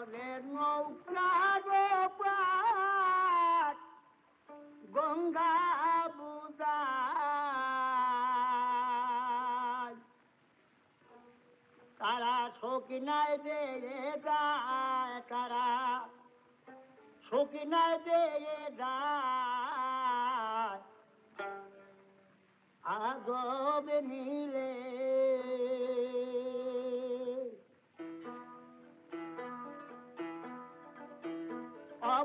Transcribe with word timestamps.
করে 0.00 0.30
নৌকার 0.54 1.64
গঙ্গা 4.94 5.56
বুদার। 6.16 6.80
তারা 12.00 12.36
শোকিনায় 12.60 13.36
দে 13.44 13.62
যায় 14.26 15.16
তারা 15.30 15.66
শোকিনায় 17.26 17.98
দে 18.06 18.22
যায়। 18.80 19.20
আগবে 23.02 23.96
মিলে 24.10 24.70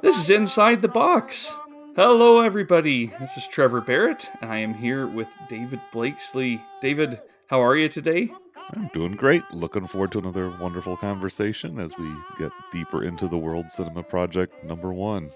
This 0.05 0.19
is 0.19 0.29
Inside 0.29 0.83
the 0.83 0.87
Box. 0.87 1.57
Hello, 1.95 2.41
everybody. 2.41 3.07
This 3.19 3.37
is 3.37 3.47
Trevor 3.47 3.81
Barrett, 3.81 4.29
and 4.39 4.51
I 4.51 4.57
am 4.59 4.75
here 4.75 5.07
with 5.07 5.27
David 5.49 5.81
Blakesley. 5.91 6.61
David, 6.79 7.19
how 7.47 7.59
are 7.63 7.75
you 7.75 7.89
today? 7.89 8.29
I'm 8.75 8.87
doing 8.93 9.13
great. 9.13 9.41
Looking 9.51 9.87
forward 9.87 10.11
to 10.11 10.19
another 10.19 10.55
wonderful 10.61 10.95
conversation 10.95 11.79
as 11.79 11.97
we 11.97 12.07
get 12.37 12.51
deeper 12.71 13.03
into 13.03 13.27
the 13.27 13.39
World 13.39 13.67
Cinema 13.67 14.03
Project 14.03 14.63
number 14.63 14.93
one. 14.93 15.31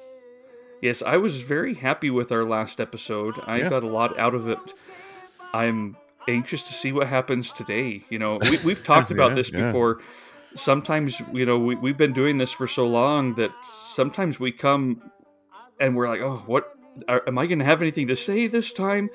Yes, 0.84 1.02
I 1.02 1.18
was 1.18 1.42
very 1.42 1.74
happy 1.74 2.12
with 2.12 2.32
our 2.32 2.46
last 2.46 2.80
episode. 2.80 3.40
I 3.48 3.58
Yeah. 3.58 3.70
got 3.70 3.84
a 3.84 3.88
lot 3.90 4.20
out 4.20 4.36
of 4.36 4.48
it. 4.48 4.60
I'm 5.52 5.98
anxious 6.28 6.62
to 6.62 6.74
see 6.74 6.92
what 6.92 7.08
happens 7.08 7.52
today. 7.52 8.04
You 8.12 8.20
know, 8.20 8.38
we, 8.38 8.60
we've 8.60 8.86
talked 8.86 9.10
about 9.18 9.30
Yeah, 9.32 9.36
this 9.36 9.52
yeah. 9.52 9.72
Sometimes, 10.56 11.20
you 11.34 11.46
know, 11.46 11.60
we, 11.60 11.76
we've 11.76 11.98
been 11.98 12.14
doing 12.14 12.38
this 12.38 12.52
for 12.52 12.68
so 12.68 12.88
long 12.88 13.36
that 13.36 13.52
sometimes 13.62 14.40
we 14.40 14.52
come 14.52 15.12
and 15.80 15.96
we're 15.96 16.08
like, 16.08 16.22
oh, 16.22 16.44
what? 16.46 16.66
Are, 17.08 17.22
am 17.28 17.38
I 17.38 17.46
going 17.46 17.60
to 17.60 17.66
have 17.66 17.82
anything 17.82 18.08
to 18.08 18.16
say 18.16 18.48
this 18.48 18.74
time? 18.74 19.10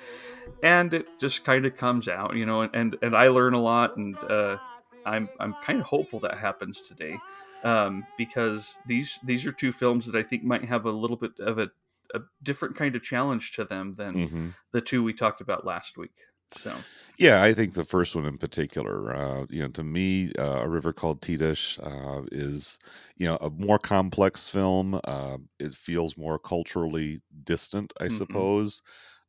And 0.62 0.94
it 0.94 1.06
just 1.20 1.44
kind 1.44 1.66
of 1.66 1.77
comes 1.77 2.08
out, 2.08 2.36
you 2.36 2.46
know, 2.46 2.62
and, 2.62 2.74
and, 2.74 2.96
and 3.02 3.16
I 3.16 3.28
learn 3.28 3.52
a 3.52 3.60
lot, 3.60 3.96
and 3.96 4.16
uh, 4.24 4.56
I'm 5.05 5.28
I'm 5.38 5.55
kind 5.62 5.80
of 5.80 5.86
hopeful 5.86 6.20
that 6.20 6.38
happens 6.38 6.80
today, 6.80 7.18
um, 7.62 8.06
because 8.16 8.78
these 8.86 9.18
these 9.24 9.44
are 9.44 9.52
two 9.52 9.72
films 9.72 10.06
that 10.06 10.14
I 10.14 10.22
think 10.22 10.44
might 10.44 10.64
have 10.64 10.86
a 10.86 10.90
little 10.90 11.16
bit 11.16 11.32
of 11.40 11.58
a, 11.58 11.70
a 12.14 12.20
different 12.42 12.77
kind 12.77 12.96
of 12.96 13.02
challenge 13.02 13.52
to 13.52 13.64
them 13.64 13.94
than 13.96 14.28
hmm 14.28 14.48
the 14.72 14.80
two 14.80 15.05
we 15.05 15.12
talked 15.12 15.40
about 15.40 15.64
last 15.66 15.96
week. 15.96 16.22
So 16.50 16.86
Yeah, 17.18 17.42
I 17.42 17.52
think 17.54 17.74
the 17.74 17.84
first 17.84 18.14
one 18.14 18.24
in 18.26 18.38
particular, 18.38 19.14
uh, 19.14 19.46
you 19.50 19.60
know, 19.60 19.68
to 19.68 19.84
me, 19.84 20.32
uh, 20.38 20.62
A 20.62 20.68
River 20.68 20.92
Called 20.92 21.20
Titish 21.22 21.78
uh, 21.82 22.24
is, 22.32 22.78
you 23.16 23.26
know, 23.26 23.36
a 23.40 23.50
more 23.50 23.78
complex 23.78 24.48
film. 24.48 25.00
Uh, 25.04 25.38
it 25.58 25.74
feels 25.74 26.16
more 26.16 26.38
culturally 26.38 27.22
distant, 27.44 27.92
I 28.00 28.08
Mhm. 28.08 28.48
suppose. 28.48 28.82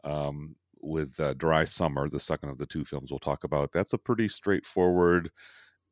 Um, 0.04 0.56
with 0.82 1.20
uh, 1.20 1.34
Dry 1.34 1.66
Summer, 1.66 2.10
the 2.10 2.20
second 2.20 2.50
of 2.50 2.58
the 2.60 2.68
two 2.68 2.86
films 2.86 3.10
we'll 3.12 3.20
talk 3.20 3.44
about, 3.44 3.72
that's 3.72 3.94
a 3.94 3.98
pretty 3.98 4.28
straightforward. 4.30 5.32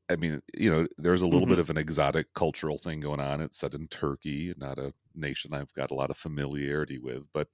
I 0.10 0.16
mean, 0.18 0.42
you 0.58 0.70
know, 0.70 0.88
there's 0.98 1.22
a 1.22 1.28
little 1.28 1.48
bit 1.48 1.60
of 1.60 1.70
an 1.70 1.78
exotic 1.78 2.34
cultural 2.36 2.78
thing 2.78 3.00
going 3.00 3.22
on. 3.22 3.42
It's 3.42 3.58
set 3.58 3.74
in 3.74 3.88
Turkey, 3.88 4.54
not 4.58 4.78
a 4.80 4.94
nation 5.16 5.54
I've 5.54 5.74
got 5.74 5.92
a 5.92 5.96
lot 5.96 6.12
of 6.12 6.18
familiarity 6.18 7.00
with, 7.00 7.24
but 7.34 7.50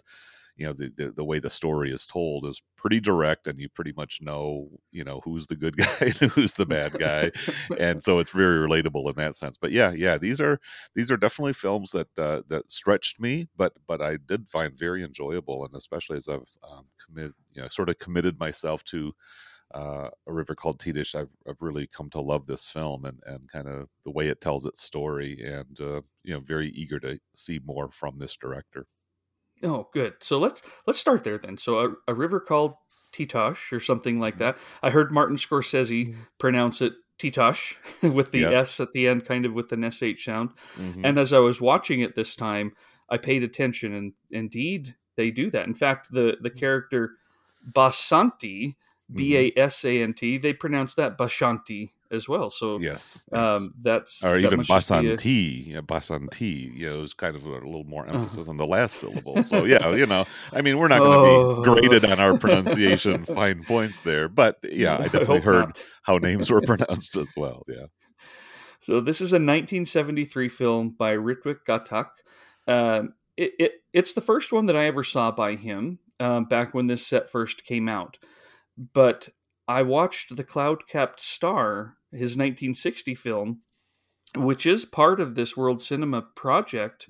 you 0.59 0.65
know, 0.67 0.73
the, 0.73 0.89
the 0.95 1.11
the 1.11 1.23
way 1.23 1.39
the 1.39 1.49
story 1.49 1.91
is 1.91 2.05
told 2.05 2.45
is 2.45 2.61
pretty 2.75 2.99
direct, 2.99 3.47
and 3.47 3.59
you 3.59 3.69
pretty 3.69 3.93
much 3.95 4.19
know, 4.21 4.69
you 4.91 5.03
know, 5.03 5.21
who's 5.23 5.47
the 5.47 5.55
good 5.55 5.77
guy 5.77 5.87
and 6.01 6.31
who's 6.31 6.53
the 6.53 6.65
bad 6.65 6.93
guy, 6.99 7.31
and 7.79 8.03
so 8.03 8.19
it's 8.19 8.31
very 8.31 8.67
relatable 8.67 9.09
in 9.09 9.15
that 9.15 9.35
sense. 9.35 9.57
But 9.57 9.71
yeah, 9.71 9.91
yeah, 9.91 10.17
these 10.17 10.41
are 10.41 10.59
these 10.95 11.11
are 11.11 11.17
definitely 11.17 11.53
films 11.53 11.91
that 11.91 12.07
uh, 12.17 12.41
that 12.49 12.71
stretched 12.71 13.19
me, 13.19 13.47
but 13.55 13.73
but 13.87 14.01
I 14.01 14.17
did 14.17 14.49
find 14.49 14.77
very 14.77 15.03
enjoyable, 15.03 15.65
and 15.65 15.73
especially 15.75 16.17
as 16.17 16.27
I've 16.27 16.49
um, 16.69 16.85
committed, 17.05 17.33
you 17.53 17.61
know, 17.61 17.67
sort 17.69 17.89
of 17.89 17.97
committed 17.97 18.39
myself 18.39 18.83
to 18.85 19.13
uh, 19.73 20.09
a 20.27 20.33
river 20.33 20.55
called 20.55 20.79
Titish, 20.79 21.13
I've, 21.15 21.29
I've 21.47 21.61
really 21.61 21.87
come 21.87 22.09
to 22.11 22.19
love 22.19 22.47
this 22.47 22.67
film 22.67 23.05
and, 23.05 23.21
and 23.25 23.47
kind 23.51 23.67
of 23.67 23.87
the 24.03 24.11
way 24.11 24.27
it 24.27 24.41
tells 24.41 24.65
its 24.65 24.81
story, 24.81 25.41
and 25.43 25.79
uh, 25.79 26.01
you 26.23 26.33
know, 26.33 26.39
very 26.39 26.69
eager 26.69 26.99
to 27.01 27.19
see 27.35 27.59
more 27.63 27.89
from 27.91 28.17
this 28.17 28.35
director. 28.35 28.85
Oh, 29.63 29.89
good. 29.93 30.13
So 30.21 30.37
let's 30.37 30.61
let's 30.87 30.99
start 30.99 31.23
there 31.23 31.37
then. 31.37 31.57
So 31.57 31.79
a, 31.79 31.89
a 32.09 32.13
river 32.13 32.39
called 32.39 32.73
Titosh 33.13 33.71
or 33.71 33.79
something 33.79 34.19
like 34.19 34.35
Mhm. 34.35 34.39
that. 34.39 34.57
I 34.83 34.89
heard 34.89 35.11
Martin 35.11 35.35
Scorsese 35.37 36.15
pronounce 36.37 36.81
it 36.81 36.93
Titosh 37.17 37.75
with 38.13 38.31
the 38.31 38.39
Yep. 38.41 38.53
S 38.53 38.79
at 38.79 38.91
the 38.93 39.07
end, 39.07 39.25
kind 39.25 39.45
of 39.45 39.53
with 39.53 39.71
an 39.71 39.89
sh 39.89 40.23
sound. 40.23 40.51
Mhm. 40.77 41.01
And 41.03 41.19
as 41.19 41.33
I 41.33 41.39
was 41.39 41.59
watching 41.59 42.01
it 42.01 42.15
this 42.15 42.35
time, 42.35 42.71
I 43.09 43.17
paid 43.17 43.43
attention, 43.43 43.93
and 43.93 44.13
indeed 44.31 44.95
they 45.15 45.31
do 45.31 45.49
that. 45.51 45.67
In 45.67 45.73
fact, 45.73 46.11
the 46.11 46.37
the 46.39 46.49
character 46.51 47.15
Basanti, 47.73 48.75
B 49.13 49.35
A 49.37 49.51
S 49.57 49.83
A 49.83 50.01
N 50.01 50.13
T, 50.13 50.37
they 50.37 50.53
pronounce 50.53 50.95
that 50.95 51.17
Bashanti 51.17 51.89
as 52.11 52.27
well. 52.27 52.49
So 52.49 52.79
yes, 52.79 53.25
yes. 53.31 53.49
um, 53.49 53.73
that's 53.79 54.23
or 54.23 54.31
that 54.31 54.47
even 54.47 54.59
be 54.59 54.63
a- 54.63 54.65
basanti, 54.65 55.67
yeah, 55.67 55.81
basanti, 55.81 56.75
you 56.75 56.89
know, 56.89 57.01
is 57.01 57.13
kind 57.13 57.35
of 57.35 57.45
a 57.45 57.49
little 57.49 57.83
more 57.83 58.07
emphasis 58.07 58.47
on 58.47 58.57
the 58.57 58.65
last 58.65 58.95
syllable. 58.97 59.43
So 59.43 59.65
yeah, 59.65 59.89
you 59.95 60.05
know, 60.05 60.25
I 60.53 60.61
mean, 60.61 60.77
we're 60.77 60.87
not 60.87 60.99
going 60.99 61.11
to 61.11 61.19
Oh. 61.19 61.55
be 61.55 61.63
graded 61.81 62.05
on 62.05 62.19
our 62.19 62.37
pronunciation 62.37 63.25
fine 63.25 63.63
points 63.63 63.99
there, 63.99 64.27
but 64.29 64.57
yeah, 64.63 64.95
I 64.95 65.03
definitely 65.03 65.25
hope 65.37 65.43
heard 65.43 65.65
not. 65.67 65.79
how 66.03 66.17
names 66.29 66.49
were 66.49 66.61
pronounced 66.61 67.15
as 67.17 67.33
well. 67.37 67.63
Yeah. 67.67 67.85
So 68.81 69.01
this 69.01 69.21
is 69.21 69.33
a 69.33 69.35
1973 69.35 70.49
film 70.49 70.95
by 70.97 71.15
Ritwik 71.15 71.57
Ghatak. 71.67 72.07
Um, 72.67 73.13
it, 73.37 73.53
it 73.59 73.71
it's 73.93 74.13
the 74.13 74.21
first 74.21 74.51
one 74.51 74.67
that 74.67 74.75
I 74.77 74.85
ever 74.85 75.03
saw 75.03 75.31
by 75.31 75.55
him 75.55 75.99
um, 76.19 76.45
back 76.45 76.73
when 76.73 76.87
this 76.87 77.05
set 77.05 77.29
first 77.29 77.65
came 77.65 77.89
out. 77.89 78.17
But 78.93 79.29
I 79.67 79.81
watched 79.83 80.35
The 80.35 80.43
Cloud 80.43 80.87
Capped 80.87 81.19
Star, 81.19 81.95
his 82.11 82.37
1960 82.37 83.15
film, 83.15 83.61
which 84.35 84.65
is 84.65 84.85
part 84.85 85.19
of 85.19 85.35
this 85.35 85.55
World 85.55 85.81
Cinema 85.81 86.21
project. 86.21 87.09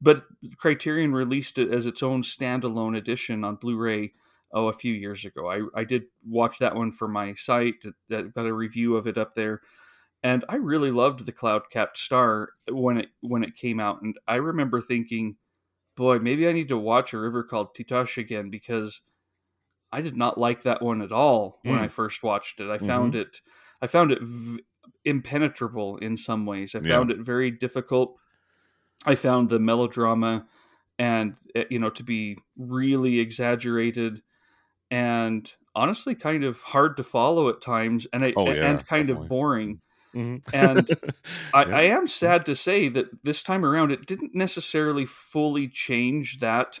But 0.00 0.24
Criterion 0.58 1.12
released 1.12 1.58
it 1.58 1.70
as 1.72 1.86
its 1.86 2.02
own 2.02 2.22
standalone 2.22 2.96
edition 2.96 3.44
on 3.44 3.56
Blu-ray 3.56 4.12
oh 4.52 4.68
a 4.68 4.72
few 4.72 4.92
years 4.92 5.24
ago. 5.24 5.50
I, 5.50 5.62
I 5.74 5.84
did 5.84 6.04
watch 6.26 6.58
that 6.58 6.74
one 6.74 6.92
for 6.92 7.08
my 7.08 7.34
site. 7.34 7.84
That 8.08 8.34
got 8.34 8.46
a 8.46 8.52
review 8.52 8.96
of 8.96 9.06
it 9.06 9.18
up 9.18 9.34
there 9.34 9.62
and 10.22 10.44
I 10.48 10.56
really 10.56 10.90
loved 10.90 11.24
the 11.24 11.30
Cloud 11.32 11.70
Capped 11.70 11.98
Star 11.98 12.50
when 12.68 12.98
it 12.98 13.08
when 13.20 13.44
it 13.44 13.54
came 13.54 13.78
out, 13.78 14.02
and 14.02 14.18
I 14.26 14.36
remember 14.36 14.80
thinking, 14.80 15.36
"Boy, 15.96 16.18
maybe 16.18 16.48
I 16.48 16.52
need 16.52 16.68
to 16.68 16.78
watch 16.78 17.12
a 17.12 17.18
river 17.18 17.44
called 17.44 17.76
Titosh 17.76 18.16
again 18.18 18.50
because 18.50 19.02
I 19.92 20.00
did 20.00 20.16
not 20.16 20.38
like 20.38 20.62
that 20.62 20.82
one 20.82 21.00
at 21.00 21.12
all 21.12 21.60
when 21.62 21.76
Mm. 21.76 21.82
I 21.82 21.88
first 21.88 22.22
watched 22.22 22.58
it. 22.60 22.68
I 22.70 22.78
found 22.78 23.14
it 23.14 23.40
I 23.82 23.86
found 23.86 24.12
it 24.12 24.22
v- 24.22 24.62
impenetrable 25.04 25.96
in 25.98 26.16
some 26.16 26.46
ways. 26.46 26.74
I 26.74 26.80
Yeah. 26.80 26.96
found 26.96 27.10
it 27.10 27.18
very 27.18 27.50
difficult. 27.50 28.18
I 29.04 29.14
found 29.14 29.48
the 29.48 29.58
melodrama 29.58 30.46
and 30.98 31.36
uh, 31.56 31.64
you 31.70 31.78
know 31.78 31.90
to 31.90 32.02
be 32.02 32.38
really 32.56 33.18
exaggerated 33.20 34.22
and 34.90 35.52
honestly 35.74 36.14
kind 36.14 36.44
of 36.44 36.62
hard 36.62 36.96
to 36.96 37.04
follow 37.04 37.48
at 37.48 37.60
times 37.60 38.06
and 38.12 38.24
I, 38.24 38.34
Oh, 38.36 38.50
yeah, 38.50 38.62
and 38.62 38.86
kind 38.86 39.08
definitely. 39.08 39.24
of 39.24 39.28
boring. 39.28 39.80
Mhm. 40.14 40.42
And 40.52 40.88
I, 41.54 41.66
Yeah. 41.66 41.76
I 41.76 41.82
am 41.82 42.06
sad 42.06 42.46
to 42.46 42.56
say 42.56 42.88
that 42.88 43.06
this 43.24 43.42
time 43.42 43.64
around 43.64 43.92
it 43.92 44.06
didn't 44.06 44.34
necessarily 44.34 45.04
fully 45.06 45.68
change 45.68 46.38
that, 46.38 46.80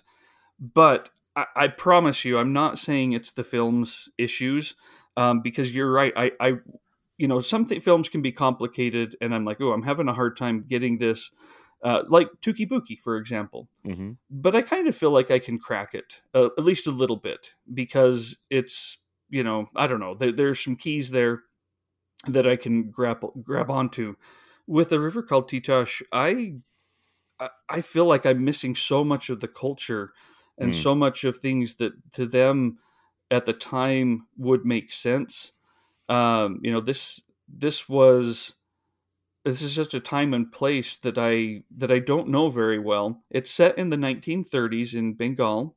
but 0.60 1.10
I, 1.36 1.46
I 1.56 1.68
promise 1.68 2.24
you, 2.24 2.38
I'm 2.38 2.52
not 2.52 2.78
saying 2.78 3.12
it's 3.12 3.32
the 3.32 3.44
film's 3.44 4.08
issues, 4.18 4.74
um, 5.16 5.40
because 5.42 5.72
you're 5.72 5.90
right. 5.92 6.12
I, 6.16 6.32
I, 6.40 6.52
you 7.18 7.26
know, 7.28 7.40
some 7.40 7.64
th- 7.66 7.82
films 7.82 8.08
can 8.08 8.22
be 8.22 8.32
complicated, 8.32 9.16
and 9.20 9.34
I'm 9.34 9.44
like, 9.44 9.60
oh, 9.60 9.72
I'm 9.72 9.82
having 9.82 10.08
a 10.08 10.12
hard 10.14 10.36
time 10.36 10.64
getting 10.68 10.98
this, 10.98 11.30
uh, 11.82 12.02
like 12.08 12.28
Touki 12.42 12.68
Bouki, 12.68 12.98
for 13.00 13.16
example. 13.16 13.68
Mhm. 13.84 14.16
But 14.30 14.54
I 14.54 14.62
kind 14.62 14.88
of 14.88 14.96
feel 14.96 15.10
like 15.10 15.30
I 15.30 15.38
can 15.38 15.58
crack 15.58 15.94
it, 15.94 16.20
uh, 16.34 16.46
at 16.58 16.64
least 16.64 16.86
a 16.86 16.90
little 16.90 17.16
bit, 17.16 17.54
because 17.72 18.38
it's, 18.50 18.98
you 19.30 19.42
know, 19.44 19.68
I 19.76 19.86
don't 19.86 20.00
know. 20.00 20.14
There, 20.14 20.32
there's 20.32 20.60
some 20.62 20.76
keys 20.76 21.10
there 21.10 21.42
that 22.28 22.46
I 22.46 22.56
can 22.56 22.90
grab 22.90 23.24
grab 23.42 23.70
onto. 23.70 24.16
With 24.66 24.90
a 24.92 24.98
river 25.00 25.22
called 25.22 25.48
Titosh, 25.50 26.02
I 26.12 26.54
I- 27.38 27.50
I 27.68 27.80
feel 27.82 28.06
like 28.06 28.24
I'm 28.24 28.44
missing 28.44 28.74
so 28.74 29.04
much 29.04 29.28
of 29.28 29.40
the 29.40 29.48
culture 29.48 30.14
and 30.58 30.72
Mm. 30.72 30.82
so 30.82 30.94
much 30.94 31.22
of 31.24 31.36
things 31.38 31.76
that 31.76 31.92
to 32.12 32.26
them 32.26 32.78
at 33.30 33.44
the 33.44 33.52
time 33.52 34.26
would 34.38 34.64
make 34.64 34.90
sense. 34.92 35.52
Um, 36.08 36.60
you 36.62 36.72
know, 36.72 36.80
this 36.80 37.20
this 37.48 37.88
was 37.88 38.54
this 39.44 39.62
is 39.62 39.76
just 39.76 39.94
a 39.94 40.00
time 40.00 40.34
and 40.34 40.50
place 40.50 40.96
that 40.98 41.18
I 41.18 41.62
that 41.76 41.92
I 41.92 42.00
don't 42.00 42.28
know 42.28 42.48
very 42.48 42.78
well. 42.78 43.22
It's 43.30 43.50
set 43.50 43.78
in 43.78 43.90
the 43.90 43.96
1930s 43.96 44.94
in 44.94 45.14
Bengal, 45.14 45.76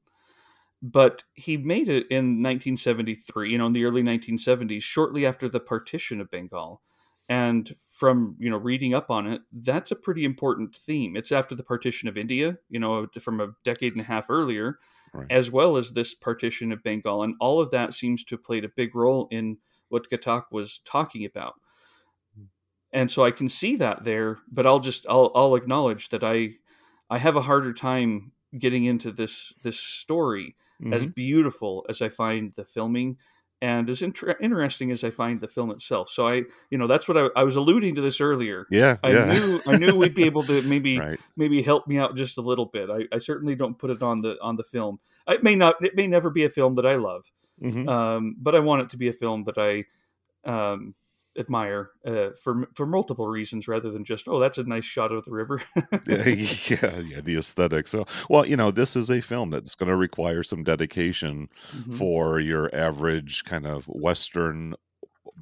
but 0.81 1.23
he 1.33 1.55
made 1.55 1.87
it 1.87 2.07
in 2.09 2.41
1973, 2.41 3.51
you 3.51 3.57
know, 3.57 3.67
in 3.67 3.73
the 3.73 3.85
early 3.85 4.01
1970s, 4.01 4.81
shortly 4.81 5.25
after 5.25 5.47
the 5.47 5.59
partition 5.59 6.19
of 6.19 6.31
Bengal. 6.31 6.81
And 7.29 7.75
from 7.91 8.35
you 8.39 8.49
know 8.49 8.57
reading 8.57 8.95
up 8.95 9.11
on 9.11 9.27
it, 9.27 9.41
that's 9.53 9.91
a 9.91 9.95
pretty 9.95 10.25
important 10.25 10.75
theme. 10.75 11.15
It's 11.15 11.31
after 11.31 11.53
the 11.53 11.63
partition 11.63 12.09
of 12.09 12.17
India, 12.17 12.57
you 12.69 12.79
know, 12.79 13.05
from 13.19 13.39
a 13.39 13.51
decade 13.63 13.91
and 13.91 14.01
a 14.01 14.05
half 14.05 14.31
earlier, 14.31 14.79
right. 15.13 15.27
as 15.29 15.51
well 15.51 15.77
as 15.77 15.91
this 15.91 16.15
partition 16.15 16.71
of 16.71 16.81
Bengal, 16.81 17.21
and 17.21 17.35
all 17.39 17.61
of 17.61 17.69
that 17.69 17.93
seems 17.93 18.23
to 18.23 18.35
have 18.35 18.43
played 18.43 18.65
a 18.65 18.69
big 18.75 18.95
role 18.95 19.27
in 19.29 19.57
what 19.89 20.09
Ghatak 20.09 20.43
was 20.51 20.79
talking 20.85 21.25
about. 21.25 21.55
Hmm. 22.35 22.45
And 22.93 23.11
so 23.11 23.23
I 23.23 23.31
can 23.31 23.49
see 23.49 23.75
that 23.77 24.03
there, 24.03 24.37
but 24.51 24.65
I'll 24.65 24.79
just 24.79 25.05
I'll 25.09 25.31
I'll 25.35 25.55
acknowledge 25.55 26.09
that 26.09 26.23
I 26.23 26.51
I 27.09 27.17
have 27.17 27.35
a 27.35 27.41
harder 27.41 27.73
time 27.73 28.31
getting 28.57 28.85
into 28.85 29.11
this 29.11 29.53
this 29.63 29.79
story 29.79 30.55
mm-hmm. 30.81 30.93
as 30.93 31.05
beautiful 31.05 31.85
as 31.89 32.01
I 32.01 32.09
find 32.09 32.51
the 32.53 32.65
filming 32.65 33.17
and 33.61 33.89
as 33.89 34.01
inter- 34.01 34.37
interesting 34.39 34.91
as 34.91 35.03
I 35.03 35.09
find 35.09 35.41
the 35.41 35.47
film 35.47 35.71
itself. 35.71 36.09
So 36.09 36.27
I, 36.27 36.43
you 36.69 36.77
know, 36.77 36.87
that's 36.87 37.07
what 37.07 37.17
I, 37.17 37.27
I 37.35 37.43
was 37.43 37.57
alluding 37.57 37.95
to 37.95 38.01
this 38.01 38.21
earlier. 38.21 38.65
Yeah, 38.71 38.97
I 39.03 39.11
yeah. 39.11 39.33
knew 39.33 39.61
I 39.67 39.77
knew 39.77 39.95
we'd 39.95 40.15
be 40.15 40.23
able 40.23 40.43
to 40.43 40.61
maybe 40.63 40.97
right. 40.97 41.19
maybe 41.35 41.61
help 41.61 41.87
me 41.87 41.97
out 41.97 42.15
just 42.15 42.37
a 42.37 42.41
little 42.41 42.67
bit. 42.67 42.89
I, 42.89 43.13
I, 43.13 43.19
certainly 43.19 43.55
don't 43.55 43.77
put 43.77 43.89
it 43.89 44.01
on 44.01 44.21
the 44.21 44.37
on 44.41 44.55
the 44.55 44.63
film. 44.63 44.99
It 45.27 45.43
may 45.43 45.55
not. 45.55 45.75
It 45.83 45.95
may 45.95 46.07
never 46.07 46.29
be 46.29 46.45
a 46.45 46.49
film 46.49 46.75
that 46.75 46.85
I 46.85 46.95
love, 46.95 47.25
mm-hmm. 47.61 47.87
um, 47.87 48.35
but 48.39 48.55
I 48.55 48.59
want 48.59 48.81
it 48.83 48.89
to 48.91 48.97
be 48.97 49.07
a 49.07 49.13
film 49.13 49.43
that 49.45 49.57
I 49.57 49.85
um, 50.49 50.95
admire 51.37 51.91
uh, 52.05 52.29
for 52.41 52.67
for 52.73 52.85
multiple 52.85 53.27
reasons 53.27 53.67
rather 53.67 53.91
than 53.91 54.03
just 54.03 54.27
oh 54.27 54.39
that's 54.39 54.57
a 54.57 54.63
nice 54.63 54.85
shot 54.85 55.11
of 55.11 55.23
the 55.25 55.31
river 55.31 55.61
yeah, 56.07 56.23
yeah 56.25 56.99
yeah 56.99 57.21
the 57.21 57.35
aesthetics 57.37 57.91
so 57.91 58.05
well 58.29 58.45
you 58.45 58.57
know 58.57 58.71
this 58.71 58.95
is 58.95 59.09
a 59.09 59.21
film 59.21 59.49
that's 59.49 59.75
going 59.75 59.89
to 59.89 59.95
require 59.95 60.43
some 60.43 60.63
dedication 60.63 61.47
mm-hmm. 61.71 61.93
for 61.93 62.39
your 62.39 62.73
average 62.75 63.43
kind 63.45 63.67
of 63.67 63.85
western 63.87 64.75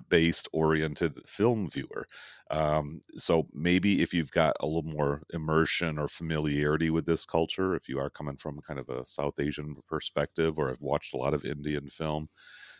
based 0.10 0.48
oriented 0.54 1.16
film 1.26 1.70
viewer 1.70 2.06
um, 2.50 3.02
so 3.18 3.48
maybe 3.54 4.02
if 4.02 4.14
you've 4.14 4.32
got 4.32 4.56
a 4.60 4.66
little 4.66 4.84
more 4.84 5.22
immersion 5.34 5.98
or 5.98 6.08
familiarity 6.08 6.90
with 6.90 7.06
this 7.06 7.26
culture 7.26 7.76
if 7.76 7.90
you 7.90 8.00
are 8.00 8.10
coming 8.10 8.38
from 8.38 8.60
kind 8.62 8.80
of 8.80 8.90
a 8.90 9.06
south 9.06 9.40
asian 9.40 9.76
perspective 9.88 10.58
or 10.58 10.70
have 10.70 10.82
watched 10.82 11.14
a 11.14 11.18
lot 11.18 11.34
of 11.34 11.46
indian 11.46 11.88
film 11.90 12.28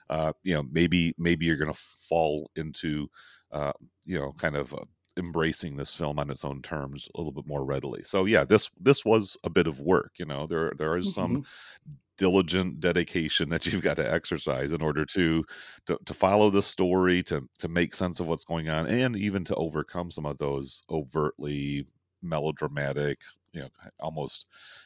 uh, 0.10 0.32
you 0.44 0.54
know 0.54 0.64
maybe 0.72 1.14
maybe 1.18 1.46
you're 1.46 1.58
going 1.58 1.74
to 1.74 1.80
fall 2.08 2.50
into 2.56 3.08
uh, 3.52 3.74
you 4.06 4.18
know 4.18 4.32
kind 4.34 4.56
of 4.56 4.74
uh, 4.74 4.86
embracing 5.18 5.76
this 5.76 5.94
film 5.94 6.20
on 6.20 6.30
its 6.30 6.46
own 6.46 6.62
terms 6.62 7.10
a 7.16 7.18
little 7.18 7.34
bit 7.34 7.48
more 7.48 7.66
readily. 7.66 8.04
So 8.06 8.26
yeah, 8.26 8.46
this 8.46 8.70
this 8.80 9.04
was 9.04 9.36
a 9.44 9.50
bit 9.50 9.68
of 9.68 9.80
work. 9.80 10.14
You 10.18 10.26
know, 10.26 10.48
there 10.48 10.74
there 10.78 10.96
is 10.96 11.14
some 11.14 11.38
mm-hmm. 11.38 11.92
Diligent 12.18 12.80
dedication 12.80 13.50
that 13.50 13.66
you've 13.66 13.82
got 13.82 13.98
to 13.98 14.12
exercise 14.14 14.72
in 14.72 14.82
order 14.82 15.06
to, 15.06 15.44
to 15.86 15.98
to 16.06 16.14
follow 16.14 16.50
the 16.50 16.64
story, 16.64 17.24
to 17.24 17.48
to 17.60 17.68
make 17.68 17.96
sense 17.96 18.20
of 18.20 18.28
what's 18.28 18.46
going 18.46 18.70
on, 18.70 18.88
and 18.88 19.16
even 19.16 19.44
to 19.46 19.56
overcome 19.56 20.12
some 20.12 20.26
of 20.26 20.38
those 20.38 20.84
overtly 20.90 21.86
melodramatic 22.24 23.22
you 23.54 23.62
know 23.62 23.70
almost 24.00 24.46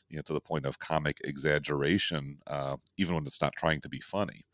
you 0.09 0.17
know 0.17 0.21
to 0.21 0.33
the 0.33 0.39
point 0.39 0.65
of 0.65 0.79
comic 0.79 1.17
exaggeration 1.23 2.37
uh, 2.47 2.77
even 2.97 3.15
when 3.15 3.25
it's 3.25 3.41
not 3.41 3.53
trying 3.55 3.81
to 3.81 3.89
be 3.89 3.99
funny. 3.99 4.45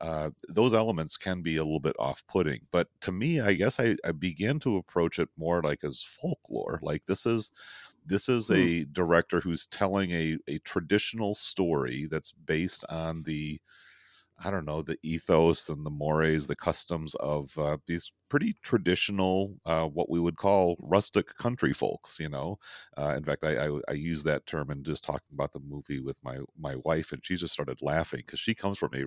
Uh, 0.00 0.30
those 0.48 0.74
elements 0.74 1.16
can 1.16 1.40
be 1.40 1.56
a 1.56 1.62
little 1.62 1.78
bit 1.78 1.94
off-putting 2.00 2.60
but 2.72 2.88
to 3.00 3.12
me 3.12 3.40
i 3.40 3.54
guess 3.54 3.78
I, 3.78 3.96
I 4.04 4.10
began 4.10 4.58
to 4.60 4.76
approach 4.76 5.20
it 5.20 5.28
more 5.38 5.62
like 5.62 5.84
as 5.84 6.02
folklore 6.02 6.80
like 6.82 7.06
this 7.06 7.26
is 7.26 7.52
this 8.04 8.28
is 8.28 8.48
hmm. 8.48 8.54
a 8.54 8.84
director 8.84 9.40
who's 9.40 9.66
telling 9.66 10.10
a, 10.12 10.38
a 10.48 10.58
traditional 10.58 11.34
story 11.34 12.06
that's 12.10 12.32
based 12.32 12.84
on 12.88 13.22
the 13.24 13.60
I 14.44 14.50
don't 14.50 14.64
know, 14.64 14.82
the 14.82 14.98
ethos 15.02 15.68
and 15.68 15.86
the 15.86 15.90
mores, 15.90 16.48
the 16.48 16.56
customs 16.56 17.14
of 17.16 17.56
uh, 17.56 17.76
these 17.86 18.10
pretty 18.28 18.54
traditional, 18.62 19.56
uh, 19.66 19.86
what 19.86 20.10
we 20.10 20.20
would 20.20 20.36
call 20.36 20.76
rustic 20.80 21.26
country 21.36 21.72
folks. 21.72 22.18
You 22.20 22.28
know, 22.28 22.58
uh, 22.98 23.14
in 23.16 23.24
fact, 23.24 23.44
I, 23.44 23.66
I, 23.68 23.80
I 23.88 23.92
use 23.92 24.24
that 24.24 24.46
term 24.46 24.70
and 24.70 24.84
just 24.84 25.04
talking 25.04 25.32
about 25.32 25.52
the 25.52 25.60
movie 25.60 26.00
with 26.00 26.18
my 26.22 26.38
my 26.58 26.76
wife, 26.76 27.12
and 27.12 27.24
she 27.24 27.36
just 27.36 27.52
started 27.54 27.82
laughing 27.82 28.22
because 28.26 28.40
she 28.40 28.54
comes 28.54 28.78
from 28.78 28.94
a 28.94 29.04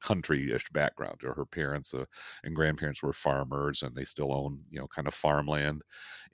country-ish 0.00 0.70
background. 0.70 1.20
Her 1.22 1.46
parents 1.46 1.94
uh, 1.94 2.04
and 2.44 2.54
grandparents 2.54 3.02
were 3.02 3.12
farmers, 3.12 3.82
and 3.82 3.94
they 3.94 4.04
still 4.04 4.32
own 4.32 4.60
you 4.70 4.80
know 4.80 4.86
kind 4.88 5.08
of 5.08 5.14
farmland, 5.14 5.82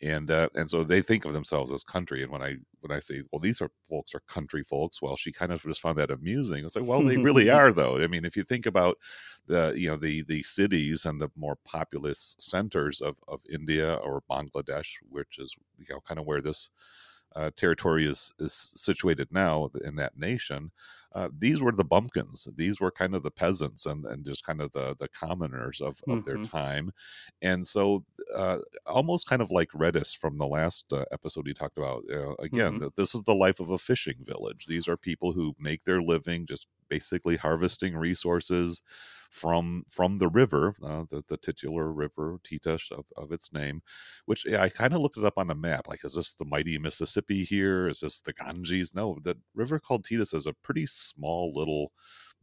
and 0.02 0.30
uh, 0.30 0.48
and 0.54 0.68
so 0.68 0.84
they 0.84 1.02
think 1.02 1.24
of 1.24 1.32
themselves 1.32 1.72
as 1.72 1.82
country. 1.82 2.22
And 2.22 2.30
when 2.32 2.42
I 2.42 2.56
when 2.80 2.96
I 2.96 3.00
say, 3.00 3.22
well, 3.32 3.40
these 3.40 3.60
are 3.60 3.70
folks 3.88 4.14
are 4.14 4.22
country 4.28 4.62
folks, 4.64 5.02
well, 5.02 5.16
she 5.16 5.32
kind 5.32 5.52
of 5.52 5.62
just 5.62 5.80
found 5.80 5.98
that 5.98 6.10
amusing. 6.10 6.60
I 6.60 6.64
was 6.64 6.76
like, 6.76 6.86
well, 6.86 7.02
they 7.02 7.16
really 7.16 7.50
are, 7.50 7.72
though. 7.72 7.98
I 8.02 8.06
mean, 8.06 8.24
if 8.24 8.36
you 8.36 8.44
think 8.44 8.66
about 8.66 8.98
the 9.48 9.72
you 9.76 9.88
know 9.88 9.96
the 9.96 10.22
the 10.22 10.42
cities 10.44 11.04
and 11.06 11.20
the 11.20 11.30
more 11.36 11.56
populous 11.64 12.36
centers 12.38 13.00
of 13.00 13.16
of 13.26 13.40
India 13.50 13.94
or 13.96 14.22
Bangladesh, 14.30 14.90
which 15.08 15.38
is 15.38 15.54
you 15.78 15.86
know 15.90 16.00
kind 16.06 16.20
of 16.20 16.26
where 16.26 16.40
this 16.40 16.70
uh, 17.34 17.50
territory 17.56 18.06
is 18.06 18.32
is 18.38 18.72
situated 18.74 19.28
now 19.30 19.70
in 19.84 19.96
that 19.96 20.16
nation. 20.16 20.70
Uh, 21.14 21.28
these 21.38 21.62
were 21.62 21.72
the 21.72 21.84
bumpkins. 21.84 22.46
These 22.56 22.80
were 22.80 22.90
kind 22.90 23.14
of 23.14 23.22
the 23.22 23.30
peasants 23.30 23.86
and, 23.86 24.04
and 24.04 24.26
just 24.26 24.44
kind 24.44 24.60
of 24.60 24.70
the 24.72 24.94
the 25.00 25.08
commoners 25.08 25.80
of, 25.80 26.00
of 26.06 26.18
mm-hmm. 26.18 26.20
their 26.20 26.44
time. 26.44 26.92
And 27.40 27.66
so, 27.66 28.04
uh, 28.34 28.58
almost 28.86 29.26
kind 29.26 29.40
of 29.40 29.50
like 29.50 29.70
Redes 29.72 30.12
from 30.12 30.36
the 30.36 30.46
last 30.46 30.92
uh, 30.92 31.06
episode 31.10 31.46
he 31.46 31.54
talked 31.54 31.78
about. 31.78 32.04
again, 32.40 32.74
mm-hmm. 32.74 32.88
this 32.96 33.14
is 33.14 33.22
the 33.22 33.34
life 33.34 33.58
of 33.58 33.70
a 33.70 33.78
fishing 33.78 34.16
village. 34.20 34.66
These 34.66 34.86
are 34.86 34.98
people 34.98 35.32
who 35.32 35.56
make 35.58 35.84
their 35.84 36.02
living 36.02 36.46
just 36.46 36.66
basically 36.90 37.36
harvesting 37.36 37.96
resources 37.96 38.82
from 39.30 39.84
from 39.88 40.18
the 40.18 40.28
river, 40.28 40.74
uh, 40.82 41.04
the, 41.10 41.22
the 41.28 41.36
titular 41.36 41.92
river 41.92 42.38
Titas 42.44 42.90
of, 42.90 43.04
of 43.16 43.32
its 43.32 43.52
name, 43.52 43.82
which 44.26 44.46
yeah, 44.46 44.62
I 44.62 44.68
kind 44.68 44.94
of 44.94 45.00
looked 45.00 45.18
it 45.18 45.24
up 45.24 45.38
on 45.38 45.48
the 45.48 45.54
map. 45.54 45.88
Like, 45.88 46.04
is 46.04 46.14
this 46.14 46.34
the 46.34 46.44
mighty 46.44 46.78
Mississippi 46.78 47.44
here? 47.44 47.88
Is 47.88 48.00
this 48.00 48.20
the 48.20 48.32
Ganges? 48.32 48.94
No, 48.94 49.18
the 49.22 49.36
river 49.54 49.78
called 49.78 50.04
Titas 50.04 50.34
is 50.34 50.46
a 50.46 50.54
pretty 50.54 50.86
small 50.86 51.52
little 51.54 51.92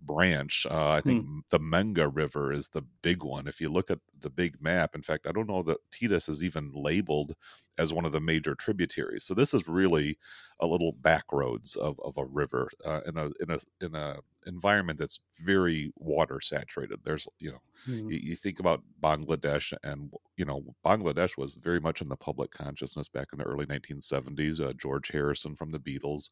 branch. 0.01 0.65
Uh, 0.69 0.89
I 0.89 1.01
think 1.01 1.25
hmm. 1.25 1.39
the 1.49 1.59
Meghna 1.59 2.13
River 2.13 2.51
is 2.51 2.67
the 2.67 2.83
big 3.01 3.23
one. 3.23 3.47
If 3.47 3.59
you 3.59 3.69
look 3.69 3.89
at 3.89 3.99
the 4.19 4.29
big 4.29 4.61
map, 4.61 4.95
in 4.95 5.01
fact, 5.01 5.27
I 5.27 5.31
don't 5.31 5.49
know 5.49 5.63
that 5.63 5.77
Titas 5.91 6.29
is 6.29 6.43
even 6.43 6.71
labeled 6.73 7.35
as 7.77 7.93
one 7.93 8.05
of 8.05 8.11
the 8.11 8.19
major 8.19 8.55
tributaries. 8.55 9.25
So 9.25 9.33
this 9.33 9.53
is 9.53 9.67
really 9.67 10.17
a 10.59 10.67
little 10.67 10.93
back 10.93 11.25
roads 11.31 11.75
of, 11.75 11.99
of 12.03 12.17
a 12.17 12.25
river 12.25 12.69
uh, 12.85 13.01
in 13.07 13.17
a 13.17 13.25
in 13.39 13.49
a 13.49 13.85
in 13.85 13.95
a 13.95 14.17
environment 14.45 14.99
that's 14.99 15.19
very 15.43 15.91
water 15.97 16.39
saturated. 16.41 16.99
There's 17.03 17.27
you 17.39 17.51
know 17.51 17.61
hmm. 17.85 18.09
you, 18.09 18.19
you, 18.21 18.35
think 18.35 18.59
about 18.59 18.81
Bangladesh 19.01 19.73
and 19.83 20.11
you 20.37 20.45
know 20.45 20.63
Bangladesh 20.85 21.37
was 21.37 21.53
very 21.53 21.79
much 21.79 22.01
in 22.01 22.09
the 22.09 22.15
public 22.15 22.51
consciousness 22.51 23.09
back 23.09 23.27
in 23.33 23.39
the 23.39 23.45
early 23.45 23.65
1970s. 23.65 24.61
Uh, 24.61 24.73
George 24.73 25.09
Harrison 25.09 25.55
from 25.55 25.71
the 25.71 25.79
Beatles 25.79 26.29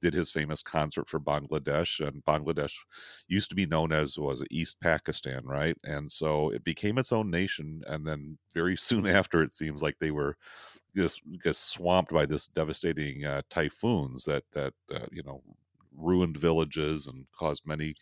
did 0.00 0.14
his 0.14 0.30
famous 0.30 0.62
concert 0.62 1.08
for 1.08 1.20
Bangladesh, 1.20 2.06
and 2.06 2.24
Bangladesh 2.24 2.74
used 3.26 3.50
to 3.50 3.56
be 3.56 3.66
known 3.66 3.92
as 3.92 4.18
was 4.18 4.44
East 4.50 4.76
Pakistan, 4.80 5.44
right? 5.44 5.76
And 5.84 6.10
so 6.10 6.50
it 6.50 6.64
became 6.64 6.98
its 6.98 7.12
own 7.12 7.30
nation, 7.30 7.82
and 7.86 8.06
then 8.06 8.38
very 8.54 8.76
soon 8.76 9.06
after, 9.06 9.42
it 9.42 9.52
seems 9.52 9.82
like 9.82 9.98
they 9.98 10.10
were 10.10 10.36
just, 10.96 11.22
just 11.42 11.70
swamped 11.70 12.12
by 12.12 12.26
this 12.26 12.46
devastating 12.48 13.24
uh, 13.24 13.42
typhoons 13.50 14.24
that 14.24 14.44
that 14.52 14.72
uh, 14.94 15.06
you 15.12 15.22
know 15.24 15.42
ruined 15.98 16.36
villages 16.36 17.06
and 17.06 17.26
caused 17.36 17.66
many 17.66 17.94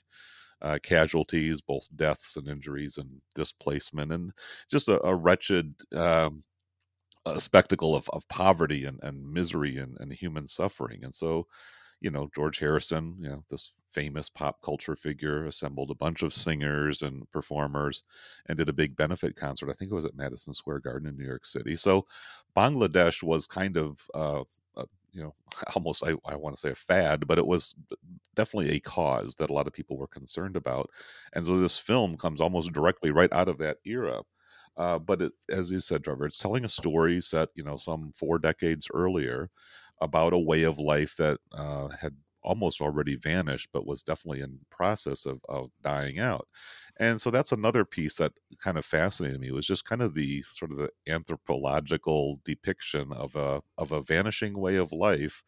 uh, 0.62 0.78
casualties, 0.82 1.60
both 1.60 1.86
deaths 1.96 2.36
and 2.36 2.48
injuries 2.48 2.98
and 2.98 3.08
displacement, 3.34 4.12
and 4.12 4.32
just 4.70 4.88
a, 4.88 5.02
a 5.04 5.14
wretched 5.14 5.74
um, 5.94 6.42
a 7.26 7.40
spectacle 7.40 7.96
of, 7.96 8.08
of 8.10 8.28
poverty 8.28 8.84
and, 8.84 9.00
and 9.02 9.32
misery 9.32 9.78
and, 9.78 9.96
and 10.00 10.12
human 10.12 10.46
suffering. 10.46 11.04
And 11.04 11.14
so 11.14 11.46
you 12.00 12.10
know, 12.10 12.28
George 12.34 12.58
Harrison, 12.58 13.16
you 13.20 13.28
know, 13.28 13.42
this 13.50 13.72
famous 13.90 14.28
pop 14.28 14.60
culture 14.62 14.96
figure, 14.96 15.46
assembled 15.46 15.90
a 15.90 15.94
bunch 15.94 16.22
of 16.22 16.34
singers 16.34 17.02
and 17.02 17.30
performers 17.32 18.02
and 18.46 18.58
did 18.58 18.68
a 18.68 18.74
big 18.74 18.96
benefit 18.96 19.34
concert. 19.34 19.70
I 19.70 19.72
think 19.72 19.90
it 19.90 19.94
was 19.94 20.04
at 20.04 20.16
Madison 20.16 20.52
Square 20.52 20.80
Garden 20.80 21.08
in 21.08 21.16
New 21.16 21.24
York 21.24 21.46
City. 21.46 21.74
So 21.76 22.06
Bangladesh 22.54 23.22
was 23.22 23.46
kind 23.46 23.76
of, 23.76 23.98
uh, 24.14 24.44
you 25.16 25.22
know, 25.22 25.34
almost, 25.74 26.04
I, 26.04 26.14
I 26.26 26.36
want 26.36 26.54
to 26.54 26.60
say 26.60 26.70
a 26.70 26.74
fad, 26.74 27.26
but 27.26 27.38
it 27.38 27.46
was 27.46 27.74
definitely 28.34 28.72
a 28.76 28.80
cause 28.80 29.34
that 29.36 29.50
a 29.50 29.52
lot 29.52 29.66
of 29.66 29.72
people 29.72 29.96
were 29.96 30.06
concerned 30.06 30.56
about. 30.56 30.90
And 31.34 31.44
so 31.46 31.58
this 31.58 31.78
film 31.78 32.16
comes 32.18 32.40
almost 32.40 32.72
directly 32.72 33.10
right 33.10 33.32
out 33.32 33.48
of 33.48 33.58
that 33.58 33.78
era. 33.84 34.20
Uh, 34.76 34.98
but 34.98 35.22
it, 35.22 35.32
as 35.48 35.70
you 35.70 35.80
said, 35.80 36.04
Trevor, 36.04 36.26
it's 36.26 36.38
telling 36.38 36.64
a 36.64 36.68
story 36.68 37.22
set, 37.22 37.48
you 37.54 37.64
know, 37.64 37.78
some 37.78 38.12
four 38.14 38.38
decades 38.38 38.88
earlier 38.92 39.48
about 40.02 40.34
a 40.34 40.38
way 40.38 40.64
of 40.64 40.78
life 40.78 41.16
that 41.16 41.38
uh, 41.52 41.88
had 41.88 42.14
almost 42.42 42.82
already 42.82 43.16
vanished, 43.16 43.70
but 43.72 43.86
was 43.86 44.02
definitely 44.02 44.40
in 44.42 44.58
process 44.70 45.24
of, 45.24 45.40
of 45.48 45.70
dying 45.82 46.18
out. 46.18 46.46
And 46.98 47.20
so 47.20 47.30
that's 47.30 47.52
another 47.52 47.84
piece 47.84 48.16
that 48.16 48.32
kind 48.58 48.78
of 48.78 48.84
fascinated 48.84 49.40
me 49.40 49.50
was 49.52 49.66
just 49.66 49.84
kind 49.84 50.00
of 50.02 50.14
the 50.14 50.42
sort 50.42 50.70
of 50.72 50.78
the 50.78 50.90
anthropological 51.06 52.40
depiction 52.44 53.12
of 53.12 53.36
a 53.36 53.62
of 53.78 53.92
a 53.92 54.02
vanishing 54.02 54.58
way 54.58 54.76
of 54.76 54.92
life 54.92 55.42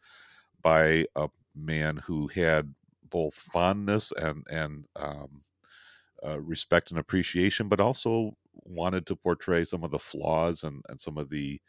by 0.61 1.05
a 1.15 1.29
man 1.55 1.97
who 1.97 2.27
had 2.27 2.73
both 3.09 3.33
fondness 3.33 4.11
and 4.11 4.45
and 4.49 4.85
um, 4.95 5.41
uh, 6.25 6.39
respect 6.41 6.91
and 6.91 6.99
appreciation, 6.99 7.69
but 7.69 7.79
also 7.79 8.31
wanted 8.53 9.05
to 9.07 9.15
portray 9.15 9.63
some 9.65 9.83
of 9.83 9.91
the 9.91 9.99
flaws 9.99 10.63
and, 10.63 10.83
and 10.89 10.99
some 10.99 11.17
of 11.17 11.29
the 11.29 11.59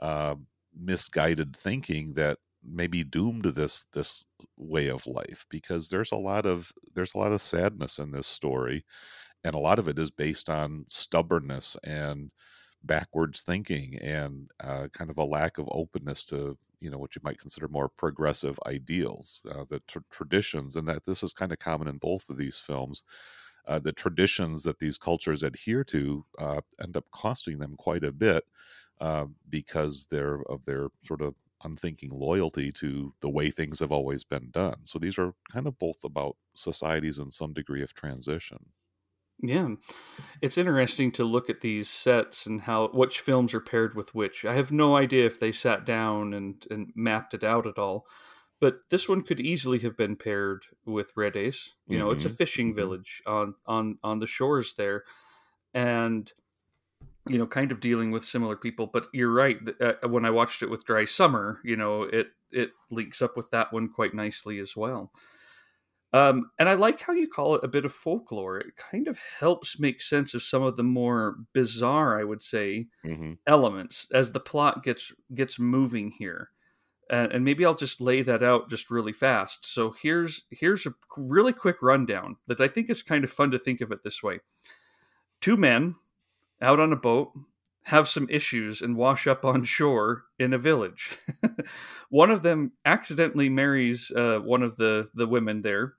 uh, 0.00 0.34
misguided 0.78 1.56
thinking 1.56 2.14
that 2.14 2.38
may 2.64 2.86
be 2.88 3.04
doomed 3.04 3.44
this 3.44 3.86
this 3.92 4.24
way 4.56 4.88
of 4.88 5.06
life 5.06 5.46
because 5.50 5.88
there's 5.88 6.12
a 6.12 6.16
lot 6.16 6.46
of 6.46 6.72
there's 6.94 7.14
a 7.14 7.18
lot 7.18 7.32
of 7.32 7.42
sadness 7.42 7.98
in 7.98 8.10
this 8.12 8.26
story 8.26 8.84
and 9.44 9.54
a 9.54 9.58
lot 9.58 9.78
of 9.78 9.88
it 9.88 9.98
is 9.98 10.10
based 10.10 10.48
on 10.48 10.86
stubbornness 10.90 11.76
and 11.84 12.30
backwards 12.84 13.42
thinking 13.42 13.96
and 13.98 14.50
uh, 14.60 14.88
kind 14.92 15.10
of 15.10 15.18
a 15.18 15.24
lack 15.24 15.58
of 15.58 15.68
openness 15.70 16.24
to 16.24 16.58
you 16.80 16.90
know 16.90 16.98
what 16.98 17.14
you 17.14 17.20
might 17.24 17.38
consider 17.38 17.68
more 17.68 17.88
progressive 17.88 18.58
ideals 18.66 19.40
uh, 19.50 19.64
the 19.70 19.80
tr- 19.86 20.00
traditions 20.10 20.74
and 20.76 20.88
that 20.88 21.04
this 21.04 21.22
is 21.22 21.32
kind 21.32 21.52
of 21.52 21.58
common 21.60 21.86
in 21.88 21.96
both 21.98 22.28
of 22.28 22.36
these 22.36 22.58
films 22.58 23.04
uh, 23.66 23.78
the 23.78 23.92
traditions 23.92 24.62
that 24.64 24.78
these 24.78 24.98
cultures 24.98 25.42
adhere 25.42 25.84
to 25.84 26.24
uh, 26.38 26.60
end 26.82 26.96
up 26.96 27.04
costing 27.12 27.58
them 27.58 27.76
quite 27.76 28.04
a 28.04 28.12
bit 28.12 28.44
uh, 29.00 29.26
because 29.48 30.06
they're 30.10 30.42
of 30.48 30.64
their 30.64 30.88
sort 31.04 31.22
of 31.22 31.34
unthinking 31.64 32.10
loyalty 32.10 32.72
to 32.72 33.14
the 33.20 33.30
way 33.30 33.50
things 33.50 33.78
have 33.78 33.92
always 33.92 34.24
been 34.24 34.50
done. 34.50 34.74
So 34.84 34.98
these 34.98 35.16
are 35.18 35.32
kind 35.52 35.66
of 35.68 35.78
both 35.78 36.02
about 36.04 36.36
societies 36.54 37.20
in 37.20 37.30
some 37.30 37.52
degree 37.52 37.82
of 37.82 37.94
transition 37.94 38.58
yeah, 39.42 39.68
it's 40.40 40.56
interesting 40.56 41.10
to 41.12 41.24
look 41.24 41.50
at 41.50 41.60
these 41.60 41.88
sets 41.88 42.46
and 42.46 42.60
how 42.60 42.88
which 42.88 43.20
films 43.20 43.52
are 43.54 43.60
paired 43.60 43.94
with 43.94 44.14
which. 44.14 44.44
I 44.44 44.54
have 44.54 44.70
no 44.70 44.96
idea 44.96 45.26
if 45.26 45.40
they 45.40 45.50
sat 45.50 45.84
down 45.84 46.32
and 46.32 46.64
and 46.70 46.92
mapped 46.94 47.34
it 47.34 47.42
out 47.42 47.66
at 47.66 47.78
all, 47.78 48.06
but 48.60 48.78
this 48.90 49.08
one 49.08 49.22
could 49.22 49.40
easily 49.40 49.80
have 49.80 49.96
been 49.96 50.14
paired 50.14 50.64
with 50.86 51.12
Redes. 51.16 51.74
You 51.88 51.98
know, 51.98 52.06
mm-hmm. 52.06 52.14
it's 52.14 52.24
a 52.24 52.28
mm-hmm, 52.28 52.36
fishing 52.36 52.68
mm-hmm. 52.68 52.76
village 52.76 53.22
on 53.26 53.54
on 53.66 53.98
on 54.04 54.20
the 54.20 54.28
shores 54.28 54.74
there, 54.74 55.02
and 55.74 56.32
you 57.28 57.38
know, 57.38 57.46
kind 57.46 57.72
of 57.72 57.80
dealing 57.80 58.10
with 58.10 58.24
similar 58.24 58.56
people. 58.56 58.86
But 58.86 59.06
you're 59.12 59.32
right. 59.32 59.58
Uh, 59.80 60.08
when 60.08 60.24
I 60.24 60.30
watched 60.30 60.62
it 60.62 60.70
with 60.70 60.84
Dry 60.84 61.04
Summer, 61.04 61.58
you 61.64 61.76
know, 61.76 62.04
it 62.04 62.28
it 62.52 62.70
links 62.90 63.20
up 63.20 63.36
with 63.36 63.50
that 63.50 63.72
one 63.72 63.88
quite 63.88 64.14
nicely 64.14 64.58
as 64.58 64.76
well. 64.76 65.12
Um, 66.14 66.50
and 66.58 66.68
I 66.68 66.74
like 66.74 67.00
how 67.00 67.14
you 67.14 67.26
call 67.26 67.54
it 67.54 67.64
a 67.64 67.68
bit 67.68 67.86
of 67.86 67.92
folklore. 67.92 68.58
It 68.58 68.76
kind 68.76 69.08
of 69.08 69.18
helps 69.18 69.80
make 69.80 70.02
sense 70.02 70.34
of 70.34 70.42
some 70.42 70.62
of 70.62 70.76
the 70.76 70.82
more 70.82 71.36
bizarre, 71.54 72.20
I 72.20 72.24
would 72.24 72.42
say, 72.42 72.88
mm-hmm. 73.04 73.34
elements 73.46 74.06
as 74.12 74.32
the 74.32 74.40
plot 74.40 74.84
gets 74.84 75.12
gets 75.34 75.58
moving 75.58 76.10
here. 76.10 76.50
And, 77.08 77.32
and 77.32 77.44
maybe 77.44 77.64
I'll 77.64 77.74
just 77.74 78.00
lay 78.00 78.22
that 78.22 78.42
out 78.42 78.68
just 78.68 78.90
really 78.90 79.12
fast. 79.12 79.64
So 79.64 79.94
here's 80.02 80.42
here's 80.50 80.86
a 80.86 80.94
really 81.16 81.52
quick 81.52 81.76
rundown 81.80 82.36
that 82.46 82.60
I 82.60 82.68
think 82.68 82.90
is 82.90 83.02
kind 83.02 83.24
of 83.24 83.30
fun 83.30 83.50
to 83.52 83.58
think 83.58 83.80
of 83.80 83.90
it 83.90 84.02
this 84.02 84.22
way: 84.22 84.40
two 85.40 85.56
men 85.56 85.94
out 86.60 86.78
on 86.78 86.92
a 86.92 86.96
boat 86.96 87.32
have 87.84 88.08
some 88.08 88.28
issues 88.30 88.80
and 88.80 88.96
wash 88.96 89.26
up 89.26 89.44
on 89.44 89.64
shore 89.64 90.24
in 90.38 90.52
a 90.52 90.58
village. 90.58 91.18
one 92.10 92.30
of 92.30 92.42
them 92.42 92.72
accidentally 92.84 93.48
marries 93.48 94.10
uh, 94.12 94.38
one 94.38 94.62
of 94.62 94.76
the 94.76 95.08
the 95.14 95.26
women 95.26 95.62
there. 95.62 95.94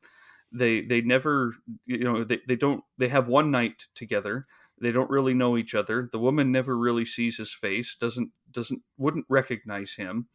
They 0.51 0.81
they 0.81 1.01
never 1.01 1.53
you 1.85 2.03
know 2.03 2.23
they, 2.23 2.39
they 2.47 2.55
don't 2.55 2.83
they 2.97 3.09
have 3.09 3.27
one 3.27 3.51
night 3.51 3.85
together. 3.95 4.45
They 4.81 4.91
don't 4.91 5.09
really 5.09 5.33
know 5.33 5.57
each 5.57 5.75
other. 5.75 6.09
The 6.11 6.19
woman 6.19 6.51
never 6.51 6.77
really 6.77 7.05
sees 7.05 7.37
his 7.37 7.53
face, 7.53 7.95
doesn't 7.95 8.31
doesn't 8.49 8.81
wouldn't 8.97 9.25
recognize 9.29 9.93
him. 9.93 10.27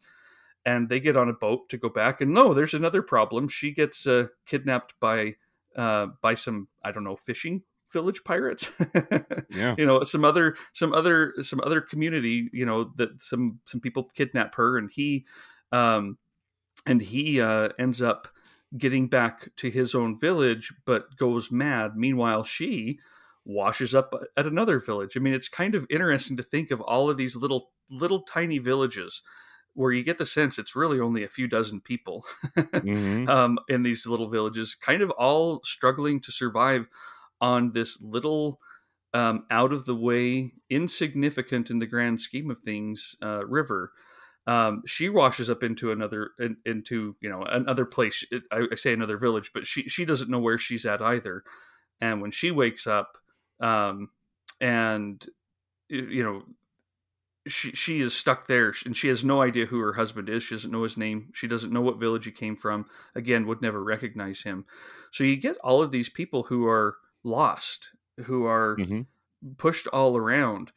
And 0.65 0.89
they 0.89 0.99
get 0.99 1.17
on 1.17 1.29
a 1.29 1.33
boat 1.33 1.69
to 1.69 1.77
go 1.77 1.89
back 1.89 2.21
and 2.21 2.33
no, 2.33 2.53
there's 2.53 2.73
another 2.73 3.01
problem. 3.01 3.47
She 3.47 3.73
gets 3.73 4.05
uh, 4.05 4.27
kidnapped 4.45 4.93
by 4.99 5.35
uh, 5.75 6.07
by 6.21 6.35
some 6.35 6.67
I 6.83 6.91
don't 6.91 7.05
know 7.05 7.15
fishing 7.15 7.63
village 7.91 8.23
pirates. 8.23 8.71
Yeah. 9.51 9.73
You 9.77 9.85
know 9.85 10.03
some 10.03 10.23
other 10.23 10.55
some 10.73 10.93
other 10.93 11.33
some 11.41 11.59
other 11.61 11.81
community 11.81 12.49
you 12.53 12.65
know 12.65 12.91
that 12.97 13.19
some 13.19 13.59
some 13.65 13.81
people 13.81 14.03
kidnap 14.13 14.53
her 14.55 14.77
and 14.77 14.91
he 14.91 15.25
um 15.71 16.19
and 16.85 17.01
he 17.01 17.41
uh 17.41 17.69
ends 17.79 17.99
up 17.99 18.27
getting 18.77 19.07
back 19.07 19.49
to 19.57 19.71
his 19.71 19.95
own 19.95 20.17
village 20.17 20.71
but 20.85 21.17
goes 21.17 21.51
mad. 21.51 21.97
Meanwhile 21.97 22.43
she 22.43 22.99
washes 23.43 23.95
up 23.95 24.13
at 24.37 24.45
another 24.45 24.77
village. 24.77 25.17
I 25.17 25.19
mean 25.19 25.33
it's 25.33 25.49
kind 25.49 25.73
of 25.73 25.87
interesting 25.89 26.37
to 26.37 26.43
think 26.43 26.69
of 26.69 26.79
all 26.81 27.09
of 27.09 27.17
these 27.17 27.35
little 27.35 27.71
little 27.89 28.21
tiny 28.21 28.59
villages 28.59 29.23
where 29.73 29.91
you 29.91 30.03
get 30.03 30.17
the 30.17 30.25
sense 30.25 30.59
it's 30.59 30.75
really 30.75 30.99
only 30.99 31.23
a 31.23 31.29
few 31.29 31.47
dozen 31.47 31.79
people 31.79 32.25
mm-hmm. 32.57 33.29
um, 33.29 33.57
in 33.69 33.83
these 33.83 34.05
little 34.05 34.29
villages, 34.29 34.75
kind 34.75 35.01
of 35.01 35.09
all 35.11 35.61
struggling 35.63 36.19
to 36.19 36.31
survive 36.31 36.87
on 37.41 37.71
this 37.71 38.01
little 38.01 38.59
um, 39.13 39.45
out 39.49 39.73
of 39.73 39.85
the 39.85 39.95
way, 39.95 40.53
insignificant 40.69 41.69
in 41.69 41.79
the 41.79 41.87
grand 41.87 42.21
scheme 42.21 42.51
of 42.51 42.59
things 42.59 43.15
uh, 43.23 43.45
river. 43.45 43.91
Um, 44.47 44.83
she 44.85 45.09
washes 45.09 45.49
up 45.49 45.63
into 45.63 45.91
another 45.91 46.31
in, 46.39 46.57
into 46.65 47.15
you 47.21 47.29
know 47.29 47.43
another 47.43 47.85
place. 47.85 48.25
I, 48.51 48.67
I, 48.71 48.75
say 48.75 48.93
another 48.93 49.17
village, 49.17 49.51
but 49.53 49.67
she 49.67 49.83
she 49.83 50.05
doesn't 50.05 50.29
know 50.29 50.39
where 50.39 50.57
she's 50.57 50.85
at 50.85 51.01
either. 51.01 51.43
And 52.01 52.21
when 52.21 52.31
she 52.31 52.49
wakes 52.49 52.87
up, 52.87 53.17
um, 53.59 54.09
and 54.61 55.25
you 55.89 56.23
know 56.23 56.43
she 57.47 57.71
she 57.71 57.99
is 57.99 58.13
stuck 58.13 58.47
there 58.47 58.73
and 58.85 58.95
she 58.95 59.07
has 59.07 59.23
no 59.23 59.41
idea 59.41 59.65
who 59.65 59.79
her 59.79 59.93
husband 59.93 60.29
is 60.29 60.43
she 60.43 60.55
doesn't 60.55 60.71
know 60.71 60.83
his 60.83 60.97
name 60.97 61.29
she 61.33 61.47
doesn't 61.47 61.71
know 61.71 61.81
what 61.81 61.99
village 61.99 62.25
he 62.25 62.31
came 62.31 62.55
from 62.55 62.85
again 63.15 63.47
would 63.47 63.61
never 63.61 63.83
recognize 63.83 64.43
him 64.43 64.65
so 65.11 65.23
you 65.23 65.35
get 65.35 65.57
all 65.57 65.81
of 65.81 65.91
these 65.91 66.09
people 66.09 66.43
who 66.43 66.67
are 66.67 66.97
lost 67.23 67.91
who 68.25 68.45
are 68.45 68.75
mm-hmm. 68.77 69.01
pushed 69.57 69.87
all 69.87 70.17
around. 70.17 70.71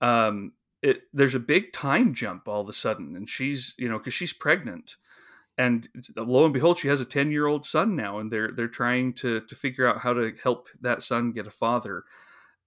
Um 0.00 0.52
it 0.82 1.02
there's 1.12 1.34
a 1.34 1.40
big 1.40 1.72
time 1.72 2.14
jump 2.14 2.46
all 2.48 2.60
of 2.60 2.68
a 2.68 2.72
sudden 2.72 3.16
and 3.16 3.28
she's 3.28 3.74
you 3.78 3.88
know 3.88 3.98
because 3.98 4.14
she's 4.14 4.32
pregnant. 4.32 4.96
And 5.58 5.88
lo 6.16 6.44
and 6.44 6.52
behold 6.52 6.78
she 6.78 6.88
has 6.88 7.00
a 7.00 7.06
10 7.06 7.30
year 7.30 7.46
old 7.46 7.64
son 7.64 7.96
now 7.96 8.18
and 8.18 8.30
they're 8.30 8.52
they're 8.52 8.68
trying 8.68 9.14
to 9.14 9.40
to 9.40 9.54
figure 9.54 9.86
out 9.86 10.00
how 10.00 10.12
to 10.12 10.32
help 10.42 10.68
that 10.80 11.02
son 11.02 11.32
get 11.32 11.46
a 11.46 11.50
father. 11.50 12.04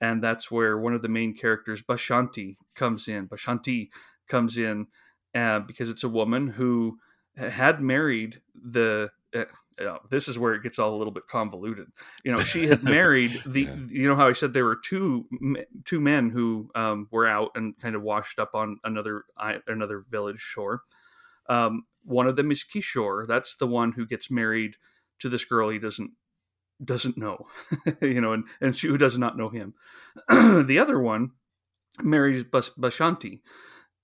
And 0.01 0.23
that's 0.23 0.49
where 0.49 0.77
one 0.77 0.93
of 0.93 1.01
the 1.01 1.09
main 1.09 1.33
characters 1.35 1.81
bashanti 1.81 2.55
comes 2.73 3.07
in. 3.07 3.27
Bashanti 3.27 3.89
comes 4.29 4.57
in 4.57 4.87
uh, 5.35 5.59
because 5.59 5.89
it's 5.89 6.03
a 6.03 6.09
woman 6.09 6.47
who 6.47 6.97
had 7.35 7.81
married 7.81 8.41
the 8.55 9.09
uh, 9.35 9.97
this 10.09 10.27
is 10.27 10.37
where 10.37 10.53
it 10.53 10.63
gets 10.63 10.79
all 10.79 10.95
a 10.95 10.97
little 10.97 11.13
bit 11.13 11.27
convoluted. 11.27 11.87
You 12.23 12.31
know, 12.31 12.39
she 12.39 12.67
had 12.67 12.83
married 12.97 13.31
the. 13.45 13.63
yeah. 13.63 13.73
You 13.87 14.07
know 14.07 14.15
how 14.15 14.27
I 14.27 14.33
said 14.33 14.53
there 14.53 14.65
were 14.65 14.79
two 14.83 15.25
two 15.85 15.99
men 15.99 16.29
who 16.29 16.69
um, 16.75 17.07
were 17.11 17.27
out 17.27 17.51
and 17.55 17.77
kind 17.79 17.95
of 17.95 18.01
washed 18.01 18.39
up 18.39 18.51
on 18.53 18.77
another 18.83 19.23
another 19.67 20.03
village 20.09 20.39
shore. 20.39 20.81
Um, 21.47 21.83
one 22.03 22.27
of 22.27 22.35
them 22.35 22.51
is 22.51 22.63
Kishore. 22.63 23.27
That's 23.27 23.55
the 23.55 23.67
one 23.67 23.91
who 23.93 24.05
gets 24.05 24.31
married 24.31 24.75
to 25.19 25.29
this 25.29 25.45
girl 25.45 25.69
he 25.69 25.79
doesn't 25.79 26.11
doesn't 26.83 27.17
know. 27.17 27.45
you 28.01 28.21
know, 28.21 28.33
and 28.33 28.45
and 28.61 28.75
she 28.75 28.87
who 28.87 28.97
does 28.97 29.17
not 29.17 29.37
know 29.37 29.49
him. 29.49 29.73
the 30.29 30.79
other 30.79 30.99
one 30.99 31.31
marries 32.01 32.43
Bas- 32.43 32.71
Bashanti 32.77 33.41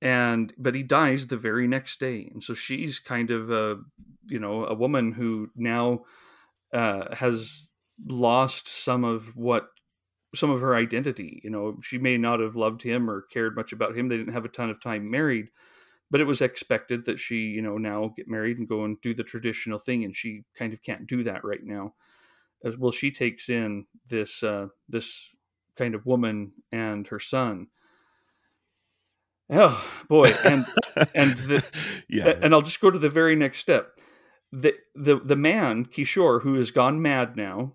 and 0.06 0.54
but 0.56 0.76
he 0.76 0.84
dies 0.84 1.26
the 1.26 1.36
very 1.36 1.68
next 1.68 2.00
day. 2.00 2.30
And 2.32 2.44
so 2.44 2.54
she's 2.54 3.00
kind 3.00 3.32
of 3.32 3.50
a 3.50 3.78
you 4.28 4.40
know 4.40 4.66
a 4.66 4.76
woman 4.76 5.12
who 5.12 5.50
now 5.56 6.04
uh, 6.72 7.16
has 7.16 7.70
lost 8.08 8.68
some 8.68 9.04
of 9.04 9.36
what 9.36 9.70
some 10.36 10.52
of 10.52 10.62
her 10.62 10.76
identity. 10.76 11.42
You 11.44 11.50
know 11.50 11.78
she 11.82 11.98
may 11.98 12.18
not 12.18 12.40
have 12.40 12.56
loved 12.56 12.84
him 12.84 13.10
or 13.10 13.24
cared 13.34 13.56
much 13.56 13.74
about 13.74 13.98
him. 13.98 14.08
They 14.08 14.18
didn't 14.18 14.34
have 14.34 14.46
a 14.46 14.50
ton 14.50 14.70
of 14.70 14.80
time 14.82 15.10
married 15.10 15.48
but 16.12 16.22
it 16.22 16.26
was 16.26 16.40
expected 16.40 17.04
that 17.06 17.20
she 17.20 17.38
you 17.38 17.64
know 17.64 17.80
now 17.80 18.14
get 18.16 18.28
married 18.28 18.60
and 18.60 18.70
go 18.70 18.86
and 18.86 19.02
do 19.02 19.16
the 19.16 19.24
traditional 19.24 19.80
thing. 19.80 20.04
And 20.04 20.16
she 20.16 20.44
kind 20.56 20.72
of 20.72 20.84
can't 20.84 21.08
do 21.08 21.24
that 21.24 21.44
right 21.44 21.64
now. 21.64 21.96
As 22.64 22.78
well 22.78 22.92
she 22.92 23.10
takes 23.10 23.50
in 23.50 23.88
this 24.08 24.44
uh 24.44 24.68
this 24.88 25.34
kind 25.76 25.96
of 25.96 26.06
woman 26.06 26.52
and 26.72 27.08
her 27.08 27.20
son 27.20 27.68
Oh 29.50 29.86
boy, 30.08 30.32
and 30.44 30.66
and 31.16 31.38
the, 31.38 31.64
yeah, 32.10 32.38
and 32.42 32.54
I'll 32.54 32.62
just 32.62 32.82
go 32.82 32.90
to 32.90 33.00
the 33.00 33.10
very 33.10 33.36
next 33.36 33.60
step. 33.60 34.00
The 34.52 34.76
the 34.96 35.20
the 35.20 35.36
man 35.36 35.86
Kishore 35.86 36.42
who 36.42 36.56
has 36.56 36.72
gone 36.72 37.02
mad 37.02 37.36
now, 37.36 37.74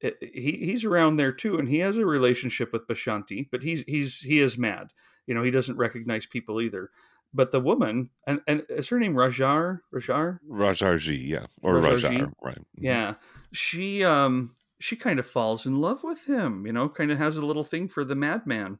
he 0.00 0.58
he's 0.60 0.84
around 0.84 1.16
there 1.16 1.32
too, 1.32 1.58
and 1.58 1.68
he 1.68 1.78
has 1.78 1.96
a 1.96 2.06
relationship 2.06 2.72
with 2.72 2.86
Bashanti, 2.86 3.48
but 3.50 3.62
he's 3.62 3.82
he's 3.82 4.20
he 4.20 4.40
is 4.40 4.56
mad. 4.58 4.92
You 5.26 5.34
know, 5.34 5.42
he 5.42 5.50
doesn't 5.50 5.76
recognize 5.76 6.26
people 6.26 6.60
either. 6.60 6.90
But 7.34 7.52
the 7.52 7.60
woman, 7.60 8.10
and 8.26 8.40
and 8.46 8.64
is 8.68 8.88
her 8.88 8.98
name 8.98 9.14
Rajar 9.14 9.80
Rajar 9.92 10.38
Rajarji, 10.48 11.26
yeah, 11.26 11.46
or 11.62 11.74
Rajarji? 11.74 12.20
Rajar, 12.20 12.32
right? 12.42 12.58
Mm-hmm. 12.58 12.84
Yeah, 12.84 13.14
she 13.52 14.04
um 14.04 14.54
she 14.80 14.96
kind 14.96 15.18
of 15.18 15.26
falls 15.26 15.66
in 15.66 15.76
love 15.76 16.04
with 16.04 16.26
him. 16.26 16.64
You 16.66 16.72
know, 16.72 16.88
kind 16.88 17.10
of 17.10 17.18
has 17.18 17.36
a 17.36 17.44
little 17.44 17.64
thing 17.64 17.88
for 17.88 18.04
the 18.04 18.14
madman. 18.14 18.78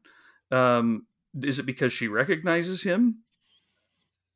Um, 0.51 1.05
is 1.43 1.59
it 1.59 1.65
because 1.65 1.93
she 1.93 2.07
recognizes 2.07 2.83
him 2.83 3.19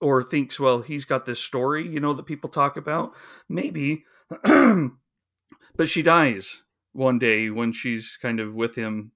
or 0.01 0.21
thinks 0.21 0.59
well 0.59 0.81
he's 0.81 1.05
got 1.05 1.25
this 1.25 1.39
story 1.39 1.87
you 1.87 1.99
know 1.99 2.13
that 2.13 2.25
people 2.25 2.49
talk 2.49 2.77
about 2.77 3.13
maybe 3.49 4.03
but 4.43 5.87
she 5.87 6.01
dies 6.01 6.63
one 6.91 7.17
day 7.17 7.49
when 7.49 7.71
she's 7.71 8.17
kind 8.21 8.39
of 8.39 8.55
with 8.55 8.75
him 8.75 9.11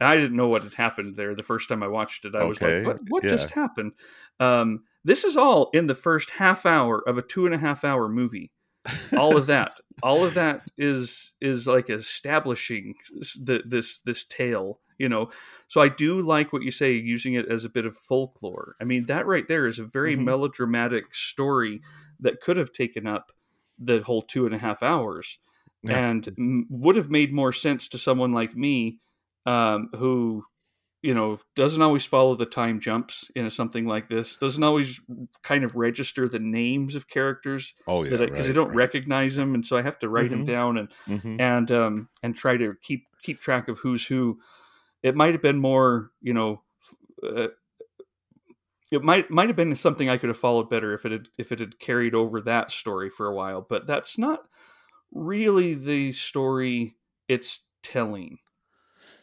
I 0.00 0.16
didn't 0.16 0.36
know 0.36 0.48
what 0.48 0.62
had 0.62 0.74
happened 0.74 1.16
there 1.16 1.34
the 1.34 1.42
first 1.42 1.68
time 1.68 1.82
I 1.82 1.88
watched 1.88 2.26
it. 2.26 2.34
I 2.34 2.44
was 2.44 2.60
like, 2.60 2.84
"What? 2.84 2.98
What 3.08 3.24
yeah. 3.24 3.30
just 3.30 3.50
happened?" 3.50 3.92
Um, 4.38 4.84
this 5.04 5.24
is 5.24 5.36
all 5.36 5.70
in 5.72 5.86
the 5.86 5.94
first 5.94 6.30
half 6.30 6.66
hour 6.66 7.02
of 7.08 7.16
a 7.16 7.22
two 7.22 7.46
and 7.46 7.54
a 7.54 7.58
half 7.58 7.82
hour 7.82 8.08
movie. 8.08 8.52
All 9.16 9.36
of 9.36 9.46
that, 9.46 9.80
all 10.02 10.24
of 10.24 10.34
that 10.34 10.62
is 10.78 11.32
is 11.40 11.66
like 11.66 11.90
establishing 11.90 12.94
the, 13.40 13.62
this 13.66 13.98
this 14.00 14.24
tale, 14.24 14.80
you 14.98 15.08
know. 15.08 15.30
So 15.68 15.80
I 15.80 15.88
do 15.88 16.22
like 16.22 16.52
what 16.52 16.62
you 16.62 16.70
say, 16.70 16.92
using 16.92 17.34
it 17.34 17.46
as 17.50 17.64
a 17.64 17.70
bit 17.70 17.86
of 17.86 17.96
folklore. 17.96 18.76
I 18.80 18.84
mean, 18.84 19.06
that 19.06 19.26
right 19.26 19.46
there 19.48 19.66
is 19.66 19.78
a 19.78 19.84
very 19.84 20.16
Mhm. 20.16 20.24
melodramatic 20.24 21.14
story 21.14 21.80
that 22.20 22.40
could 22.40 22.56
have 22.56 22.72
taken 22.72 23.06
up 23.06 23.32
the 23.78 24.00
whole 24.00 24.22
two 24.22 24.46
and 24.46 24.54
a 24.54 24.58
half 24.58 24.82
hours 24.82 25.38
Yeah. 25.82 26.08
and 26.08 26.28
m- 26.38 26.66
would 26.70 26.96
have 26.96 27.10
made 27.10 27.32
more 27.32 27.52
sense 27.52 27.88
to 27.88 27.98
someone 27.98 28.32
like 28.32 28.56
me 28.56 29.00
um, 29.44 29.90
who 29.96 30.44
you 31.06 31.14
know 31.14 31.38
doesn't 31.54 31.82
always 31.82 32.04
follow 32.04 32.34
the 32.34 32.44
time 32.44 32.80
jumps 32.80 33.30
in 33.36 33.48
something 33.48 33.86
like 33.86 34.08
this 34.08 34.36
doesn't 34.36 34.64
always 34.64 35.00
kind 35.42 35.62
of 35.62 35.76
register 35.76 36.28
the 36.28 36.40
names 36.40 36.96
of 36.96 37.08
characters 37.08 37.74
Oh 37.86 38.02
yeah, 38.02 38.16
because 38.16 38.46
right, 38.46 38.50
i 38.50 38.52
don't 38.52 38.68
right. 38.68 38.76
recognize 38.76 39.36
them 39.36 39.54
and 39.54 39.64
so 39.64 39.76
i 39.76 39.82
have 39.82 39.98
to 40.00 40.08
write 40.08 40.30
them 40.30 40.42
Mhm. 40.42 40.46
down 40.46 40.78
and 40.78 40.92
Mhm. 41.08 41.40
and 41.40 41.70
um 41.70 42.08
and 42.24 42.36
try 42.36 42.56
to 42.56 42.74
keep 42.82 43.04
keep 43.22 43.38
track 43.38 43.68
of 43.68 43.78
who's 43.78 44.04
who 44.04 44.40
it 45.04 45.14
might 45.14 45.32
have 45.32 45.42
been 45.42 45.58
more 45.60 46.10
you 46.20 46.34
know 46.34 46.62
uh, 47.22 47.48
it 48.90 49.02
might 49.02 49.30
might 49.30 49.48
have 49.48 49.56
been 49.56 49.74
something 49.76 50.08
I 50.08 50.16
could 50.16 50.28
have 50.28 50.38
followed 50.38 50.70
better 50.70 50.92
if 50.94 51.04
it 51.04 51.12
had 51.12 51.28
if 51.38 51.52
it 51.52 51.60
had 51.60 51.78
carried 51.78 52.14
over 52.14 52.40
that 52.42 52.70
story 52.70 53.10
for 53.10 53.26
a 53.26 53.34
while, 53.34 53.60
but 53.60 53.86
that's 53.86 54.16
not 54.18 54.48
really 55.12 55.74
the 55.74 56.12
story 56.12 56.96
it's 57.28 57.66
telling. 57.82 58.38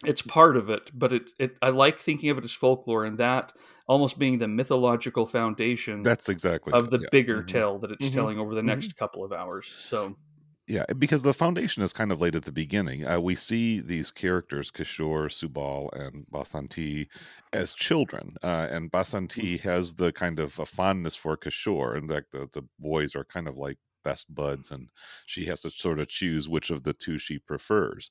It's 0.06 0.22
part 0.22 0.58
of 0.58 0.70
it, 0.70 0.92
but 0.94 1.14
it 1.14 1.32
it 1.40 1.58
I 1.62 1.70
like 1.70 2.00
thinking 2.00 2.30
of 2.30 2.38
it 2.38 2.44
as 2.44 2.54
folklore 2.54 3.06
and 3.06 3.18
that 3.20 3.54
almost 3.88 4.20
being 4.20 4.38
the 4.40 4.48
mythological 4.48 5.26
foundation 5.26 6.14
That's 6.14 6.30
exactly 6.30 6.74
of 6.74 6.90
the 6.90 7.00
yeah. 7.00 7.10
bigger 7.12 7.42
Mhm. 7.42 7.44
tale 7.44 7.80
that 7.80 7.92
it's 7.92 8.10
Mhm. 8.10 8.12
telling 8.12 8.40
over 8.40 8.56
the 8.56 8.64
Mhm. 8.64 8.64
next 8.64 8.96
couple 8.98 9.24
of 9.24 9.32
hours. 9.34 9.68
So 9.78 10.18
Yeah, 10.66 10.86
because 10.98 11.24
the 11.24 11.34
foundation 11.34 11.84
is 11.84 11.92
kind 11.92 12.10
of 12.12 12.22
laid 12.22 12.36
at 12.38 12.44
the 12.44 12.52
beginning. 12.52 13.06
Uh, 13.06 13.20
we 13.20 13.36
see 13.36 13.82
these 13.82 14.12
characters, 14.12 14.72
Kishore, 14.72 15.28
Subal, 15.30 15.92
and 15.92 16.26
Basanti, 16.32 17.10
as 17.52 17.74
children. 17.74 18.38
Uh, 18.42 18.68
and 18.72 18.90
Basanti 18.90 19.60
has 19.60 19.96
the 19.96 20.14
kind 20.14 20.40
of 20.40 20.58
a 20.60 20.66
fondness 20.66 21.18
for 21.18 21.36
Kishore. 21.36 21.98
In 21.98 22.08
fact, 22.08 22.32
the, 22.32 22.48
the 22.54 22.64
boys 22.80 23.14
are 23.14 23.26
kind 23.26 23.50
of 23.50 23.58
like 23.58 23.78
best 24.04 24.28
mm-hmm. 24.28 24.42
buds, 24.42 24.72
and 24.72 24.90
she 25.26 25.46
has 25.46 25.62
to 25.62 25.70
sort 25.70 26.00
of 26.00 26.08
choose 26.08 26.50
which 26.50 26.70
of 26.70 26.84
the 26.84 26.94
two 26.94 27.18
she 27.18 27.40
prefers. 27.40 28.10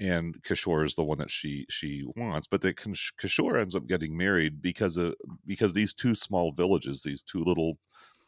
And 0.00 0.40
Kishore 0.42 0.86
is 0.86 0.94
the 0.94 1.04
one 1.04 1.18
that 1.18 1.30
she 1.30 1.66
she 1.68 2.04
wants. 2.16 2.46
But 2.46 2.60
that 2.62 2.76
Kish- 2.76 3.12
Kishore 3.20 3.60
ends 3.60 3.74
up 3.74 3.86
getting 3.86 4.16
married 4.16 4.62
because 4.62 4.96
of 4.96 5.14
because 5.46 5.72
these 5.72 5.92
two 5.92 6.14
small 6.14 6.52
villages, 6.52 7.02
these 7.02 7.22
two 7.22 7.42
little 7.44 7.78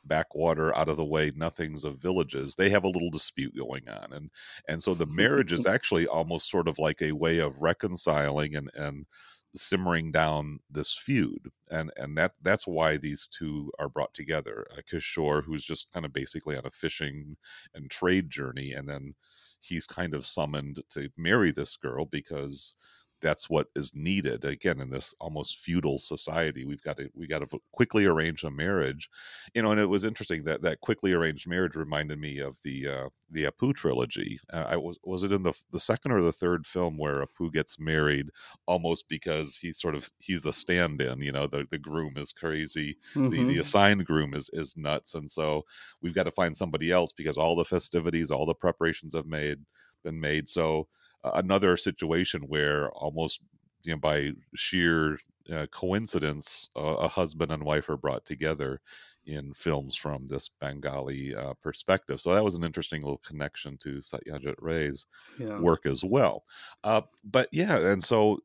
backwater 0.04 0.76
out 0.76 0.88
of 0.88 0.96
the 0.96 1.04
way 1.04 1.30
nothings 1.36 1.84
of 1.84 2.00
villages 2.00 2.56
they 2.56 2.68
have 2.68 2.82
a 2.82 2.88
little 2.88 3.10
dispute 3.10 3.56
going 3.56 3.88
on 3.88 4.12
and 4.12 4.30
and 4.68 4.82
so 4.82 4.94
the 4.94 5.06
marriage 5.06 5.52
is 5.52 5.64
actually 5.74 6.08
almost 6.08 6.50
sort 6.50 6.66
of 6.66 6.76
like 6.78 7.00
a 7.02 7.12
way 7.12 7.38
of 7.38 7.56
reconciling 7.60 8.56
and 8.56 8.68
and 8.74 9.06
simmering 9.54 10.10
down 10.10 10.60
this 10.70 10.94
feud 10.96 11.50
and 11.70 11.90
and 11.96 12.16
that 12.16 12.32
that's 12.42 12.66
why 12.66 12.96
these 12.96 13.28
two 13.28 13.70
are 13.78 13.88
brought 13.88 14.12
together 14.14 14.66
uh, 14.72 14.80
kishore 14.90 15.44
who's 15.44 15.64
just 15.64 15.92
kind 15.92 16.06
of 16.06 16.12
basically 16.12 16.56
on 16.56 16.64
a 16.64 16.70
fishing 16.70 17.36
and 17.74 17.90
trade 17.90 18.30
journey 18.30 18.72
and 18.72 18.88
then 18.88 19.14
he's 19.60 19.86
kind 19.86 20.14
of 20.14 20.26
summoned 20.26 20.82
to 20.90 21.08
marry 21.16 21.50
this 21.52 21.76
girl 21.76 22.04
because 22.06 22.74
that's 23.22 23.48
what 23.48 23.68
is 23.74 23.94
needed 23.94 24.44
again 24.44 24.80
in 24.80 24.90
this 24.90 25.14
almost 25.20 25.58
feudal 25.58 25.98
society 25.98 26.64
we've 26.64 26.82
got 26.82 26.96
to 26.96 27.08
we 27.14 27.26
got 27.26 27.38
to 27.38 27.60
quickly 27.72 28.04
arrange 28.04 28.42
a 28.42 28.50
marriage 28.50 29.08
you 29.54 29.62
know 29.62 29.70
and 29.70 29.80
it 29.80 29.88
was 29.88 30.04
interesting 30.04 30.44
that 30.44 30.60
that 30.60 30.80
quickly 30.80 31.12
arranged 31.12 31.48
marriage 31.48 31.76
reminded 31.76 32.18
me 32.18 32.38
of 32.38 32.58
the 32.62 32.86
uh 32.86 33.08
the 33.30 33.44
apu 33.44 33.74
trilogy 33.74 34.38
uh, 34.52 34.66
i 34.68 34.76
was 34.76 34.98
was 35.04 35.22
it 35.22 35.32
in 35.32 35.42
the 35.42 35.54
the 35.70 35.80
second 35.80 36.12
or 36.12 36.20
the 36.20 36.32
third 36.32 36.66
film 36.66 36.98
where 36.98 37.24
apu 37.24 37.50
gets 37.50 37.78
married 37.78 38.28
almost 38.66 39.08
because 39.08 39.56
he's 39.56 39.80
sort 39.80 39.94
of 39.94 40.10
he's 40.18 40.42
the 40.42 40.52
stand-in 40.52 41.20
you 41.22 41.32
know 41.32 41.46
the 41.46 41.64
the 41.70 41.78
groom 41.78 42.14
is 42.16 42.32
crazy 42.32 42.96
the 43.14 43.20
mhm. 43.20 43.48
the 43.48 43.58
assigned 43.58 44.04
groom 44.04 44.34
is 44.34 44.50
is 44.52 44.76
nuts 44.76 45.14
and 45.14 45.30
so 45.30 45.64
we've 46.02 46.14
got 46.14 46.24
to 46.24 46.32
find 46.32 46.56
somebody 46.56 46.90
else 46.90 47.12
because 47.12 47.38
all 47.38 47.56
the 47.56 47.64
festivities 47.64 48.30
all 48.30 48.44
the 48.44 48.54
preparations 48.54 49.14
have 49.14 49.26
made 49.26 49.58
been 50.02 50.20
made 50.20 50.48
so 50.48 50.88
another 51.24 51.76
situation 51.76 52.42
where 52.42 52.90
almost 52.92 53.40
you 53.82 53.92
know 53.92 53.98
by 53.98 54.30
sheer 54.54 55.18
uh, 55.52 55.66
coincidence 55.70 56.68
uh, 56.76 56.96
a 57.00 57.08
husband 57.08 57.50
and 57.50 57.64
wife 57.64 57.88
are 57.88 57.96
brought 57.96 58.24
together 58.24 58.80
in 59.26 59.52
films 59.54 59.94
from 59.94 60.26
this 60.28 60.50
bengali 60.60 61.34
uh, 61.34 61.54
perspective 61.62 62.20
so 62.20 62.34
that 62.34 62.44
was 62.44 62.56
an 62.56 62.64
interesting 62.64 63.02
little 63.02 63.18
connection 63.18 63.76
to 63.78 63.98
satyajit 63.98 64.54
ray's 64.58 65.06
yeah. 65.38 65.58
work 65.58 65.86
as 65.86 66.04
well. 66.04 66.44
Uh, 66.84 67.02
but 67.24 67.48
yeah, 67.52 67.78
and 67.78 68.02
so 68.02 68.38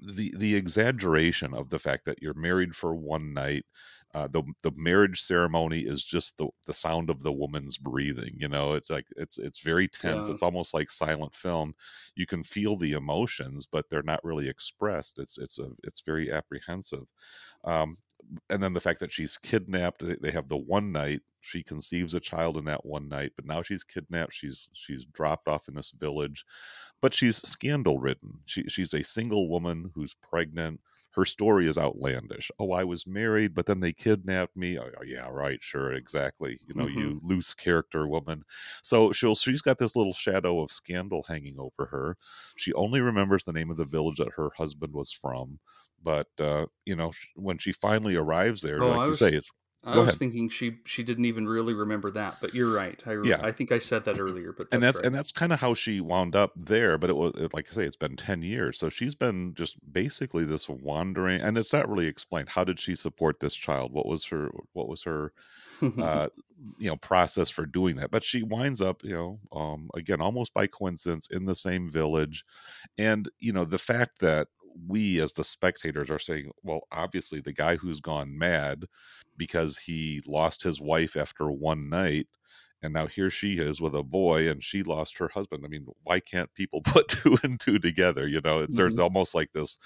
the 0.00 0.32
the 0.36 0.54
exaggeration 0.54 1.54
of 1.54 1.70
the 1.70 1.78
fact 1.78 2.04
that 2.04 2.20
you're 2.22 2.34
married 2.34 2.74
for 2.74 2.94
one 2.94 3.32
night, 3.32 3.64
uh, 4.16 4.28
the 4.28 4.42
the 4.62 4.72
marriage 4.76 5.22
ceremony 5.22 5.80
is 5.80 6.04
just 6.04 6.38
the 6.38 6.48
the 6.66 6.72
sound 6.74 7.10
of 7.10 7.22
the 7.22 7.32
woman's 7.32 7.78
breathing. 7.78 8.34
You 8.38 8.48
know, 8.48 8.72
it's 8.74 8.90
like 8.90 9.06
it's 9.16 9.38
it's 9.38 9.60
very 9.60 9.88
tense. 9.88 10.28
Yeah. 10.28 10.32
It's 10.32 10.42
almost 10.42 10.74
like 10.74 10.90
silent 10.90 11.34
film. 11.34 11.74
You 12.16 12.26
can 12.26 12.42
feel 12.42 12.76
the 12.76 12.92
emotions, 12.94 13.66
but 13.66 13.90
they're 13.90 14.02
not 14.02 14.24
really 14.24 14.48
expressed. 14.48 15.18
It's 15.18 15.38
it's 15.38 15.58
a 15.58 15.70
it's 15.84 16.02
very 16.02 16.32
apprehensive. 16.32 17.06
Um, 17.64 17.98
and 18.50 18.62
then 18.62 18.72
the 18.72 18.80
fact 18.80 19.00
that 19.00 19.12
she's 19.12 19.36
kidnapped 19.38 20.00
they- 20.04 20.16
they 20.16 20.30
have 20.30 20.48
the 20.48 20.56
one 20.56 20.92
night 20.92 21.22
she 21.40 21.62
conceives 21.62 22.14
a 22.14 22.20
child 22.20 22.56
in 22.56 22.64
that 22.64 22.84
one 22.84 23.08
night 23.08 23.32
but 23.36 23.44
now 23.44 23.62
she's 23.62 23.84
kidnapped 23.84 24.32
she's 24.34 24.68
she's 24.74 25.04
dropped 25.06 25.46
off 25.48 25.68
in 25.68 25.74
this 25.74 25.90
village 25.92 26.44
but 27.00 27.14
she's 27.14 27.36
scandal 27.36 27.98
ridden 27.98 28.40
she, 28.46 28.64
she's 28.68 28.94
a 28.94 29.04
single 29.04 29.48
woman 29.48 29.90
who's 29.94 30.14
pregnant 30.14 30.80
her 31.16 31.24
story 31.24 31.66
is 31.66 31.78
outlandish. 31.78 32.50
Oh 32.58 32.72
i 32.72 32.84
was 32.84 33.06
married 33.06 33.54
but 33.54 33.66
then 33.66 33.80
they 33.80 33.92
kidnapped 33.92 34.56
me. 34.56 34.78
Oh, 34.78 34.90
yeah 35.04 35.28
right 35.28 35.58
sure 35.62 35.92
exactly 35.92 36.60
you 36.66 36.74
know 36.74 36.86
you 36.86 37.20
loose 37.24 37.54
character 37.54 38.06
woman. 38.06 38.44
So 38.82 39.12
she'll 39.12 39.34
she's 39.34 39.62
got 39.62 39.78
this 39.78 39.96
little 39.96 40.12
shadow 40.14 40.60
of 40.62 40.70
scandal 40.70 41.24
hanging 41.28 41.58
over 41.58 41.86
her. 41.90 42.16
She 42.56 42.72
only 42.74 43.00
remembers 43.00 43.44
the 43.44 43.52
name 43.52 43.70
of 43.70 43.76
the 43.76 43.84
village 43.86 44.18
that 44.18 44.32
her 44.36 44.50
husband 44.56 44.92
was 44.92 45.10
from 45.12 45.58
but 46.02 46.28
uh, 46.38 46.66
you 46.84 46.94
know 46.94 47.12
when 47.34 47.58
she 47.58 47.72
finally 47.72 48.16
arrives 48.16 48.60
there 48.62 48.80
Oh, 48.82 48.88
like 48.88 49.08
you 49.08 49.14
say 49.14 49.32
it's 49.34 49.50
I 49.86 49.94
Go 49.94 50.00
was 50.00 50.08
ahead. 50.10 50.18
thinking 50.18 50.48
she 50.48 50.78
she 50.84 51.02
didn't 51.02 51.26
even 51.26 51.48
really 51.48 51.74
remember 51.74 52.10
that, 52.12 52.38
but 52.40 52.54
you're 52.54 52.72
right. 52.72 53.00
I 53.06 53.16
Yeah. 53.22 53.40
I 53.42 53.52
think 53.52 53.72
I 53.72 53.78
said 53.78 54.04
that 54.06 54.18
earlier, 54.18 54.52
but 54.52 54.68
and 54.72 54.82
that's 54.82 54.98
right. 54.98 55.06
and 55.06 55.14
that's 55.14 55.32
kind 55.32 55.52
of 55.52 55.60
how 55.60 55.74
she 55.74 56.00
wound 56.00 56.34
up 56.34 56.52
there 56.56 56.98
but 56.98 57.08
it 57.10 57.16
was 57.16 57.32
it, 57.36 57.54
like 57.54 57.68
i 57.70 57.74
say 57.74 57.84
it's 57.84 57.96
been 57.96 58.16
10 58.16 58.42
years 58.42 58.78
so 58.78 58.88
she's 58.88 59.14
been 59.14 59.54
just 59.54 59.76
basically 59.92 60.44
this 60.44 60.68
wandering 60.68 61.40
and 61.40 61.56
it's 61.56 61.72
not 61.72 61.88
really 61.88 62.06
explained 62.06 62.48
how 62.48 62.64
did 62.64 62.80
she 62.80 62.96
support 62.96 63.40
this 63.40 63.54
child 63.54 63.92
what 63.92 64.06
was 64.06 64.24
her 64.26 64.50
what 64.72 64.88
was 64.88 65.02
her 65.04 65.32
uh 66.00 66.28
you 66.78 66.88
know 66.88 66.96
process 66.96 67.48
for 67.50 67.66
doing 67.66 67.96
that 67.96 68.10
but 68.10 68.24
she 68.24 68.42
winds 68.42 68.80
up 68.80 69.04
you 69.04 69.12
know 69.12 69.38
um 69.52 69.90
again 69.94 70.20
almost 70.20 70.52
by 70.54 70.66
coincidence 70.66 71.28
in 71.28 71.44
the 71.44 71.54
same 71.54 71.90
village 71.90 72.44
and 72.98 73.28
you 73.38 73.52
know 73.52 73.64
the 73.64 73.78
fact 73.78 74.18
that 74.20 74.48
we 74.86 75.20
as 75.20 75.32
the 75.32 75.44
spectators 75.44 76.10
are 76.10 76.18
saying 76.18 76.50
well 76.62 76.80
obviously 76.92 77.40
the 77.40 77.52
guy 77.52 77.76
who's 77.76 78.00
gone 78.00 78.36
mad 78.36 78.84
because 79.36 79.78
he 79.78 80.22
lost 80.26 80.62
his 80.62 80.80
wife 80.80 81.16
after 81.16 81.50
one 81.50 81.88
night 81.88 82.26
and 82.82 82.92
now 82.92 83.06
here 83.06 83.30
she 83.30 83.54
is 83.54 83.80
with 83.80 83.94
a 83.94 84.02
boy 84.02 84.48
and 84.48 84.62
she 84.62 84.82
lost 84.82 85.16
her 85.18 85.28
husband. 85.28 85.62
I 85.64 85.68
mean 85.68 85.86
why 86.04 86.20
can't 86.20 86.52
people 86.54 86.80
put 86.84 87.08
two 87.08 87.36
and 87.42 87.58
two 87.58 87.78
together 87.78 88.28
you 88.28 88.40
know? 88.42 88.62
It's 88.62 88.76
there's 88.76 88.98
almost 88.98 89.34
like 89.34 89.52
this 89.52 89.78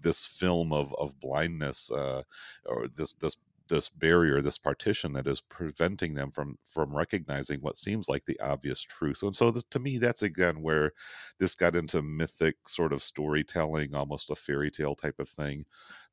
this 0.00 0.26
film 0.26 0.72
of 0.72 0.94
of 0.98 1.18
blindness 1.20 1.90
uh 1.90 2.22
or 2.66 2.88
this 2.88 3.14
this 3.14 3.36
this 3.72 3.88
barrier 3.88 4.42
this 4.42 4.58
partition 4.58 5.14
that 5.14 5.26
is 5.26 5.40
preventing 5.40 6.12
them 6.12 6.30
from 6.30 6.58
from 6.62 6.94
recognizing 6.94 7.58
what 7.60 7.78
seems 7.78 8.06
like 8.06 8.26
the 8.26 8.38
obvious 8.38 8.82
truth. 8.82 9.22
And 9.22 9.34
so 9.34 9.50
the, 9.50 9.62
to 9.70 9.78
me 9.78 9.96
that's 9.96 10.22
again 10.22 10.60
where 10.60 10.92
this 11.38 11.54
got 11.54 11.74
into 11.74 12.02
mythic 12.02 12.56
sort 12.68 12.92
of 12.92 13.02
storytelling 13.02 13.94
almost 13.94 14.28
a 14.30 14.36
fairy 14.36 14.70
tale 14.70 14.94
type 14.94 15.18
of 15.18 15.28
thing 15.30 15.64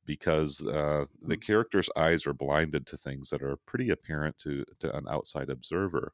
because 0.09 0.65
uh, 0.65 1.05
the 1.21 1.37
character's 1.37 1.87
eyes 1.95 2.25
are 2.25 2.33
blinded 2.33 2.87
to 2.87 2.97
things 2.97 3.29
that 3.29 3.43
are 3.43 3.57
pretty 3.67 3.91
apparent 3.91 4.35
to, 4.39 4.65
to 4.79 4.91
an 4.97 5.05
outside 5.07 5.51
observer. 5.51 6.13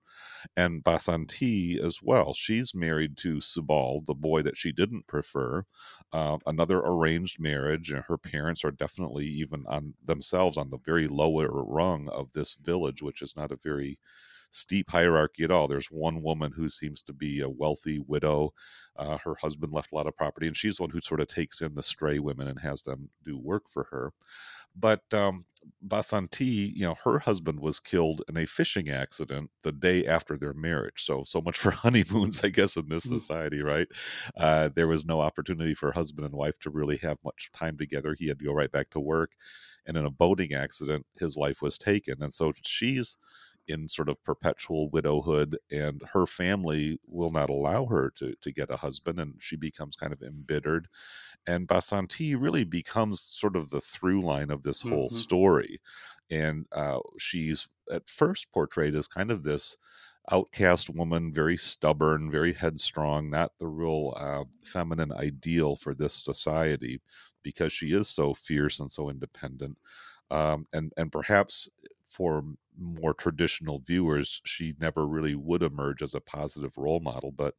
And 0.58 0.84
Basanti 0.84 1.81
as 1.81 2.01
well. 2.03 2.34
She's 2.34 2.75
married 2.75 3.15
to 3.19 3.38
Subal, 3.38 4.05
the 4.05 4.13
boy 4.13 4.41
that 4.41 4.58
she 4.58 4.73
didn't 4.73 5.08
prefer. 5.08 5.63
Uh, 6.12 6.39
another 6.45 6.79
arranged 6.79 7.39
marriage, 7.39 7.89
and 7.89 8.03
her 8.10 8.17
parents 8.17 8.65
are 8.65 8.71
definitely 8.71 9.27
even 9.27 9.63
on 9.65 9.93
themselves 10.03 10.58
on 10.58 10.67
the 10.67 10.79
very 10.86 11.08
lower 11.08 11.47
rung 11.49 12.10
of 12.10 12.34
this 12.34 12.55
village, 12.55 13.01
which 13.01 13.21
is 13.21 13.38
not 13.38 13.53
a 13.53 13.55
very 13.63 13.97
steep 14.51 14.89
hierarchy 14.89 15.43
at 15.43 15.51
all. 15.51 15.67
There's 15.67 15.88
one 15.88 16.21
woman 16.21 16.51
who 16.55 16.69
seems 16.69 17.01
to 17.03 17.13
be 17.13 17.41
a 17.41 17.49
wealthy 17.49 17.99
widow. 17.99 18.53
Uh, 18.97 19.17
her 19.17 19.36
husband 19.41 19.73
left 19.73 19.91
a 19.91 19.95
lot 19.95 20.08
of 20.08 20.15
property, 20.15 20.47
and 20.47 20.55
she's 20.55 20.77
the 20.77 20.84
one 20.84 20.89
who 20.89 21.01
sort 21.01 21.19
of 21.19 21.27
takes 21.27 21.62
in 21.62 21.75
the 21.75 21.84
stray 21.84 22.19
women 22.19 22.47
and 22.47 22.60
has 22.60 22.84
them 22.84 23.10
do 23.23 23.38
work 23.38 23.63
for 23.69 23.88
her. 23.91 24.13
But 24.77 25.01
um, 25.13 25.45
Basanti, 25.88 26.73
you 26.75 26.84
know, 26.86 26.95
her 27.03 27.19
husband 27.19 27.60
was 27.60 27.79
killed 27.79 28.21
in 28.27 28.38
a 28.38 28.45
fishing 28.45 28.89
accident 28.89 29.49
the 29.63 29.71
day 29.71 30.05
after 30.05 30.38
their 30.38 30.53
marriage. 30.53 31.05
So, 31.05 31.23
so 31.25 31.41
much 31.41 31.58
for 31.60 31.71
honeymoons, 31.71 32.41
I 32.43 32.49
guess, 32.49 32.75
in 32.75 32.89
this 32.89 33.05
mm. 33.05 33.19
society, 33.19 33.62
right? 33.62 33.88
Uh, 34.38 34.69
there 34.75 34.88
was 34.88 35.05
no 35.05 35.21
opportunity 35.21 35.73
for 35.73 35.91
husband 35.91 36.25
and 36.25 36.36
wife 36.36 36.60
to 36.60 36.69
really 36.69 36.97
have 36.97 37.17
much 37.23 37.49
time 37.53 37.77
together. 37.77 38.15
He 38.17 38.27
had 38.27 38.39
to 38.39 38.45
go 38.45 38.53
right 38.53 38.71
back 38.71 38.89
to 38.91 38.99
work. 38.99 39.31
And 39.86 39.97
in 39.97 40.05
a 40.05 40.12
boating 40.12 40.53
accident, 40.53 41.05
his 41.19 41.38
life 41.38 41.62
was 41.62 41.77
taken. 41.77 42.21
And 42.21 42.34
so 42.34 42.51
she's 42.63 43.17
in 43.67 43.88
sort 43.88 44.10
of 44.10 44.21
perpetual 44.23 44.89
widowhood, 44.89 45.58
and 45.71 46.01
her 46.13 46.25
family 46.25 46.99
will 47.08 47.32
not 47.32 47.49
allow 47.49 47.86
her 47.86 48.12
to, 48.15 48.34
to 48.41 48.51
get 48.51 48.71
a 48.71 48.78
husband, 48.78 49.19
and 49.19 49.36
she 49.39 49.56
becomes 49.56 49.95
kind 49.95 50.13
of 50.13 50.21
embittered 50.21 50.88
and 51.47 51.67
Basanti 51.67 52.36
really 52.39 52.63
becomes 52.63 53.21
sort 53.21 53.56
of 53.56 53.69
the 53.69 53.82
through 53.82 54.21
line 54.21 54.49
of 54.49 54.63
this 54.63 54.82
whole 54.82 55.08
mm-hmm. 55.08 55.15
story. 55.15 55.82
And 56.32 56.65
uh, 56.71 56.99
she's 57.17 57.67
at 57.91 58.08
first 58.08 58.51
portrayed 58.51 58.95
as 58.95 59.08
kind 59.08 59.30
of 59.30 59.43
this 59.43 59.78
outcast 60.32 60.89
woman, 60.89 61.32
very 61.32 61.56
stubborn, 61.56 62.32
very 62.32 62.51
headstrong, 62.51 63.30
not 63.30 63.51
the 63.60 63.67
real 63.67 64.13
uh, 64.17 64.43
feminine 64.63 65.12
ideal 65.12 65.75
for 65.75 65.93
this 65.93 66.15
society 66.15 66.99
because 67.43 67.71
she 67.71 67.93
is 67.93 68.08
so 68.08 68.34
fierce 68.34 68.80
and 68.80 68.91
so 68.91 69.10
independent. 69.10 69.78
Um, 70.32 70.65
and 70.73 70.91
and 70.97 71.12
perhaps 71.12 71.69
for 72.06 72.43
more 72.77 73.13
traditional 73.13 73.79
viewers, 73.79 74.41
she 74.45 74.73
never 74.79 75.07
really 75.07 75.35
would 75.35 75.63
emerge 75.63 76.01
as 76.01 76.13
a 76.15 76.21
positive 76.21 76.77
role 76.77 76.99
model. 76.99 77.31
But 77.31 77.55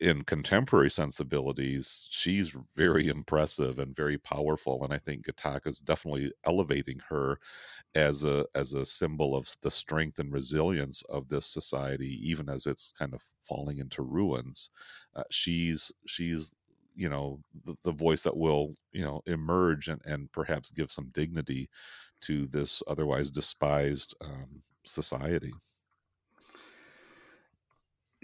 in 0.00 0.22
contemporary 0.22 0.90
sensibilities, 0.90 2.06
she's 2.10 2.56
very 2.74 3.08
impressive 3.08 3.78
and 3.78 3.94
very 3.94 4.16
powerful, 4.16 4.82
and 4.82 4.92
I 4.94 4.98
think 4.98 5.26
Ghatak 5.26 5.66
is 5.66 5.78
definitely 5.78 6.32
elevating 6.44 7.00
her 7.10 7.38
as 7.94 8.24
a 8.24 8.46
as 8.54 8.74
a 8.74 8.86
symbol 8.86 9.36
of 9.36 9.48
the 9.62 9.70
strength 9.72 10.18
and 10.20 10.32
resilience 10.32 11.02
of 11.04 11.28
this 11.28 11.46
society, 11.46 12.18
even 12.28 12.48
as 12.50 12.66
it's 12.66 12.92
kind 12.92 13.14
of 13.14 13.22
falling 13.42 13.78
into 13.78 14.02
ruins. 14.02 14.70
Uh, 15.16 15.24
she's 15.30 15.92
she's 16.06 16.54
you 16.96 17.08
know 17.08 17.40
the, 17.64 17.76
the 17.84 17.92
voice 17.92 18.24
that 18.24 18.36
will 18.36 18.76
you 18.92 19.02
know 19.02 19.22
emerge 19.26 19.88
and, 19.88 20.02
and 20.06 20.32
perhaps 20.32 20.70
give 20.70 20.92
some 20.92 21.10
dignity 21.14 21.70
to 22.22 22.46
this 22.46 22.82
otherwise 22.86 23.30
despised 23.30 24.14
um, 24.20 24.62
society. 24.84 25.52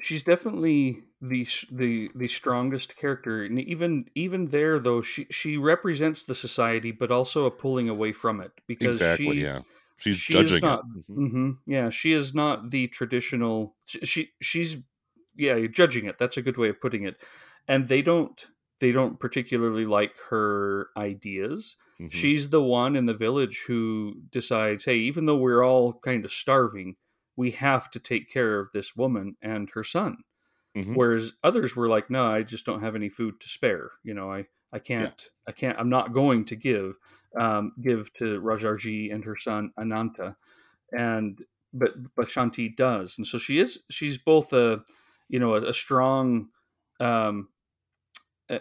She's 0.03 0.23
definitely 0.23 1.03
the 1.23 1.47
the 1.73 2.11
the 2.15 2.29
strongest 2.29 2.97
character 2.97 3.43
and 3.43 3.59
even 3.59 4.05
even 4.15 4.49
there 4.49 4.79
though 4.79 5.01
she 5.01 5.27
she 5.31 5.57
represents 5.57 6.25
the 6.25 6.35
society 6.35 6.93
but 6.93 7.11
also 7.11 7.47
a 7.47 7.51
pulling 7.51 7.89
away 7.89 8.13
from 8.13 8.41
it 8.41 8.53
because 8.67 8.97
exactly 8.97 9.39
she, 9.39 9.43
yeah. 9.45 9.61
She's 9.99 10.19
she 10.19 10.35
judging 10.35 10.61
not, 10.61 10.81
it 10.81 11.11
mm-hmm. 11.11 11.27
Mm-hmm, 11.27 11.51
yeah 11.67 11.89
she 11.89 12.13
is 12.13 12.35
not 12.35 12.71
the 12.71 12.87
traditional 12.89 13.77
she 13.87 14.29
she's 14.43 14.77
yeah 15.35 15.57
you're 15.57 15.69
judging 15.69 16.05
it 16.05 16.19
that's 16.19 16.37
a 16.37 16.43
good 16.43 16.59
way 16.59 16.69
of 16.69 16.81
putting 16.83 17.05
it 17.05 17.17
and 17.67 17.89
they 17.89 18.03
don't 18.03 18.47
they 18.81 18.93
don't 18.93 19.19
particularly 19.19 19.87
like 19.87 20.13
her 20.31 20.89
ideas 20.97 21.77
mm-hmm. 22.01 22.09
she's 22.09 22.51
the 22.51 22.63
one 22.63 22.97
in 22.97 23.07
the 23.07 23.15
village 23.15 23.65
who 23.67 24.15
decides 24.31 24.85
hey 24.85 24.97
even 24.97 25.27
though 25.27 25.37
we're 25.37 25.65
all 25.65 25.95
kind 26.05 26.25
of 26.25 26.33
starving 26.33 26.97
we 27.37 27.51
have 27.51 27.91
to 27.91 28.01
take 28.01 28.31
care 28.31 28.59
of 28.59 28.73
this 28.73 28.97
woman 28.97 29.37
and 29.43 29.71
her 29.71 29.85
son. 29.85 30.19
Mm-hmm. 30.77 30.95
Whereas 30.95 31.33
others 31.45 31.77
were 31.77 31.89
like, 31.89 32.11
no, 32.11 32.27
I 32.27 32.43
just 32.43 32.67
don't 32.67 32.83
have 32.83 32.97
any 32.97 33.09
food 33.09 33.41
to 33.41 33.49
spare. 33.49 33.93
You 34.03 34.15
know, 34.15 34.33
I, 34.33 34.47
I 34.73 34.79
can't, 34.79 35.03
yeah. 35.03 35.51
I 35.51 35.53
can't, 35.53 35.79
I'm 35.79 35.89
not 35.89 36.13
going 36.13 36.45
to 36.47 36.57
give, 36.57 36.95
um, 37.39 37.73
give 37.81 38.13
to 38.15 38.41
Rajarji 38.41 39.15
and 39.15 39.25
her 39.25 39.37
son 39.37 39.73
Ananta. 39.79 40.37
And, 40.93 41.43
but, 41.73 41.93
but 42.15 42.29
Shanti 42.29 42.75
does. 42.75 43.17
And 43.17 43.27
so 43.27 43.39
she 43.39 43.59
is, 43.59 43.81
she's 43.91 44.19
both 44.19 44.53
a, 44.53 44.83
you 45.29 45.39
know, 45.39 45.55
a, 45.55 45.63
a 45.63 45.75
strong, 45.75 46.49
um, 47.01 47.49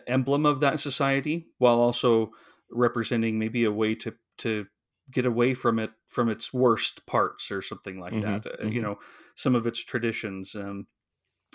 emblem 0.08 0.45
of 0.45 0.60
that 0.62 0.80
society 0.80 1.48
while 1.58 1.80
also 1.80 2.32
representing 2.71 3.39
maybe 3.39 3.63
a 3.63 3.71
way 3.71 3.95
to, 3.95 4.13
to 4.38 4.65
get 5.12 5.26
away 5.26 5.54
from 5.54 5.80
it 5.80 5.91
from 6.08 6.30
its 6.30 6.54
worst 6.54 7.06
parts 7.06 7.52
or 7.52 7.62
something 7.62 8.00
like 8.00 8.13
mm-hmm, 8.13 8.32
that. 8.32 8.45
Uh, 8.45 8.56
mm-hmm. 8.58 8.71
You 8.71 8.82
know, 8.82 9.00
some 9.36 9.56
of 9.56 9.67
its 9.67 9.84
traditions, 9.84 10.56
um, 10.56 10.88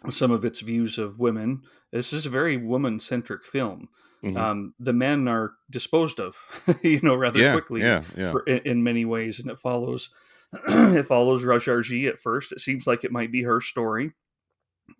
some 0.08 0.30
of 0.30 0.44
its 0.44 0.60
views 0.60 0.98
of 0.98 1.18
women. 1.18 1.62
This 1.92 2.12
is 2.12 2.26
a 2.26 2.30
very 2.30 2.56
woman 2.56 3.00
centric 3.00 3.44
film. 3.44 3.88
Mm-hmm. 4.22 4.36
Um, 4.36 4.74
the 4.78 4.92
men 4.92 5.28
are 5.28 5.52
disposed 5.70 6.20
of, 6.20 6.36
you 6.82 7.00
know, 7.02 7.14
rather 7.14 7.40
yeah, 7.40 7.52
quickly 7.52 7.80
yeah, 7.80 8.02
yeah. 8.16 8.30
For, 8.30 8.42
in, 8.42 8.58
in, 8.58 8.82
many 8.82 9.04
ways, 9.04 9.40
and 9.40 9.50
it 9.50 9.58
follows. 9.58 10.10
it 10.68 11.04
follows 11.04 11.44
Rajarji 11.44 12.08
at 12.08 12.18
first. 12.18 12.52
It 12.52 12.60
seems 12.60 12.86
like 12.86 13.04
it 13.04 13.12
might 13.12 13.30
be 13.30 13.44
her 13.44 13.60
story. 13.60 14.12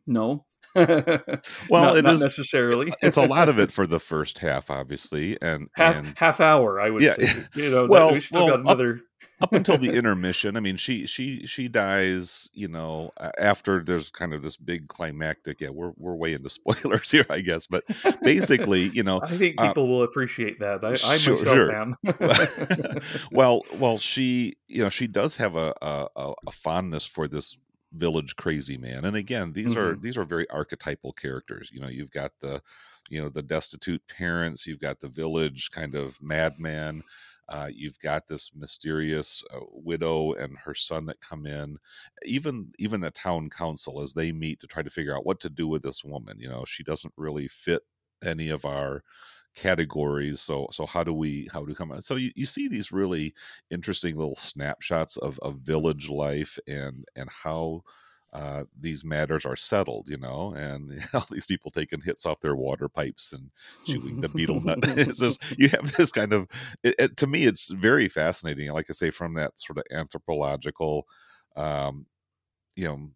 No, 0.07 0.47
well, 0.75 0.87
not, 1.71 1.97
it 1.97 2.05
not 2.05 2.15
is, 2.15 2.21
necessarily. 2.21 2.93
it's 3.03 3.17
a 3.17 3.27
lot 3.27 3.49
of 3.49 3.59
it 3.59 3.73
for 3.73 3.87
the 3.87 3.99
first 4.01 4.39
half, 4.39 4.71
obviously, 4.71 5.41
and 5.43 5.69
half 5.75 5.97
and, 5.97 6.17
half 6.17 6.41
hour. 6.41 6.81
I 6.81 6.91
would 6.91 7.03
yeah, 7.03 7.15
say. 7.15 7.45
You 7.55 7.71
know, 7.71 7.87
well, 7.87 8.13
we 8.13 8.21
still 8.21 8.47
well, 8.47 8.57
got 8.57 8.61
another. 8.61 8.93
Up, 8.95 9.01
up 9.43 9.53
until 9.53 9.77
the 9.77 9.93
intermission, 9.97 10.57
I 10.57 10.61
mean, 10.61 10.77
she 10.77 11.07
she 11.07 11.45
she 11.47 11.69
dies. 11.69 12.51
You 12.53 12.69
know, 12.69 13.11
after 13.39 13.83
there's 13.83 14.11
kind 14.11 14.33
of 14.33 14.43
this 14.43 14.57
big 14.57 14.89
climactic. 14.89 15.61
Yeah, 15.61 15.71
we're 15.71 15.93
we're 15.97 16.15
way 16.15 16.35
into 16.35 16.51
spoilers 16.51 17.11
here, 17.11 17.27
I 17.29 17.41
guess, 17.41 17.67
but 17.67 17.85
basically, 18.23 18.91
you 18.91 19.03
know, 19.03 19.21
I 19.23 19.37
think 19.37 19.57
uh 19.59 19.69
people 19.69 19.85
uh, 19.85 19.87
will 19.87 20.03
appreciate 20.05 20.61
that. 20.61 20.85
I, 20.85 20.93
I 20.93 21.17
sure, 21.17 21.35
myself 21.35 21.57
sure. 21.57 21.75
am. 21.75 21.97
well, 23.33 23.63
well, 23.79 23.99
she 23.99 24.57
you 24.69 24.83
know 24.85 24.91
she 24.91 25.09
does 25.09 25.37
have 25.37 25.57
a, 25.57 25.75
a 25.83 26.07
a 26.47 26.53
fondness 26.53 27.07
for 27.07 27.27
this 27.27 27.59
village 27.93 28.37
crazy 28.37 28.77
man 28.77 29.05
and 29.05 29.17
again 29.17 29.53
these 29.53 29.71
mm-hmm. 29.71 29.81
are 29.81 29.97
these 29.97 30.17
are 30.17 30.25
very 30.25 30.49
archetypal 30.51 31.13
characters 31.13 31.71
you 31.73 31.81
know 31.81 31.89
you've 31.89 32.11
got 32.11 32.31
the 32.41 32.63
you 33.09 33.21
know 33.21 33.29
the 33.29 33.43
destitute 33.43 34.03
parents 34.07 34.67
you've 34.67 34.81
got 34.81 35.01
the 35.01 35.09
village 35.09 35.71
kind 35.71 35.95
of 35.95 36.17
madman 36.23 37.03
uh, 37.49 37.69
you've 37.75 37.99
got 37.99 38.29
this 38.29 38.53
mysterious 38.55 39.43
uh, 39.53 39.59
widow 39.73 40.35
and 40.35 40.57
her 40.57 40.75
son 40.75 41.05
that 41.05 41.21
come 41.21 41.47
in 41.47 41.77
even 42.25 42.71
even 42.79 43.01
the 43.01 43.11
town 43.11 43.51
council 43.51 44.01
as 44.01 44.15
they 44.15 44.31
meet 44.31 44.61
to 44.61 44.69
try 44.69 44.83
to 44.83 44.91
figure 44.91 45.17
out 45.17 45.27
what 45.27 45.41
to 45.41 45.51
do 45.51 45.67
with 45.67 45.83
this 45.83 46.05
woman 46.05 46.39
you 46.39 46.49
know 46.49 46.65
she 46.65 46.85
doesn't 46.85 47.13
really 47.17 47.49
fit 47.49 47.83
any 48.25 48.51
of 48.51 48.65
our 48.65 49.03
categories 49.55 50.41
so 50.41 50.69
so 50.71 50.87
how 50.87 51.03
do 51.03 51.13
we 51.13 51.49
how 51.53 51.61
do 51.61 51.67
we 51.67 51.75
come 51.75 51.91
out 51.91 52.05
so 52.05 52.15
you, 52.15 52.31
you 52.37 52.47
see 52.47 52.69
these 52.69 52.93
really 52.93 53.35
interesting 53.71 54.17
little 54.17 54.37
snapshots 54.37 55.17
of, 55.19 55.39
of 55.41 55.57
village 55.57 56.09
life 56.09 56.59
and 56.69 57.05
and 57.17 57.29
how 57.29 57.83
uh, 58.33 58.65
these 58.79 59.05
matters 59.05 59.45
are 59.45 59.57
settled, 59.57 60.09
you 60.09 60.17
know, 60.17 60.55
and 60.55 61.03
all 61.15 61.27
these 61.31 61.47
people 61.47 61.71
taking 61.71 62.01
hits 62.01 62.25
off 62.25 62.41
their 62.41 62.55
water 62.55 62.89
pipes 62.89 63.33
and 63.33 63.51
chewing 63.87 64.21
the 64.21 64.29
betel 64.29 64.61
nut. 64.61 64.81
just, 65.17 65.43
you 65.59 65.69
have 65.69 65.93
this 65.97 66.13
kind 66.13 66.33
of, 66.33 66.47
it, 66.85 66.95
it, 66.99 67.17
to 67.17 67.27
me, 67.27 67.45
it's 67.45 67.71
very 67.73 68.09
fascinating. 68.09 68.71
Like 68.71 68.87
I 68.89 68.93
say, 68.93 69.11
from 69.11 69.35
that 69.35 69.59
sort 69.59 69.79
of 69.79 69.85
anthropological, 69.91 71.09
um, 71.57 72.07
you 72.77 72.85
know, 72.87 73.11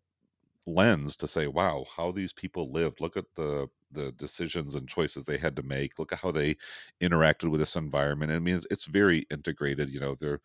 lens 0.66 1.16
to 1.16 1.28
say, 1.28 1.46
wow, 1.46 1.84
how 1.96 2.10
these 2.12 2.32
people 2.32 2.72
lived. 2.72 3.00
Look 3.00 3.16
at 3.16 3.26
the 3.36 3.68
the 3.92 4.10
decisions 4.12 4.74
and 4.74 4.88
choices 4.88 5.24
they 5.24 5.38
had 5.38 5.54
to 5.56 5.62
make. 5.62 5.98
Look 6.00 6.12
at 6.12 6.18
how 6.18 6.32
they 6.32 6.56
interacted 7.00 7.48
with 7.50 7.60
this 7.60 7.76
environment. 7.76 8.32
I 8.32 8.40
mean, 8.40 8.56
it's, 8.56 8.66
it's 8.70 8.86
very 8.86 9.18
integrated. 9.30 9.88
You 9.90 10.00
know, 10.00 10.16
they're 10.16 10.40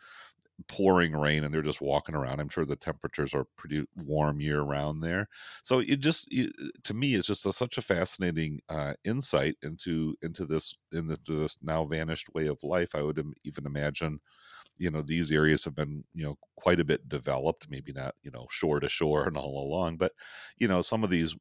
pouring 0.67 1.13
rain 1.13 1.43
and 1.43 1.53
they're 1.53 1.61
just 1.61 1.81
walking 1.81 2.15
around. 2.15 2.39
I'm 2.39 2.49
sure 2.49 2.65
the 2.65 2.75
temperatures 2.75 3.33
are 3.33 3.45
pretty 3.55 3.85
warm 3.95 4.41
year 4.41 4.61
round 4.61 5.01
there. 5.03 5.27
So 5.63 5.79
it 5.79 6.01
just, 6.01 6.27
it, 6.31 6.51
to 6.83 6.93
me, 6.93 7.15
it's 7.15 7.27
just 7.27 7.45
a, 7.45 7.53
such 7.53 7.77
a 7.77 7.81
fascinating 7.81 8.59
uh, 8.67 8.93
insight 9.05 9.55
into 9.63 10.15
into 10.21 10.45
this 10.45 10.75
into 10.91 11.17
this 11.25 11.57
now 11.61 11.85
vanished 11.85 12.27
way 12.33 12.47
of 12.47 12.61
life. 12.63 12.93
I 12.93 13.01
would 13.03 13.23
even 13.45 13.65
imagine 13.65 14.19
you 14.79 14.89
know 14.89 15.01
these 15.01 15.31
areas 15.31 15.63
have 15.63 15.75
been 15.75 16.03
you 16.15 16.23
know 16.23 16.37
quite 16.55 16.79
a 16.79 16.85
bit 16.85 17.07
developed 17.07 17.67
maybe 17.69 17.93
not 17.93 18.15
you 18.23 18.31
know 18.31 18.47
shore 18.49 18.79
to 18.79 18.89
shore 18.89 19.23
and 19.27 19.37
all 19.37 19.63
along 19.63 19.97
but 19.97 20.13
you 20.57 20.67
know 20.67 20.81
some 20.81 21.03
of 21.03 21.09
these 21.09 21.35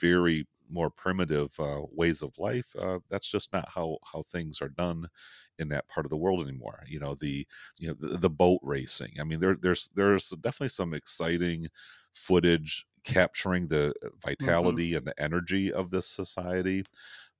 very 0.00 0.46
more 0.70 0.90
primitive 0.90 1.50
uh, 1.58 1.80
ways 1.92 2.22
of 2.22 2.32
life 2.38 2.74
uh, 2.78 2.98
that's 3.10 3.30
just 3.30 3.52
not 3.52 3.68
how 3.68 3.98
how 4.12 4.24
things 4.30 4.60
are 4.60 4.70
done 4.70 5.06
in 5.58 5.68
that 5.68 5.86
part 5.88 6.04
of 6.04 6.10
the 6.10 6.16
world 6.16 6.46
anymore 6.46 6.82
you 6.86 6.98
know 6.98 7.14
the 7.14 7.46
you 7.78 7.88
know 7.88 7.94
the, 7.98 8.18
the 8.18 8.30
boat 8.30 8.60
racing 8.62 9.12
i 9.20 9.24
mean 9.24 9.40
there 9.40 9.56
there's 9.60 9.88
there's 9.94 10.30
definitely 10.40 10.68
some 10.68 10.94
exciting 10.94 11.68
footage 12.14 12.86
capturing 13.04 13.68
the 13.68 13.88
uh, 14.02 14.06
mm-hmm. 14.06 14.30
vitality 14.30 14.90
mm-hmm. 14.90 14.98
and 14.98 15.06
the 15.06 15.22
energy 15.22 15.72
of 15.72 15.90
this 15.90 16.08
society 16.08 16.84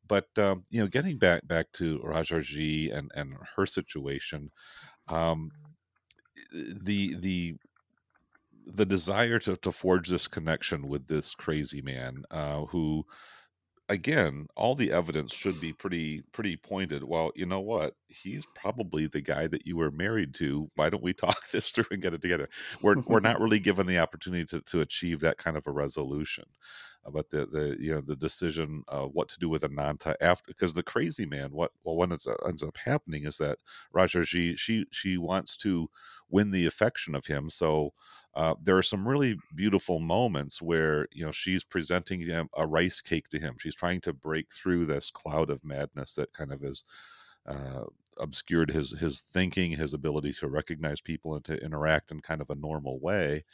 but 0.06 0.26
um, 0.38 0.64
you 0.70 0.80
know 0.80 0.86
getting 0.86 1.18
back 1.18 1.46
back 1.46 1.66
to 1.72 1.98
rajarji 2.00 2.94
and 2.96 3.10
and 3.14 3.34
her 3.56 3.66
situation 3.66 4.50
um, 5.08 5.50
the 6.52 7.14
the 7.16 7.54
the 8.66 8.86
desire 8.86 9.38
to 9.40 9.56
to 9.58 9.72
forge 9.72 10.08
this 10.08 10.26
connection 10.26 10.88
with 10.88 11.06
this 11.06 11.34
crazy 11.34 11.82
man 11.82 12.22
uh, 12.30 12.64
who 12.66 13.04
again, 13.88 14.46
all 14.56 14.74
the 14.74 14.92
evidence 14.92 15.32
should 15.34 15.60
be 15.60 15.72
pretty 15.72 16.22
pretty 16.32 16.56
pointed. 16.56 17.04
Well, 17.04 17.32
you 17.34 17.46
know 17.46 17.60
what? 17.60 17.94
He's 18.08 18.46
probably 18.54 19.06
the 19.06 19.20
guy 19.20 19.46
that 19.48 19.66
you 19.66 19.76
were 19.76 19.90
married 19.90 20.34
to. 20.36 20.70
Why 20.74 20.90
don't 20.90 21.02
we 21.02 21.12
talk 21.12 21.48
this 21.52 21.70
through 21.70 21.86
and 21.90 22.02
get 22.02 22.14
it 22.14 22.22
together? 22.22 22.48
We're 22.82 23.00
we're 23.06 23.20
not 23.20 23.40
really 23.42 23.58
given 23.58 23.86
the 23.86 23.98
opportunity 23.98 24.44
to 24.46 24.60
to 24.62 24.80
achieve 24.80 25.20
that 25.20 25.38
kind 25.38 25.56
of 25.56 25.66
a 25.66 25.72
resolution. 25.72 26.44
Uh, 27.06 27.10
but 27.10 27.30
the 27.30 27.46
the 27.46 27.76
you 27.78 27.94
know 27.94 28.00
the 28.00 28.16
decision 28.16 28.82
of 28.88 29.12
what 29.12 29.28
to 29.28 29.38
do 29.38 29.48
with 29.48 29.64
Ananta 29.64 30.16
after 30.22 30.44
because 30.48 30.74
the 30.74 30.82
crazy 30.82 31.26
man 31.26 31.50
what 31.52 31.72
well 31.84 31.96
what 31.96 32.10
ends, 32.10 32.26
ends 32.46 32.62
up 32.62 32.76
happening 32.76 33.24
is 33.24 33.36
that 33.38 33.58
Rajaji 33.94 34.58
she 34.58 34.86
she 34.92 35.18
wants 35.18 35.56
to 35.58 35.88
win 36.30 36.50
the 36.50 36.66
affection 36.66 37.14
of 37.14 37.26
him 37.26 37.50
so 37.50 37.92
uh, 38.36 38.54
there 38.62 38.76
are 38.76 38.82
some 38.82 39.06
really 39.06 39.38
beautiful 39.54 40.00
moments 40.00 40.60
where 40.60 41.06
you 41.12 41.24
know 41.24 41.32
she's 41.32 41.64
presenting 41.64 42.20
him 42.20 42.48
a 42.56 42.66
rice 42.66 43.00
cake 43.00 43.28
to 43.28 43.38
him. 43.38 43.56
She's 43.58 43.74
trying 43.74 44.00
to 44.02 44.12
break 44.12 44.52
through 44.52 44.86
this 44.86 45.10
cloud 45.10 45.50
of 45.50 45.64
madness 45.64 46.14
that 46.14 46.32
kind 46.32 46.52
of 46.52 46.64
is 46.64 46.84
uh, 47.46 47.84
obscured 48.18 48.70
his 48.70 48.90
his 48.92 49.20
thinking, 49.20 49.72
his 49.72 49.94
ability 49.94 50.32
to 50.34 50.48
recognize 50.48 51.00
people 51.00 51.34
and 51.36 51.44
to 51.44 51.62
interact 51.64 52.10
in 52.10 52.20
kind 52.20 52.40
of 52.40 52.50
a 52.50 52.56
normal 52.56 52.98
way. 53.00 53.44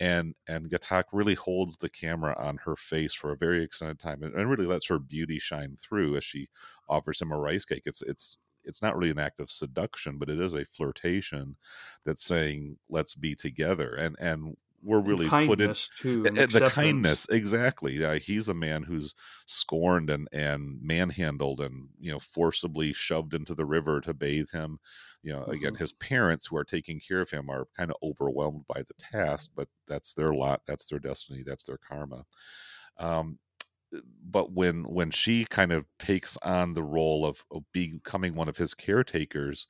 And 0.00 0.34
and 0.48 0.68
Ghatak 0.70 1.04
really 1.12 1.34
holds 1.34 1.76
the 1.76 1.88
camera 1.88 2.34
on 2.38 2.58
her 2.58 2.76
face 2.76 3.14
for 3.14 3.32
a 3.32 3.36
very 3.36 3.62
extended 3.62 4.00
time 4.00 4.22
and, 4.22 4.34
and 4.34 4.50
really 4.50 4.66
lets 4.66 4.88
her 4.88 4.98
beauty 4.98 5.38
shine 5.38 5.76
through 5.80 6.16
as 6.16 6.24
she 6.24 6.48
offers 6.88 7.20
him 7.20 7.32
a 7.32 7.38
rice 7.38 7.64
cake. 7.64 7.82
It's 7.86 8.02
it's 8.02 8.38
it's 8.64 8.82
not 8.82 8.96
really 8.96 9.10
an 9.10 9.18
act 9.18 9.40
of 9.40 9.50
seduction, 9.50 10.18
but 10.18 10.28
it 10.28 10.40
is 10.40 10.54
a 10.54 10.64
flirtation 10.66 11.56
that's 12.04 12.24
saying 12.24 12.76
let's 12.88 13.14
be 13.14 13.34
together. 13.34 13.94
And 13.94 14.16
and 14.18 14.56
we're 14.84 15.00
really 15.00 15.28
put 15.28 15.60
in 15.60 15.74
too, 15.98 16.22
the 16.22 16.70
kindness 16.70 17.26
exactly. 17.30 18.04
Uh, 18.04 18.18
he's 18.18 18.48
a 18.48 18.54
man 18.54 18.82
who's 18.82 19.14
scorned 19.46 20.10
and 20.10 20.28
and 20.32 20.78
manhandled 20.82 21.60
and 21.60 21.88
you 21.98 22.12
know 22.12 22.18
forcibly 22.18 22.92
shoved 22.92 23.34
into 23.34 23.54
the 23.54 23.64
river 23.64 24.00
to 24.02 24.12
bathe 24.12 24.50
him. 24.52 24.78
You 25.22 25.32
know, 25.32 25.40
mm-hmm. 25.40 25.52
again, 25.52 25.74
his 25.74 25.94
parents 25.94 26.46
who 26.46 26.56
are 26.58 26.64
taking 26.64 27.00
care 27.00 27.22
of 27.22 27.30
him 27.30 27.48
are 27.48 27.66
kind 27.76 27.90
of 27.90 27.96
overwhelmed 28.02 28.66
by 28.68 28.82
the 28.82 28.94
task, 28.98 29.50
but 29.56 29.68
that's 29.88 30.12
their 30.12 30.34
lot, 30.34 30.60
that's 30.66 30.86
their 30.86 30.98
destiny, 30.98 31.42
that's 31.44 31.64
their 31.64 31.78
karma. 31.78 32.26
Um, 32.98 33.38
but 34.24 34.52
when 34.52 34.84
when 34.84 35.10
she 35.10 35.44
kind 35.44 35.72
of 35.72 35.86
takes 35.98 36.36
on 36.38 36.74
the 36.74 36.82
role 36.82 37.24
of, 37.26 37.44
of 37.50 37.62
becoming 37.72 38.34
one 38.34 38.48
of 38.48 38.56
his 38.56 38.74
caretakers 38.74 39.66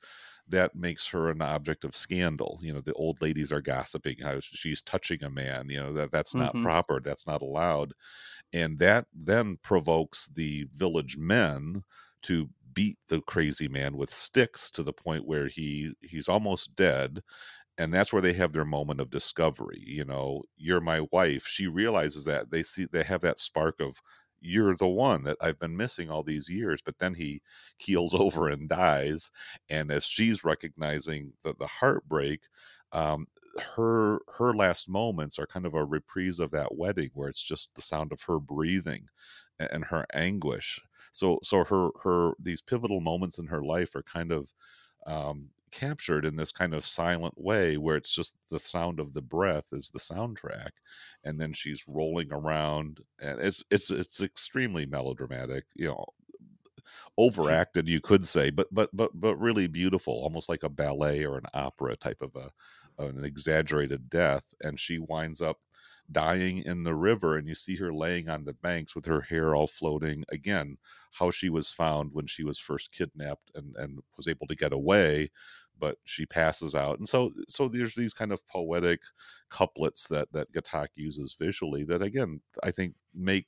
that 0.47 0.75
makes 0.75 1.07
her 1.07 1.29
an 1.29 1.41
object 1.41 1.83
of 1.83 1.95
scandal 1.95 2.59
you 2.61 2.73
know 2.73 2.81
the 2.81 2.93
old 2.93 3.21
ladies 3.21 3.51
are 3.51 3.61
gossiping 3.61 4.17
how 4.21 4.39
she's 4.39 4.81
touching 4.81 5.23
a 5.23 5.29
man 5.29 5.69
you 5.69 5.79
know 5.79 5.93
that 5.93 6.11
that's 6.11 6.35
not 6.35 6.53
mm-hmm. 6.53 6.63
proper 6.63 6.99
that's 6.99 7.27
not 7.27 7.41
allowed 7.41 7.93
and 8.53 8.79
that 8.79 9.05
then 9.13 9.57
provokes 9.63 10.27
the 10.33 10.67
village 10.75 11.17
men 11.17 11.83
to 12.21 12.49
beat 12.73 12.97
the 13.07 13.21
crazy 13.21 13.67
man 13.67 13.97
with 13.97 14.11
sticks 14.11 14.69
to 14.69 14.83
the 14.83 14.93
point 14.93 15.25
where 15.25 15.47
he 15.47 15.93
he's 16.01 16.27
almost 16.27 16.75
dead 16.75 17.21
and 17.77 17.93
that's 17.93 18.13
where 18.13 18.21
they 18.21 18.33
have 18.33 18.53
their 18.53 18.65
moment 18.65 18.99
of 19.01 19.09
discovery 19.09 19.83
you 19.85 20.05
know 20.05 20.43
you're 20.57 20.81
my 20.81 21.01
wife 21.11 21.45
she 21.47 21.67
realizes 21.67 22.25
that 22.25 22.51
they 22.51 22.63
see 22.63 22.85
they 22.85 23.03
have 23.03 23.21
that 23.21 23.39
spark 23.39 23.79
of 23.79 24.01
you're 24.41 24.75
the 24.75 24.87
one 24.87 25.23
that 25.23 25.37
I've 25.41 25.57
been 25.57 25.75
missing 25.75 26.11
all 26.11 26.21
these 26.21 26.49
years. 26.49 26.79
But 26.79 26.99
then 26.99 27.15
he 27.15 27.41
keels 27.79 28.13
over 28.13 28.47
and 28.47 28.69
dies. 28.69 29.31
And 29.69 29.89
as 29.91 30.05
she's 30.05 30.43
recognizing 30.43 31.33
the, 31.43 31.55
the 31.57 31.65
heartbreak, 31.65 32.41
um, 32.91 33.27
her 33.75 34.19
her 34.37 34.53
last 34.53 34.89
moments 34.89 35.39
are 35.39 35.47
kind 35.47 35.65
of 35.65 35.73
a 35.73 35.85
reprise 35.85 36.39
of 36.39 36.51
that 36.51 36.75
wedding 36.75 37.09
where 37.13 37.29
it's 37.29 37.41
just 37.41 37.69
the 37.75 37.81
sound 37.81 38.11
of 38.11 38.21
her 38.23 38.37
breathing 38.39 39.07
and, 39.59 39.69
and 39.71 39.85
her 39.85 40.05
anguish. 40.13 40.81
So 41.11 41.39
so 41.43 41.63
her 41.63 41.89
her 42.03 42.33
these 42.39 42.61
pivotal 42.61 42.99
moments 43.01 43.37
in 43.37 43.47
her 43.47 43.63
life 43.63 43.95
are 43.95 44.03
kind 44.03 44.31
of 44.31 44.53
um, 45.07 45.49
captured 45.75 46.25
in 46.25 46.37
this 46.37 46.53
kind 46.53 46.73
of 46.73 46.85
silent 46.85 47.33
way 47.37 47.75
where 47.75 47.97
it's 47.97 48.09
just 48.09 48.37
the 48.49 48.59
sound 48.59 48.97
of 48.97 49.13
the 49.13 49.21
breath 49.21 49.65
is 49.73 49.89
the 49.89 49.99
soundtrack 49.99 50.69
and 51.25 51.39
then 51.39 51.51
she's 51.51 51.85
rolling 51.85 52.31
around 52.31 53.01
and 53.21 53.41
it's 53.41 53.61
it's 53.69 53.91
it's 53.91 54.21
extremely 54.21 54.85
melodramatic 54.85 55.65
you 55.75 55.87
know 55.87 56.05
overacted 57.17 57.89
you 57.89 57.99
could 57.99 58.25
say 58.25 58.49
but 58.49 58.67
but 58.71 58.89
but 58.93 59.11
but 59.19 59.35
really 59.35 59.67
beautiful 59.67 60.13
almost 60.13 60.47
like 60.47 60.63
a 60.63 60.69
ballet 60.69 61.25
or 61.25 61.37
an 61.37 61.45
opera 61.53 61.93
type 61.97 62.21
of 62.21 62.33
a 62.37 62.49
an 63.03 63.25
exaggerated 63.25 64.09
death 64.09 64.53
and 64.61 64.79
she 64.79 64.97
winds 64.97 65.41
up 65.41 65.57
dying 66.11 66.59
in 66.59 66.83
the 66.83 66.93
river 66.95 67.35
and 67.35 67.47
you 67.47 67.55
see 67.55 67.75
her 67.75 67.93
laying 67.93 68.29
on 68.29 68.45
the 68.45 68.53
banks 68.53 68.95
with 68.95 69.05
her 69.05 69.21
hair 69.21 69.55
all 69.55 69.67
floating. 69.67 70.23
Again 70.29 70.77
how 71.11 71.31
she 71.31 71.49
was 71.49 71.71
found 71.71 72.11
when 72.13 72.27
she 72.27 72.43
was 72.43 72.59
first 72.59 72.91
kidnapped 72.91 73.51
and 73.55 73.75
and 73.77 73.99
was 74.17 74.27
able 74.27 74.47
to 74.47 74.55
get 74.55 74.73
away 74.73 75.31
but 75.79 75.97
she 76.05 76.25
passes 76.25 76.75
out 76.75 76.97
and 76.97 77.07
so 77.07 77.31
so 77.47 77.67
there's 77.67 77.95
these 77.95 78.13
kind 78.13 78.31
of 78.31 78.45
poetic 78.47 78.99
couplets 79.49 80.07
that 80.07 80.31
that 80.31 80.51
Ghatak 80.51 80.87
uses 80.95 81.35
visually 81.39 81.83
that 81.83 82.01
again 82.01 82.41
I 82.63 82.71
think 82.71 82.95
make 83.13 83.47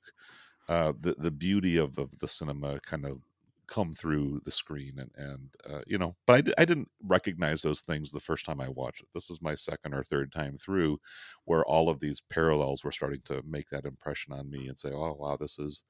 uh, 0.70 0.94
the 1.00 1.16
the 1.18 1.32
beauty 1.32 1.78
of, 1.78 1.98
of 1.98 2.18
the 2.20 2.28
cinema 2.28 2.80
kind 2.82 3.06
of 3.06 3.22
come 3.68 3.92
through 3.92 4.42
the 4.46 4.52
screen 4.52 4.94
and 4.98 5.12
and 5.18 5.50
uh, 5.70 5.82
you 5.88 5.98
know 5.98 6.16
but 6.26 6.50
I 6.58 6.66
didn't 6.66 6.90
recognize 7.04 7.62
those 7.62 7.82
things 7.82 8.12
the 8.12 8.20
first 8.20 8.46
time 8.46 8.62
i 8.62 8.70
watched 8.70 9.02
it. 9.02 9.10
This 9.13 9.30
is 9.30 9.42
my 9.42 9.56
second 9.56 9.94
or 9.94 10.04
third 10.04 10.32
time 10.32 10.58
through 10.58 11.00
where 11.46 11.66
all 11.66 11.90
of 11.90 12.00
these 12.00 12.22
parallels 12.30 12.84
were 12.84 12.92
starting 12.94 13.22
to 13.26 13.42
make 13.46 13.70
that 13.70 13.86
impression 13.86 14.34
on 14.34 14.50
me 14.50 14.68
and 14.68 14.78
say 14.78 14.90
oh 14.94 15.16
wow 15.20 15.38
this 15.38 15.60
is 15.60 15.84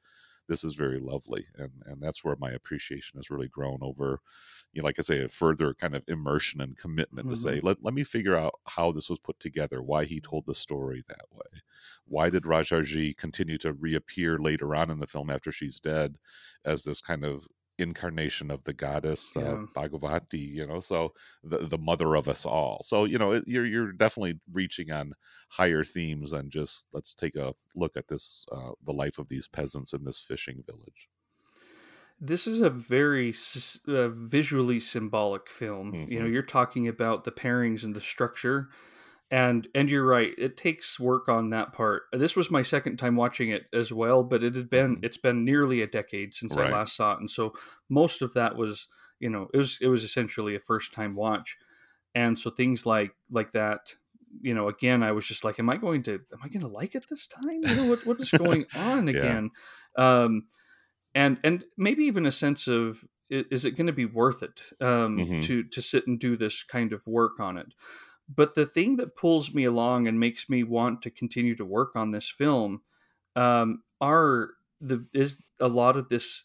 this 0.47 0.63
is 0.63 0.75
very 0.75 0.99
lovely 0.99 1.45
and 1.57 1.71
and 1.85 2.01
that's 2.01 2.23
where 2.23 2.35
my 2.39 2.51
appreciation 2.51 3.17
has 3.17 3.29
really 3.29 3.47
grown 3.47 3.79
over 3.81 4.21
you 4.73 4.81
know 4.81 4.85
like 4.85 4.99
i 4.99 5.01
say 5.01 5.21
a 5.21 5.29
further 5.29 5.73
kind 5.73 5.95
of 5.95 6.03
immersion 6.07 6.61
and 6.61 6.77
commitment 6.77 7.27
mm-hmm. 7.27 7.33
to 7.33 7.39
say 7.39 7.57
mm-hmm. 7.57 7.67
let, 7.67 7.83
let 7.83 7.93
me 7.93 8.03
figure 8.03 8.35
out 8.35 8.55
how 8.65 8.91
this 8.91 9.09
was 9.09 9.19
put 9.19 9.39
together 9.39 9.81
why 9.81 10.05
he 10.05 10.19
told 10.19 10.45
the 10.45 10.55
story 10.55 11.03
that 11.07 11.25
way 11.31 11.61
why 12.05 12.29
did 12.29 12.43
rajarji 12.43 13.15
continue 13.17 13.57
to 13.57 13.73
reappear 13.73 14.37
later 14.37 14.75
on 14.75 14.89
in 14.89 14.99
the 14.99 15.07
film 15.07 15.29
after 15.29 15.51
she's 15.51 15.79
dead 15.79 16.15
as 16.65 16.83
this 16.83 17.01
kind 17.01 17.23
of 17.23 17.47
incarnation 17.77 18.51
of 18.51 18.63
the 18.63 18.73
goddess 18.73 19.35
uh, 19.37 19.41
yeah. 19.41 19.47
uh, 19.49 19.65
Bhagavati, 19.75 20.53
you 20.53 20.65
know, 20.65 20.79
so 20.79 21.13
the 21.43 21.59
the 21.59 21.77
mother 21.77 22.15
of 22.15 22.27
us 22.27 22.45
all. 22.45 22.81
So 22.83 23.05
you 23.05 23.17
know, 23.17 23.31
it, 23.31 23.43
you're 23.47 23.65
you're 23.65 23.91
definitely 23.91 24.39
reaching 24.51 24.91
on 24.91 25.13
higher 25.49 25.83
themes 25.83 26.31
than 26.31 26.49
just 26.49 26.87
let's 26.93 27.13
take 27.13 27.35
a 27.35 27.53
look 27.75 27.95
at 27.95 28.07
this 28.07 28.45
uh, 28.51 28.71
the 28.83 28.93
life 28.93 29.19
of 29.19 29.29
these 29.29 29.47
peasants 29.47 29.93
in 29.93 30.03
this 30.03 30.19
fishing 30.19 30.63
village. 30.65 31.09
This 32.19 32.47
is 32.47 32.61
a 32.61 32.69
very 32.69 33.33
uh, 33.87 34.09
visually 34.09 34.79
symbolic 34.79 35.49
film. 35.49 35.93
Mm-hmm. 35.93 36.11
You 36.11 36.19
know, 36.19 36.25
mm-hmm. 36.25 36.33
you're 36.33 36.43
talking 36.43 36.87
about 36.87 37.23
the 37.25 37.31
pairings 37.31 37.83
and 37.83 37.95
the 37.95 38.01
structure 38.01 38.69
and 39.29 39.67
and 39.75 39.91
you're 39.91 40.05
right 40.05 40.31
it 40.37 40.55
takes 40.55 40.99
work 40.99 41.27
on 41.27 41.49
that 41.49 41.73
part 41.73 42.03
this 42.13 42.35
was 42.35 42.49
my 42.49 42.61
second 42.61 42.97
time 42.97 43.15
watching 43.15 43.49
it 43.49 43.65
as 43.73 43.91
well 43.91 44.23
but 44.23 44.43
it 44.43 44.55
had 44.55 44.69
been 44.69 44.95
mm-hmm. 44.95 45.05
it's 45.05 45.17
been 45.17 45.43
nearly 45.43 45.81
a 45.81 45.87
decade 45.87 46.33
since 46.33 46.55
right. 46.55 46.71
i 46.71 46.77
last 46.77 46.95
saw 46.95 47.13
it 47.13 47.19
and 47.19 47.29
so 47.29 47.53
most 47.89 48.21
of 48.21 48.33
that 48.33 48.55
was 48.55 48.87
you 49.19 49.29
know 49.29 49.49
it 49.53 49.57
was 49.57 49.77
it 49.81 49.87
was 49.87 50.03
essentially 50.03 50.55
a 50.55 50.59
first 50.59 50.93
time 50.93 51.15
watch 51.15 51.57
and 52.15 52.39
so 52.39 52.49
things 52.49 52.85
like 52.85 53.11
like 53.29 53.51
that 53.51 53.95
you 54.41 54.53
know 54.53 54.69
again 54.69 55.03
i 55.03 55.11
was 55.11 55.27
just 55.27 55.43
like 55.43 55.59
am 55.59 55.69
i 55.69 55.75
going 55.75 56.03
to 56.03 56.13
am 56.13 56.39
i 56.43 56.47
going 56.47 56.61
to 56.61 56.67
like 56.67 56.95
it 56.95 57.05
this 57.09 57.27
time 57.27 57.61
you 57.63 57.75
know 57.75 57.85
what 57.85 58.05
what 58.05 58.19
is 58.19 58.31
going 58.31 58.65
on 58.75 59.07
again 59.09 59.49
yeah. 59.97 60.21
um 60.21 60.43
and 61.13 61.37
and 61.43 61.65
maybe 61.77 62.05
even 62.05 62.25
a 62.25 62.31
sense 62.31 62.67
of 62.67 63.03
is 63.29 63.65
it 63.65 63.75
going 63.75 63.87
to 63.87 63.93
be 63.93 64.05
worth 64.05 64.41
it 64.41 64.61
um 64.79 65.17
mm-hmm. 65.17 65.41
to 65.41 65.63
to 65.63 65.81
sit 65.81 66.07
and 66.07 66.19
do 66.19 66.37
this 66.37 66.63
kind 66.63 66.93
of 66.93 67.05
work 67.07 67.41
on 67.41 67.57
it 67.57 67.73
but 68.33 68.55
the 68.55 68.65
thing 68.65 68.97
that 68.97 69.15
pulls 69.15 69.53
me 69.53 69.63
along 69.63 70.07
and 70.07 70.19
makes 70.19 70.49
me 70.49 70.63
want 70.63 71.01
to 71.03 71.09
continue 71.09 71.55
to 71.55 71.65
work 71.65 71.95
on 71.95 72.11
this 72.11 72.29
film 72.29 72.81
um, 73.35 73.83
are 74.01 74.51
the 74.81 75.05
is 75.13 75.43
a 75.59 75.67
lot 75.67 75.97
of 75.97 76.09
this 76.09 76.43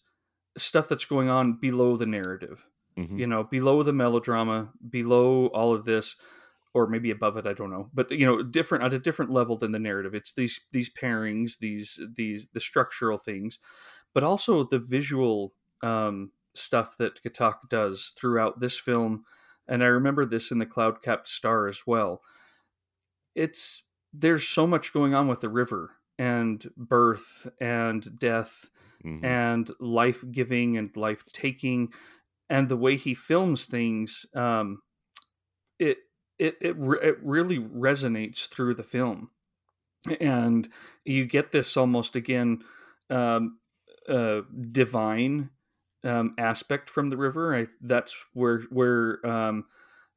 stuff 0.57 0.89
that's 0.89 1.05
going 1.05 1.29
on 1.29 1.55
below 1.55 1.97
the 1.97 2.07
narrative. 2.07 2.65
Mm-hmm. 2.99 3.19
You 3.19 3.27
know, 3.27 3.45
below 3.45 3.83
the 3.83 3.93
melodrama, 3.93 4.71
below 4.91 5.47
all 5.47 5.75
of 5.75 5.87
this, 5.87 6.15
or 6.75 6.87
maybe 6.87 7.11
above 7.11 7.37
it. 7.37 7.47
I 7.47 7.55
don't 7.55 7.71
know, 7.71 7.89
but 7.93 8.11
you 8.11 8.27
know, 8.27 8.43
different 8.43 8.85
at 8.85 8.95
a 8.95 8.99
different 8.99 9.31
level 9.31 9.57
than 9.57 9.73
the 9.73 9.79
narrative. 9.79 10.15
It's 10.15 10.33
these 10.33 10.61
these 10.73 10.91
pairings, 10.91 11.59
these 11.59 12.01
these 12.15 12.49
the 12.53 12.61
structural 12.61 13.19
things, 13.19 13.59
but 14.15 14.23
also 14.23 14.63
the 14.63 14.79
visual 14.79 15.55
um, 15.83 16.33
stuff 16.55 16.97
that 16.99 17.23
Ghatak 17.23 17.69
does 17.71 18.13
throughout 18.17 18.61
this 18.61 18.79
film 18.79 19.25
and 19.73 19.83
I 19.83 19.87
remember 19.87 20.27
this 20.27 20.51
in 20.51 20.59
the 20.59 20.67
Cloud 20.67 21.01
Capped 21.01 21.27
Star 21.27 21.67
as 21.67 21.87
well. 21.87 22.21
It's 23.35 23.85
there's 24.13 24.47
so 24.47 24.67
much 24.67 24.93
going 24.93 25.15
on 25.15 25.29
with 25.29 25.41
the 25.41 25.49
river 25.49 25.93
and 26.19 26.71
birth 26.77 27.49
and 27.59 28.19
death 28.19 28.69
mm-hmm. 29.03 29.25
and 29.25 29.71
life 29.81 30.23
giving 30.31 30.77
and 30.77 30.95
life 30.95 31.25
taking 31.33 31.91
and 32.51 32.69
the 32.69 32.77
way 32.77 32.97
he 32.97 33.15
films 33.15 33.65
things 33.65 34.27
um, 34.35 34.83
it 35.79 35.97
it 36.39 36.57
it, 36.61 36.77
re- 36.77 37.01
it 37.01 37.17
really 37.23 37.59
resonates 37.59 38.47
through 38.51 38.75
the 38.75 38.83
film, 38.83 39.31
and 40.21 40.69
you 41.07 41.25
get 41.25 41.51
this 41.51 41.79
almost 41.79 42.15
again 42.15 42.63
um, 43.09 43.59
uh, 44.07 44.43
divine 44.71 45.49
um, 46.05 46.35
aspect 46.39 46.91
from 46.91 47.11
the 47.11 47.17
river. 47.17 47.55
I, 47.57 47.69
that's 47.81 48.25
where 48.35 48.61
where 48.71 49.25
um, 49.27 49.67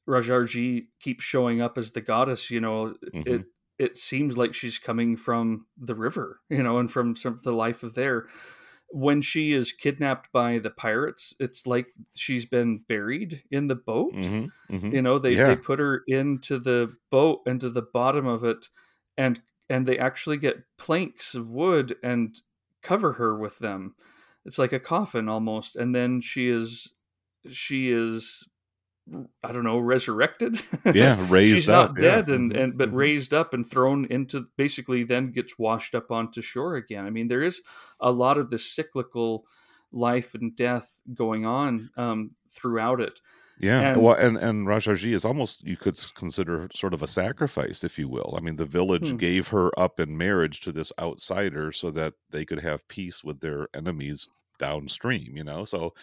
Rajarji 0.08 0.88
keeps 1.00 1.24
showing 1.24 1.62
up 1.62 1.78
as 1.78 1.92
the 1.92 2.02
goddess. 2.02 2.52
You 2.52 2.62
know, 2.62 2.96
Mhm. 3.14 3.26
it 3.26 3.48
it 3.80 3.98
seems 3.98 4.38
like 4.38 4.54
she's 4.54 4.80
coming 4.80 5.18
from 5.18 5.68
the 5.78 5.96
river, 5.96 6.42
you 6.50 6.64
know, 6.64 6.80
and 6.80 6.92
from 6.92 7.16
some 7.16 7.40
the 7.44 7.54
life 7.54 7.84
of 7.84 7.96
there. 7.96 8.28
When 8.90 9.22
she 9.22 9.54
is 9.54 9.74
kidnapped 9.74 10.32
by 10.32 10.60
the 10.60 10.70
pirates, 10.70 11.36
it's 11.40 11.68
like 11.68 11.94
she's 12.16 12.46
been 12.46 12.80
buried 12.80 13.44
in 13.52 13.68
the 13.68 13.76
boat. 13.76 14.16
Mhm, 14.16 14.52
mhm. 14.70 14.92
You 14.92 15.02
know, 15.02 15.20
they, 15.20 15.36
Yeah. 15.36 15.46
they 15.46 15.56
put 15.56 15.80
her 15.80 16.04
into 16.08 16.60
the 16.60 16.96
boat, 17.10 17.42
into 17.48 17.70
the 17.70 17.82
bottom 17.82 18.28
of 18.28 18.44
it, 18.44 18.70
and 19.18 19.42
and 19.70 19.86
they 19.86 19.98
actually 19.98 20.38
get 20.38 20.64
planks 20.78 21.34
of 21.34 21.50
wood 21.50 21.98
and 22.04 22.40
cover 22.84 23.14
her 23.14 23.36
with 23.38 23.58
them. 23.60 23.96
It's 24.46 24.60
like 24.60 24.74
a 24.74 24.80
coffin 24.80 25.28
almost, 25.30 25.76
and 25.76 25.94
then 25.96 26.22
she 26.22 26.50
is 26.50 26.94
she 27.50 27.92
is 27.92 28.48
I 29.44 29.52
don't 29.52 29.64
know 29.64 29.80
resurrected. 29.80 30.62
Yeah, 30.94 31.24
raised 31.30 31.56
She's 31.58 31.70
up, 31.70 31.92
not 31.92 32.02
yeah. 32.02 32.18
dead 32.18 32.30
and 32.30 32.52
Mhm, 32.52 32.60
and 32.60 32.78
but 32.78 32.92
mhm. 32.92 32.96
raised 32.96 33.34
up 33.34 33.54
and 33.54 33.70
thrown 33.70 34.06
into 34.06 34.48
basically 34.58 35.04
then 35.04 35.32
gets 35.32 35.58
washed 35.60 35.94
up 35.96 36.12
onto 36.12 36.42
shore 36.42 36.76
again. 36.76 37.06
I 37.06 37.10
mean, 37.12 37.28
there 37.28 37.44
is 37.44 37.62
a 38.00 38.12
lot 38.12 38.38
of 38.38 38.50
this 38.50 38.66
cyclical 38.66 39.46
life 39.92 40.34
and 40.34 40.56
death 40.56 41.00
going 41.14 41.46
on 41.46 41.90
um, 41.98 42.32
throughout 42.50 43.00
it. 43.02 43.20
Yeah, 43.58 43.92
And- 43.94 44.02
well, 44.02 44.16
and 44.16 44.38
and 44.38 44.68
Rajarji 44.68 45.14
is 45.14 45.24
almost 45.26 45.64
you 45.64 45.78
could 45.78 45.98
consider 46.16 46.68
sort 46.76 46.94
of 46.94 47.02
a 47.02 47.08
sacrifice, 47.08 47.84
if 47.84 47.98
you 47.98 48.10
will. 48.10 48.36
I 48.38 48.42
mean, 48.42 48.58
the 48.58 48.66
village 48.66 49.10
Hmm. 49.10 49.18
gave 49.18 49.48
her 49.50 49.72
up 49.80 50.00
in 50.00 50.18
marriage 50.18 50.60
to 50.62 50.72
this 50.72 50.92
outsider 51.00 51.72
so 51.72 51.90
that 51.92 52.16
they 52.32 52.46
could 52.46 52.60
have 52.60 52.88
peace 52.90 53.24
with 53.24 53.40
their 53.40 53.68
enemies 53.74 54.28
downstream. 54.60 55.36
You 55.38 55.44
know, 55.46 55.66
so 55.66 55.94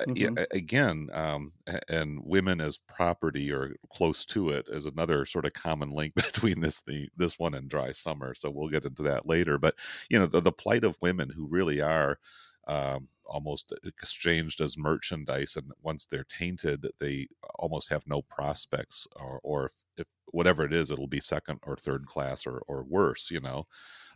uh, 0.00 0.04
yeah, 0.14 0.30
Mhm. 0.30 0.38
a- 0.38 0.56
again, 0.56 1.08
um, 1.12 1.52
and 1.88 2.20
women 2.24 2.60
as 2.60 2.76
property 2.78 3.52
or 3.52 3.76
close 3.92 4.24
to 4.26 4.50
it 4.50 4.66
is 4.68 4.86
another 4.86 5.26
sort 5.26 5.44
of 5.44 5.52
common 5.52 5.90
link 5.90 6.14
between 6.50 6.60
this 6.60 6.82
the 6.82 7.08
this 7.16 7.38
one 7.38 7.54
and 7.54 7.68
Dry 7.70 7.92
Summer. 7.92 8.34
So 8.34 8.50
we'll 8.50 8.68
get 8.68 8.84
into 8.84 9.02
that 9.04 9.26
later. 9.26 9.58
But 9.58 9.76
you 10.10 10.18
know, 10.18 10.26
the, 10.26 10.40
the 10.40 10.52
plight 10.52 10.84
of 10.84 10.98
women 11.00 11.30
who 11.30 11.46
really 11.46 11.80
are 11.80 12.18
um, 12.66 13.08
almost 13.24 13.72
exchanged 13.84 14.60
as 14.60 14.78
merchandise, 14.78 15.56
and 15.56 15.72
once 15.82 16.06
they're 16.06 16.24
tainted, 16.24 16.86
they 16.98 17.28
almost 17.56 17.90
have 17.90 18.06
no 18.06 18.22
prospects, 18.22 19.06
or, 19.16 19.40
or 19.42 19.66
if, 19.66 19.72
if 19.98 20.06
whatever 20.26 20.64
it 20.64 20.72
is, 20.72 20.90
it'll 20.90 21.06
be 21.06 21.20
second 21.20 21.58
or 21.62 21.76
third 21.76 22.06
class 22.06 22.46
or 22.46 22.62
or 22.68 22.84
worse. 22.84 23.30
You 23.30 23.40
know, 23.40 23.66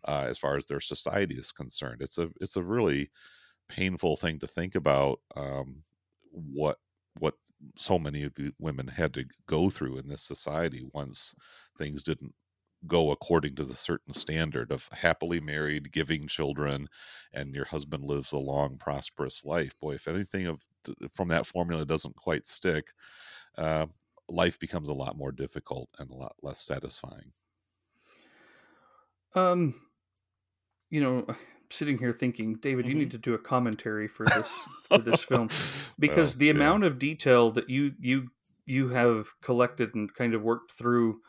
uh, 0.06 0.26
as 0.28 0.38
far 0.38 0.56
as 0.56 0.66
their 0.66 0.80
society 0.80 1.36
is 1.36 1.52
concerned, 1.52 2.00
it's 2.02 2.18
a 2.18 2.28
it's 2.40 2.56
a 2.56 2.62
really 2.62 3.10
painful 3.68 4.16
thing 4.16 4.38
to 4.40 4.46
think 4.46 4.74
about. 4.74 5.20
Um, 5.36 5.82
what 6.32 6.78
what 7.18 7.34
so 7.76 7.98
many 7.98 8.22
of 8.24 8.34
the 8.34 8.52
women 8.58 8.88
had 8.88 9.12
to 9.14 9.24
go 9.46 9.70
through 9.70 9.98
in 9.98 10.08
this 10.08 10.22
society 10.22 10.82
once 10.92 11.34
things 11.76 12.02
didn't 12.02 12.34
go 12.86 13.10
according 13.10 13.54
to 13.56 13.64
the 13.64 13.74
certain 13.74 14.12
standard 14.14 14.72
of 14.72 14.88
happily 14.92 15.40
married, 15.40 15.92
giving 15.92 16.26
children, 16.28 16.88
and 17.32 17.54
your 17.54 17.66
husband 17.66 18.04
lives 18.04 18.32
a 18.32 18.38
long, 18.38 18.78
prosperous 18.78 19.44
life. 19.44 19.78
Boy, 19.80 19.94
if 19.94 20.08
anything 20.08 20.46
of 20.46 20.62
from 21.12 21.28
that 21.28 21.46
formula 21.46 21.84
doesn't 21.84 22.16
quite 22.16 22.46
stick, 22.46 22.92
uh, 23.56 23.86
life 24.28 24.58
becomes 24.58 24.88
a 24.88 24.94
lot 24.94 25.16
more 25.16 25.32
difficult 25.32 25.90
and 25.98 26.10
a 26.10 26.14
lot 26.14 26.36
less 26.42 26.62
satisfying. 26.62 27.32
Um, 29.34 29.74
you 30.90 31.00
know, 31.00 31.26
sitting 31.70 31.98
here 31.98 32.12
thinking, 32.12 32.56
David, 32.56 32.88
you 32.88 32.94
Mhm. 32.94 32.98
need 32.98 33.10
to 33.12 33.18
do 33.18 33.34
a 33.34 33.38
commentary 33.38 34.08
for 34.08 34.28
this 34.28 34.68
for 34.90 35.02
this 35.02 35.22
film 35.22 35.50
because 35.98 36.36
Well, 36.36 36.36
the 36.36 36.50
yeah. 36.50 36.50
amount 36.50 36.84
of 36.84 36.98
detail 36.98 37.50
that 37.52 37.70
you 37.70 37.92
you 38.00 38.28
you 38.66 38.88
have 38.90 39.28
collected 39.40 39.94
and 39.94 40.12
kind 40.14 40.34
of 40.34 40.42
worked 40.42 40.72
through, 40.72 41.20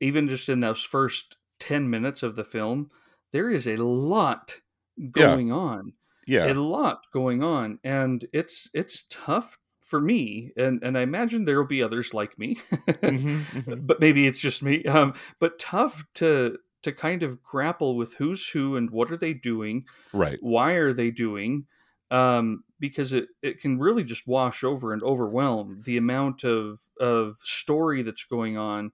even 0.00 0.28
just 0.28 0.48
in 0.48 0.60
those 0.60 0.82
first 0.82 1.36
ten 1.58 1.88
minutes 1.90 2.22
of 2.22 2.36
the 2.36 2.44
film, 2.44 2.90
there 3.32 3.50
is 3.50 3.66
a 3.66 3.76
lot 3.76 4.60
Yeah. 5.14 5.40
going 5.40 5.52
on. 5.52 5.92
yeah, 6.26 6.46
a 6.46 6.54
lot 6.54 7.06
going 7.12 7.42
on 7.42 7.78
and 7.82 8.26
it's 8.32 8.68
it's 8.74 9.04
tough 9.10 9.58
for 9.80 10.00
me 10.00 10.52
and 10.56 10.82
and 10.82 10.98
i 10.98 11.00
imagine 11.02 11.44
there 11.44 11.58
will 11.58 11.66
be 11.66 11.82
others 11.82 12.12
like 12.14 12.38
me 12.38 12.56
Mhm, 13.06 13.48
mhm. 13.52 13.86
but 13.86 14.00
maybe 14.00 14.26
it's 14.26 14.40
just 14.40 14.62
me 14.62 14.84
um 14.84 15.14
but 15.38 15.58
tough 15.58 16.04
to 16.14 16.58
to 16.82 16.92
kind 16.92 17.22
of 17.22 17.42
grapple 17.42 17.96
with 17.96 18.14
who's 18.14 18.48
who 18.48 18.76
and 18.76 18.90
what 18.90 19.10
are 19.10 19.16
they 19.16 19.32
doing 19.32 19.84
right. 20.12 20.40
why 20.40 20.72
are 20.72 20.92
they 20.92 21.10
doing 21.10 21.66
um 22.10 22.62
because 22.78 23.12
it 23.12 23.28
it 23.42 23.60
can 23.60 23.78
really 23.78 24.04
just 24.04 24.26
wash 24.26 24.62
over 24.62 24.92
and 24.92 25.02
overwhelm 25.02 25.80
the 25.84 25.96
amount 25.96 26.44
of 26.44 26.80
of 27.00 27.36
story 27.42 28.02
that's 28.02 28.24
going 28.24 28.56
on 28.56 28.92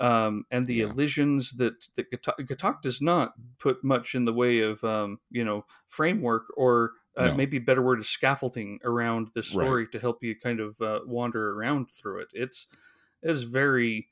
um, 0.00 0.44
and 0.50 0.66
the 0.66 0.80
Yeah. 0.80 0.82
elisions 0.82 1.52
that 1.52 1.88
that 1.96 2.10
Ghatak, 2.10 2.46
Ghatak 2.46 2.82
does 2.82 3.00
not 3.02 3.34
put 3.58 3.82
much 3.84 4.14
in 4.14 4.24
the 4.24 4.32
way 4.32 4.60
of 4.60 4.82
um, 4.84 5.20
you 5.30 5.44
know 5.44 5.64
framework 5.88 6.46
or 6.56 6.92
uh, 7.16 7.30
No. 7.30 7.34
maybe 7.34 7.56
a 7.56 7.60
better 7.60 7.82
word 7.82 7.98
is 8.00 8.08
scaffolding 8.08 8.78
around 8.84 9.28
the 9.34 9.42
Right. 9.48 9.78
story 9.78 9.88
to 9.88 9.98
help 9.98 10.22
you 10.22 10.38
kind 10.38 10.60
of 10.60 10.80
uh, 10.80 11.00
wander 11.04 11.52
around 11.52 11.90
through 11.92 12.20
it. 12.20 12.28
It's 12.32 12.68
is 13.22 13.42
very 13.44 14.08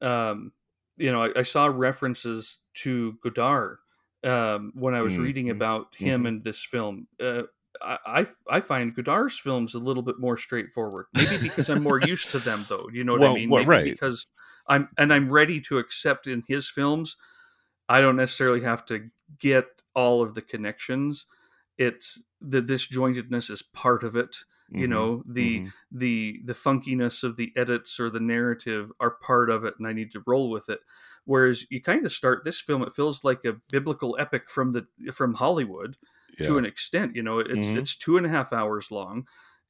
um, 0.00 0.52
you 0.96 1.10
know 1.12 1.24
I, 1.24 1.40
I 1.40 1.42
saw 1.42 1.66
references 1.66 2.58
to 2.74 3.14
Godard 3.22 3.78
um, 4.24 4.72
when 4.74 4.94
I 4.94 5.02
was 5.02 5.18
reading 5.18 5.48
Mhm. 5.48 5.50
about 5.50 5.96
him 5.96 6.26
Mhm. 6.26 6.26
in 6.26 6.42
this 6.42 6.64
film. 6.64 7.08
Uh, 7.20 7.44
I, 7.82 7.98
I 8.06 8.26
I 8.56 8.60
find 8.60 8.94
Godard's 8.94 9.38
films 9.38 9.74
a 9.74 9.78
little 9.78 10.02
bit 10.02 10.18
more 10.18 10.36
straightforward. 10.36 11.06
Maybe 11.12 11.36
because 11.38 11.68
I'm 11.68 11.80
more 11.80 11.98
used 11.98 12.30
to 12.32 12.40
them, 12.40 12.66
though. 12.68 12.88
You 12.92 13.04
know 13.04 13.12
what 13.12 13.24
I 13.24 13.28
mean? 13.28 13.52
well, 13.52 13.54
Maybe 13.54 13.78
right. 13.80 13.98
because 13.98 14.26
I'm 14.66 14.88
and 14.98 15.12
I'm 15.12 15.30
ready 15.32 15.60
to 15.62 15.78
accept 15.78 16.26
in 16.26 16.42
his 16.48 16.68
films. 16.70 17.16
I 17.88 18.00
don't 18.00 18.16
necessarily 18.16 18.62
have 18.62 18.84
to 18.86 19.10
get 19.38 19.82
all 19.94 20.22
of 20.22 20.34
the 20.34 20.42
connections. 20.42 21.26
It's 21.78 22.22
the 22.40 22.60
disjointedness 22.60 23.50
is 23.50 23.62
part 23.62 24.02
of 24.02 24.16
it. 24.16 24.38
You 24.74 24.86
Mhm, 24.86 24.88
know 24.88 25.22
the 25.26 25.64
mhm. 25.64 25.72
the 25.90 26.40
the 26.44 26.52
funkiness 26.52 27.24
of 27.24 27.36
the 27.36 27.52
edits 27.56 27.98
or 28.00 28.10
the 28.10 28.20
narrative 28.20 28.92
are 29.00 29.12
part 29.12 29.48
of 29.50 29.64
it, 29.64 29.74
and 29.78 29.86
I 29.86 29.92
need 29.92 30.10
to 30.12 30.22
roll 30.26 30.50
with 30.50 30.68
it. 30.68 30.80
Whereas 31.26 31.66
you 31.70 31.82
kind 31.82 32.06
of 32.06 32.12
start 32.12 32.44
this 32.44 32.60
film, 32.60 32.82
it 32.82 32.94
feels 32.94 33.22
like 33.24 33.44
a 33.44 33.60
biblical 33.70 34.16
epic 34.18 34.48
from 34.48 34.72
the 34.72 34.86
from 35.12 35.34
Hollywood 35.34 35.98
yeah. 36.38 36.46
to 36.46 36.56
an 36.58 36.64
extent. 36.64 37.14
You 37.14 37.22
know, 37.22 37.38
it's 37.40 37.66
Mhm. 37.68 37.76
it's 37.76 37.94
two 37.96 38.16
and 38.16 38.24
a 38.24 38.30
half 38.30 38.52
hours 38.52 38.90
long. 38.90 39.26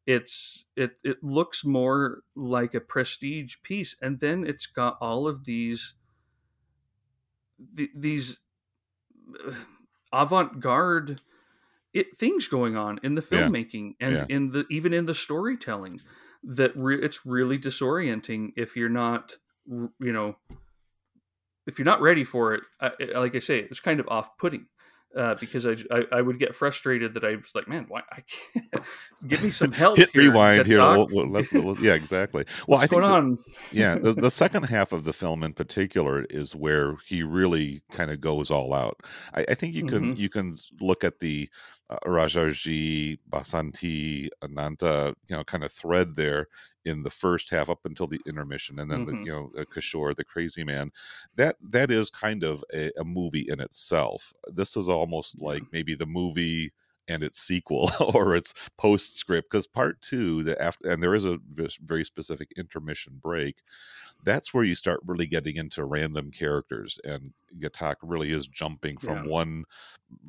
It's 0.07 0.66
it 0.77 0.99
it 1.03 1.25
looks 1.25 1.64
more 1.64 2.23
like 2.37 2.75
a 2.75 2.81
prestige 2.81 3.57
piece, 3.64 3.97
and 4.01 4.21
then 4.21 4.45
it's 4.47 4.66
got 4.66 4.97
all 5.01 5.27
of 5.27 5.45
these 5.47 5.95
th- 7.77 7.90
these 7.95 8.38
uh, 9.47 9.53
avant-garde 10.12 11.21
it 11.92 12.16
things 12.16 12.47
going 12.49 12.77
on 12.77 13.01
in 13.03 13.14
the 13.14 13.27
Yeah. 13.31 13.49
filmmaking 13.49 13.97
and 13.99 14.14
Yeah. 14.14 14.27
in 14.29 14.51
the 14.51 14.66
even 14.71 14.92
in 14.92 15.07
the 15.07 15.14
storytelling 15.14 16.01
that 16.45 16.77
re- 16.77 17.01
it's 17.03 17.25
really 17.25 17.59
disorienting 17.59 18.53
if 18.57 18.77
you're 18.77 18.88
not 18.90 19.37
you 19.66 20.12
know 20.12 20.37
if 21.66 21.79
you're 21.79 21.87
not 21.87 22.00
ready 22.00 22.24
for 22.24 22.55
it 22.55 22.62
I, 22.81 22.90
like 23.14 23.35
i 23.35 23.38
say 23.40 23.59
it's 23.61 23.81
kind 23.81 24.00
of 24.00 24.09
off-putting 24.09 24.66
uh, 25.16 25.35
because 25.40 25.66
I, 25.66 25.76
I 25.90 26.05
I 26.12 26.20
would 26.20 26.38
get 26.38 26.55
frustrated 26.55 27.14
that 27.14 27.24
I 27.24 27.37
was 27.37 27.55
like, 27.55 27.68
man, 27.68 27.87
why 27.88 28.02
I 28.12 28.20
can't 28.52 28.85
give 29.26 29.42
me 29.42 29.50
some 29.50 29.72
help. 29.83 29.96
Hit 29.96 30.11
here, 30.12 30.24
rewind 30.24 30.66
here. 30.66 30.81
We'll- 30.81 31.09
we'll- 31.11 31.29
let's, 31.31 31.55
let's- 31.55 31.81
yeah, 31.81 31.94
exactly. 31.94 32.44
Well, 32.68 32.79
What's 32.81 32.85
I 32.85 32.87
think 32.88 33.00
going 33.00 33.12
the- 33.12 33.16
on? 33.16 33.38
yeah 33.72 33.94
the, 33.94 34.12
the 34.12 34.31
second 34.31 34.64
half 34.64 34.92
of 34.92 35.05
the 35.05 35.14
film 35.14 35.42
in 35.42 35.55
particular 35.55 36.24
is 36.29 36.55
where 36.55 36.96
he 37.07 37.22
really 37.22 37.81
kind 37.92 38.11
of 38.11 38.20
goes 38.20 38.50
all 38.50 38.74
out 38.74 39.00
i, 39.33 39.46
I 39.48 39.55
think 39.55 39.74
you 39.74 39.87
can 39.87 40.14
Mhm. 40.14 40.18
you 40.18 40.29
can 40.29 40.55
look 40.83 41.02
at 41.02 41.20
the 41.20 41.48
uh, 41.90 41.99
rajarji 42.07 43.18
basanti 43.31 44.29
ananta 44.42 45.15
you 45.29 45.37
know 45.37 45.44
kind 45.44 45.65
of 45.65 45.73
thread 45.73 46.17
there 46.17 46.46
in 46.85 47.02
the 47.02 47.11
first 47.11 47.50
half 47.50 47.69
up 47.71 47.81
until 47.85 48.06
the 48.06 48.21
intermission 48.27 48.79
and 48.79 48.90
then 48.90 49.04
Mhm. 49.04 49.06
the 49.06 49.17
you 49.23 49.33
know 49.33 49.50
uh, 49.58 49.65
kishore 49.75 50.15
the 50.17 50.25
crazy 50.25 50.65
man. 50.65 50.90
That 51.37 51.56
that 51.61 51.90
is 51.90 52.11
kind 52.11 52.42
of 52.44 52.65
a, 52.75 52.90
a 52.98 53.04
movie 53.04 53.46
in 53.48 53.61
itself. 53.61 54.33
This 54.46 54.77
is 54.77 54.88
almost 54.88 55.40
like 55.40 55.65
maybe 55.73 55.94
the 55.94 56.06
movie 56.06 56.73
and 57.09 57.23
its 57.23 57.40
sequel 57.40 57.90
or 58.15 58.35
its 58.37 58.54
postscript 58.79 59.50
because 59.50 59.67
part 59.67 60.00
two 60.02 60.42
the 60.42 60.61
after 60.61 60.90
and 60.90 61.02
there 61.02 61.15
is 61.15 61.25
a 61.25 61.38
very 61.85 62.04
specific 62.04 62.50
intermission 62.57 63.19
break 63.23 63.57
that's 64.25 64.52
where 64.52 64.65
you 64.65 64.75
start 64.75 65.00
really 65.07 65.27
getting 65.27 65.57
into 65.57 65.85
random 65.85 66.31
characters 66.31 66.98
and 67.04 67.33
Ghatak 67.61 67.96
really 68.02 68.33
is 68.33 68.46
jumping 68.48 68.96
from 68.96 69.25
Yeah. 69.25 69.31
one 69.31 69.65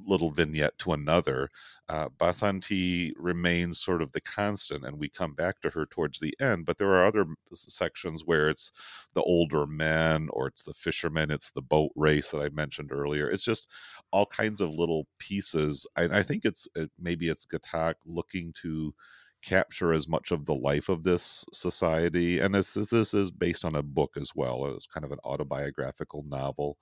little 0.05 0.31
vignette 0.31 0.77
to 0.79 0.93
another 0.93 1.49
uh, 1.89 2.09
Basanti 2.19 3.13
remains 3.17 3.79
sort 3.79 4.01
of 4.01 4.11
the 4.11 4.19
constant, 4.19 4.85
and 4.85 4.99
we 4.99 5.07
come 5.07 5.33
back 5.33 5.61
to 5.61 5.69
her 5.69 5.85
towards 5.85 6.19
the 6.19 6.35
end. 6.39 6.65
But 6.65 6.77
there 6.77 6.89
are 6.89 7.05
other 7.05 7.25
sections 7.53 8.23
where 8.25 8.49
it's 8.49 8.71
the 9.13 9.21
older 9.23 9.65
men, 9.65 10.27
or 10.31 10.47
it's 10.47 10.63
the 10.63 10.73
fishermen, 10.73 11.31
it's 11.31 11.51
the 11.51 11.61
boat 11.61 11.91
race 11.95 12.31
that 12.31 12.41
I 12.41 12.49
mentioned 12.49 12.91
earlier. 12.91 13.29
It's 13.29 13.43
just 13.43 13.69
all 14.11 14.25
kinds 14.25 14.59
of 14.59 14.69
little 14.69 15.07
pieces. 15.17 15.87
I, 15.95 16.03
I 16.03 16.23
think 16.23 16.43
it's 16.43 16.67
it, 16.75 16.91
maybe 16.99 17.29
it's 17.29 17.45
Ghatak 17.45 17.95
looking 18.05 18.53
to 18.61 18.93
capture 19.41 19.93
as 19.93 20.09
much 20.09 20.31
of 20.31 20.45
the 20.45 20.55
life 20.55 20.89
of 20.89 21.03
this 21.03 21.45
society, 21.53 22.39
and 22.39 22.53
this 22.53 22.73
this 22.73 23.13
is 23.13 23.31
based 23.31 23.63
on 23.63 23.75
a 23.75 23.83
book 23.83 24.17
as 24.17 24.31
well. 24.35 24.65
It's 24.65 24.87
kind 24.87 25.05
of 25.05 25.13
an 25.13 25.19
autobiographical 25.23 26.25
novel 26.27 26.77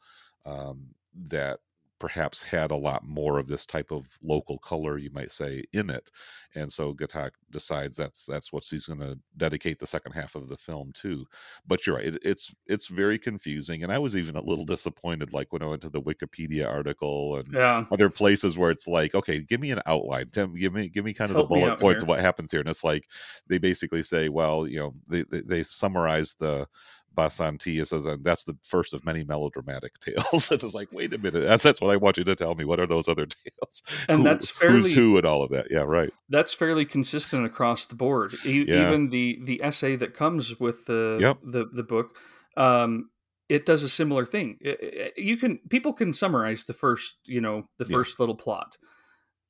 um, 0.47 0.87
that 1.27 1.59
perhaps 2.05 2.43
had 2.43 2.69
a 2.69 2.75
lot 2.75 3.03
more 3.03 3.39
of 3.39 3.47
this 3.47 3.65
type 3.65 3.89
of 3.89 4.05
local 4.21 4.59
color, 4.59 4.99
you 4.99 5.09
might 5.11 5.31
say, 5.31 5.63
in 5.73 5.89
it. 5.89 6.11
And 6.53 6.71
so 6.71 6.93
Ghatak 6.93 7.31
decides 7.49 7.97
that's 7.97 8.27
that's 8.27 8.53
what 8.53 8.63
he's 8.63 8.85
going 8.85 8.99
to 8.99 9.17
dedicate 9.37 9.79
the 9.79 9.87
second 9.87 10.11
half 10.11 10.35
of 10.35 10.47
the 10.47 10.55
film 10.55 10.91
to. 10.97 11.25
But 11.65 11.87
you're 11.87 11.95
right; 11.95 12.05
it, 12.05 12.19
it's 12.21 12.55
it's 12.67 12.89
very 12.89 13.17
confusing, 13.17 13.81
and 13.81 13.91
I 13.91 13.97
was 13.97 14.15
even 14.15 14.35
a 14.35 14.41
little 14.43 14.65
disappointed, 14.65 15.33
like 15.33 15.51
when 15.51 15.63
I 15.63 15.65
went 15.65 15.81
to 15.81 15.89
the 15.89 15.99
Wikipedia 15.99 16.69
article 16.69 17.37
and 17.37 17.51
yeah. 17.51 17.85
other 17.91 18.11
places 18.11 18.55
where 18.55 18.69
it's 18.69 18.87
like, 18.87 19.15
okay, 19.15 19.39
give 19.41 19.59
me 19.59 19.71
an 19.71 19.81
outline, 19.87 20.29
Tim, 20.29 20.55
give 20.55 20.73
me 20.73 20.87
give 20.87 21.05
me 21.05 21.13
kind 21.13 21.31
of 21.31 21.37
Help 21.37 21.49
the 21.49 21.55
bullet 21.55 21.79
points 21.79 22.03
here. 22.03 22.05
of 22.05 22.09
what 22.09 22.19
happens 22.19 22.51
here, 22.51 22.59
and 22.59 22.69
it's 22.69 22.83
like 22.83 23.07
they 23.47 23.57
basically 23.57 24.03
say, 24.03 24.29
well, 24.29 24.67
you 24.67 24.77
know, 24.77 24.93
they 25.07 25.23
they, 25.23 25.41
they 25.41 25.63
summarize 25.63 26.35
the 26.39 26.67
Basanti 27.15 27.85
says, 27.87 28.05
and 28.05 28.23
that's 28.23 28.43
the 28.43 28.55
first 28.63 28.93
of 28.93 29.05
many 29.05 29.23
melodramatic 29.23 29.93
tales. 29.99 30.51
and 30.51 30.61
it's 30.63 30.73
like, 30.73 30.91
wait 30.91 31.13
a 31.13 31.17
minute, 31.17 31.41
that's 31.47 31.63
that's 31.63 31.81
what 31.81 31.91
I 31.91 31.97
want 31.97 32.17
you 32.17 32.23
to 32.25 32.35
tell 32.35 32.55
me. 32.55 32.65
What 32.65 32.79
are 32.79 32.85
those 32.87 33.07
other 33.07 33.25
tales? 33.25 33.83
And 34.07 34.19
Who- 34.19 34.23
that's 34.23 34.49
who's 34.49 34.57
fairly- 34.59 34.93
who 34.93 35.17
and 35.17 35.25
all 35.25 35.41
of 35.43 35.49
that. 35.51 35.67
Yeah, 35.71 35.83
right. 35.83 36.11
That's 36.29 36.53
fairly 36.53 36.85
consistent 36.85 37.45
across 37.45 37.85
the 37.85 37.95
board. 37.95 38.33
E- 38.45 38.65
Yeah. 38.67 38.87
Even 38.87 39.09
the 39.09 39.39
the 39.43 39.61
essay 39.63 39.95
that 39.95 40.13
comes 40.13 40.59
with 40.59 40.85
the 40.85 41.17
Yep. 41.21 41.37
the 41.43 41.65
the 41.73 41.83
book, 41.83 42.17
um, 42.57 43.09
it 43.47 43.65
does 43.65 43.83
a 43.83 43.89
similar 43.89 44.25
thing. 44.25 44.57
It- 44.61 44.79
it- 44.81 45.13
you 45.17 45.37
can 45.37 45.59
people 45.69 45.93
can 45.93 46.13
summarize 46.13 46.65
the 46.65 46.73
first 46.73 47.15
you 47.25 47.41
know 47.41 47.69
the 47.77 47.85
Yeah. 47.87 47.97
first 47.97 48.19
little 48.19 48.35
plot. 48.35 48.77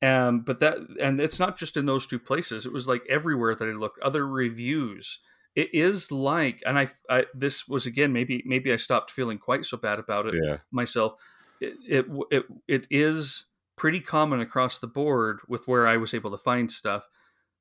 Um, 0.01 0.41
but 0.41 0.59
that 0.59 0.77
and 0.99 1.19
it's 1.21 1.39
not 1.39 1.57
just 1.57 1.77
in 1.77 1.85
those 1.85 2.05
two 2.05 2.19
places. 2.19 2.65
It 2.65 2.73
was 2.73 2.87
like 2.87 3.01
everywhere 3.09 3.55
that 3.55 3.67
I 3.67 3.71
looked. 3.71 3.99
Other 4.01 4.27
reviews. 4.27 5.19
It 5.55 5.73
is 5.73 6.11
like, 6.11 6.61
and 6.65 6.77
I, 6.77 6.89
I 7.09 7.25
this 7.33 7.67
was 7.67 7.85
again 7.85 8.11
maybe 8.13 8.43
maybe 8.45 8.73
I 8.73 8.77
stopped 8.77 9.11
feeling 9.11 9.37
quite 9.37 9.65
so 9.65 9.77
bad 9.77 9.99
about 9.99 10.25
it 10.25 10.35
Yeah, 10.35 10.57
myself. 10.71 11.13
It, 11.59 11.75
it 11.87 12.05
it 12.31 12.45
it 12.67 12.87
is 12.91 13.47
pretty 13.77 14.01
common 14.01 14.41
across 14.41 14.79
the 14.79 14.87
board 14.87 15.39
with 15.47 15.67
where 15.67 15.87
I 15.87 15.97
was 15.97 16.13
able 16.13 16.31
to 16.31 16.37
find 16.37 16.71
stuff. 16.71 17.07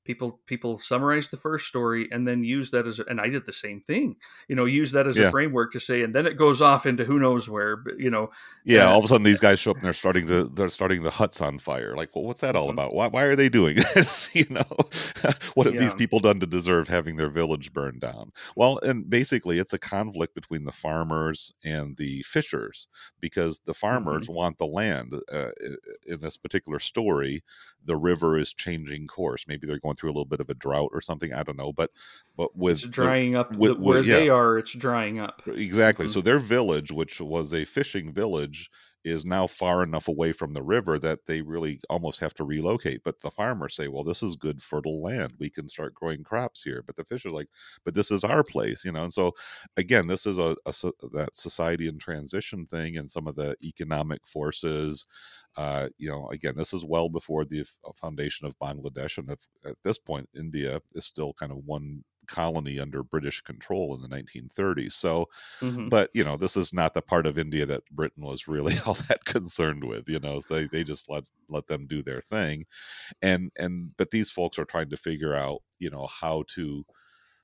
People 0.05 0.41
people 0.47 0.79
summarize 0.79 1.31
the 1.31 1.37
first 1.37 1.67
story 1.67 2.09
and 2.13 2.27
then 2.29 2.45
use 2.45 2.71
that 2.73 2.87
as 2.87 2.99
a, 2.99 3.05
and 3.07 3.21
I 3.21 3.29
did 3.29 3.47
the 3.47 3.53
same 3.53 3.81
thing. 3.81 4.17
You 4.49 4.57
know, 4.57 4.65
use 4.67 4.93
that 4.93 5.07
as 5.07 5.17
Yeah. 5.17 5.29
a 5.29 5.31
framework 5.31 5.73
to 5.73 5.81
say, 5.81 6.03
and 6.03 6.15
then 6.15 6.27
it 6.27 6.35
goes 6.37 6.61
off 6.61 6.87
into 6.87 7.05
who 7.05 7.19
knows 7.19 7.49
where. 7.49 7.77
but, 7.77 7.99
You 7.99 8.11
know, 8.11 8.31
yeah. 8.65 8.81
Yeah. 8.85 8.87
All 8.93 8.99
of 8.99 9.05
a 9.05 9.09
sudden, 9.09 9.23
these 9.25 9.41
guys 9.41 9.59
show 9.61 9.71
up 9.71 9.77
and 9.79 9.85
they're 9.85 9.93
starting 9.93 10.27
to 10.27 10.45
they're 10.45 10.69
starting 10.69 11.03
the 11.03 11.11
huts 11.11 11.41
on 11.41 11.59
fire. 11.59 11.97
Like, 11.97 12.15
well, 12.15 12.25
what's 12.25 12.41
that 12.41 12.55
all 12.57 12.69
Mhm. 12.69 12.73
about? 12.73 12.95
Why 12.95 13.07
why 13.09 13.23
are 13.25 13.37
they 13.37 13.49
doing 13.49 13.77
this? 13.95 14.29
you 14.35 14.47
know, 14.51 14.63
what 15.55 15.67
have 15.67 15.79
these 15.79 15.95
people 15.95 16.21
done 16.21 16.41
to 16.41 16.47
deserve 16.47 16.89
having 16.89 17.17
their 17.17 17.31
village 17.31 17.73
burned 17.73 18.01
down? 18.01 18.33
Well, 18.57 18.79
and 18.83 19.09
basically, 19.09 19.59
it's 19.59 19.73
a 19.73 19.79
conflict 19.79 20.35
between 20.35 20.65
the 20.65 20.73
farmers 20.73 21.53
and 21.65 21.97
the 21.97 22.23
fishers 22.25 22.87
because 23.21 23.61
the 23.65 23.75
farmers 23.75 24.29
want 24.29 24.59
the 24.59 24.67
land. 24.67 25.15
Uh, 25.33 25.51
in 26.07 26.21
this 26.21 26.37
particular 26.37 26.79
story, 26.79 27.43
the 27.85 27.97
river 27.97 28.37
is 28.39 28.53
changing 28.53 29.07
course. 29.07 29.45
Maybe 29.49 29.67
they're 29.67 29.79
going 29.79 29.94
through 29.97 30.11
a 30.11 30.13
little 30.15 30.25
bit 30.25 30.41
of 30.41 30.51
a 30.51 30.55
drought 30.55 30.91
or 30.93 31.01
something. 31.01 31.33
I 31.33 31.43
don't 31.43 31.57
know, 31.59 31.73
but 31.73 31.91
but 32.37 32.57
with 32.57 32.79
it's 32.85 32.89
drying 32.89 33.37
up 33.37 33.55
with- 33.57 33.75
the, 33.77 33.81
where 33.83 33.99
with- 34.01 34.09
they 34.09 34.27
yeah. 34.27 34.33
are. 34.33 34.59
It's 34.59 34.75
drying 34.75 35.19
up. 35.21 35.43
Exactly. 35.47 36.07
Mhm. 36.07 36.11
So 36.11 36.21
their 36.21 36.39
village, 36.39 36.91
which 36.93 37.21
was 37.21 37.53
a 37.55 37.65
fishing 37.65 38.13
village, 38.13 38.71
is 39.05 39.27
now 39.27 39.47
far 39.47 39.83
enough 39.83 40.09
away 40.09 40.33
from 40.33 40.55
the 40.55 40.63
river 40.63 40.99
that 40.99 41.27
they 41.27 41.43
really 41.43 41.79
almost 41.91 42.19
have 42.21 42.33
to 42.33 42.43
relocate. 42.43 43.03
But 43.05 43.21
the 43.21 43.31
farmers 43.31 43.77
say, 43.77 43.87
"Well, 43.89 44.03
this 44.03 44.23
is 44.23 44.35
good 44.35 44.63
fertile 44.63 45.03
land. 45.03 45.35
We 45.39 45.51
can 45.51 45.69
start 45.69 45.93
growing 45.95 46.25
crops 46.25 46.63
here." 46.63 46.83
But 46.87 46.97
the 46.97 47.05
fishers 47.05 47.33
like, 47.33 47.49
"But 47.85 47.93
this 47.95 48.11
is 48.11 48.25
our 48.25 48.43
place," 48.43 48.83
you 48.83 48.93
know. 48.93 49.03
And 49.05 49.13
so 49.13 49.33
again, 49.77 50.07
this 50.07 50.25
is 50.25 50.39
a, 50.39 50.57
a 50.65 50.73
that 51.13 51.31
society 51.35 51.87
in 51.87 51.99
transition 51.99 52.65
thing, 52.67 52.97
and 52.97 53.11
some 53.11 53.27
of 53.27 53.37
the 53.37 53.57
economic 53.63 54.27
forces. 54.27 55.05
Uh, 55.57 55.89
you 55.99 56.11
know, 56.11 56.29
again, 56.31 56.55
this 56.57 56.73
is 56.75 56.85
well 56.85 57.09
before 57.09 57.45
the 57.45 57.65
foundation 57.97 58.47
of 58.47 58.59
Bangladesh, 58.59 59.19
and 59.19 59.31
if, 59.31 59.47
at 59.65 59.77
this 59.85 59.99
point, 59.99 60.29
India 60.37 60.81
is 60.95 61.05
still 61.07 61.33
kind 61.35 61.53
of 61.53 61.59
one 61.59 62.05
colony 62.27 62.81
under 62.81 63.03
British 63.03 63.41
control 63.43 63.95
in 63.95 64.03
the 64.03 64.09
1930s. 64.09 64.97
So, 64.97 65.29
Mhm. 65.61 65.91
but 65.91 66.11
you 66.15 66.25
know 66.25 66.37
this 66.37 66.57
is 66.57 66.73
not 66.73 66.95
the 66.95 67.03
part 67.03 67.27
of 67.27 67.39
india 67.39 67.67
that 67.67 67.85
britain 67.91 68.25
was 68.25 68.49
really 68.49 68.75
all 68.87 68.95
that 68.95 69.25
concerned 69.25 69.85
with 69.85 70.09
you 70.09 70.19
know 70.19 70.41
they 70.49 70.67
they 70.67 70.85
just 70.85 71.09
let 71.11 71.25
let 71.49 71.67
them 71.67 71.87
do 71.87 72.03
their 72.03 72.21
thing 72.21 72.65
and 73.23 73.53
and 73.59 73.97
but 73.97 74.11
these 74.11 74.31
folks 74.31 74.59
are 74.59 74.65
trying 74.65 74.91
to 74.91 74.97
figure 74.97 75.35
out 75.35 75.63
you 75.79 75.91
know 75.91 76.07
how 76.07 76.45
to 76.49 76.85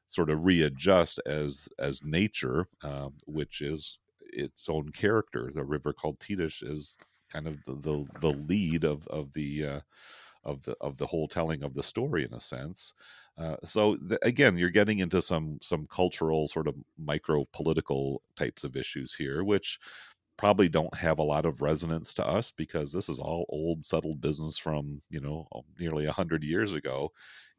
sort 0.06 0.30
of 0.30 0.44
readjust 0.44 1.20
as 1.26 1.68
as 1.78 2.02
nature 2.04 2.66
um, 2.82 3.16
which 3.26 3.60
is 3.60 3.98
its 4.20 4.68
own 4.68 4.90
character 4.90 5.50
the 5.54 5.64
river 5.64 5.92
called 5.92 6.18
Titas 6.20 6.62
is 6.62 6.98
kind 7.32 7.46
of 7.46 7.64
the 7.64 7.74
the, 7.74 8.06
the 8.20 8.32
lead 8.48 8.84
of 8.84 9.06
of 9.08 9.32
the 9.32 9.66
uh, 9.66 9.80
of 10.44 10.62
the 10.62 10.76
of 10.80 10.96
the 10.96 11.06
whole 11.06 11.28
telling 11.28 11.62
of 11.62 11.74
the 11.74 11.82
story 11.82 12.24
in 12.24 12.34
a 12.34 12.40
sense. 12.40 12.94
Uh, 13.38 13.56
so 13.64 13.96
th- 13.96 14.20
again, 14.22 14.56
you're 14.58 14.70
getting 14.70 14.98
into 14.98 15.22
some 15.22 15.58
some 15.62 15.86
cultural 15.86 16.48
sort 16.48 16.66
of 16.66 16.74
micro 16.98 17.46
political 17.52 18.22
types 18.36 18.64
of 18.64 18.76
issues 18.76 19.14
here, 19.14 19.44
which 19.44 19.78
probably 20.36 20.70
don't 20.70 20.94
have 20.96 21.18
a 21.18 21.22
lot 21.22 21.44
of 21.44 21.60
resonance 21.60 22.14
to 22.14 22.26
us 22.26 22.50
because 22.50 22.92
this 22.92 23.10
is 23.10 23.18
all 23.18 23.44
old 23.50 23.84
settled 23.84 24.20
business 24.20 24.56
from 24.56 25.00
you 25.10 25.20
know 25.20 25.46
nearly 25.78 26.06
a 26.06 26.12
hundred 26.12 26.42
years 26.42 26.72
ago 26.72 27.12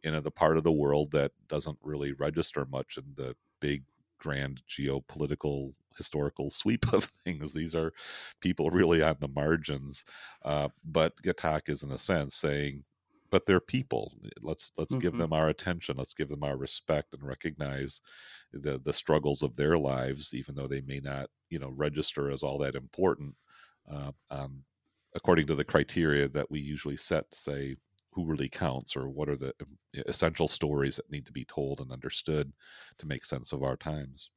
in 0.03 0.21
the 0.23 0.31
part 0.31 0.57
of 0.57 0.63
the 0.63 0.71
world 0.71 1.11
that 1.11 1.31
doesn't 1.47 1.77
really 1.83 2.11
register 2.13 2.65
much 2.71 2.97
in 2.97 3.03
the 3.15 3.35
big 3.59 3.83
grand 4.21 4.63
geopolitical 4.69 5.73
historical 5.97 6.49
sweep 6.49 6.93
of 6.93 7.05
things. 7.25 7.53
These 7.53 7.75
are 7.75 7.93
people 8.41 8.69
really 8.71 9.01
on 9.03 9.17
the 9.19 9.27
margins. 9.27 10.05
Uh, 10.43 10.69
but 10.85 11.21
ghatak 11.23 11.69
is 11.69 11.83
in 11.83 11.91
a 11.91 11.97
sense 11.97 12.35
saying 12.35 12.85
but 13.31 13.45
they're 13.45 13.61
people. 13.61 14.13
Let's 14.41 14.73
let's 14.77 14.95
give 14.95 15.15
Mhm. 15.15 15.17
them 15.17 15.31
our 15.33 15.47
attention. 15.47 15.95
Let's 15.97 16.13
give 16.13 16.27
them 16.29 16.43
our 16.43 16.57
respect 16.57 17.13
and 17.13 17.23
recognize 17.23 18.01
the 18.51 18.79
the 18.79 18.93
struggles 18.93 19.41
of 19.43 19.55
their 19.55 19.77
lives 19.77 20.33
even 20.33 20.55
though 20.55 20.67
they 20.67 20.81
may 20.81 20.99
not 20.99 21.29
you 21.49 21.59
know 21.59 21.69
register 21.69 22.29
as 22.31 22.43
all 22.43 22.57
that 22.59 22.75
important. 22.75 23.35
Uh, 23.89 24.11
um, 24.29 24.65
according 25.15 25.47
to 25.47 25.55
the 25.55 25.65
criteria 25.65 26.27
that 26.29 26.49
we 26.51 26.59
usually 26.59 26.97
set 26.97 27.29
to 27.31 27.37
say 27.37 27.75
who 28.13 28.25
really 28.25 28.49
counts 28.49 28.95
or 28.95 29.09
what 29.09 29.29
are 29.29 29.37
the 29.37 29.53
um, 29.61 29.77
essential 30.07 30.47
stories 30.47 30.97
that 30.97 31.09
need 31.11 31.25
to 31.25 31.31
be 31.31 31.45
told 31.45 31.79
and 31.81 31.91
understood 31.91 32.53
to 32.97 33.07
make 33.07 33.25
sense 33.25 33.51
of 33.53 33.63
our 33.63 33.77
times 33.77 34.31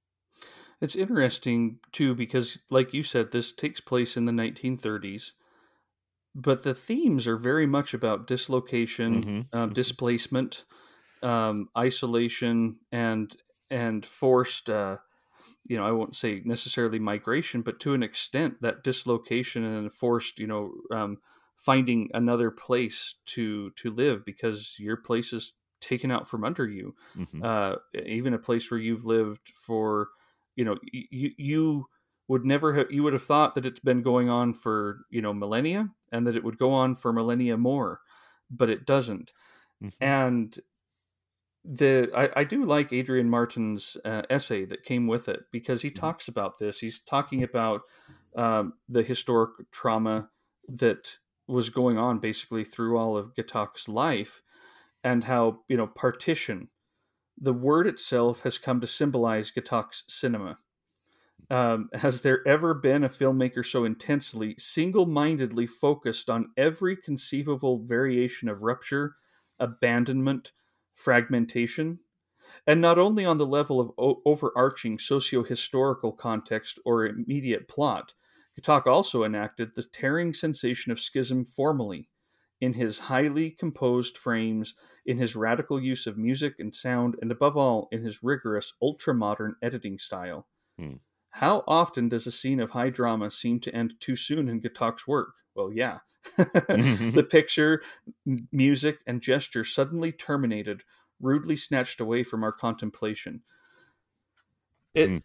It's 0.81 0.97
interesting 0.97 1.81
too 1.93 2.14
because, 2.14 2.61
like 2.70 2.93
you 2.93 3.03
said, 3.03 3.31
this 3.33 3.53
takes 3.53 3.81
place 3.81 4.16
in 4.16 4.25
the 4.25 4.33
1930s, 4.33 5.33
but 6.35 6.64
the 6.64 6.75
themes 6.75 7.29
are 7.29 7.39
very 7.39 7.66
much 7.66 7.95
about 7.95 8.27
dislocation, 8.27 9.25
Mhm, 9.25 9.49
um, 9.53 9.70
mhm. 9.70 9.75
displacement, 9.75 10.66
um, 11.22 11.68
isolation, 11.79 12.81
and 12.93 13.37
and 13.70 14.07
forced. 14.07 14.70
Uh, 14.70 14.99
you 15.64 15.77
know, 15.77 15.87
I 15.87 15.93
won't 15.93 16.16
say 16.16 16.43
necessarily 16.45 16.99
migration, 16.99 17.62
but 17.62 17.81
to 17.81 17.95
an 17.95 18.03
extent, 18.03 18.62
that 18.62 18.85
dislocation 18.85 19.64
and 19.64 19.93
forced. 19.93 20.39
You 20.41 20.47
know, 20.49 20.75
um, 20.93 21.18
finding 21.64 22.10
another 22.14 22.50
place 22.50 23.16
to 23.26 23.70
to 23.72 23.90
live 23.90 24.24
because 24.24 24.76
your 24.78 24.96
place 24.96 25.32
is 25.32 25.54
taken 25.80 26.10
out 26.10 26.28
from 26.28 26.44
under 26.44 26.66
you 26.66 26.94
Mhm. 27.14 27.42
uh, 27.42 27.76
even 28.06 28.32
a 28.34 28.38
place 28.38 28.70
where 28.70 28.80
you've 28.80 29.04
lived 29.04 29.50
for, 29.54 30.08
you 30.56 30.64
know, 30.64 30.76
y- 30.92 31.06
you 31.10 31.30
you 31.36 31.86
would 32.28 32.44
never 32.44 32.72
have 32.74 32.90
you 32.90 33.02
would 33.02 33.12
have 33.12 33.22
thought 33.24 33.54
that 33.54 33.66
it's 33.66 33.80
been 33.80 34.02
going 34.02 34.28
on 34.30 34.54
for 34.54 35.00
you 35.10 35.20
know 35.20 35.34
millennia 35.34 35.90
and 36.12 36.26
that 36.26 36.36
it 36.36 36.44
would 36.44 36.58
go 36.58 36.72
on 36.72 36.94
for 36.94 37.12
millennia 37.12 37.56
more, 37.56 38.00
but 38.50 38.70
it 38.70 38.86
doesn't. 38.86 39.32
Mhm. 39.80 39.90
And 40.00 40.58
the 41.64 42.10
I, 42.14 42.40
I 42.40 42.44
do 42.44 42.64
like 42.64 42.92
Adrian 42.92 43.30
Martin's 43.30 43.96
uh, 44.04 44.22
essay 44.28 44.64
that 44.66 44.82
came 44.84 45.06
with 45.06 45.28
it 45.28 45.44
because 45.50 45.82
he 45.82 45.90
Mhm. 45.90 46.00
talks 46.00 46.28
about 46.28 46.58
this. 46.58 46.78
He's 46.80 47.00
talking 47.00 47.42
about 47.42 47.82
um, 48.36 48.74
the 48.88 49.02
historic 49.02 49.70
trauma 49.70 50.30
that 50.68 51.18
was 51.47 51.70
going 51.70 51.99
on 51.99 52.18
basically 52.18 52.64
through 52.64 52.97
all 52.97 53.16
of 53.16 53.34
Ghatak's 53.34 53.88
life, 53.88 54.42
and 55.03 55.24
how 55.24 55.61
you 55.68 55.76
know 55.76 55.86
partition 55.86 56.68
the 57.38 57.53
word 57.53 57.86
itself 57.86 58.42
has 58.42 58.59
come 58.59 58.80
to 58.80 58.86
symbolize 58.86 59.51
Ghatak's 59.51 60.05
cinema. 60.09 60.59
Um, 61.51 61.90
has 61.92 62.22
there 62.22 62.47
ever 62.47 62.74
been 62.74 63.05
a 63.05 63.09
filmmaker 63.09 63.66
so 63.66 63.84
intensely, 63.84 64.55
single 64.57 65.07
mindedly 65.07 65.66
focused 65.66 66.30
on 66.30 66.51
every 66.57 66.97
conceivable 66.97 67.84
variation 67.84 68.49
of 68.49 68.62
rupture, 68.62 69.16
abandonment, 69.59 70.53
fragmentation? 70.95 71.99
And 72.66 72.80
not 72.80 72.99
only 72.99 73.24
on 73.24 73.38
the 73.38 73.47
level 73.47 73.80
of 73.80 73.90
o- 73.99 74.22
overarching 74.24 74.99
socio 74.99 75.42
historical 75.42 76.12
context 76.12 76.78
or 76.84 77.07
immediate 77.07 77.68
plot, 77.68 78.14
Ghatak 78.59 78.86
also 78.86 79.24
enacted 79.24 79.74
the 79.74 79.82
tearing 79.82 80.32
sensation 80.32 80.92
of 80.92 81.00
schism 81.00 81.44
formally 81.44 82.09
in 82.61 82.74
his 82.74 82.98
highly 82.98 83.50
composed 83.50 84.16
frames, 84.16 84.74
in 85.05 85.18
his 85.18 85.36
radical 85.36 85.80
use 85.82 86.07
of 86.07 86.16
music 86.16 86.55
and 86.59 86.74
sound, 86.74 87.16
and 87.20 87.30
above 87.30 87.57
all, 87.57 87.88
in 87.90 88.02
his 88.02 88.22
rigorous, 88.22 88.72
ultra 88.80 89.12
modern 89.12 89.57
editing 89.61 89.98
style. 89.98 90.46
Hmm. 90.78 90.94
How 91.30 91.64
often 91.66 92.09
does 92.09 92.26
a 92.26 92.32
scene 92.32 92.61
of 92.61 92.70
high 92.70 92.90
drama 92.90 93.30
seem 93.30 93.59
to 93.61 93.74
end 93.74 93.94
too 93.98 94.14
soon 94.16 94.48
in 94.48 94.61
Ghatak's 94.61 95.07
work? 95.07 95.34
Well, 95.55 95.72
yeah. 95.72 95.98
the 96.36 97.26
picture, 97.30 97.82
music, 98.52 99.00
and 99.07 99.20
gesture 99.20 99.64
suddenly 99.64 100.12
terminated, 100.12 100.84
rudely 101.20 101.57
snatched 101.57 102.00
away 102.00 102.22
from 102.22 102.44
our 102.44 102.52
contemplation. 102.52 103.42
It, 104.94 105.09
Hmm. 105.09 105.18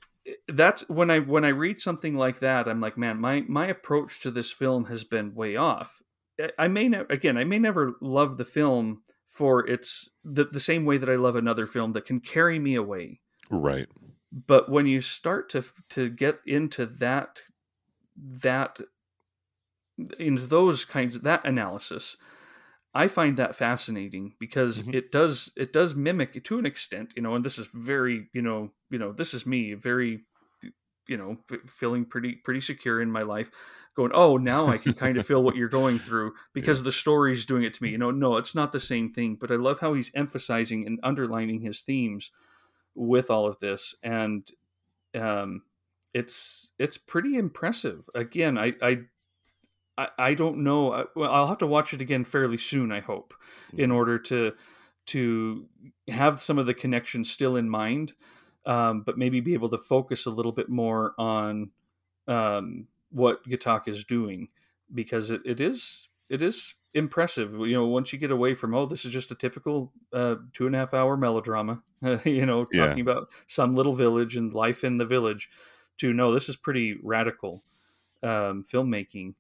That's 0.48 0.88
when 0.90 1.10
I 1.12 1.20
when 1.20 1.46
I 1.46 1.50
read 1.50 1.82
something 1.82 2.16
like 2.16 2.40
that, 2.40 2.68
I'm 2.68 2.82
like, 2.82 2.98
man, 2.98 3.20
my 3.20 3.42
my 3.48 3.68
approach 3.68 4.22
to 4.22 4.32
this 4.32 4.52
film 4.52 4.86
has 4.86 5.04
been 5.04 5.34
way 5.36 5.56
off. 5.56 6.02
I- 6.58 6.68
may 6.70 6.88
ne- 6.88 7.06
again, 7.10 7.38
I 7.38 7.44
may 7.44 7.60
never 7.60 7.94
love 8.02 8.38
the 8.38 8.46
film 8.46 9.04
for 9.28 9.68
its 9.68 10.10
the, 10.24 10.46
the 10.46 10.60
same 10.60 10.86
way 10.86 10.98
that 10.98 11.10
I 11.10 11.16
love 11.16 11.36
another 11.36 11.68
film 11.68 11.92
that 11.94 12.06
can 12.06 12.20
carry 12.20 12.60
me 12.60 12.76
away 12.76 13.22
Right. 13.50 13.88
but 14.32 14.70
when 14.70 14.88
you 14.88 15.02
start 15.02 15.50
to 15.50 15.64
to 15.90 16.10
get 16.10 16.40
into 16.46 16.86
that 16.86 17.42
that 18.18 18.80
into 20.18 20.46
those 20.46 20.86
kinds 20.86 21.16
of 21.16 21.24
that 21.24 21.46
analysis 21.46 22.16
i 22.94 23.08
find 23.08 23.38
that 23.38 23.56
fascinating 23.56 24.34
because 24.40 24.84
Mhm. 24.84 24.94
it 24.96 25.12
does 25.12 25.52
it 25.58 25.74
does 25.74 25.94
mimic 25.96 26.44
to 26.44 26.58
an 26.58 26.66
extent 26.66 27.14
you 27.16 27.22
know 27.22 27.36
and 27.36 27.44
this 27.46 27.60
is 27.60 27.68
very 27.68 28.30
you 28.34 28.42
know 28.42 28.72
you 28.90 29.00
know 29.00 29.12
this 29.12 29.34
is 29.34 29.46
me 29.46 29.74
very 29.74 30.22
you 31.08 31.18
know 31.18 31.38
feeling 31.66 32.06
pretty 32.06 32.34
pretty 32.36 32.60
secure 32.60 33.02
in 33.02 33.10
my 33.12 33.24
life 33.24 33.50
going 33.96 34.12
oh 34.14 34.38
now 34.38 34.68
i 34.68 34.78
can 34.78 34.94
kind 34.94 35.18
of 35.18 35.26
feel 35.26 35.42
what 35.44 35.56
you're 35.56 35.68
going 35.68 35.98
through 35.98 36.34
because 36.54 36.84
the 36.84 36.92
story's 36.92 37.46
doing 37.46 37.64
it 37.64 37.74
to 37.74 37.84
me 37.84 37.90
you 37.90 37.98
know 37.98 38.12
no 38.12 38.38
it's 38.38 38.54
not 38.56 38.72
the 38.72 38.80
same 38.80 39.12
thing 39.12 39.36
but 39.36 39.52
i 39.52 39.56
love 39.56 39.80
how 39.80 39.94
he's 39.94 40.12
emphasizing 40.16 40.86
and 40.86 41.00
underlining 41.04 41.62
his 41.62 41.82
themes 41.82 42.32
with 42.96 43.32
all 43.32 43.48
of 43.48 43.60
this 43.60 43.96
and 44.04 44.52
um 45.16 45.64
it's 46.14 46.72
it's 46.78 46.98
pretty 46.98 47.36
impressive 47.36 48.10
again 48.16 48.58
i 48.58 48.74
i 48.82 48.98
I, 50.18 50.34
don't 50.34 50.60
know. 50.64 50.94
I- 50.94 51.06
Well, 51.16 51.32
I'll 51.32 51.48
have 51.48 51.58
to 51.58 51.68
watch 51.68 51.94
it 51.94 52.02
again 52.02 52.24
fairly 52.24 52.58
soon. 52.58 52.92
I 52.92 53.02
hope, 53.02 53.34
in 53.76 53.92
order 53.92 54.18
to 54.20 54.54
to 55.08 55.66
have 56.08 56.42
some 56.42 56.60
of 56.60 56.68
the 56.68 56.74
connections 56.74 57.32
still 57.32 57.56
in 57.56 57.70
mind, 57.70 58.14
um, 58.66 59.02
but 59.02 59.18
maybe 59.18 59.40
be 59.40 59.54
able 59.54 59.70
to 59.70 59.78
focus 59.78 60.26
a 60.26 60.30
little 60.32 60.52
bit 60.52 60.70
more 60.70 61.14
on 61.18 61.72
um, 62.28 62.88
what 63.12 63.44
Ghatak 63.46 63.88
is 63.88 64.04
doing 64.04 64.50
because 64.94 65.32
it, 65.32 65.42
it 65.46 65.62
is 65.62 66.10
it 66.30 66.42
is 66.42 66.76
impressive. 66.94 67.54
You 67.54 67.74
know, 67.74 67.88
once 67.88 68.14
you 68.14 68.20
get 68.20 68.32
away 68.32 68.54
from 68.54 68.74
oh, 68.76 68.86
this 68.86 69.06
is 69.06 69.14
just 69.14 69.32
a 69.32 69.36
typical 69.36 69.92
uh, 70.14 70.36
two 70.54 70.66
and 70.68 70.76
a 70.76 70.80
half 70.80 70.94
hour 70.94 71.18
melodrama. 71.18 71.82
you 72.26 72.46
know, 72.46 72.68
Yeah. 72.72 72.88
talking 72.88 73.02
about 73.02 73.30
some 73.48 73.76
little 73.76 73.94
village 73.94 74.36
and 74.36 74.54
life 74.54 74.84
in 74.84 74.98
the 74.98 75.06
village. 75.06 75.50
To 75.98 76.14
no, 76.14 76.32
this 76.34 76.48
is 76.48 76.56
pretty 76.56 76.98
radical 77.04 77.64
um, 78.24 78.64
filmmaking. 78.64 79.34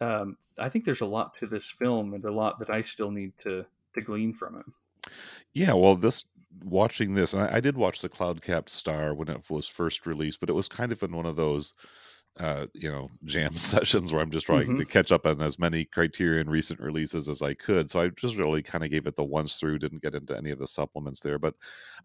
Um, 0.00 0.36
I 0.58 0.68
think 0.68 0.84
there's 0.84 1.00
a 1.00 1.06
lot 1.06 1.36
to 1.38 1.46
this 1.46 1.70
film 1.70 2.14
and 2.14 2.24
a 2.24 2.32
lot 2.32 2.58
that 2.60 2.70
I 2.70 2.82
still 2.82 3.10
need 3.10 3.36
to 3.38 3.66
to 3.94 4.00
glean 4.00 4.32
from 4.32 4.56
it. 4.58 5.12
Yeah, 5.54 5.72
well, 5.72 5.96
this 5.96 6.24
watching 6.62 7.14
this, 7.14 7.32
and 7.32 7.42
I, 7.42 7.56
I 7.56 7.60
did 7.60 7.76
watch 7.76 8.00
the 8.00 8.08
Cloud 8.08 8.42
Capped 8.42 8.70
Star 8.70 9.14
when 9.14 9.28
it 9.28 9.48
was 9.50 9.66
first 9.66 10.06
released, 10.06 10.40
but 10.40 10.50
it 10.50 10.54
was 10.54 10.68
kind 10.68 10.92
of 10.92 11.02
in 11.02 11.14
one 11.14 11.26
of 11.26 11.36
those, 11.36 11.74
uh, 12.38 12.66
you 12.74 12.90
know, 12.90 13.10
jam 13.24 13.52
sessions 13.56 14.12
where 14.12 14.22
I'm 14.22 14.30
just 14.30 14.46
trying 14.46 14.78
to 14.78 14.84
catch 14.84 15.12
up 15.12 15.26
on 15.26 15.40
as 15.40 15.58
many 15.58 15.84
Criterion 15.84 16.48
recent 16.48 16.80
releases 16.80 17.28
as 17.28 17.42
I 17.42 17.54
could. 17.54 17.90
So 17.90 18.00
I 18.00 18.08
just 18.08 18.36
really 18.36 18.62
kind 18.62 18.84
of 18.84 18.90
gave 18.90 19.06
it 19.06 19.16
the 19.16 19.24
once 19.24 19.56
through, 19.56 19.78
didn't 19.78 20.02
get 20.02 20.14
into 20.14 20.36
any 20.36 20.50
of 20.50 20.58
the 20.58 20.66
supplements 20.66 21.20
there. 21.20 21.38
But 21.38 21.54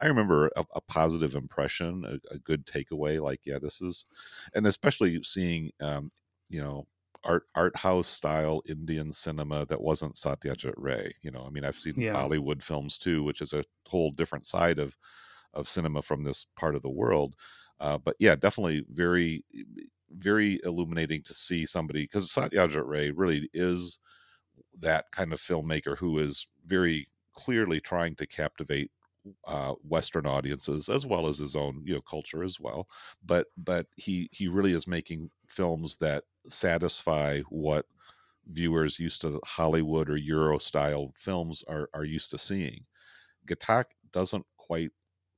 I 0.01 0.07
remember 0.07 0.51
a, 0.55 0.65
a 0.75 0.81
positive 0.81 1.35
impression, 1.35 2.03
a, 2.05 2.35
a 2.35 2.39
good 2.39 2.65
takeaway. 2.65 3.21
Like, 3.21 3.41
yeah, 3.45 3.59
this 3.61 3.81
is, 3.81 4.05
and 4.53 4.67
especially 4.67 5.21
seeing, 5.23 5.71
um, 5.81 6.11
you 6.49 6.61
know, 6.61 6.85
art 7.23 7.43
art 7.55 7.75
house 7.77 8.07
style 8.07 8.61
Indian 8.67 9.11
cinema 9.11 9.65
that 9.65 9.81
wasn't 9.81 10.15
Satyajit 10.15 10.73
Ray. 10.77 11.15
You 11.21 11.31
know, 11.31 11.45
I 11.45 11.49
mean, 11.49 11.63
I've 11.65 11.77
seen 11.77 11.95
Yeah. 11.95 12.13
Bollywood 12.13 12.63
films 12.63 12.97
too, 12.97 13.23
which 13.23 13.41
is 13.41 13.53
a 13.53 13.65
whole 13.87 14.11
different 14.11 14.45
side 14.47 14.79
of 14.79 14.97
of 15.53 15.69
cinema 15.69 16.01
from 16.01 16.23
this 16.23 16.45
part 16.55 16.75
of 16.75 16.81
the 16.83 16.89
world. 16.89 17.35
Uh, 17.79 17.97
but 17.97 18.15
yeah, 18.19 18.35
definitely 18.35 18.85
very 18.89 19.45
very 20.11 20.59
illuminating 20.63 21.23
to 21.23 21.33
see 21.33 21.65
somebody 21.65 22.03
because 22.03 22.29
Satyajit 22.31 22.87
Ray 22.87 23.11
really 23.11 23.49
is 23.53 23.99
that 24.77 25.11
kind 25.11 25.33
of 25.33 25.39
filmmaker 25.39 25.97
who 25.97 26.19
is 26.19 26.47
very 26.65 27.09
clearly 27.33 27.79
trying 27.79 28.15
to 28.15 28.27
captivate 28.27 28.91
uh, 29.47 29.73
Western 29.83 30.25
audiences 30.25 30.89
as 30.89 31.05
well 31.05 31.27
as 31.27 31.37
his 31.39 31.55
own 31.55 31.83
you 31.85 31.93
know 31.95 32.01
culture 32.01 32.43
as 32.43 32.59
well. 32.59 32.87
But 33.23 33.47
but 33.57 33.87
he 33.97 34.29
he 34.33 34.47
really 34.47 34.73
is 34.73 34.87
making 34.87 35.31
films 35.47 35.97
that 35.97 36.25
satisfy 36.49 37.41
what 37.49 37.85
viewers 38.47 38.99
used 38.99 39.21
to 39.21 39.39
Hollywood 39.45 40.09
or 40.09 40.17
Euro 40.17 40.57
style 40.59 41.13
films 41.15 41.63
are 41.67 41.89
are 41.93 42.05
used 42.05 42.31
to 42.31 42.37
seeing. 42.37 42.85
Ghatak 43.47 43.85
doesn't 44.13 44.45
quite 44.57 44.91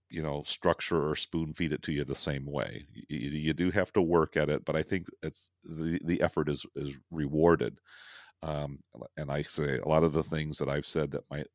you 0.10 0.22
know 0.24 0.44
structure 0.46 1.10
or 1.10 1.16
spoon 1.16 1.54
feed 1.54 1.74
it 1.74 1.84
to 1.84 1.92
you 1.94 2.04
the 2.06 2.16
same 2.16 2.46
way. 2.46 2.86
You, 3.10 3.32
you 3.32 3.54
do 3.54 3.72
have 3.72 3.94
to 3.94 4.02
work 4.02 4.38
at 4.38 4.50
it, 4.50 4.66
but 4.66 4.76
I 4.76 4.84
think 4.84 5.08
it's 5.24 5.52
the 5.64 6.00
the 6.06 6.22
effort 6.22 6.50
is 6.50 6.66
is 6.76 6.96
rewarded. 7.12 7.80
Um, 8.44 8.80
and 9.18 9.32
I 9.32 9.42
say 9.44 9.80
a 9.80 9.88
lot 9.88 10.04
of 10.04 10.14
the 10.14 10.24
things 10.24 10.58
that 10.60 10.70
I've 10.70 10.86
said 10.88 11.12
that 11.12 11.30
might 11.32 11.48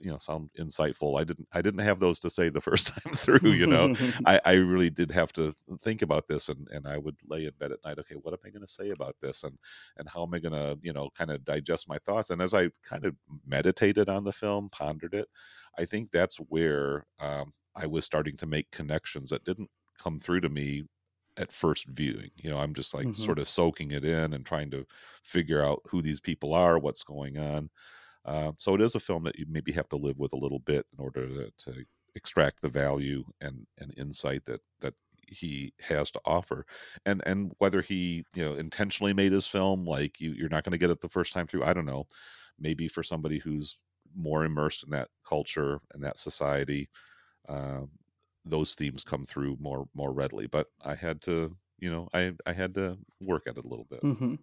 you 0.00 0.10
know 0.10 0.18
sound 0.18 0.50
insightful. 0.58 1.20
I 1.20 1.24
didn't 1.24 1.48
I 1.52 1.62
didn't 1.62 1.80
have 1.80 2.00
those 2.00 2.18
to 2.20 2.30
say 2.30 2.48
the 2.48 2.60
first 2.68 2.88
time 2.88 3.12
through. 3.14 3.52
You 3.52 3.66
know, 3.66 3.90
I, 4.24 4.40
I 4.44 4.52
really 4.54 4.90
did 4.90 5.10
have 5.10 5.32
to 5.34 5.54
think 5.80 6.02
about 6.02 6.28
this 6.28 6.48
and, 6.48 6.68
and 6.70 6.86
I 6.86 6.98
would 6.98 7.16
lay 7.26 7.46
in 7.46 7.52
bed 7.58 7.72
at 7.72 7.84
night, 7.84 7.98
okay, 8.00 8.14
what 8.16 8.32
am 8.34 8.40
I 8.44 8.50
going 8.50 8.62
to 8.66 8.72
say 8.72 8.90
about 8.90 9.16
this? 9.20 9.44
And, 9.44 9.58
and 9.96 10.08
how 10.08 10.22
am 10.22 10.34
I 10.34 10.38
going 10.38 10.52
to, 10.52 10.78
you 10.82 10.92
know, 10.92 11.10
kind 11.10 11.30
of 11.30 11.44
digest 11.44 11.88
my 11.88 11.98
thoughts? 11.98 12.30
And 12.30 12.40
as 12.42 12.54
I 12.54 12.70
kind 12.82 13.04
of 13.04 13.16
meditated 13.46 14.08
on 14.08 14.24
the 14.24 14.32
film, 14.32 14.70
pondered 14.70 15.14
it, 15.14 15.28
I 15.76 15.84
think 15.84 16.10
that's 16.10 16.36
where 16.36 17.06
um, 17.18 17.52
I 17.74 17.86
was 17.86 18.04
starting 18.04 18.36
to 18.38 18.46
make 18.46 18.70
connections 18.70 19.30
that 19.30 19.44
didn't 19.44 19.70
come 19.98 20.18
through 20.18 20.40
to 20.42 20.48
me 20.48 20.84
at 21.36 21.52
first 21.52 21.86
viewing. 21.88 22.30
You 22.36 22.50
know, 22.50 22.58
I'm 22.58 22.74
just 22.74 22.94
like 22.94 23.08
Mhm. 23.08 23.14
sort 23.14 23.38
of 23.38 23.48
soaking 23.48 23.92
it 23.92 24.04
in 24.04 24.32
and 24.32 24.44
trying 24.44 24.70
to 24.72 24.86
figure 25.22 25.62
out 25.62 25.82
who 25.88 26.02
these 26.02 26.20
people 26.20 26.52
are, 26.52 26.78
what's 26.78 27.02
going 27.04 27.38
on. 27.38 27.70
Uh, 28.28 28.52
so 28.58 28.74
it 28.74 28.82
is 28.82 28.94
a 28.94 29.00
film 29.00 29.22
that 29.24 29.38
you 29.38 29.46
maybe 29.48 29.72
have 29.72 29.88
to 29.88 29.96
live 29.96 30.18
with 30.18 30.34
a 30.34 30.38
little 30.38 30.58
bit 30.58 30.84
in 30.92 31.02
order 31.02 31.26
to, 31.26 31.50
to 31.56 31.84
extract 32.14 32.60
the 32.60 32.68
value 32.68 33.24
and, 33.40 33.66
and 33.78 33.94
insight 33.96 34.44
that 34.44 34.60
that 34.80 34.92
he 35.26 35.72
has 35.80 36.10
to 36.10 36.20
offer. 36.26 36.66
And 37.06 37.22
and 37.24 37.52
whether 37.56 37.80
he 37.80 38.24
you 38.34 38.44
know 38.44 38.54
intentionally 38.54 39.14
made 39.14 39.32
his 39.32 39.46
film 39.46 39.86
like 39.86 40.20
you 40.20 40.32
you're 40.32 40.50
not 40.50 40.62
going 40.62 40.72
to 40.72 40.78
get 40.78 40.90
it 40.90 41.00
the 41.00 41.08
first 41.08 41.32
time 41.32 41.46
through 41.46 41.64
i 41.64 41.72
don't 41.72 41.86
know. 41.86 42.06
Maybe 42.58 42.86
for 42.86 43.02
somebody 43.02 43.38
who's 43.38 43.78
more 44.14 44.44
immersed 44.44 44.84
in 44.84 44.90
that 44.90 45.08
culture 45.26 45.80
and 45.94 46.02
that 46.04 46.18
society 46.18 46.90
uh, 47.48 47.82
those 48.44 48.74
themes 48.74 49.04
come 49.04 49.24
through 49.24 49.56
more 49.58 49.88
more 49.94 50.12
readily. 50.12 50.46
But 50.48 50.66
i 50.84 50.94
had 50.94 51.22
to 51.22 51.56
you 51.78 51.90
know 51.90 52.08
i 52.12 52.34
i 52.44 52.52
had 52.52 52.74
to 52.74 52.98
work 53.20 53.44
at 53.46 53.56
it 53.56 53.64
a 53.64 53.68
little 53.68 53.86
bit. 53.88 54.00
Hmm 54.00 54.34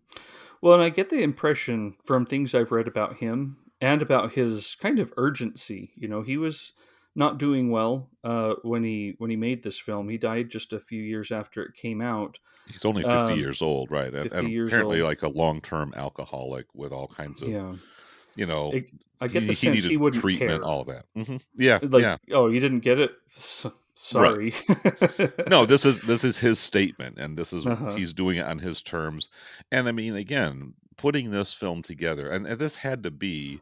Well, 0.62 0.74
and 0.74 0.84
I 0.84 0.90
get 0.90 1.10
the 1.10 1.22
impression 1.22 1.96
from 2.04 2.26
things 2.26 2.56
I've 2.56 2.72
read 2.72 2.88
about 2.88 3.18
him 3.18 3.58
and 3.82 4.02
about 4.02 4.34
his 4.34 4.76
kind 4.76 5.00
of 5.00 5.14
urgency. 5.18 5.92
You 5.96 6.08
know, 6.08 6.22
he 6.22 6.38
was 6.38 6.74
not 7.16 7.38
doing 7.38 7.72
well 7.72 8.10
uh, 8.24 8.56
when 8.64 8.84
he 8.84 9.16
when 9.18 9.30
he 9.30 9.36
made 9.36 9.64
this 9.64 9.80
film. 9.80 10.10
He 10.10 10.18
died 10.18 10.50
just 10.50 10.74
a 10.74 10.80
few 10.80 11.02
years 11.02 11.32
after 11.32 11.64
it 11.64 11.76
came 11.76 12.02
out. 12.02 12.40
he's 12.66 12.86
only 12.86 13.04
50 13.04 13.34
Um, 13.34 13.40
years 13.40 13.62
old 13.62 13.92
right 13.92 14.14
and, 14.14 14.24
50 14.24 14.30
and 14.32 14.56
apparently 14.68 15.02
old. 15.02 15.02
like 15.02 15.22
a 15.22 15.30
long-term 15.30 15.94
alcoholic 15.96 16.68
with 16.74 16.92
all 16.92 17.08
kinds 17.08 17.42
of 17.42 17.50
Yeah, 17.50 17.76
you 18.36 18.46
know 18.46 18.74
I, 18.74 18.86
I 19.22 19.28
get 19.28 19.42
he, 19.42 19.48
the 19.48 19.54
he 19.54 19.70
sense 19.70 19.78
needed 19.78 19.90
he 19.90 19.98
wouldn't 19.98 20.22
treatment 20.22 20.64
care. 20.64 20.64
all 20.64 20.86
that 20.86 21.06
hmm 21.16 21.38
yeah 21.56 21.80
like, 21.82 22.06
yeah 22.06 22.18
oh, 22.32 22.48
you 22.48 22.60
didn't 22.60 22.82
get 22.82 23.00
it. 23.00 23.12
S- 23.36 23.68
sorry. 23.94 24.54
no 25.46 25.66
this 25.66 25.86
is 25.86 26.02
this 26.04 26.24
is 26.24 26.38
his 26.38 26.60
statement 26.60 27.18
and 27.20 27.38
this 27.38 27.54
is 27.54 27.66
Uh-huh. 27.66 27.96
he's 27.96 28.14
doing 28.14 28.38
it 28.38 28.46
on 28.46 28.60
his 28.60 28.82
terms 28.82 29.30
and 29.72 29.88
i 29.88 29.92
mean 29.92 30.16
again 30.16 30.74
putting 30.98 31.32
this 31.32 31.54
film 31.54 31.82
together 31.82 32.30
and, 32.30 32.46
and 32.48 32.60
this 32.60 32.76
had 32.76 33.04
to 33.04 33.12
be 33.12 33.62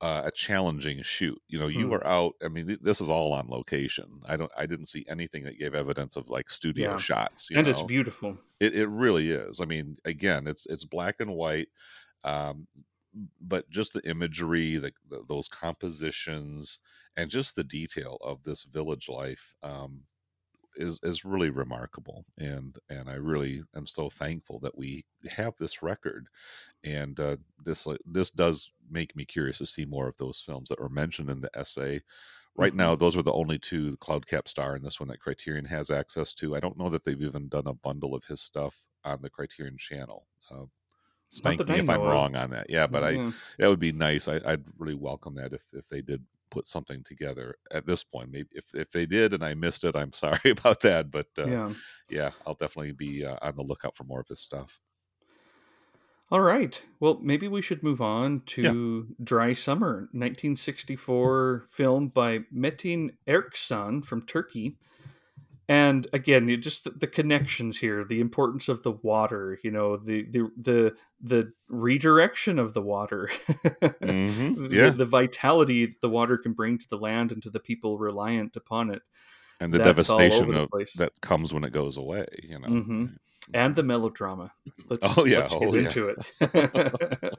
uh, 0.00 0.22
a 0.26 0.30
challenging 0.30 1.02
shoot. 1.02 1.40
You 1.48 1.58
know, 1.58 1.68
you 1.68 1.84
Hmm. 1.84 1.90
were 1.92 2.06
out. 2.06 2.34
I 2.44 2.48
mean, 2.48 2.66
th- 2.66 2.80
this 2.80 3.00
is 3.00 3.08
all 3.08 3.32
on 3.32 3.48
location. 3.48 4.20
I 4.26 4.36
don't. 4.36 4.50
I 4.56 4.66
didn't 4.66 4.86
see 4.86 5.06
anything 5.08 5.44
that 5.44 5.58
gave 5.58 5.74
evidence 5.74 6.16
of 6.16 6.28
like 6.28 6.50
studio 6.50 6.90
Yeah. 6.92 6.96
shots. 6.98 7.48
You 7.48 7.56
and 7.58 7.66
know? 7.66 7.70
it's 7.70 7.82
beautiful. 7.82 8.36
It, 8.60 8.74
it 8.74 8.88
really 8.88 9.30
is. 9.30 9.60
I 9.60 9.64
mean, 9.64 9.96
again, 10.04 10.46
it's 10.46 10.66
it's 10.66 10.84
black 10.84 11.20
and 11.20 11.30
white, 11.34 11.68
um, 12.22 12.66
but 13.40 13.70
just 13.70 13.94
the 13.94 14.06
imagery, 14.06 14.76
the, 14.76 14.92
the 15.08 15.22
those 15.26 15.48
compositions, 15.48 16.80
and 17.16 17.30
just 17.30 17.54
the 17.56 17.64
detail 17.64 18.18
of 18.20 18.42
this 18.42 18.64
village 18.64 19.08
life 19.08 19.54
um, 19.62 20.02
is 20.76 21.00
is 21.02 21.24
really 21.24 21.50
remarkable. 21.50 22.24
And 22.38 22.78
and 22.90 23.08
I 23.10 23.14
really 23.14 23.62
am 23.74 23.86
so 23.86 24.10
thankful 24.10 24.60
that 24.60 24.76
we 24.76 25.04
have 25.30 25.54
this 25.58 25.82
record. 25.82 26.28
And 26.84 27.18
uh, 27.20 27.38
this 27.64 27.86
uh, 27.86 27.96
this 28.06 28.30
does 28.30 28.70
make 28.90 29.16
me 29.16 29.24
curious 29.26 29.58
to 29.58 29.66
see 29.66 29.84
more 29.86 30.08
of 30.08 30.16
those 30.18 30.42
films 30.42 30.68
that 30.70 30.80
were 30.80 30.88
mentioned 30.88 31.30
in 31.30 31.40
the 31.40 31.50
essay. 31.58 32.02
Right 32.56 32.74
Mhm. 32.74 32.76
now, 32.76 32.96
those 32.96 33.16
are 33.16 33.22
the 33.22 33.32
only 33.32 33.58
two, 33.58 33.92
the 33.92 33.96
Cloud 33.98 34.26
Cap 34.26 34.48
Star 34.48 34.74
and 34.76 34.84
this 34.84 35.00
one 35.00 35.08
that 35.10 35.20
Criterion 35.20 35.64
has 35.66 35.90
access 35.90 36.32
to. 36.34 36.54
I 36.56 36.60
don't 36.60 36.78
know 36.78 36.90
that 36.90 37.04
they've 37.04 37.20
even 37.22 37.48
done 37.48 37.66
a 37.66 37.74
bundle 37.74 38.14
of 38.14 38.24
his 38.26 38.40
stuff 38.40 38.84
on 39.04 39.22
the 39.22 39.30
Criterion 39.30 39.76
channel. 39.78 40.28
Uh, 40.50 40.66
spank 41.30 41.66
me 41.68 41.78
if 41.78 41.88
I'm 41.90 42.06
wrong 42.06 42.36
on 42.36 42.50
that. 42.50 42.70
Yeah, 42.70 42.86
but 42.86 43.04
I 43.04 43.20
that 43.58 43.68
would 43.68 43.80
be 43.80 43.92
nice. 43.92 44.28
I, 44.28 44.40
I'd 44.44 44.64
really 44.78 44.94
welcome 44.94 45.34
that 45.36 45.52
if 45.52 45.62
if 45.72 45.88
they 45.88 46.02
did 46.02 46.24
put 46.50 46.66
something 46.66 47.02
together 47.04 47.56
at 47.72 47.86
this 47.86 48.04
point. 48.04 48.30
Maybe 48.30 48.48
if 48.52 48.64
if 48.74 48.90
they 48.90 49.06
did 49.06 49.34
and 49.34 49.44
I 49.44 49.54
missed 49.54 49.84
it, 49.84 49.96
I'm 49.96 50.12
sorry 50.24 50.50
about 50.50 50.80
that. 50.80 51.10
But 51.10 51.28
uh, 51.38 51.46
yeah. 51.46 51.72
yeah. 52.10 52.30
I'll 52.46 52.54
definitely 52.54 52.92
be 52.92 53.24
uh, 53.24 53.36
on 53.42 53.56
the 53.56 53.62
lookout 53.62 53.96
for 53.96 54.04
more 54.04 54.20
of 54.20 54.28
his 54.28 54.40
stuff. 54.40 54.80
All 56.30 56.40
right. 56.40 56.82
Well, 57.00 57.20
maybe 57.22 57.48
we 57.48 57.60
should 57.60 57.82
move 57.82 58.00
on 58.00 58.42
to 58.46 59.06
Dry 59.22 59.52
Summer, 59.52 60.08
1964 60.12 61.66
film 61.68 62.08
by 62.08 62.40
Metin 62.52 63.10
Erksan 63.28 64.04
from 64.04 64.24
Turkey. 64.26 64.78
And 65.68 66.06
again, 66.12 66.48
you 66.48 66.56
just 66.56 66.84
the, 66.84 66.90
the 66.90 67.06
connections 67.06 67.78
here, 67.78 68.04
the 68.04 68.20
importance 68.20 68.68
of 68.68 68.82
the 68.82 68.92
water, 68.92 69.58
you 69.64 69.70
know, 69.70 69.96
the 69.96 70.24
the 70.30 70.50
the 70.60 70.94
the 71.20 71.52
redirection 71.68 72.58
of 72.58 72.74
the 72.74 72.82
water, 72.82 73.30
Mhm, 74.02 74.56
the, 74.70 74.76
yeah. 74.76 74.90
the 74.90 75.06
vitality 75.06 75.86
that 75.86 76.00
the 76.00 76.08
water 76.10 76.36
can 76.36 76.52
bring 76.52 76.76
to 76.78 76.88
the 76.88 76.98
land 76.98 77.32
and 77.32 77.42
to 77.42 77.50
the 77.50 77.60
people 77.60 77.96
reliant 77.98 78.56
upon 78.56 78.90
it, 78.90 79.02
And 79.60 79.72
the 79.72 79.78
That's 79.78 79.88
devastation 80.08 80.50
the 80.50 80.62
of, 80.62 80.70
that 80.96 81.12
comes 81.22 81.54
when 81.54 81.64
it 81.64 81.72
goes 81.72 81.96
away. 81.96 82.26
You 82.42 82.58
know. 82.58 82.68
Mhm. 82.68 83.16
and 83.54 83.74
the 83.74 83.82
melodrama. 83.82 84.52
Let's, 84.90 85.06
Oh, 85.18 85.24
yeah. 85.24 85.38
let's 85.40 85.52
get 85.54 85.62
Oh, 85.62 85.74
yeah. 85.74 85.86
into 85.88 86.08
it. 86.08 87.34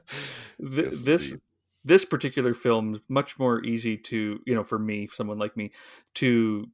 Yes, 0.58 1.02
this 1.02 1.32
indeed. 1.32 1.42
this 1.84 2.04
particular 2.04 2.54
film 2.54 2.94
is 2.94 3.00
much 3.08 3.38
more 3.38 3.62
easy 3.64 3.96
to 3.98 4.40
you 4.46 4.54
know 4.54 4.64
for 4.64 4.78
me, 4.78 5.06
someone 5.06 5.38
like 5.38 5.56
me, 5.56 5.72
to 6.14 6.66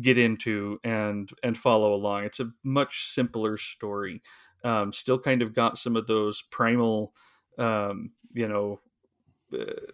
get 0.00 0.18
into 0.18 0.78
and 0.84 1.30
and 1.42 1.56
follow 1.56 1.94
along. 1.94 2.24
It's 2.24 2.40
a 2.40 2.50
much 2.62 3.04
simpler 3.06 3.56
story. 3.56 4.22
Um, 4.64 4.92
still 4.92 5.18
kind 5.18 5.42
of 5.42 5.54
got 5.54 5.76
some 5.78 5.96
of 5.96 6.06
those 6.06 6.42
primal, 6.42 7.14
um, 7.58 8.12
you 8.32 8.48
know. 8.48 8.80
Uh, 9.52 9.92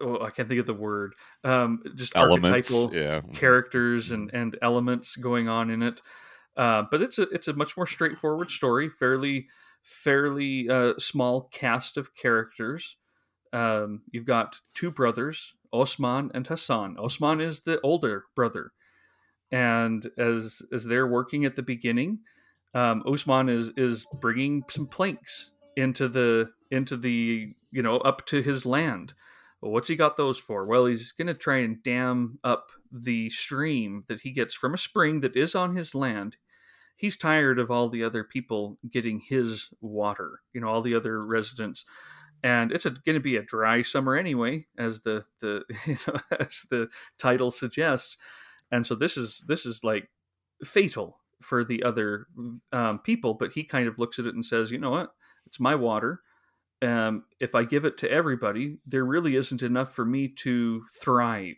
oh, 0.00 0.22
I 0.22 0.30
can't 0.30 0.48
think 0.48 0.60
of 0.60 0.66
the 0.66 0.74
word. 0.74 1.14
Um, 1.44 1.82
just 1.96 2.16
Elements. 2.16 2.70
archetypal 2.70 2.96
Yeah. 2.96 3.20
characters 3.34 4.12
and 4.12 4.30
and 4.32 4.56
elements 4.62 5.16
going 5.16 5.48
on 5.48 5.70
in 5.70 5.82
it. 5.82 6.00
Uh, 6.56 6.84
but 6.90 7.02
it's 7.02 7.18
a 7.18 7.22
it's 7.30 7.48
a 7.48 7.52
much 7.52 7.76
more 7.76 7.86
straightforward 7.86 8.50
story, 8.50 8.88
fairly 8.88 9.48
fairly 9.82 10.68
uh, 10.68 10.94
small 10.98 11.42
cast 11.52 11.96
of 11.96 12.14
characters. 12.14 12.96
Um, 13.52 14.02
you've 14.10 14.24
got 14.26 14.60
two 14.74 14.90
brothers, 14.90 15.54
Osman 15.72 16.30
and 16.34 16.46
Hassan. 16.46 16.96
Osman 16.98 17.40
is 17.40 17.62
the 17.62 17.80
older 17.82 18.24
brother, 18.34 18.72
and 19.56 20.10
as 20.18 20.60
as 20.70 20.84
they're 20.84 21.06
working 21.06 21.46
at 21.46 21.56
the 21.56 21.62
beginning, 21.62 22.18
um, 22.74 23.02
Osman 23.06 23.48
is 23.48 23.70
is 23.76 24.06
bringing 24.20 24.64
some 24.68 24.86
planks 24.86 25.52
into 25.76 26.08
the 26.08 26.50
into 26.70 26.96
the 26.98 27.54
you 27.70 27.82
know 27.82 27.96
up 27.98 28.26
to 28.26 28.42
his 28.42 28.66
land. 28.66 29.14
Well, 29.62 29.72
what's 29.72 29.88
he 29.88 29.96
got 29.96 30.18
those 30.18 30.38
for? 30.38 30.66
Well, 30.66 30.84
he's 30.84 31.12
going 31.12 31.28
to 31.28 31.34
try 31.34 31.58
and 31.58 31.82
dam 31.82 32.38
up 32.44 32.70
the 32.92 33.30
stream 33.30 34.04
that 34.08 34.20
he 34.20 34.30
gets 34.30 34.54
from 34.54 34.74
a 34.74 34.78
spring 34.78 35.20
that 35.20 35.34
is 35.34 35.54
on 35.54 35.74
his 35.74 35.94
land. 35.94 36.36
He's 36.94 37.16
tired 37.16 37.58
of 37.58 37.70
all 37.70 37.88
the 37.88 38.04
other 38.04 38.24
people 38.24 38.78
getting 38.90 39.20
his 39.20 39.70
water, 39.80 40.40
you 40.52 40.60
know, 40.60 40.68
all 40.68 40.82
the 40.82 40.94
other 40.94 41.24
residents. 41.24 41.86
And 42.42 42.72
it's 42.72 42.84
going 42.84 43.14
to 43.14 43.20
be 43.20 43.36
a 43.36 43.42
dry 43.42 43.80
summer 43.80 44.16
anyway, 44.16 44.66
as 44.76 45.00
the 45.00 45.24
the 45.40 45.64
you 45.86 45.96
know, 46.06 46.20
as 46.38 46.66
the 46.70 46.90
title 47.18 47.50
suggests. 47.50 48.18
And 48.70 48.84
so 48.86 48.94
this 48.94 49.16
is 49.16 49.42
this 49.46 49.66
is 49.66 49.84
like 49.84 50.08
fatal 50.64 51.20
for 51.42 51.64
the 51.64 51.82
other 51.82 52.26
um, 52.72 52.98
people. 53.00 53.34
But 53.34 53.52
he 53.52 53.64
kind 53.64 53.88
of 53.88 53.98
looks 53.98 54.18
at 54.18 54.26
it 54.26 54.34
and 54.34 54.44
says, 54.44 54.70
you 54.70 54.78
know 54.78 54.90
what? 54.90 55.10
It's 55.46 55.60
my 55.60 55.74
water 55.74 56.20
um, 56.82 57.24
if 57.40 57.54
I 57.54 57.64
give 57.64 57.86
it 57.86 57.96
to 57.98 58.10
everybody, 58.10 58.76
there 58.86 59.04
really 59.04 59.34
isn't 59.36 59.62
enough 59.62 59.94
for 59.94 60.04
me 60.04 60.28
to 60.28 60.84
thrive. 61.00 61.56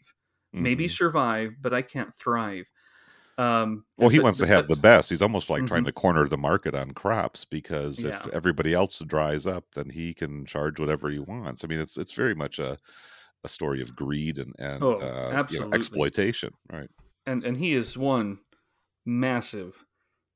Maybe 0.52 0.86
Mhm. 0.86 0.90
survive, 0.96 1.50
but 1.60 1.74
I 1.74 1.82
can't 1.82 2.14
thrive. 2.14 2.70
Um, 3.36 3.84
Well, 3.96 4.08
he 4.10 4.18
but- 4.18 4.24
wants 4.24 4.38
to 4.38 4.44
but- 4.44 4.50
have 4.50 4.68
the 4.68 4.76
best. 4.76 5.10
He's 5.10 5.20
almost 5.22 5.50
like 5.50 5.66
trying 5.66 5.82
Mhm. 5.82 5.86
to 5.86 5.92
corner 5.92 6.28
the 6.28 6.38
market 6.38 6.74
on 6.74 6.92
crops 6.92 7.44
because 7.44 8.04
Yeah. 8.04 8.24
if 8.26 8.32
everybody 8.32 8.72
else 8.74 9.00
dries 9.00 9.44
up, 9.46 9.64
then 9.74 9.90
he 9.90 10.14
can 10.14 10.46
charge 10.46 10.78
whatever 10.80 11.10
he 11.10 11.18
wants. 11.18 11.64
I 11.64 11.66
mean, 11.66 11.80
it's 11.80 11.98
it's 11.98 12.12
very 12.12 12.34
much 12.36 12.58
a 12.60 12.78
a 13.44 13.48
story 13.48 13.80
of 13.82 13.94
greed 13.94 14.38
and 14.38 14.54
and 14.58 14.82
Oh, 14.82 14.94
uh, 14.94 15.46
you 15.50 15.60
know, 15.60 15.72
exploitation, 15.72 16.52
right? 16.72 16.88
and 17.26 17.44
and 17.44 17.56
he 17.56 17.74
is 17.74 17.96
one 17.96 18.38
massive 19.06 19.84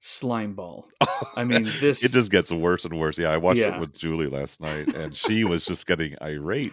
slime 0.00 0.54
ball. 0.54 0.88
I 1.36 1.44
mean, 1.44 1.64
this 1.80 2.02
it 2.04 2.12
just 2.12 2.30
gets 2.30 2.50
worse 2.52 2.84
and 2.84 2.98
worse. 2.98 3.18
Yeah, 3.18 3.28
I 3.30 3.36
watched 3.36 3.60
Yeah. 3.60 3.76
it 3.76 3.80
with 3.80 3.96
Julie 3.98 4.28
last 4.28 4.60
night, 4.60 4.94
and 4.94 5.16
she 5.16 5.44
was 5.44 5.64
just 5.64 5.86
getting 5.86 6.14
irate. 6.22 6.72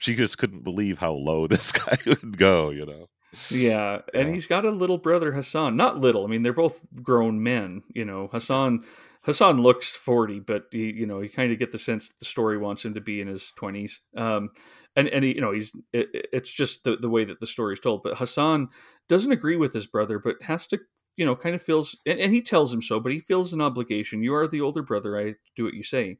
She 0.00 0.14
just 0.14 0.38
couldn't 0.38 0.64
believe 0.64 0.98
how 0.98 1.12
low 1.12 1.46
this 1.54 1.72
guy 1.72 1.96
would 2.06 2.36
go. 2.38 2.70
You 2.70 2.86
know. 2.86 3.06
Yeah, 3.50 4.00
and 4.14 4.28
Yeah. 4.28 4.34
he's 4.34 4.46
got 4.46 4.64
a 4.64 4.70
little 4.70 4.98
brother 4.98 5.32
Hassan. 5.32 5.76
Not 5.76 6.00
little. 6.00 6.24
I 6.24 6.28
mean, 6.28 6.42
they're 6.42 6.52
both 6.52 6.80
grown 7.02 7.42
men. 7.42 7.82
You 7.94 8.04
know, 8.04 8.28
Hassan. 8.32 8.84
Hassan 9.24 9.60
looks 9.60 9.96
forty, 9.96 10.38
but 10.38 10.64
he, 10.70 10.92
you 10.92 11.06
know, 11.06 11.20
you 11.20 11.30
kind 11.30 11.50
of 11.50 11.58
get 11.58 11.72
the 11.72 11.78
sense 11.78 12.10
the 12.18 12.26
story 12.26 12.58
wants 12.58 12.84
him 12.84 12.94
to 12.94 13.00
be 13.00 13.20
in 13.20 13.28
his 13.28 13.52
twenties. 13.52 14.02
Um, 14.16 14.50
and 14.96 15.08
and 15.08 15.24
he, 15.24 15.34
you 15.34 15.40
know, 15.40 15.52
he's 15.52 15.72
it, 15.92 16.08
it's 16.32 16.52
just 16.52 16.84
the 16.84 16.96
the 16.96 17.08
way 17.08 17.24
that 17.24 17.40
the 17.40 17.46
story 17.46 17.72
is 17.72 17.80
told. 17.80 18.02
But 18.02 18.18
Hassan 18.18 18.68
doesn't 19.08 19.32
agree 19.32 19.56
with 19.56 19.72
his 19.72 19.86
brother, 19.86 20.18
but 20.18 20.42
has 20.42 20.66
to, 20.68 20.78
you 21.16 21.24
know, 21.24 21.34
kind 21.36 21.54
of 21.54 21.62
feels, 21.62 21.96
and, 22.06 22.20
and 22.20 22.32
he 22.32 22.42
tells 22.42 22.72
him 22.72 22.82
so. 22.82 23.00
But 23.00 23.12
he 23.12 23.20
feels 23.20 23.52
an 23.52 23.62
obligation. 23.62 24.22
You 24.22 24.34
are 24.34 24.46
the 24.46 24.60
older 24.60 24.82
brother. 24.82 25.18
I 25.18 25.34
do 25.56 25.64
what 25.64 25.74
you 25.74 25.82
say. 25.82 26.18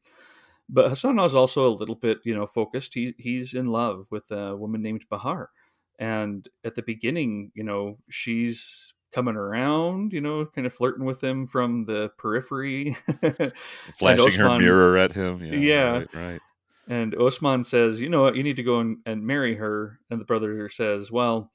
But 0.69 0.89
Hassan 0.89 1.19
is 1.19 1.35
also 1.35 1.67
a 1.67 1.77
little 1.77 1.97
bit, 1.97 2.21
you 2.25 2.35
know, 2.35 2.47
focused. 2.47 2.95
He 2.95 3.15
he's 3.19 3.53
in 3.53 3.67
love 3.67 4.07
with 4.11 4.31
a 4.31 4.57
woman 4.57 4.81
named 4.83 5.05
Bahar 5.11 5.51
and 5.99 6.49
at 6.65 6.75
the 6.75 6.83
beginning 6.83 7.51
you 7.55 7.63
know 7.63 7.99
she's 8.11 8.94
coming 9.15 9.37
around 9.37 10.13
you 10.13 10.21
know 10.21 10.45
kind 10.45 10.67
of 10.67 10.75
flirting 10.75 11.05
with 11.05 11.23
him 11.23 11.47
from 11.47 11.85
the 11.85 12.11
periphery 12.19 12.97
Flashing 13.99 14.41
her 14.41 14.59
mirror 14.59 14.99
at 14.99 15.13
him. 15.13 15.41
Yeah. 15.41 15.55
Yeah. 15.55 15.93
Right. 15.93 16.15
right. 16.15 16.41
and 16.89 17.15
osman 17.15 17.63
says 17.63 18.03
you 18.03 18.09
know 18.09 18.23
what 18.23 18.35
you 18.35 18.43
need 18.43 18.57
to 18.57 18.65
go 18.65 18.81
and, 18.81 18.99
and 19.07 19.25
marry 19.25 19.55
her 19.55 20.01
and 20.11 20.21
the 20.21 20.25
brother 20.25 20.69
says 20.69 21.13
well 21.13 21.53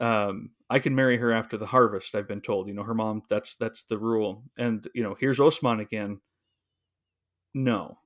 um 0.00 0.48
i 0.70 0.78
can 0.78 0.94
marry 0.94 1.18
her 1.18 1.30
after 1.30 1.58
the 1.58 1.66
harvest 1.66 2.14
i've 2.14 2.26
been 2.26 2.40
told 2.40 2.68
you 2.68 2.74
know 2.74 2.84
her 2.84 2.94
mom 2.94 3.22
that's 3.28 3.54
that's 3.56 3.82
the 3.84 3.98
rule 3.98 4.42
and 4.56 4.88
you 4.94 5.02
know 5.02 5.14
here's 5.20 5.40
osman 5.40 5.80
again 5.80 6.18
no 7.52 7.98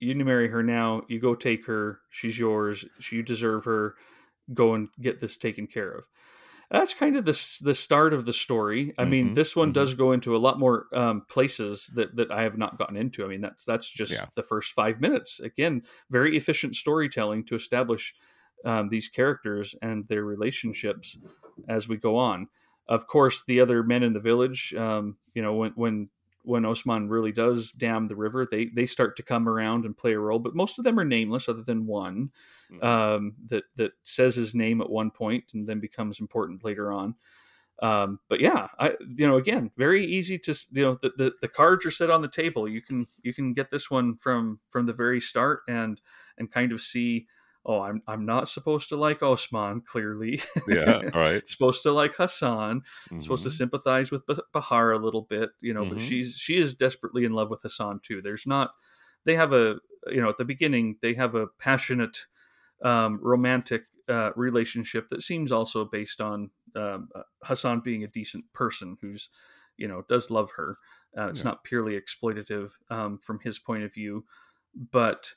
you 0.00 0.14
need 0.14 0.20
to 0.20 0.24
marry 0.24 0.48
her 0.48 0.62
now 0.62 1.02
you 1.08 1.20
go 1.20 1.34
take 1.34 1.66
her 1.66 2.00
she's 2.08 2.38
yours 2.38 2.86
she, 3.00 3.16
you 3.16 3.22
deserve 3.22 3.66
her 3.66 3.96
go 4.54 4.72
and 4.72 4.88
get 4.98 5.20
this 5.20 5.36
taken 5.36 5.66
care 5.66 5.90
of 5.90 6.04
that's 6.70 6.92
kind 6.94 7.16
of 7.16 7.24
the 7.24 7.58
the 7.62 7.74
start 7.74 8.12
of 8.12 8.24
the 8.24 8.32
story. 8.32 8.94
I 8.98 9.04
mean, 9.04 9.32
Mhm, 9.32 9.34
this 9.34 9.56
one 9.56 9.70
mhm. 9.70 9.72
does 9.72 9.94
go 9.94 10.12
into 10.12 10.36
a 10.36 10.38
lot 10.38 10.58
more 10.58 10.86
um, 10.92 11.22
places 11.28 11.90
that 11.94 12.16
that 12.16 12.30
I 12.30 12.42
have 12.42 12.58
not 12.58 12.78
gotten 12.78 12.96
into. 12.96 13.24
I 13.24 13.28
mean, 13.28 13.40
that's 13.40 13.64
that's 13.64 13.88
just 13.90 14.12
Yeah. 14.12 14.26
the 14.34 14.42
first 14.42 14.72
five 14.72 15.00
minutes. 15.00 15.40
Again, 15.40 15.82
very 16.10 16.36
efficient 16.36 16.76
storytelling 16.76 17.44
to 17.46 17.54
establish 17.54 18.14
um, 18.64 18.88
these 18.88 19.08
characters 19.08 19.74
and 19.82 20.06
their 20.08 20.24
relationships 20.24 21.16
as 21.68 21.88
we 21.88 21.96
go 21.96 22.16
on. 22.16 22.48
Of 22.88 23.06
course, 23.06 23.44
the 23.46 23.60
other 23.60 23.82
men 23.82 24.02
in 24.02 24.12
the 24.12 24.20
village, 24.20 24.74
um, 24.74 25.18
you 25.34 25.42
know, 25.42 25.54
when 25.54 25.72
when 25.72 26.10
when 26.48 26.64
Osman 26.64 27.08
really 27.08 27.32
does 27.32 27.70
dam 27.72 28.08
the 28.08 28.16
river, 28.16 28.46
they 28.50 28.66
they 28.66 28.86
start 28.86 29.16
to 29.16 29.22
come 29.22 29.48
around 29.48 29.84
and 29.84 29.96
play 29.96 30.14
a 30.14 30.18
role. 30.20 30.38
But 30.40 30.54
most 30.56 30.78
of 30.78 30.84
them 30.84 30.98
are 30.98 31.04
nameless, 31.04 31.48
other 31.48 31.62
than 31.62 31.86
one 31.86 32.32
Mhm. 32.70 32.82
um, 32.84 33.36
that 33.46 33.64
that 33.76 33.92
says 34.02 34.36
his 34.36 34.54
name 34.54 34.80
at 34.80 34.90
one 34.90 35.10
point 35.10 35.52
and 35.54 35.66
then 35.66 35.80
becomes 35.80 36.20
important 36.20 36.64
later 36.64 36.92
on. 36.92 37.14
Um, 37.80 38.18
but 38.28 38.40
yeah, 38.40 38.68
I 38.80 38.96
you 39.16 39.26
know 39.26 39.36
again 39.36 39.70
very 39.76 40.04
easy 40.04 40.36
to 40.40 40.54
you 40.72 40.82
know 40.82 40.98
the, 41.00 41.10
the 41.16 41.34
the 41.40 41.48
cards 41.48 41.86
are 41.86 41.92
set 41.92 42.10
on 42.10 42.22
the 42.22 42.28
table. 42.28 42.68
You 42.68 42.82
can 42.82 43.06
you 43.22 43.32
can 43.32 43.52
get 43.52 43.70
this 43.70 43.88
one 43.90 44.16
from 44.16 44.60
from 44.70 44.86
the 44.86 44.92
very 44.92 45.20
start 45.20 45.60
and 45.68 46.00
and 46.38 46.50
kind 46.50 46.72
of 46.72 46.80
see 46.82 47.28
oh, 47.68 47.80
I'm 47.82 48.02
I'm 48.08 48.26
not 48.26 48.48
supposed 48.48 48.88
to 48.88 48.96
like 48.96 49.22
Osman. 49.22 49.82
Clearly, 49.82 50.40
Yeah, 50.66 51.02
right. 51.14 51.46
supposed 51.48 51.84
to 51.84 51.92
like 51.92 52.14
Hassan. 52.16 52.82
Supposed 53.18 53.44
to 53.44 53.50
Mhm. 53.50 53.52
sympathize 53.52 54.10
with 54.10 54.22
Bahar 54.52 54.92
a 54.92 54.98
little 54.98 55.22
bit, 55.22 55.50
you 55.60 55.74
know. 55.74 55.84
But 55.86 55.98
Mhm. 55.98 56.00
she's 56.00 56.36
she 56.36 56.58
is 56.58 56.74
desperately 56.74 57.24
in 57.24 57.32
love 57.32 57.50
with 57.50 57.62
Hassan 57.62 58.00
too. 58.02 58.20
There's 58.22 58.46
not. 58.46 58.72
They 59.24 59.36
have 59.36 59.52
a 59.52 59.78
you 60.08 60.20
know 60.20 60.30
at 60.30 60.38
the 60.38 60.44
beginning 60.44 60.98
they 61.02 61.14
have 61.14 61.36
a 61.36 61.46
passionate 61.46 62.26
um, 62.82 63.20
romantic 63.22 63.84
uh, 64.08 64.32
relationship 64.36 65.08
that 65.08 65.22
seems 65.22 65.52
also 65.52 65.84
based 65.84 66.20
on 66.20 66.50
um, 66.76 67.08
uh, 67.14 67.22
Hassan 67.44 67.80
being 67.80 68.04
a 68.04 68.08
decent 68.08 68.50
person 68.54 68.96
who's 69.02 69.28
you 69.76 69.88
know 69.88 70.02
does 70.08 70.30
love 70.30 70.52
her. 70.56 70.78
Uh, 71.16 71.28
it's 71.28 71.44
Yeah. 71.44 71.50
not 71.50 71.64
purely 71.64 72.00
exploitative 72.00 72.72
um, 72.90 73.18
from 73.18 73.40
his 73.40 73.58
point 73.58 73.82
of 73.84 73.92
view, 73.92 74.24
but 74.74 75.34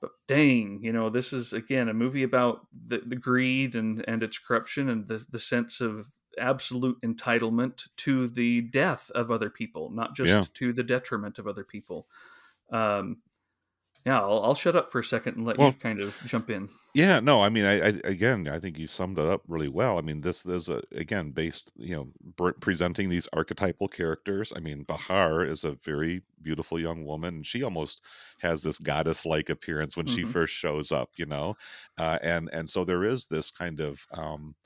but 0.00 0.12
dang, 0.28 0.80
you 0.82 0.92
know, 0.92 1.10
this 1.10 1.32
is 1.32 1.52
again 1.52 1.88
a 1.88 1.94
movie 1.94 2.22
about 2.22 2.66
the, 2.72 2.98
the 3.06 3.16
greed 3.16 3.74
and 3.76 4.04
and 4.08 4.22
its 4.22 4.38
corruption 4.38 4.88
and 4.88 5.08
the 5.08 5.24
the 5.30 5.38
sense 5.38 5.80
of 5.80 6.10
absolute 6.38 7.00
entitlement 7.02 7.88
to 7.96 8.28
the 8.28 8.62
death 8.62 9.10
of 9.14 9.30
other 9.30 9.50
people, 9.50 9.90
not 9.90 10.14
just 10.14 10.28
Yeah. 10.32 10.44
to 10.54 10.72
the 10.72 10.84
detriment 10.84 11.38
of 11.38 11.46
other 11.46 11.64
people. 11.64 12.08
Um, 12.70 13.22
yeah, 14.06 14.20
I'll, 14.20 14.42
I'll 14.42 14.54
shut 14.54 14.76
up 14.76 14.90
for 14.90 14.98
a 15.00 15.04
second 15.04 15.36
and 15.36 15.46
let 15.46 15.58
Well- 15.58 15.68
you 15.68 15.74
kind 15.74 16.00
of 16.00 16.16
jump 16.26 16.50
in. 16.50 16.68
Yeah, 16.92 17.20
no, 17.20 17.40
I 17.40 17.50
mean, 17.50 17.64
I, 17.66 17.74
I 17.80 17.92
again, 18.02 18.48
I 18.48 18.58
think 18.58 18.76
you 18.76 18.88
summed 18.88 19.16
it 19.20 19.24
up 19.24 19.42
really 19.46 19.68
well. 19.68 19.96
I 19.96 20.00
mean, 20.00 20.22
this 20.22 20.44
is 20.44 20.68
a, 20.68 20.82
again 20.90 21.30
based, 21.30 21.70
you 21.76 21.94
know, 21.94 22.08
br- 22.36 22.50
presenting 22.60 23.08
these 23.08 23.28
archetypal 23.32 23.86
characters. 23.86 24.52
I 24.56 24.58
mean, 24.58 24.82
Bahar 24.82 25.44
is 25.44 25.62
a 25.62 25.76
very 25.84 26.22
beautiful 26.42 26.80
young 26.80 27.04
woman, 27.04 27.36
and 27.36 27.46
she 27.46 27.62
almost 27.62 28.00
has 28.40 28.64
this 28.64 28.80
goddess-like 28.80 29.50
appearance 29.50 29.96
when 29.96 30.06
she 30.06 30.24
Mhm. 30.24 30.32
first 30.32 30.52
shows 30.52 30.90
up, 30.90 31.10
you 31.16 31.26
know, 31.26 31.54
uh, 31.96 32.18
and 32.24 32.50
and 32.52 32.68
so 32.68 32.84
there 32.84 33.04
is 33.04 33.26
this 33.26 33.52
kind 33.52 33.78
of, 33.78 34.04
um, 34.12 34.56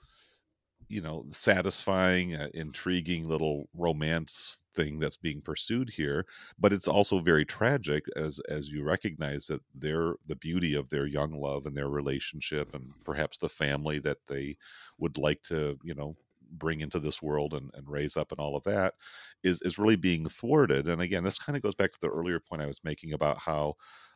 you 0.89 1.01
know, 1.01 1.27
satisfying, 1.33 2.35
uh, 2.35 2.49
intriguing 2.55 3.27
little 3.27 3.69
romance 3.75 4.65
thing 4.75 4.99
that's 4.99 5.17
being 5.17 5.41
pursued 5.41 5.89
here 5.89 6.27
but 6.59 6.73
it's 6.73 6.89
also 6.89 7.21
very 7.21 7.45
tragic 7.45 8.05
as 8.17 8.41
as 8.49 8.69
you 8.69 8.83
recognize 8.83 9.47
that 9.47 9.61
their 9.73 10.15
the 10.27 10.35
beauty 10.37 10.75
of 10.75 10.89
their 10.91 11.07
young 11.07 11.33
love 11.33 11.67
and 11.67 11.77
their 11.77 11.89
relationship 11.89 12.75
and 12.75 12.91
perhaps 13.05 13.39
the 13.39 13.49
family 13.49 14.01
that 14.01 14.19
they 14.27 14.57
would 14.99 15.17
like 15.17 15.43
to 15.43 15.79
you 15.85 15.95
know 15.95 16.17
bring 16.53 16.81
into 16.81 16.99
this 17.01 17.23
world 17.23 17.55
and, 17.55 17.71
and 17.75 17.89
raise 17.89 18.17
up 18.17 18.31
and 18.31 18.39
all 18.39 18.57
of 18.57 18.65
that 18.65 18.95
is 19.43 19.61
is 19.63 19.79
really 19.79 19.97
being 19.97 20.29
thwarted. 20.29 20.87
And 20.89 21.03
again 21.03 21.25
this 21.25 21.39
kind 21.39 21.57
of 21.57 21.63
goes 21.63 21.75
back 21.75 21.93
to 21.93 22.01
the 22.01 22.11
earlier 22.11 22.41
point 22.41 22.63
i 22.63 22.67
was 22.67 22.85
making 22.85 23.13
about 23.13 23.39
how 23.39 23.75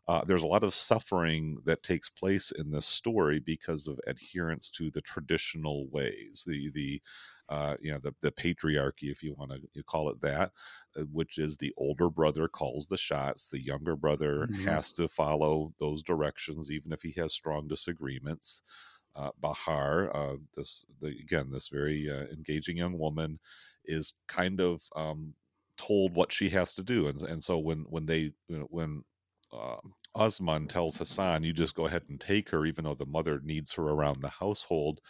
uh, 0.09 0.25
there's 0.25 0.43
a 0.43 0.47
lot 0.47 0.65
of 0.65 0.75
suffering 0.75 1.59
that 1.65 1.83
takes 1.83 2.09
place 2.11 2.51
in 2.51 2.71
this 2.71 2.87
story 2.87 3.39
because 3.41 3.87
of 3.87 4.01
adherence 4.07 4.71
to 4.71 4.91
the 4.91 5.03
traditional 5.03 5.89
ways 5.91 6.45
the 6.47 6.71
the 6.71 7.03
uh, 7.51 7.77
you 7.81 7.91
know 7.93 7.99
the, 7.99 8.15
the 8.21 8.33
patriarchy 8.33 9.11
if 9.11 9.23
you 9.23 9.35
want 9.35 9.53
to 9.75 9.83
call 9.85 10.11
it 10.11 10.21
that 10.21 10.53
uh, 10.97 11.03
which 11.13 11.39
is 11.39 11.57
the 11.57 11.73
older 11.77 12.11
brother 12.11 12.49
calls 12.49 12.87
the 12.89 12.99
shots 12.99 13.49
the 13.49 13.61
younger 13.63 13.97
brother 13.97 14.49
Mhm. 14.49 14.65
has 14.65 14.93
to 14.93 15.09
follow 15.09 15.73
those 15.79 16.03
directions 16.03 16.71
even 16.71 16.93
if 16.93 17.03
he 17.03 17.13
has 17.13 17.33
strong 17.33 17.69
disagreements 17.69 18.63
uh, 19.17 19.31
bahar 19.39 20.15
uh, 20.15 20.37
this 20.55 20.85
the, 21.01 21.09
again 21.09 21.51
this 21.51 21.69
very 21.69 22.09
uh, 22.11 22.27
engaging 22.27 22.77
young 22.77 22.99
woman 22.99 23.39
is 23.85 24.15
kind 24.27 24.61
of 24.61 24.83
um, 24.97 25.35
told 25.77 26.15
what 26.15 26.33
she 26.33 26.49
has 26.51 26.75
to 26.75 26.83
do 26.83 27.09
and, 27.09 27.23
and 27.23 27.43
so 27.43 27.59
when 27.59 27.81
when 27.91 28.07
they 28.07 28.21
you 28.49 28.59
know, 28.59 28.67
when 28.71 29.03
uh, 29.53 29.79
Osman 30.15 30.69
tells 30.69 30.97
Hassan, 30.97 31.43
"You 31.45 31.53
just 31.53 31.75
go 31.75 31.87
ahead 31.87 32.05
and 32.09 32.21
take 32.21 32.51
her, 32.51 32.67
even 32.67 32.85
though 32.85 32.95
the 32.95 33.07
mother 33.07 33.41
needs 33.41 33.75
her 33.75 33.85
around 33.85 34.21
the 34.21 34.29
household." 34.29 35.01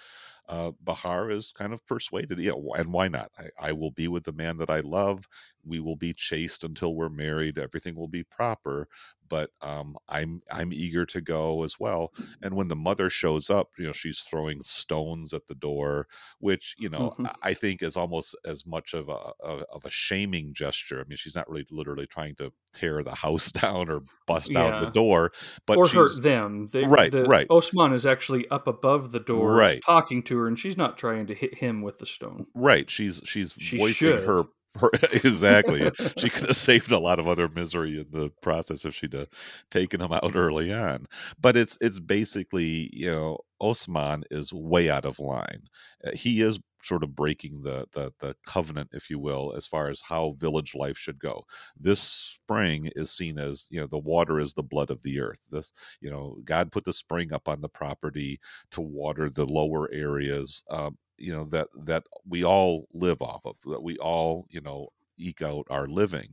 Uh, 0.49 0.73
Bahar 0.83 1.31
is 1.31 1.53
kind 1.53 1.73
of 1.75 1.85
persuaded, 1.87 2.39
yeah, 2.39 2.53
and 2.77 2.93
why 2.93 3.09
not? 3.09 3.31
I, 3.39 3.69
I 3.69 3.73
will 3.73 3.91
be 3.91 4.09
with 4.09 4.25
the 4.25 4.33
man 4.33 4.57
that 4.59 4.71
I 4.71 4.81
love. 4.81 5.29
We 5.65 5.79
will 5.81 5.97
be 5.97 6.15
chaste 6.15 6.65
until 6.65 6.95
we're 6.95 7.11
married. 7.11 7.59
Everything 7.59 7.95
will 7.97 8.09
be 8.09 8.25
proper. 8.25 8.89
But 9.29 9.51
um, 9.61 9.95
I'm 10.09 10.41
I'm 10.51 10.73
eager 10.73 11.05
to 11.05 11.21
go 11.21 11.63
as 11.63 11.79
well. 11.79 12.15
And 12.43 12.55
when 12.57 12.69
the 12.69 12.77
mother 12.77 13.11
shows 13.11 13.51
up, 13.51 13.69
you 13.79 13.87
know, 13.87 13.93
she's 13.93 14.21
throwing 14.21 14.63
stones 14.63 15.35
at 15.35 15.47
the 15.49 15.55
door, 15.55 16.07
which 16.41 16.75
you 16.79 16.89
know 16.89 17.15
Mhm. 17.19 17.31
I- 17.43 17.53
think 17.53 17.83
is 17.83 17.95
almost 17.97 18.35
as 18.47 18.65
much 18.65 18.95
of 18.95 19.11
a 19.11 19.33
of, 19.41 19.85
a 19.85 19.91
shaming 19.91 20.55
gesture. 20.55 21.01
I 21.01 21.05
mean, 21.09 21.19
she's 21.19 21.35
not 21.35 21.47
really 21.51 21.67
literally 21.71 22.07
trying 22.07 22.37
to 22.37 22.51
tear 22.73 23.03
the 23.03 23.15
house 23.15 23.51
down 23.53 23.91
or 23.91 24.01
bust 24.27 24.57
out 24.57 24.81
the 24.81 24.91
door, 24.93 25.33
but 25.67 25.77
or 25.77 25.89
hurt 25.89 26.23
them. 26.23 26.69
They, 26.69 26.85
Right, 26.85 27.13
the, 27.13 27.25
right. 27.25 27.47
Osman 27.51 27.93
is 27.93 28.07
actually 28.07 28.49
up 28.49 28.67
above 28.67 29.13
the 29.13 29.21
door, 29.21 29.53
Right. 29.53 29.83
talking 29.85 30.23
to 30.25 30.38
her, 30.39 30.49
and 30.49 30.59
she's 30.59 30.77
not 30.77 30.97
trying 30.99 31.27
to 31.29 31.35
hit 31.35 31.55
him 31.57 31.83
with 31.83 31.99
the 31.99 32.07
stone. 32.07 32.47
right. 32.55 32.89
She's 32.91 33.21
she's 33.25 33.55
She 33.59 33.77
voicing 33.79 34.09
should. 34.11 34.25
her. 34.25 34.45
her 34.81 34.91
exactly. 35.25 35.91
she 36.19 36.29
could 36.31 36.47
have 36.49 36.57
saved 36.57 36.93
a 36.93 36.99
lot 36.99 37.19
of 37.19 37.27
other 37.27 37.49
misery 37.49 37.99
in 37.99 38.07
the 38.11 38.31
process 38.43 38.85
if 38.85 38.95
she'd 38.95 39.13
have 39.15 39.29
taken 39.71 40.01
him 40.01 40.13
out 40.13 40.37
early 40.37 40.73
on. 40.73 41.07
But 41.41 41.57
it's 41.57 41.77
it's 41.81 41.99
basically 42.01 42.91
you 42.93 43.07
know 43.11 43.39
Osman 43.61 44.25
is 44.31 44.53
way 44.53 44.89
out 44.91 45.05
of 45.05 45.19
line. 45.19 45.63
Uh, 46.07 46.13
He 46.13 46.43
is 46.43 46.61
sort 46.89 47.05
of 47.05 47.15
breaking 47.15 47.63
the 47.63 47.87
the 47.93 48.13
the 48.21 48.35
covenant, 48.47 48.91
if 48.93 49.11
you 49.11 49.19
will, 49.19 49.55
as 49.57 49.67
far 49.67 49.89
as 49.91 50.01
how 50.01 50.35
village 50.39 50.75
life 50.75 50.97
should 50.99 51.19
go. 51.19 51.45
This 51.79 52.01
spring 52.01 52.91
is 52.97 53.11
seen 53.11 53.39
as 53.39 53.69
you 53.71 53.81
know 53.81 53.87
the 53.87 53.99
water 53.99 54.41
is 54.41 54.55
the 54.55 54.63
blood 54.63 54.91
of 54.91 55.03
the 55.03 55.21
earth. 55.21 55.41
This 55.51 55.73
you 56.01 56.11
know 56.11 56.39
God 56.45 56.73
put 56.73 56.85
the 56.85 56.93
spring 56.93 57.33
up 57.33 57.49
on 57.49 57.61
the 57.61 57.69
property 57.69 58.41
to 58.73 58.81
water 58.81 59.31
the 59.31 59.47
lower 59.47 59.91
areas. 59.93 60.65
Um, 60.71 60.99
you 61.19 61.33
know 61.35 61.45
that 61.47 61.69
that 61.85 62.05
we 62.27 62.45
all 62.45 62.87
live 62.95 63.21
off 63.21 63.45
of 63.45 63.57
that 63.67 63.83
we 63.83 63.99
all 63.99 64.47
you 64.51 64.61
know 64.61 64.89
eke 65.19 65.43
out 65.43 65.67
our 65.69 65.89
living 65.89 66.29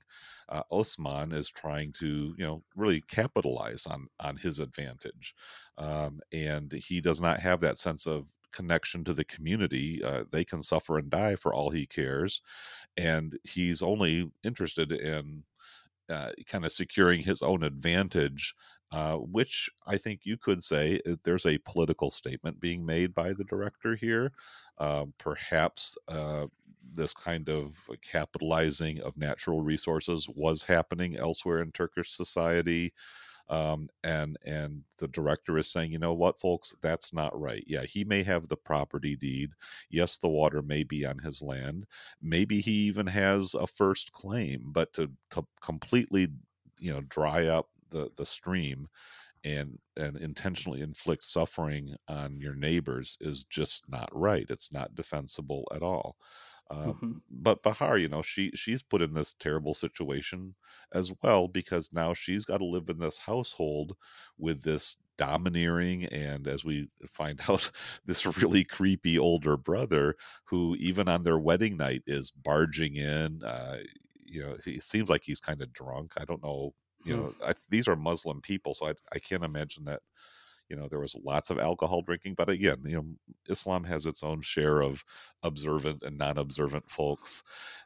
uh, 0.49 0.61
osman 0.69 1.31
is 1.31 1.49
trying 1.49 1.91
to 1.91 2.35
you 2.37 2.45
know 2.45 2.61
really 2.75 3.01
capitalize 3.07 3.87
on 3.87 4.07
on 4.19 4.37
his 4.37 4.59
advantage 4.59 5.33
um, 5.79 6.19
and 6.31 6.71
he 6.71 7.01
does 7.01 7.19
not 7.19 7.39
have 7.39 7.59
that 7.59 7.79
sense 7.79 8.05
of 8.05 8.25
connection 8.55 9.03
to 9.03 9.13
the 9.13 9.25
community 9.25 10.03
uh, 10.03 10.23
they 10.31 10.43
can 10.43 10.63
suffer 10.63 10.97
and 10.97 11.09
die 11.09 11.35
for 11.35 11.53
all 11.53 11.69
he 11.69 11.85
cares 11.85 12.41
and 12.97 13.37
he's 13.43 13.81
only 13.81 14.31
interested 14.43 14.91
in 14.91 15.43
uh, 16.09 16.31
kind 16.47 16.65
of 16.65 16.71
securing 16.71 17.21
his 17.21 17.41
own 17.41 17.63
advantage, 17.63 18.53
uh, 18.91 19.15
which 19.15 19.69
I 19.87 19.97
think 19.97 20.21
you 20.23 20.37
could 20.37 20.63
say 20.63 20.99
uh, 21.09 21.15
there's 21.23 21.45
a 21.45 21.57
political 21.59 22.11
statement 22.11 22.59
being 22.59 22.85
made 22.85 23.13
by 23.13 23.33
the 23.33 23.43
director 23.43 23.95
here. 23.95 24.31
Uh, 24.77 25.05
perhaps 25.17 25.97
uh, 26.07 26.45
this 26.93 27.13
kind 27.13 27.49
of 27.49 27.75
capitalizing 28.03 29.01
of 29.01 29.17
natural 29.17 29.61
resources 29.61 30.29
was 30.29 30.63
happening 30.63 31.17
elsewhere 31.17 31.61
in 31.61 31.71
Turkish 31.71 32.11
society. 32.11 32.93
Um, 33.47 33.89
and 34.03 34.37
and 34.45 34.83
the 34.97 35.07
director 35.07 35.57
is 35.57 35.71
saying, 35.71 35.91
you 35.91 35.99
know 35.99 36.13
what, 36.13 36.39
folks, 36.39 36.75
that's 36.81 37.13
not 37.13 37.39
right. 37.39 37.63
Yeah, 37.67 37.83
he 37.83 38.03
may 38.03 38.23
have 38.23 38.47
the 38.47 38.57
property 38.57 39.15
deed. 39.15 39.51
Yes, 39.89 40.17
the 40.17 40.29
water 40.29 40.61
may 40.61 40.83
be 40.83 41.05
on 41.05 41.19
his 41.19 41.41
land. 41.41 41.85
Maybe 42.21 42.61
he 42.61 42.71
even 42.71 43.07
has 43.07 43.53
a 43.53 43.67
first 43.67 44.11
claim, 44.13 44.63
but 44.67 44.93
to 44.93 45.11
to 45.31 45.45
completely, 45.61 46.29
you 46.79 46.91
know, 46.93 47.01
dry 47.01 47.47
up 47.47 47.69
the 47.91 48.09
the 48.15 48.25
stream 48.25 48.87
and 49.43 49.77
and 49.97 50.17
intentionally 50.17 50.81
inflict 50.81 51.23
suffering 51.23 51.95
on 52.07 52.39
your 52.39 52.55
neighbors 52.55 53.17
is 53.21 53.43
just 53.45 53.87
not 53.89 54.09
right. 54.11 54.45
It's 54.49 54.71
not 54.71 54.95
defensible 54.95 55.67
at 55.73 55.83
all. 55.83 56.17
Uh, 56.69 56.93
Mhm. 56.93 57.21
but 57.29 57.61
Bahar, 57.63 57.97
you 57.97 58.07
know, 58.09 58.21
she 58.21 58.51
she's 58.55 58.83
put 58.83 59.01
in 59.01 59.13
this 59.13 59.33
terrible 59.33 59.73
situation 59.73 60.55
as 60.93 61.11
well 61.21 61.47
because 61.47 61.91
now 61.93 62.13
she's 62.13 62.45
got 62.45 62.57
to 62.59 62.65
live 62.65 62.89
in 62.89 62.99
this 62.99 63.19
household 63.19 63.95
with 64.37 64.63
this 64.63 64.97
domineering 65.17 66.05
and 66.05 66.47
as 66.47 66.65
we 66.65 66.89
find 67.11 67.41
out 67.49 67.71
this 68.05 68.25
really 68.37 68.63
creepy 68.63 69.17
older 69.17 69.55
brother 69.57 70.15
who 70.45 70.75
even 70.77 71.07
on 71.07 71.23
their 71.23 71.39
wedding 71.39 71.77
night 71.77 72.01
is 72.05 72.31
barging 72.31 72.95
in 72.95 73.41
uh 73.43 73.79
you 74.25 74.41
know 74.41 74.57
he 74.65 74.79
seems 74.79 75.09
like 75.09 75.21
he's 75.23 75.39
kind 75.39 75.61
of 75.61 75.71
drunk 75.71 76.11
i 76.17 76.25
don't 76.25 76.43
know 76.43 76.73
you 77.03 77.13
Hmm. 77.13 77.25
know 77.25 77.31
I, 77.45 77.53
these 77.69 77.87
are 77.87 77.95
muslim 77.95 78.41
people 78.41 78.73
so 78.73 78.87
I, 78.87 78.93
I 79.13 79.19
can't 79.19 79.43
imagine 79.43 79.85
that 79.85 80.01
you 80.69 80.75
know 80.75 80.87
there 80.87 80.99
was 80.99 81.15
lots 81.23 81.49
of 81.49 81.59
alcohol 81.59 82.01
drinking 82.01 82.33
but 82.35 82.49
again 82.49 82.81
you 82.85 82.95
know 82.95 83.15
islam 83.49 83.83
has 83.83 84.05
its 84.05 84.23
own 84.23 84.41
share 84.41 84.81
of 84.81 85.03
observant 85.43 86.03
and 86.03 86.17
non-observant 86.17 86.89
folks 86.89 87.43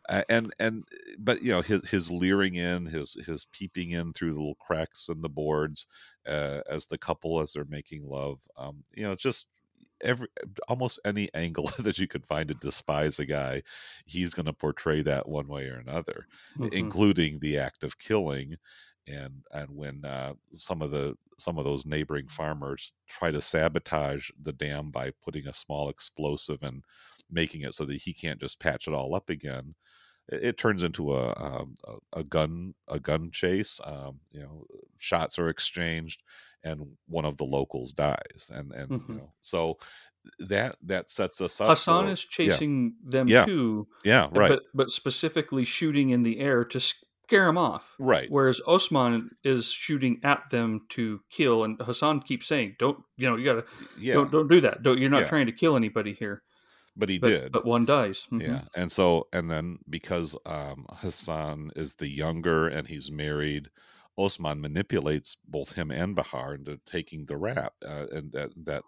uh, 0.09 0.23
and 0.29 0.53
and 0.59 0.85
but 1.17 1.41
you 1.41 1.51
know 1.51 1.61
his 1.61 1.87
his 1.89 2.11
leering 2.11 2.55
in 2.55 2.85
his 2.85 3.15
his 3.25 3.45
peeping 3.51 3.91
in 3.91 4.13
through 4.13 4.33
the 4.33 4.39
little 4.39 4.55
cracks 4.55 5.09
in 5.09 5.21
the 5.21 5.29
boards 5.29 5.85
uh, 6.27 6.61
as 6.69 6.85
the 6.87 6.97
couple 6.97 7.39
as 7.41 7.53
they're 7.53 7.65
making 7.65 8.03
love 8.05 8.39
um 8.57 8.83
you 8.93 9.03
know 9.03 9.15
just 9.15 9.47
every 10.01 10.27
almost 10.67 10.99
any 11.05 11.29
angle 11.33 11.69
that 11.79 11.97
you 11.99 12.07
could 12.07 12.25
find 12.25 12.47
to 12.47 12.55
despise 12.55 13.19
a 13.19 13.25
guy 13.25 13.61
he's 14.05 14.33
going 14.33 14.45
to 14.45 14.53
portray 14.53 15.01
that 15.01 15.27
one 15.27 15.47
way 15.47 15.67
or 15.67 15.77
another 15.77 16.25
Mhm. 16.55 16.69
including 16.71 17.39
the 17.39 17.57
act 17.57 17.83
of 17.83 17.99
killing 17.99 18.55
and 19.09 19.43
and 19.51 19.69
when 19.75 20.05
uh, 20.05 20.33
some 20.53 20.81
of 20.81 20.91
the 20.91 21.15
some 21.37 21.57
of 21.57 21.65
those 21.65 21.85
neighboring 21.85 22.27
farmers 22.27 22.91
try 23.07 23.31
to 23.31 23.41
sabotage 23.41 24.29
the 24.41 24.53
dam 24.53 24.91
by 24.91 25.11
putting 25.23 25.47
a 25.47 25.53
small 25.53 25.89
explosive 25.89 26.61
and 26.61 26.83
making 27.31 27.61
it 27.61 27.73
so 27.73 27.85
that 27.85 28.01
he 28.01 28.13
can't 28.13 28.39
just 28.39 28.59
patch 28.59 28.87
it 28.87 28.93
all 28.93 29.15
up 29.15 29.29
again 29.29 29.75
it, 30.27 30.43
it 30.43 30.57
turns 30.57 30.83
into 30.83 31.15
a, 31.15 31.33
um, 31.37 31.75
a, 31.87 32.19
a 32.19 32.23
gun 32.23 32.73
a 32.87 32.99
gun 32.99 33.31
chase 33.31 33.79
um, 33.85 34.19
you 34.31 34.41
know 34.41 34.65
shots 34.97 35.39
are 35.39 35.49
exchanged 35.49 36.23
and 36.63 36.85
one 37.07 37.23
of 37.25 37.37
the 37.37 37.45
locals 37.45 37.91
dies 37.93 38.51
and 38.53 38.73
and 38.73 38.89
Mhm. 38.89 39.09
you 39.09 39.15
know 39.15 39.31
so 39.39 39.77
that 40.39 40.75
that 40.83 41.09
sets 41.09 41.39
us 41.39 41.61
up 41.61 41.69
Hassan 41.69 42.05
for- 42.05 42.11
is 42.11 42.25
chasing 42.25 42.95
them 43.01 43.27
Yeah. 43.29 43.45
too, 43.45 43.87
yeah, 44.03 44.27
yeah 44.33 44.39
right 44.39 44.49
but 44.49 44.63
but 44.73 44.89
specifically 44.91 45.63
shooting 45.63 46.09
in 46.09 46.23
the 46.23 46.39
air 46.39 46.65
to 46.65 46.79
scare 47.29 47.45
them 47.45 47.57
off. 47.57 47.95
right 47.99 48.27
Whereas 48.29 48.59
Osman 48.67 49.29
is 49.43 49.71
shooting 49.71 50.19
at 50.23 50.49
them 50.49 50.81
to 50.89 51.21
kill, 51.29 51.63
and 51.63 51.79
Hassan 51.81 52.21
keeps 52.21 52.47
saying, 52.47 52.75
"Don't 52.79 52.99
you 53.17 53.29
know? 53.29 53.35
You 53.35 53.45
gotta 53.45 53.65
yeah 53.99 54.15
don't 54.15 54.31
don't 54.31 54.47
do 54.47 54.59
that. 54.61 54.83
Don't, 54.83 54.97
you're 54.99 55.09
not 55.09 55.21
Yeah. 55.21 55.27
trying 55.29 55.45
to 55.45 55.51
kill 55.53 55.75
anybody 55.75 56.13
here." 56.13 56.43
but 56.97 57.07
he 57.07 57.17
But 57.19 57.29
did 57.29 57.51
but 57.51 57.65
one 57.65 57.85
dies. 57.85 58.27
Mhm. 58.31 58.41
Yeah, 58.41 58.61
and 58.75 58.91
so 58.91 59.27
and 59.31 59.49
then 59.49 59.79
because 59.89 60.35
um, 60.45 60.85
Hassan 60.89 61.71
is 61.75 61.95
the 61.95 62.09
younger 62.09 62.67
and 62.67 62.87
he's 62.87 63.09
married, 63.09 63.69
Osman 64.17 64.59
manipulates 64.59 65.37
both 65.47 65.73
him 65.73 65.91
and 65.91 66.15
Bahar 66.15 66.55
into 66.55 66.79
taking 66.85 67.25
the 67.25 67.37
rap, 67.37 67.73
uh, 67.85 68.07
and 68.11 68.31
that 68.33 68.51
that 68.65 68.83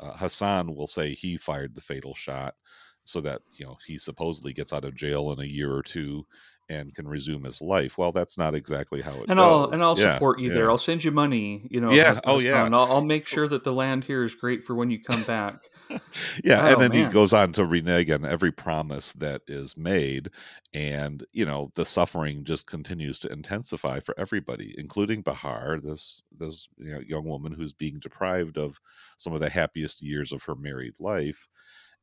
uh, 0.00 0.16
Hassan 0.18 0.74
will 0.74 0.86
say 0.88 1.14
he 1.14 1.38
fired 1.38 1.74
the 1.74 1.80
fatal 1.80 2.14
shot, 2.14 2.56
so 3.04 3.22
that 3.22 3.40
you 3.56 3.64
know 3.64 3.78
he 3.86 3.96
supposedly 3.96 4.52
gets 4.52 4.72
out 4.72 4.84
of 4.84 4.94
jail 4.94 5.32
in 5.32 5.38
a 5.40 5.44
year 5.44 5.72
or 5.74 5.82
two 5.82 6.26
and 6.68 6.94
can 6.94 7.08
resume 7.08 7.44
his 7.44 7.60
life. 7.62 7.98
Well, 7.98 8.12
that's 8.12 8.38
not 8.38 8.54
exactly 8.54 9.00
how 9.02 9.22
it 9.22 9.28
And 9.28 9.40
goes. 9.40 9.58
I'll 9.58 9.70
and 9.70 9.82
I'll 9.82 9.96
Yeah, 9.96 10.20
support 10.20 10.40
you 10.40 10.50
there. 10.50 10.70
I'll 10.70 10.78
send 10.78 11.04
you 11.04 11.10
money. 11.10 11.66
You 11.70 11.80
know. 11.80 11.92
Yeah, 11.92 12.20
oh, 12.24 12.38
yeah. 12.38 12.70
I'll, 12.74 12.92
I'll 12.92 13.04
make 13.04 13.26
sure 13.26 13.48
that 13.48 13.64
the 13.64 13.72
land 13.72 14.04
here 14.04 14.22
is 14.22 14.34
great 14.34 14.64
for 14.64 14.74
when 14.74 14.90
you 14.90 15.02
come 15.02 15.24
back. 15.24 15.70
yeah 16.44 16.60
Oh, 16.60 16.64
and 16.66 16.80
then 16.80 16.92
he 16.92 17.06
goes 17.06 17.32
on 17.32 17.52
to 17.52 17.64
renege 17.64 18.10
on 18.10 18.24
every 18.24 18.50
promise 18.50 19.12
that 19.14 19.42
is 19.46 19.76
made 19.76 20.28
and 20.74 21.24
you 21.32 21.44
know 21.44 21.70
the 21.76 21.84
suffering 21.84 22.44
just 22.44 22.66
continues 22.66 23.18
to 23.20 23.30
intensify 23.32 24.00
for 24.00 24.14
everybody 24.18 24.74
including 24.78 25.22
bahar 25.22 25.78
this 25.80 26.22
this 26.36 26.68
you 26.78 26.90
know, 26.92 27.00
young 27.06 27.24
woman 27.24 27.52
who's 27.52 27.72
being 27.72 27.98
deprived 28.00 28.58
of 28.58 28.80
some 29.16 29.32
of 29.32 29.40
the 29.40 29.48
happiest 29.50 30.02
years 30.02 30.32
of 30.32 30.42
her 30.42 30.56
married 30.56 30.94
life 30.98 31.48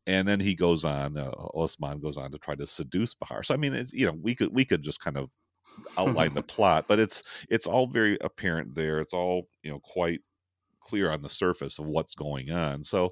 and 0.08 0.28
then 0.28 0.40
he 0.40 0.56
goes 0.56 0.84
on 0.84 1.18
uh, 1.18 1.32
osman 1.54 2.00
goes 2.00 2.18
on 2.18 2.32
to 2.32 2.38
try 2.38 2.56
to 2.56 2.68
seduce 2.68 3.14
bahar. 3.14 3.44
So 3.44 3.54
i 3.54 3.58
mean 3.58 3.74
it's 3.74 3.94
you 3.94 4.06
know 4.06 4.18
we 4.22 4.36
could 4.36 4.54
we 4.54 4.66
could 4.66 4.82
just 4.82 5.00
kind 5.00 5.18
of 5.18 5.30
outline 5.98 6.34
the 6.34 6.44
plot 6.56 6.86
but 6.88 7.00
it's 7.00 7.24
it's 7.50 7.66
all 7.68 7.88
very 7.88 8.18
apparent 8.22 8.76
there. 8.76 9.00
It's 9.00 9.14
all 9.14 9.48
you 9.64 9.72
know 9.72 9.80
quite 9.80 10.22
clear 10.82 11.12
on 11.12 11.22
the 11.22 11.30
surface 11.30 11.80
of 11.80 11.86
what's 11.86 12.16
going 12.16 12.52
on. 12.52 12.84
So 12.84 13.12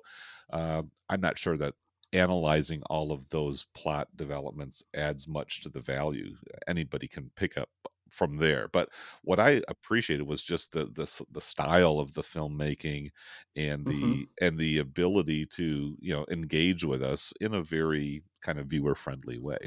uh, 0.52 0.84
i'm 1.10 1.22
not 1.22 1.40
sure 1.40 1.56
that 1.58 1.74
analyzing 2.14 2.82
all 2.90 3.12
of 3.12 3.30
those 3.30 3.66
plot 3.74 4.08
developments 4.16 4.84
adds 4.94 5.28
much 5.28 5.62
to 5.62 5.70
the 5.70 5.80
value. 5.80 6.36
Anybody 6.68 7.08
can 7.08 7.32
pick 7.36 7.58
up 7.58 7.70
from 8.12 8.38
there 8.38 8.68
but 8.68 8.90
what 9.24 9.40
i 9.40 9.62
appreciated 9.68 10.24
was 10.28 10.44
just 10.44 10.72
the 10.74 10.86
the, 10.86 11.26
the 11.32 11.42
style 11.42 12.00
of 12.00 12.14
the 12.14 12.22
filmmaking 12.22 13.10
and 13.56 13.88
the 13.88 14.28
Mhm. 14.28 14.30
and 14.42 14.58
the 14.60 14.78
ability 14.78 15.46
to 15.46 15.98
you 16.00 16.14
know 16.14 16.26
engage 16.30 16.84
with 16.84 17.02
us 17.04 17.34
in 17.42 17.54
a 17.54 17.64
very 17.64 18.24
kind 18.42 18.60
of 18.60 18.68
viewer 18.68 18.96
friendly 18.96 19.40
way 19.40 19.58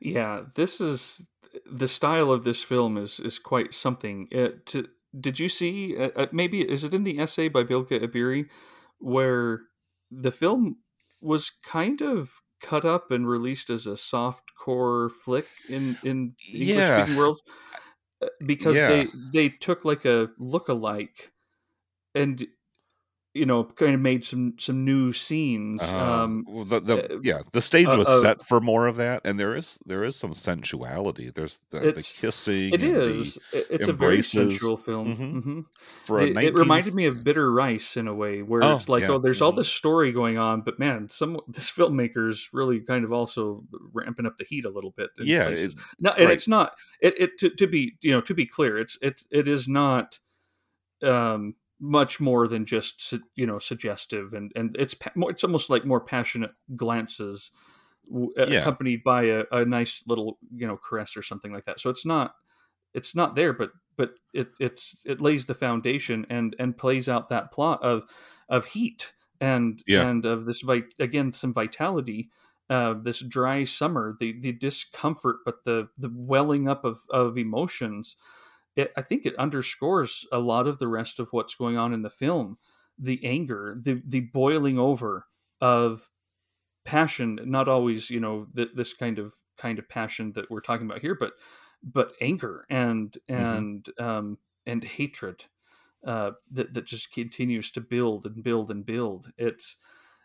Yeah, 0.00 0.44
this 0.54 0.80
is 0.80 1.28
the 1.64 1.88
style 1.88 2.30
of 2.30 2.44
this 2.44 2.62
film 2.62 2.96
is 2.96 3.18
is 3.20 3.38
quite 3.38 3.72
something. 3.74 4.28
It, 4.30 4.66
to, 4.66 4.88
did 5.18 5.38
you 5.38 5.48
see? 5.48 5.96
Uh, 5.96 6.26
maybe 6.32 6.68
is 6.68 6.84
it 6.84 6.94
in 6.94 7.04
the 7.04 7.18
essay 7.18 7.48
by 7.48 7.62
Bilge 7.62 7.88
Ebiri 7.90 8.50
where 8.98 9.60
the 10.10 10.30
film 10.32 10.78
was 11.20 11.50
kind 11.50 12.00
of 12.02 12.42
cut 12.60 12.84
up 12.84 13.10
and 13.10 13.28
released 13.28 13.70
as 13.70 13.86
a 13.86 13.96
soft 13.96 14.54
core 14.56 15.10
flick 15.10 15.48
in 15.68 15.98
in 16.02 16.36
English 16.52 16.86
speaking 16.88 17.14
world 17.16 17.40
Uh, 18.22 18.28
because 18.46 18.74
Yeah. 18.74 18.86
they 18.86 19.10
they 19.32 19.48
took 19.50 19.84
like 19.84 20.04
a 20.06 20.30
look-alike 20.38 21.32
and 22.14 22.46
you 23.36 23.46
know 23.46 23.64
kind 23.64 23.94
of 23.94 24.00
made 24.00 24.24
some 24.24 24.54
some 24.58 24.84
new 24.84 25.12
scenes. 25.12 25.82
Uh, 25.92 25.96
Um, 25.98 26.44
well, 26.48 26.64
the, 26.64 26.80
the 26.80 27.14
uh, 27.14 27.18
yeah, 27.22 27.42
the 27.52 27.60
stage 27.60 27.86
uh, 27.86 27.96
was 27.98 28.08
uh, 28.08 28.20
set 28.20 28.42
for 28.42 28.60
more 28.60 28.86
of 28.86 28.96
that, 28.96 29.20
and 29.24 29.38
there 29.38 29.54
is 29.54 29.78
there 29.86 30.02
is 30.04 30.16
some 30.16 30.34
sensuality. 30.34 31.30
There's 31.30 31.60
the, 31.70 31.80
the 31.92 32.02
kissing. 32.02 32.72
it 32.74 32.82
is. 32.82 33.38
It- 33.52 33.66
It's 33.70 33.86
a 33.88 33.92
very 33.92 34.22
sensual 34.22 34.76
film. 34.76 35.14
Mhm. 35.14 35.42
hmm 35.42 35.60
for 36.04 36.20
a 36.20 36.26
it, 36.26 36.36
it 36.36 36.54
reminded 36.54 36.94
me 36.94 37.06
of 37.06 37.22
Bitter 37.24 37.50
Rice 37.52 37.96
in 37.96 38.06
a 38.08 38.14
way, 38.14 38.42
where 38.42 38.62
Oh, 38.64 38.76
it's 38.76 38.88
like, 38.88 39.02
yeah. 39.02 39.10
oh, 39.10 39.18
there's 39.18 39.42
all 39.42 39.52
Mhm. 39.52 39.56
this 39.56 39.72
story 39.72 40.12
going 40.12 40.38
on, 40.38 40.62
but 40.62 40.78
man, 40.78 41.08
some 41.10 41.38
this 41.48 41.70
filmmaker's 41.70 42.48
really 42.52 42.80
kind 42.80 43.04
of 43.04 43.12
also 43.12 43.64
ramping 43.92 44.24
up 44.26 44.36
the 44.36 44.44
heat 44.44 44.64
a 44.64 44.70
little 44.70 44.92
bit. 44.96 45.10
Yeah, 45.18 45.48
it- 45.48 45.74
no, 45.98 46.10
and 46.12 46.26
right. 46.26 46.32
it's 46.34 46.48
not. 46.48 46.72
It, 47.00 47.20
it 47.20 47.38
to, 47.38 47.50
to 47.50 47.66
be 47.66 47.96
you 48.02 48.12
know 48.12 48.20
to 48.22 48.34
be 48.34 48.46
clear, 48.46 48.78
it's 48.78 48.96
it 49.02 49.22
it 49.30 49.48
is 49.48 49.68
not 49.68 50.18
um 51.02 51.54
much 51.80 52.20
more 52.20 52.48
than 52.48 52.64
just 52.64 53.12
you 53.34 53.46
know 53.46 53.58
suggestive 53.58 54.32
and 54.32 54.50
and 54.56 54.74
it's 54.78 54.94
more 55.14 55.30
it's 55.30 55.44
almost 55.44 55.68
like 55.68 55.84
more 55.84 56.00
passionate 56.00 56.52
glances 56.74 57.50
Yeah. 58.36 58.60
accompanied 58.60 59.02
by 59.04 59.24
a, 59.24 59.44
a 59.52 59.64
nice 59.64 60.02
little 60.06 60.38
you 60.54 60.66
know 60.66 60.76
caress 60.76 61.16
or 61.16 61.22
something 61.22 61.52
like 61.52 61.64
that 61.64 61.80
so 61.80 61.90
it's 61.90 62.06
not 62.06 62.34
it's 62.94 63.14
not 63.14 63.34
there 63.34 63.52
but 63.52 63.70
but 63.96 64.10
it 64.32 64.48
it's 64.60 64.96
it 65.04 65.20
lays 65.20 65.46
the 65.46 65.54
foundation 65.54 66.24
and 66.30 66.56
and 66.58 66.78
plays 66.78 67.08
out 67.08 67.28
that 67.28 67.52
plot 67.52 67.82
of 67.82 68.04
of 68.48 68.66
heat 68.66 69.12
and 69.40 69.82
Yeah. 69.86 70.08
and 70.08 70.24
of 70.24 70.46
this 70.46 70.62
vit 70.62 70.94
again 70.98 71.32
some 71.32 71.52
vitality 71.52 72.30
uh 72.70 72.94
this 73.02 73.20
dry 73.20 73.64
summer 73.64 74.16
the 74.18 74.38
the 74.40 74.52
discomfort 74.52 75.36
but 75.44 75.64
the 75.64 75.88
the 75.98 76.10
welling 76.14 76.68
up 76.68 76.84
of 76.84 77.00
of 77.10 77.36
emotions 77.36 78.16
it, 78.76 78.92
I 78.96 79.02
think 79.02 79.26
it 79.26 79.34
underscores 79.36 80.26
a 80.30 80.38
lot 80.38 80.66
of 80.66 80.78
the 80.78 80.88
rest 80.88 81.18
of 81.18 81.28
what's 81.32 81.54
going 81.54 81.76
on 81.76 81.92
in 81.92 82.02
the 82.02 82.10
film. 82.10 82.58
The 82.98 83.24
anger, 83.24 83.76
the 83.80 84.02
the 84.06 84.20
boiling 84.20 84.78
over 84.78 85.26
of 85.60 86.10
passion, 86.84 87.38
not 87.44 87.68
always 87.68 88.10
you 88.10 88.20
know 88.20 88.46
th- 88.54 88.70
this 88.74 88.94
kind 88.94 89.18
of 89.18 89.34
kind 89.58 89.78
of 89.78 89.88
passion 89.88 90.32
that 90.32 90.50
we're 90.50 90.60
talking 90.60 90.86
about 90.86 91.00
here, 91.00 91.14
but 91.14 91.32
but 91.82 92.12
anger 92.20 92.66
and 92.70 93.16
and 93.28 93.88
um, 93.98 94.38
and 94.66 94.84
hatred 94.84 95.44
uh, 96.06 96.32
that 96.50 96.74
that 96.74 96.86
just 96.86 97.12
continues 97.12 97.70
to 97.72 97.80
build 97.80 98.26
and 98.26 98.42
build 98.42 98.70
and 98.70 98.86
build. 98.86 99.32
It's 99.36 99.76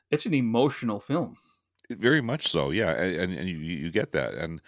it's 0.10 0.26
an 0.26 0.34
emotional 0.34 1.00
film. 1.00 1.38
Very 1.96 2.22
much 2.22 2.48
so. 2.48 2.72
Yeah, 2.72 2.92
and 3.02 3.34
and 3.34 3.50
you 3.50 3.58
you 3.58 3.92
get 3.92 4.12
that, 4.14 4.34
and 4.36 4.62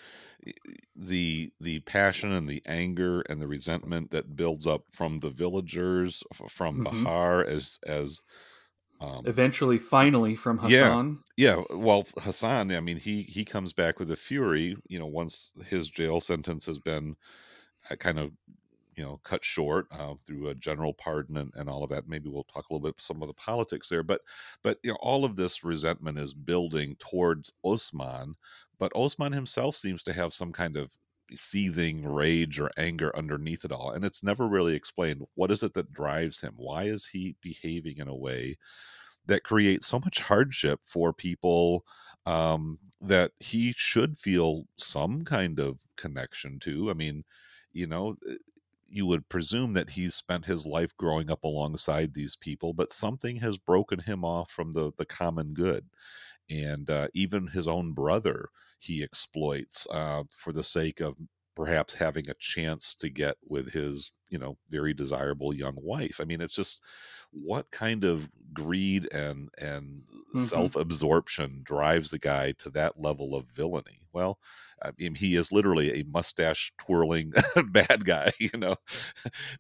the 0.95 1.51
the 1.59 1.79
passion 1.81 2.31
and 2.31 2.47
the 2.47 2.61
anger 2.65 3.21
and 3.21 3.41
the 3.41 3.47
resentment 3.47 4.11
that 4.11 4.35
builds 4.35 4.67
up 4.67 4.85
from 4.91 5.19
the 5.19 5.29
villagers, 5.29 6.23
from 6.49 6.79
Mhm. 6.79 6.83
Bahar 6.83 7.43
as 7.45 7.79
as 7.85 8.21
um, 9.01 9.25
Eventually, 9.25 9.77
finally, 9.79 10.33
from 10.33 10.59
Hassan. 10.59 11.25
Yeah, 11.35 11.63
well, 11.71 12.05
Hassan, 12.17 12.71
I 12.71 12.79
mean, 12.79 12.97
he 12.97 13.23
he 13.23 13.43
comes 13.43 13.73
back 13.73 13.99
with 13.99 14.11
a 14.11 14.15
fury. 14.15 14.75
You 14.87 14.99
know, 14.99 15.07
once 15.07 15.51
his 15.65 15.89
jail 15.89 16.21
sentence 16.21 16.65
has 16.67 16.77
been 16.79 17.15
uh, 17.89 17.95
kind 17.97 18.19
of 18.19 18.33
you 18.95 19.03
know 19.03 19.19
cut 19.23 19.43
short 19.43 19.87
uh, 19.91 20.13
through 20.25 20.49
a 20.49 20.55
general 20.55 20.93
pardon 20.93 21.37
and, 21.37 21.51
and 21.55 21.69
all 21.69 21.83
of 21.83 21.89
that. 21.91 22.07
Maybe 22.07 22.29
we'll 22.29 22.45
talk 22.45 22.69
a 22.69 22.73
little 22.73 22.87
bit 22.87 22.95
some 22.99 23.21
of 23.21 23.27
the 23.27 23.33
politics 23.33 23.89
there, 23.89 24.03
but 24.03 24.21
but 24.63 24.79
you 24.83 24.91
know 24.91 24.97
all 25.01 25.25
of 25.25 25.35
this 25.35 25.63
resentment 25.63 26.17
is 26.19 26.33
building 26.33 26.95
towards 26.99 27.51
Osman, 27.63 28.35
but 28.79 28.91
Osman 28.95 29.33
himself 29.33 29.75
seems 29.75 30.03
to 30.03 30.13
have 30.13 30.33
some 30.33 30.51
kind 30.51 30.77
of 30.77 30.91
seething 31.35 32.03
rage 32.03 32.59
or 32.59 32.69
anger 32.77 33.15
underneath 33.15 33.65
it 33.65 33.71
all 33.71 33.91
and 33.91 34.03
it's 34.05 34.23
never 34.23 34.47
really 34.47 34.75
explained 34.75 35.23
what 35.35 35.49
is 35.51 35.63
it 35.63 35.73
that 35.73 35.91
drives 35.91 36.41
him 36.41 36.53
why 36.57 36.83
is 36.83 37.07
he 37.07 37.35
behaving 37.41 37.97
in 37.97 38.07
a 38.09 38.15
way 38.15 38.55
that 39.25 39.43
creates 39.43 39.87
so 39.87 39.99
much 39.99 40.19
hardship 40.19 40.79
for 40.85 41.13
people 41.13 41.85
um, 42.25 42.79
that 43.01 43.31
he 43.39 43.73
should 43.75 44.17
feel 44.17 44.65
some 44.77 45.23
kind 45.23 45.59
of 45.59 45.79
connection 45.97 46.59
to. 46.59 46.89
I 46.89 46.93
mean, 46.93 47.23
you 47.71 47.87
know, 47.87 48.15
eh, 48.29 48.35
you 48.93 49.05
would 49.07 49.29
presume 49.29 49.73
that 49.73 49.91
he's 49.91 50.15
spent 50.15 50.45
his 50.45 50.65
life 50.65 50.95
growing 50.97 51.29
up 51.31 51.43
alongside 51.43 52.13
these 52.13 52.35
people, 52.35 52.73
but 52.73 52.93
something 52.93 53.37
has 53.37 53.57
broken 53.57 53.99
him 53.99 54.23
off 54.25 54.51
from 54.51 54.73
the 54.73 54.91
the 54.97 55.05
common 55.05 55.53
good. 55.53 55.89
And 56.49 56.89
uh, 56.89 57.07
even 57.13 57.47
his 57.47 57.67
own 57.67 57.93
brother, 57.93 58.49
he 58.79 59.03
exploits 59.03 59.87
uh, 59.91 60.23
for 60.31 60.53
the 60.53 60.63
sake 60.63 60.99
of 60.99 61.17
perhaps 61.55 61.93
having 61.93 62.29
a 62.29 62.33
chance 62.35 62.95
to 62.95 63.09
get 63.09 63.37
with 63.43 63.71
his, 63.73 64.11
you 64.29 64.37
know, 64.39 64.57
very 64.69 64.93
desirable 64.93 65.53
young 65.55 65.75
wife. 65.77 66.19
I 66.19 66.25
mean, 66.25 66.41
it's 66.41 66.55
just 66.55 66.81
what 67.31 67.71
kind 67.71 68.03
of 68.03 68.29
greed 68.53 69.11
and 69.13 69.49
and 69.59 70.03
Mhm. 70.33 70.73
self-absorption 70.75 71.61
drives 71.63 72.11
the 72.11 72.19
guy 72.19 72.51
to 72.53 72.69
that 72.71 72.99
level 72.99 73.35
of 73.35 73.47
villainy 73.47 74.02
well 74.13 74.39
I 74.83 74.91
mean, 74.99 75.15
he 75.15 75.35
is 75.37 75.51
literally 75.51 76.01
a 76.01 76.03
mustache 76.03 76.73
twirling 76.77 77.31
bad 77.71 78.03
guy 78.05 78.31
you 78.39 78.49
know? 78.57 78.75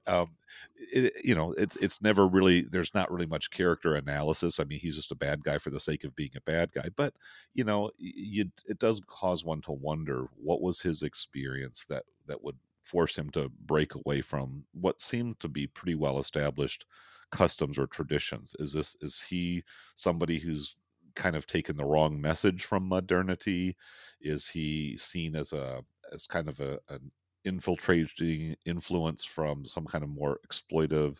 Um, 0.07 0.31
it, 0.75 1.13
you 1.23 1.35
know 1.35 1.53
it's 1.53 1.75
it's 1.77 2.01
never 2.01 2.27
really 2.27 2.61
there's 2.61 2.93
not 2.93 3.11
really 3.11 3.25
much 3.25 3.51
character 3.51 3.95
analysis. 3.95 4.59
I 4.59 4.65
mean 4.65 4.79
he's 4.79 4.95
just 4.95 5.11
a 5.11 5.15
bad 5.15 5.43
guy 5.43 5.57
for 5.57 5.69
the 5.69 5.79
sake 5.79 6.03
of 6.03 6.15
being 6.15 6.31
a 6.35 6.41
bad 6.41 6.71
guy 6.71 6.89
but 6.95 7.13
you 7.53 7.63
know 7.63 7.91
you, 7.97 8.45
it 8.67 8.79
does 8.79 9.01
cause 9.07 9.43
one 9.43 9.61
to 9.61 9.71
wonder 9.71 10.27
what 10.41 10.61
was 10.61 10.81
his 10.81 11.01
experience 11.03 11.85
that 11.89 12.03
that 12.27 12.43
would 12.43 12.57
force 12.83 13.15
him 13.17 13.29
to 13.31 13.49
break 13.65 13.95
away 13.95 14.21
from 14.21 14.63
what 14.73 15.01
seemed 15.01 15.39
to 15.39 15.47
be 15.47 15.67
pretty 15.67 15.95
well 15.95 16.19
established 16.19 16.85
customs 17.31 17.77
or 17.77 17.87
traditions. 17.87 18.55
Is 18.59 18.73
this 18.73 18.95
is 19.01 19.21
he 19.29 19.63
somebody 19.95 20.39
who's 20.39 20.75
kind 21.15 21.35
of 21.35 21.47
taken 21.47 21.77
the 21.77 21.85
wrong 21.85 22.19
message 22.19 22.65
from 22.65 22.87
modernity 22.87 23.75
is 24.21 24.47
he 24.47 24.95
seen 24.97 25.35
as 25.35 25.53
a 25.53 25.83
as 26.13 26.27
kind 26.27 26.47
of 26.47 26.59
a 26.59 26.79
an 26.89 27.11
infiltrating 27.45 28.55
influence 28.65 29.25
from 29.25 29.65
some 29.65 29.85
kind 29.85 30.03
of 30.03 30.09
more 30.09 30.39
exploitive 30.47 31.17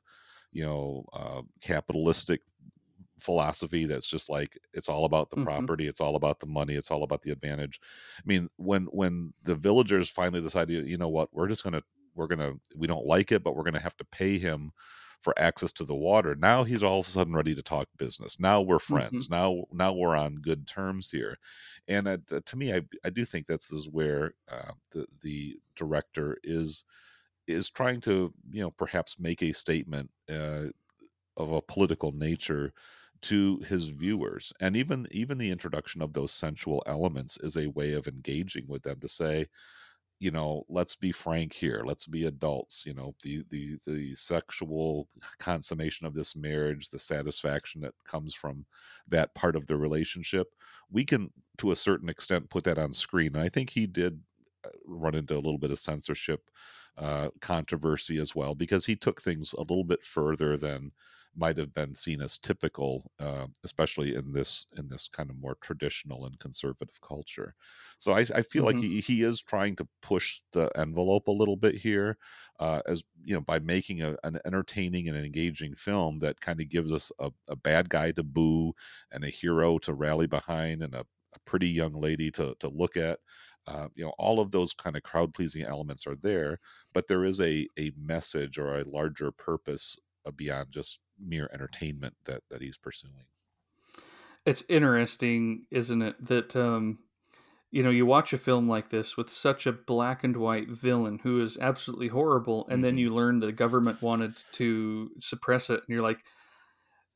you 0.51 0.63
know 0.63 1.05
uh, 1.13 1.41
capitalistic 1.61 2.41
philosophy 3.19 3.85
that's 3.85 4.07
just 4.07 4.29
like 4.29 4.57
it's 4.73 4.89
all 4.89 5.05
about 5.05 5.29
the 5.29 5.35
mm-hmm. 5.35 5.45
property 5.45 5.87
it's 5.87 6.01
all 6.01 6.15
about 6.15 6.39
the 6.39 6.45
money 6.45 6.75
it's 6.75 6.91
all 6.91 7.03
about 7.03 7.21
the 7.21 7.31
advantage 7.31 7.79
i 8.17 8.21
mean 8.25 8.49
when 8.57 8.83
when 8.85 9.33
the 9.43 9.55
villagers 9.55 10.09
finally 10.09 10.41
decided 10.41 10.87
you 10.87 10.97
know 10.97 11.07
what 11.07 11.29
we're 11.33 11.47
just 11.47 11.63
gonna 11.63 11.81
we're 12.15 12.27
gonna 12.27 12.51
we 12.75 12.85
don't 12.85 13.05
like 13.05 13.31
it 13.31 13.43
but 13.43 13.55
we're 13.55 13.63
gonna 13.63 13.79
have 13.79 13.95
to 13.95 14.05
pay 14.05 14.37
him 14.37 14.71
for 15.23 15.33
access 15.39 15.71
to 15.71 15.85
the 15.85 15.95
water 15.95 16.35
now 16.35 16.63
he's 16.63 16.83
all 16.83 16.99
of 16.99 17.07
a 17.07 17.09
sudden 17.09 17.33
ready 17.33 17.55
to 17.55 17.63
talk 17.63 17.87
business. 17.97 18.39
Now 18.39 18.61
we're 18.61 18.79
friends. 18.79 19.27
Mm-hmm. 19.27 19.33
now 19.33 19.63
now 19.71 19.93
we're 19.93 20.15
on 20.15 20.35
good 20.35 20.67
terms 20.67 21.09
here. 21.09 21.37
And 21.87 22.07
uh, 22.07 22.17
to 22.45 22.55
me 22.55 22.73
I, 22.73 22.81
I 23.03 23.09
do 23.09 23.25
think 23.25 23.47
this 23.47 23.71
is 23.71 23.89
where 23.89 24.33
uh, 24.51 24.73
the 24.91 25.07
the 25.21 25.57
director 25.75 26.37
is 26.43 26.83
is 27.47 27.69
trying 27.69 28.01
to 28.01 28.33
you 28.51 28.61
know 28.61 28.71
perhaps 28.71 29.19
make 29.19 29.41
a 29.41 29.53
statement 29.53 30.09
uh, 30.29 30.65
of 31.37 31.51
a 31.51 31.61
political 31.61 32.11
nature 32.11 32.73
to 33.21 33.63
his 33.67 33.89
viewers. 33.89 34.53
And 34.59 34.75
even 34.75 35.07
even 35.11 35.37
the 35.37 35.51
introduction 35.51 36.01
of 36.01 36.13
those 36.13 36.31
sensual 36.31 36.83
elements 36.85 37.37
is 37.37 37.57
a 37.57 37.67
way 37.67 37.93
of 37.93 38.07
engaging 38.07 38.65
with 38.67 38.83
them 38.83 38.99
to 38.99 39.07
say 39.07 39.47
you 40.23 40.31
know 40.31 40.65
let's 40.69 40.95
be 40.95 41.11
frank 41.11 41.51
here. 41.51 41.83
Let's 41.85 42.05
be 42.05 42.25
adults 42.25 42.85
you 42.85 42.93
know 42.93 43.13
the 43.23 43.43
the 43.49 43.77
the 43.85 44.15
sexual 44.15 45.09
consummation 45.37 46.07
of 46.07 46.13
this 46.13 46.35
marriage 46.35 46.89
the 46.89 46.99
satisfaction 46.99 47.81
that 47.81 47.93
comes 48.05 48.33
from 48.33 48.65
that 49.09 49.33
part 49.35 49.57
of 49.57 49.67
the 49.67 49.75
relationship 49.75 50.47
we 50.91 51.03
can 51.03 51.29
to 51.57 51.71
a 51.71 51.75
certain 51.75 52.07
extent 52.07 52.49
put 52.49 52.63
that 52.63 52.77
on 52.77 52.93
screen 52.93 53.35
and 53.35 53.43
i 53.43 53.49
think 53.49 53.69
he 53.69 53.85
did 53.85 54.19
uh, 54.65 54.69
run 54.85 55.15
into 55.15 55.33
a 55.33 55.43
little 55.43 55.57
bit 55.57 55.71
of 55.71 55.79
censorship 55.79 56.49
uh, 56.97 57.29
controversy 57.41 58.19
as 58.19 58.35
well 58.35 58.55
because 58.55 58.85
he 58.85 58.95
took 58.95 59.21
things 59.21 59.53
a 59.53 59.61
little 59.61 59.83
bit 59.83 60.03
further 60.05 60.55
than 60.55 60.91
might 61.35 61.57
have 61.57 61.73
been 61.73 61.95
seen 61.95 62.21
as 62.21 62.37
typical, 62.37 63.11
uh, 63.19 63.47
especially 63.63 64.15
in 64.15 64.33
this 64.33 64.67
in 64.77 64.87
this 64.87 65.07
kind 65.07 65.29
of 65.29 65.37
more 65.37 65.57
traditional 65.61 66.25
and 66.25 66.39
conservative 66.39 66.99
culture. 67.01 67.55
So 67.97 68.13
I, 68.13 68.19
I 68.19 68.41
feel 68.41 68.65
mm-hmm. 68.65 68.77
like 68.77 68.83
he, 68.83 68.99
he 68.99 69.23
is 69.23 69.41
trying 69.41 69.75
to 69.77 69.87
push 70.01 70.41
the 70.51 70.69
envelope 70.75 71.27
a 71.27 71.31
little 71.31 71.55
bit 71.55 71.75
here, 71.75 72.17
uh, 72.59 72.81
as 72.87 73.03
you 73.23 73.33
know, 73.33 73.41
by 73.41 73.59
making 73.59 74.01
a, 74.01 74.15
an 74.23 74.39
entertaining 74.45 75.07
and 75.07 75.17
engaging 75.17 75.75
film 75.75 76.19
that 76.19 76.39
kind 76.39 76.61
of 76.61 76.69
gives 76.69 76.91
us 76.91 77.11
a, 77.19 77.31
a, 77.47 77.55
bad 77.55 77.89
guy 77.89 78.11
to 78.11 78.23
boo 78.23 78.73
and 79.11 79.23
a 79.23 79.29
hero 79.29 79.77
to 79.79 79.93
rally 79.93 80.27
behind 80.27 80.83
and 80.83 80.93
a, 80.93 81.05
a 81.35 81.39
pretty 81.45 81.69
young 81.69 81.93
lady 81.93 82.29
to 82.31 82.55
to 82.59 82.69
look 82.69 82.97
at. 82.97 83.19
Uh, 83.65 83.87
you 83.95 84.03
know 84.03 84.11
all 84.19 84.41
of 84.41 84.51
those 84.51 84.73
kind 84.73 84.97
of 84.97 85.03
crowd 85.03 85.33
pleasing 85.33 85.61
elements 85.63 86.05
are 86.05 86.17
there 86.17 86.59
but 86.93 87.07
there 87.07 87.23
is 87.23 87.39
a 87.39 87.65
a 87.79 87.93
message 87.97 88.57
or 88.59 88.77
a 88.77 88.83
larger 88.83 89.31
purpose 89.31 89.97
uh, 90.25 90.31
beyond 90.31 90.67
just 90.69 90.99
mere 91.19 91.49
entertainment 91.53 92.15
that 92.25 92.41
that 92.49 92.61
he's 92.61 92.77
pursuing. 92.77 93.25
It's 94.45 94.63
interesting, 94.67 95.65
isn't 95.71 96.01
it, 96.01 96.25
that 96.25 96.55
um, 96.55 96.99
you 97.71 97.83
know 97.83 97.89
you 97.89 98.05
watch 98.05 98.33
a 98.33 98.37
film 98.37 98.67
like 98.67 98.89
this 98.89 99.15
with 99.15 99.29
such 99.29 99.65
a 99.65 99.71
black 99.71 100.23
and 100.23 100.35
white 100.37 100.69
villain 100.69 101.19
who 101.23 101.41
is 101.41 101.57
absolutely 101.57 102.09
horrible, 102.09 102.65
and 102.67 102.75
mm-hmm. 102.75 102.81
then 102.81 102.97
you 102.97 103.09
learn 103.09 103.39
the 103.39 103.51
government 103.51 104.01
wanted 104.01 104.41
to 104.53 105.11
suppress 105.19 105.69
it, 105.69 105.79
and 105.79 105.89
you're 105.89 106.01
like, 106.03 106.19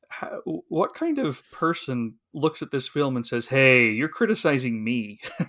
how, 0.08 0.40
what 0.68 0.94
kind 0.94 1.18
of 1.18 1.42
person 1.52 2.14
looks 2.32 2.62
at 2.62 2.70
this 2.70 2.88
film 2.88 3.16
and 3.16 3.26
says, 3.26 3.46
"Hey, 3.46 3.90
you're 3.90 4.08
criticizing 4.08 4.82
me"? 4.82 5.20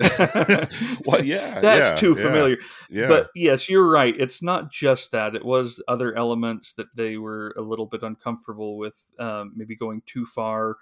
well, 1.05 1.24
yeah, 1.24 1.60
that's 1.62 1.91
yeah, 1.91 1.95
too 1.95 2.16
familiar. 2.16 2.57
Yeah, 2.89 3.01
yeah, 3.01 3.07
But 3.07 3.30
yes, 3.36 3.70
you're 3.70 3.89
right. 3.89 4.14
It's 4.18 4.43
not 4.43 4.72
just 4.72 5.12
that. 5.12 5.36
It 5.36 5.45
was 5.45 5.82
other 5.88 6.16
elements 6.16 6.74
that 6.74 6.95
they 6.95 7.18
were 7.18 7.53
a 7.57 7.62
little 7.62 7.86
bit 7.86 8.03
uncomfortable 8.03 8.78
with, 8.78 9.01
um, 9.18 9.53
maybe 9.55 9.76
going 9.76 10.01
too 10.05 10.26
far. 10.26 10.76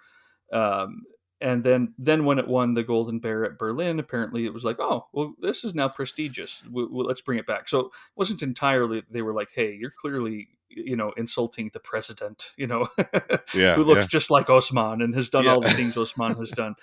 Um, 0.51 1.03
and 1.39 1.63
then, 1.63 1.93
then 1.99 2.25
when 2.25 2.39
it 2.39 2.47
won 2.47 2.73
the 2.73 2.83
Golden 2.83 3.19
Bear 3.19 3.45
at 3.45 3.59
Berlin, 3.59 3.99
apparently 3.99 4.45
it 4.45 4.53
was 4.53 4.65
like, 4.65 4.79
oh, 4.79 5.05
well, 5.13 5.35
this 5.39 5.63
is 5.63 5.75
now 5.75 5.87
prestigious. 5.87 6.63
We, 6.71 6.85
we, 6.85 7.03
let's 7.03 7.21
bring 7.21 7.37
it 7.37 7.45
back. 7.45 7.67
So 7.67 7.79
it 7.79 7.91
wasn't 8.15 8.41
entirely. 8.41 9.03
They 9.11 9.21
were 9.21 9.33
like, 9.33 9.49
hey, 9.53 9.77
you're 9.79 9.93
clearly 9.95 10.47
you 10.69 10.95
know 10.95 11.11
insulting 11.17 11.69
the 11.73 11.79
president 11.79 12.51
you 12.57 12.67
know 12.67 12.87
yeah, 13.53 13.75
who 13.75 13.83
looks 13.83 14.01
yeah. 14.01 14.07
just 14.07 14.29
like 14.29 14.49
osman 14.49 15.01
and 15.01 15.15
has 15.15 15.29
done 15.29 15.43
yeah. 15.43 15.51
all 15.51 15.61
the 15.61 15.69
things 15.69 15.97
osman 15.97 16.35
has 16.35 16.51
done 16.51 16.75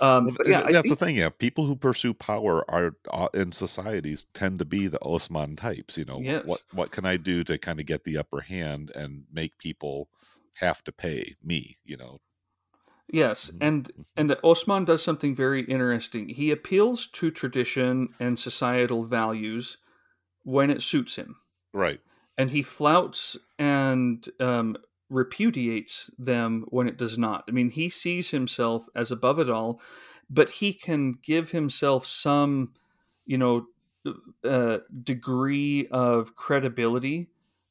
um, 0.00 0.28
yeah 0.46 0.62
that's 0.62 0.80
think, 0.82 0.98
the 0.98 1.04
thing 1.04 1.16
yeah 1.16 1.28
people 1.28 1.66
who 1.66 1.76
pursue 1.76 2.14
power 2.14 2.68
are 2.70 2.92
uh, 3.12 3.28
in 3.34 3.52
societies 3.52 4.26
tend 4.34 4.58
to 4.58 4.64
be 4.64 4.86
the 4.86 5.00
osman 5.02 5.56
types 5.56 5.96
you 5.96 6.04
know 6.04 6.20
yes. 6.20 6.44
what 6.46 6.62
what 6.72 6.90
can 6.90 7.04
i 7.04 7.16
do 7.16 7.44
to 7.44 7.58
kind 7.58 7.80
of 7.80 7.86
get 7.86 8.04
the 8.04 8.16
upper 8.16 8.40
hand 8.40 8.90
and 8.94 9.24
make 9.32 9.58
people 9.58 10.08
have 10.54 10.82
to 10.82 10.92
pay 10.92 11.36
me 11.42 11.76
you 11.84 11.96
know 11.96 12.18
Yes, 13.08 13.50
mm-hmm. 13.50 13.62
and 13.62 13.84
mm-hmm. 13.84 14.02
and 14.16 14.36
Osman 14.42 14.84
does 14.84 15.00
something 15.00 15.32
very 15.32 15.62
interesting. 15.62 16.28
He 16.28 16.50
appeals 16.50 17.06
to 17.12 17.30
tradition 17.30 18.08
and 18.18 18.36
societal 18.36 19.04
values 19.04 19.78
when 20.42 20.70
it 20.70 20.82
suits 20.82 21.14
him. 21.14 21.36
Right 21.72 22.00
and 22.38 22.50
he 22.50 22.62
flouts 22.62 23.36
and 23.58 24.28
um, 24.40 24.76
repudiates 25.08 26.10
them 26.18 26.64
when 26.68 26.88
it 26.88 26.96
does 26.96 27.16
not. 27.16 27.44
I 27.48 27.52
mean, 27.52 27.70
he 27.70 27.88
sees 27.88 28.30
himself 28.30 28.88
as 28.94 29.10
above 29.10 29.38
it 29.38 29.50
all, 29.50 29.80
but 30.28 30.50
he 30.50 30.72
can 30.72 31.12
give 31.22 31.50
himself 31.50 32.06
some, 32.06 32.72
you 33.24 33.38
know, 33.38 33.66
uh, 34.44 34.78
degree 35.02 35.88
of 35.88 36.36
credibility 36.36 37.28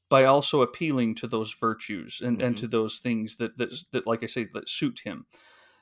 by 0.09 0.25
also 0.25 0.61
appealing 0.61 1.15
to 1.15 1.27
those 1.27 1.53
virtues 1.53 2.21
and, 2.23 2.37
mm-hmm. 2.37 2.47
and 2.47 2.57
to 2.57 2.67
those 2.67 2.99
things 2.99 3.37
that, 3.37 3.57
that 3.57 3.73
that 3.91 4.05
like 4.05 4.23
I 4.23 4.27
say 4.27 4.47
that 4.53 4.69
suit 4.69 5.01
him. 5.03 5.25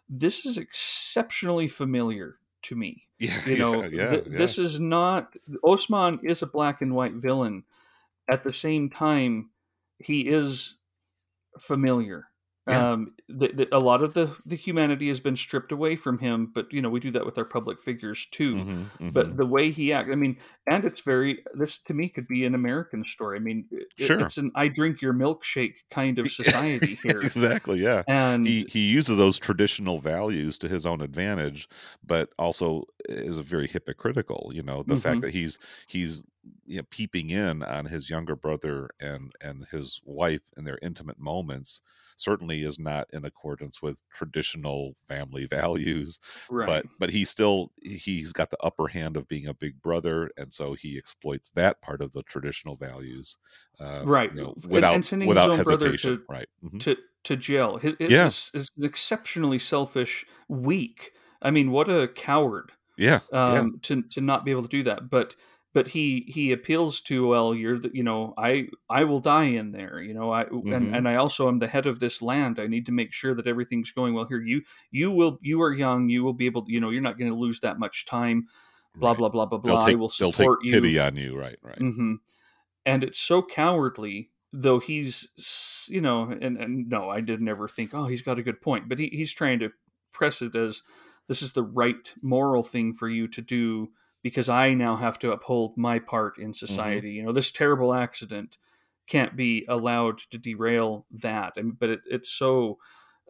This 0.09 0.45
is 0.45 0.57
exceptionally 0.57 1.67
familiar 1.67 2.37
to 2.63 2.75
me. 2.75 3.03
Yeah, 3.19 3.39
you 3.45 3.57
know, 3.57 3.83
yeah, 3.83 3.89
yeah, 3.91 4.09
th- 4.09 4.23
yeah. 4.29 4.37
this 4.37 4.57
is 4.57 4.79
not 4.79 5.35
Osman 5.63 6.19
is 6.23 6.41
a 6.41 6.47
black 6.47 6.81
and 6.81 6.95
white 6.95 7.13
villain 7.13 7.63
at 8.29 8.43
the 8.43 8.53
same 8.53 8.89
time, 8.89 9.49
he 9.99 10.27
is 10.27 10.75
familiar. 11.59 12.27
Yeah. 12.67 12.91
Um, 12.91 13.13
the, 13.27 13.47
the, 13.49 13.75
a 13.75 13.79
lot 13.79 14.01
of 14.01 14.13
the, 14.13 14.37
the 14.45 14.55
humanity 14.55 15.09
has 15.09 15.19
been 15.19 15.35
stripped 15.35 15.73
away 15.73 15.97
from 15.97 16.19
him, 16.19 16.49
but 16.53 16.71
you 16.71 16.81
know 16.81 16.89
we 16.89 17.01
do 17.01 17.11
that 17.11 17.25
with 17.25 17.37
our 17.37 17.43
public 17.43 17.81
figures 17.81 18.25
too. 18.31 18.55
Mm-hmm, 18.55 18.71
mm-hmm. 18.71 19.09
But 19.09 19.35
the 19.35 19.45
way 19.45 19.69
he 19.69 19.91
acts, 19.91 20.09
I 20.11 20.15
mean, 20.15 20.37
and 20.65 20.85
it's 20.85 21.01
very 21.01 21.43
this 21.53 21.77
to 21.79 21.93
me 21.93 22.07
could 22.07 22.25
be 22.25 22.45
an 22.45 22.55
American 22.55 23.05
story. 23.05 23.37
I 23.37 23.41
mean, 23.41 23.65
it, 23.69 24.07
sure. 24.07 24.21
it's 24.21 24.37
an 24.37 24.51
I 24.55 24.69
drink 24.69 25.01
your 25.01 25.13
milkshake 25.13 25.79
kind 25.91 26.19
of 26.19 26.31
society 26.31 26.95
here. 27.03 27.19
exactly, 27.21 27.81
yeah. 27.81 28.03
And 28.07 28.47
he 28.47 28.65
he 28.69 28.89
uses 28.89 29.17
those 29.17 29.37
traditional 29.37 29.99
values 29.99 30.57
to 30.59 30.69
his 30.69 30.85
own 30.85 31.01
advantage, 31.01 31.67
but 32.01 32.29
also 32.39 32.85
is 33.09 33.37
a 33.37 33.43
very 33.43 33.67
hypocritical. 33.67 34.51
You 34.53 34.63
know, 34.63 34.83
the 34.83 34.93
mm-hmm. 34.93 35.01
fact 35.01 35.21
that 35.21 35.33
he's 35.33 35.59
he's 35.85 36.23
you 36.65 36.77
know, 36.77 36.83
peeping 36.89 37.29
in 37.29 37.61
on 37.61 37.85
his 37.85 38.09
younger 38.09 38.37
brother 38.37 38.89
and 39.01 39.33
and 39.41 39.65
his 39.69 39.99
wife 40.05 40.43
in 40.55 40.63
their 40.63 40.79
intimate 40.81 41.19
moments 41.19 41.81
certainly 42.17 42.63
is 42.63 42.79
not 42.79 43.07
in 43.13 43.25
accordance 43.25 43.81
with 43.81 43.97
traditional 44.13 44.95
family 45.07 45.45
values 45.49 46.19
right. 46.49 46.67
but 46.67 46.85
but 46.99 47.09
he 47.09 47.25
still 47.25 47.71
he's 47.81 48.31
got 48.31 48.51
the 48.51 48.61
upper 48.63 48.87
hand 48.87 49.17
of 49.17 49.27
being 49.27 49.47
a 49.47 49.53
big 49.53 49.81
brother 49.81 50.29
and 50.37 50.51
so 50.51 50.73
he 50.73 50.97
exploits 50.97 51.49
that 51.51 51.81
part 51.81 52.01
of 52.01 52.13
the 52.13 52.23
traditional 52.23 52.75
values 52.75 53.37
uh, 53.79 54.01
right 54.05 54.31
you 54.35 54.41
know, 54.41 54.55
without 54.67 54.95
and, 54.95 55.21
and 55.21 55.27
without 55.27 55.51
hesitation 55.55 56.17
to, 56.17 56.25
right 56.29 56.47
mm-hmm. 56.63 56.77
to 56.77 56.95
to 57.23 57.35
jail 57.35 57.79
it's, 57.81 57.95
yeah. 57.99 58.25
it's, 58.25 58.51
it's 58.53 58.69
an 58.77 58.85
exceptionally 58.85 59.59
selfish 59.59 60.25
weak 60.47 61.11
i 61.41 61.49
mean 61.49 61.71
what 61.71 61.89
a 61.89 62.07
coward 62.09 62.71
yeah, 62.95 63.21
um, 63.31 63.55
yeah. 63.55 63.63
to 63.81 64.01
to 64.03 64.21
not 64.21 64.45
be 64.45 64.51
able 64.51 64.61
to 64.61 64.67
do 64.67 64.83
that 64.83 65.09
but 65.09 65.35
but 65.73 65.87
he 65.87 66.25
he 66.27 66.51
appeals 66.51 67.01
to 67.01 67.27
well 67.27 67.53
you're 67.53 67.79
the 67.79 67.89
you 67.93 68.03
know 68.03 68.33
i 68.37 68.67
i 68.89 69.03
will 69.03 69.19
die 69.19 69.45
in 69.45 69.71
there 69.71 70.01
you 70.01 70.13
know 70.13 70.31
i 70.31 70.43
mm-hmm. 70.45 70.71
and, 70.71 70.95
and 70.95 71.07
i 71.07 71.15
also 71.15 71.47
am 71.47 71.59
the 71.59 71.67
head 71.67 71.87
of 71.87 71.99
this 71.99 72.21
land 72.21 72.59
i 72.59 72.67
need 72.67 72.85
to 72.85 72.91
make 72.91 73.11
sure 73.11 73.33
that 73.33 73.47
everything's 73.47 73.91
going 73.91 74.13
well 74.13 74.25
here 74.25 74.41
you 74.41 74.61
you 74.91 75.11
will 75.11 75.39
you 75.41 75.61
are 75.61 75.73
young 75.73 76.09
you 76.09 76.23
will 76.23 76.33
be 76.33 76.45
able 76.45 76.63
to 76.65 76.71
you 76.71 76.79
know 76.79 76.89
you're 76.89 77.01
not 77.01 77.17
going 77.17 77.31
to 77.31 77.37
lose 77.37 77.59
that 77.59 77.79
much 77.79 78.05
time 78.05 78.47
blah 78.95 79.11
Right. 79.11 79.17
blah 79.17 79.29
blah 79.29 79.45
blah 79.45 79.59
blah. 79.59 79.85
take, 79.85 79.95
I 79.95 79.99
will 79.99 80.09
support 80.09 80.59
you. 80.63 80.73
pity 80.73 80.99
on 80.99 81.15
you, 81.15 81.37
right? 81.37 81.57
Right. 81.61 81.79
mm-hmm. 81.79 82.15
And 82.85 83.03
it's 83.03 83.19
so 83.19 83.41
cowardly, 83.41 84.31
though 84.51 84.79
he's, 84.79 85.87
you 85.89 86.01
know, 86.01 86.23
and, 86.29 86.57
and 86.57 86.89
no, 86.89 87.09
I 87.09 87.21
did 87.21 87.41
never 87.41 87.67
think, 87.67 87.93
oh, 87.93 88.07
he's 88.07 88.21
got 88.21 88.39
a 88.39 88.43
good 88.43 88.61
point. 88.61 88.89
But 88.89 88.99
he, 88.99 89.07
he's 89.07 89.31
trying 89.31 89.59
to 89.59 89.69
press 90.11 90.41
it 90.41 90.53
as 90.55 90.83
this 91.27 91.41
is 91.41 91.53
the 91.53 91.63
right 91.63 92.13
moral 92.21 92.61
thing 92.61 92.93
for 92.93 93.07
you 93.07 93.27
to 93.29 93.41
do 93.41 93.89
because 94.23 94.49
I 94.49 94.73
now 94.73 94.95
have 94.95 95.19
to 95.19 95.31
uphold 95.33 95.77
my 95.77 95.99
part 95.99 96.39
in 96.39 96.53
society. 96.53 97.11
You 97.11 97.23
know, 97.23 97.33
this 97.33 97.51
terrible 97.51 97.93
accident 97.93 98.57
can't 99.05 99.35
be 99.35 99.65
allowed 99.67 100.19
to 100.31 100.37
derail 100.37 101.05
that. 101.11 101.57
And, 101.57 101.77
but 101.77 101.89
it, 101.89 101.99
it's 102.09 102.31
so, 102.31 102.79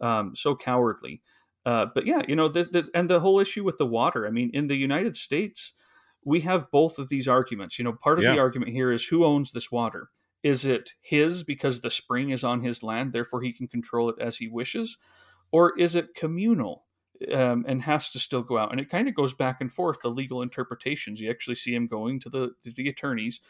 um, 0.00 0.36
so 0.36 0.54
cowardly. 0.54 1.20
Uh, 1.66 1.86
but 1.92 2.06
yeah, 2.06 2.22
you 2.28 2.36
know, 2.36 2.48
the, 2.48 2.62
the, 2.62 2.88
and 2.94 3.10
the 3.10 3.20
whole 3.20 3.40
issue 3.40 3.64
with 3.64 3.76
the 3.76 3.86
water. 3.86 4.26
I 4.26 4.30
mean, 4.30 4.50
in 4.54 4.68
the 4.68 4.76
United 4.76 5.16
States, 5.16 5.72
we 6.24 6.40
have 6.42 6.70
both 6.70 6.98
of 6.98 7.08
these 7.08 7.26
arguments. 7.26 7.78
You 7.78 7.84
know, 7.84 7.92
part 7.92 8.18
of 8.18 8.24
Yeah. 8.24 8.32
the 8.32 8.38
argument 8.38 8.72
here 8.72 8.92
is 8.92 9.04
who 9.04 9.24
owns 9.24 9.52
this 9.52 9.72
water? 9.72 10.10
Is 10.42 10.64
it 10.64 10.92
his 11.00 11.42
because 11.42 11.80
the 11.80 11.90
spring 11.90 12.30
is 12.30 12.44
on 12.44 12.60
his 12.62 12.82
land, 12.82 13.12
therefore 13.12 13.42
he 13.42 13.52
can 13.52 13.66
control 13.66 14.10
it 14.10 14.16
as 14.20 14.36
he 14.36 14.46
wishes? 14.46 14.98
Or 15.50 15.76
is 15.78 15.96
it 15.96 16.14
communal 16.14 16.84
um, 17.32 17.64
and 17.66 17.82
has 17.82 18.10
to 18.10 18.18
still 18.18 18.42
go 18.42 18.58
out? 18.58 18.70
And 18.70 18.80
it 18.80 18.90
kind 18.90 19.08
of 19.08 19.14
goes 19.14 19.34
back 19.34 19.60
and 19.60 19.72
forth, 19.72 20.00
the 20.02 20.08
legal 20.10 20.42
interpretations. 20.42 21.20
You 21.20 21.30
actually 21.30 21.56
see 21.56 21.74
him 21.74 21.86
going 21.86 22.20
to 22.20 22.28
the, 22.28 22.52
to 22.62 22.70
the 22.70 22.88
attorneys 22.88 23.40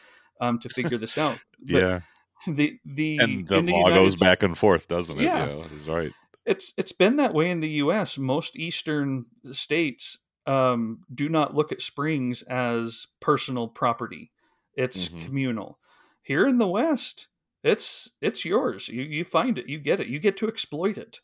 um, 0.40 0.58
to 0.60 0.68
figure 0.68 0.98
this 0.98 1.18
out. 1.18 1.38
But 1.60 1.82
yeah. 1.82 2.00
The, 2.46 2.78
the, 2.84 3.18
And 3.18 3.48
the 3.48 3.58
in 3.58 3.66
law 3.66 3.78
United 3.86 3.94
goes 3.94 4.16
back 4.16 4.42
and 4.42 4.58
forth, 4.58 4.86
doesn't 4.88 5.18
it? 5.18 5.24
Yeah. 5.24 5.46
Know, 5.46 5.62
he's 5.62 5.88
right. 5.88 6.12
it's 6.44 6.74
it's 6.76 6.92
been 6.92 7.16
that 7.16 7.32
way 7.32 7.48
in 7.50 7.60
the 7.60 7.68
U.S. 7.70 8.18
Most 8.18 8.56
eastern 8.56 9.26
states 9.50 10.18
um, 10.46 11.00
do 11.14 11.28
not 11.30 11.54
look 11.54 11.72
at 11.72 11.80
springs 11.80 12.42
as 12.42 13.06
personal 13.20 13.68
property; 13.68 14.30
it's 14.74 15.08
Mhm. 15.08 15.24
communal. 15.24 15.78
Here 16.22 16.46
in 16.46 16.58
the 16.58 16.68
West, 16.68 17.28
it's 17.62 18.10
it's 18.20 18.44
yours. 18.44 18.88
You 18.88 19.02
you 19.02 19.24
find 19.24 19.56
it, 19.56 19.68
you 19.68 19.78
get 19.78 20.00
it, 20.00 20.08
you 20.08 20.18
get 20.18 20.36
to 20.38 20.48
exploit 20.48 20.98
it. 20.98 21.20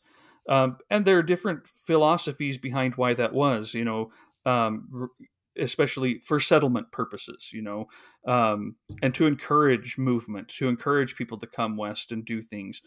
Um, 0.49 0.77
and 0.89 1.05
there 1.05 1.17
are 1.17 1.23
different 1.23 1.67
philosophies 1.85 2.57
behind 2.57 2.95
why 2.95 3.13
that 3.13 3.33
was. 3.33 3.73
You 3.73 3.85
know, 3.85 4.11
um, 4.45 5.09
especially 5.57 6.19
for 6.19 6.39
settlement 6.39 6.91
purposes. 6.91 7.51
You 7.53 7.61
know, 7.61 7.87
um, 8.27 8.75
and 9.01 9.13
to 9.15 9.27
encourage 9.27 9.97
movement, 9.97 10.49
to 10.49 10.67
encourage 10.67 11.15
people 11.15 11.37
to 11.39 11.47
come 11.47 11.77
west 11.77 12.11
and 12.11 12.25
do 12.25 12.41
things 12.41 12.81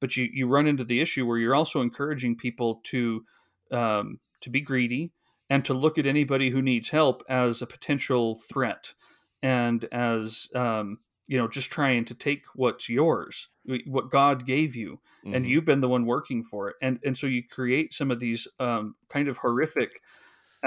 but 0.00 0.16
you 0.16 0.28
you 0.32 0.48
run 0.48 0.66
into 0.66 0.84
the 0.84 1.00
issue 1.00 1.26
where 1.26 1.38
you're 1.38 1.54
also 1.54 1.80
encouraging 1.80 2.36
people 2.36 2.80
to 2.84 3.24
um, 3.70 4.18
to 4.40 4.50
be 4.50 4.60
greedy 4.60 5.12
and 5.48 5.64
to 5.64 5.74
look 5.74 5.98
at 5.98 6.06
anybody 6.06 6.50
who 6.50 6.62
needs 6.62 6.88
help 6.88 7.22
as 7.28 7.60
a 7.60 7.66
potential 7.66 8.36
threat 8.36 8.94
and 9.42 9.84
as 9.92 10.48
um, 10.54 10.98
you 11.30 11.38
know 11.38 11.48
just 11.48 11.70
trying 11.70 12.04
to 12.04 12.14
take 12.14 12.42
what's 12.56 12.88
yours 12.88 13.48
what 13.86 14.10
god 14.10 14.44
gave 14.44 14.74
you 14.74 15.00
and 15.32 15.46
Mhm. 15.46 15.48
you've 15.48 15.64
been 15.64 15.80
the 15.80 15.88
one 15.88 16.04
working 16.04 16.42
for 16.42 16.68
it 16.70 16.76
and 16.82 16.98
and 17.04 17.16
so 17.16 17.28
you 17.28 17.42
create 17.46 17.92
some 17.94 18.10
of 18.10 18.18
these 18.18 18.48
um, 18.58 18.96
kind 19.08 19.28
of 19.28 19.38
horrific 19.38 20.02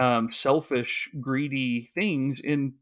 um, 0.02 0.32
selfish 0.32 1.10
greedy 1.22 1.90
things 1.94 2.40
in 2.42 2.76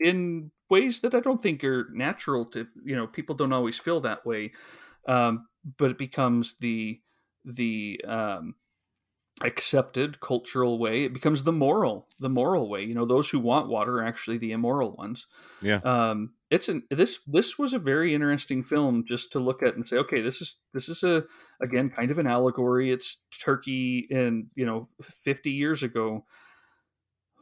in 0.00 0.50
ways 0.70 1.00
that 1.02 1.14
i 1.14 1.20
don't 1.20 1.42
think 1.42 1.62
are 1.64 1.88
natural 1.92 2.46
to 2.46 2.66
you 2.84 2.96
know 2.96 3.06
people 3.06 3.34
don't 3.34 3.52
always 3.52 3.78
feel 3.78 4.00
that 4.00 4.24
way 4.26 4.52
um, 5.08 5.48
but 5.78 5.90
it 5.90 5.98
becomes 5.98 6.56
the 6.60 7.00
the 7.44 8.00
um, 8.06 8.54
accepted 9.42 10.18
cultural 10.20 10.78
way 10.78 11.04
it 11.04 11.12
becomes 11.12 11.42
the 11.42 11.52
moral 11.52 12.08
the 12.20 12.28
moral 12.28 12.70
way. 12.70 12.82
You 12.82 12.94
know 12.94 13.04
those 13.04 13.28
who 13.28 13.38
want 13.38 13.68
water 13.68 13.98
are 13.98 14.04
actually 14.04 14.38
the 14.38 14.52
immoral 14.52 14.92
ones. 14.92 15.26
Yeah. 15.60 15.80
um 15.84 16.32
it's 16.50 16.70
an 16.70 16.84
this 16.90 17.20
this 17.26 17.58
was 17.58 17.74
a 17.74 17.78
very 17.78 18.14
interesting 18.14 18.64
film 18.64 19.04
just 19.06 19.32
to 19.32 19.38
look 19.38 19.62
at 19.62 19.74
and 19.74 19.86
say 19.86 19.98
okay 19.98 20.22
this 20.22 20.40
is 20.40 20.56
this 20.72 20.88
is 20.88 21.02
a 21.02 21.24
again 21.60 21.90
kind 21.90 22.10
of 22.10 22.18
an 22.18 22.26
allegory. 22.26 22.90
It's 22.90 23.18
turkey 23.38 24.06
and 24.10 24.46
you 24.54 24.64
know 24.64 24.88
50 25.02 25.50
years 25.50 25.82
ago. 25.82 26.24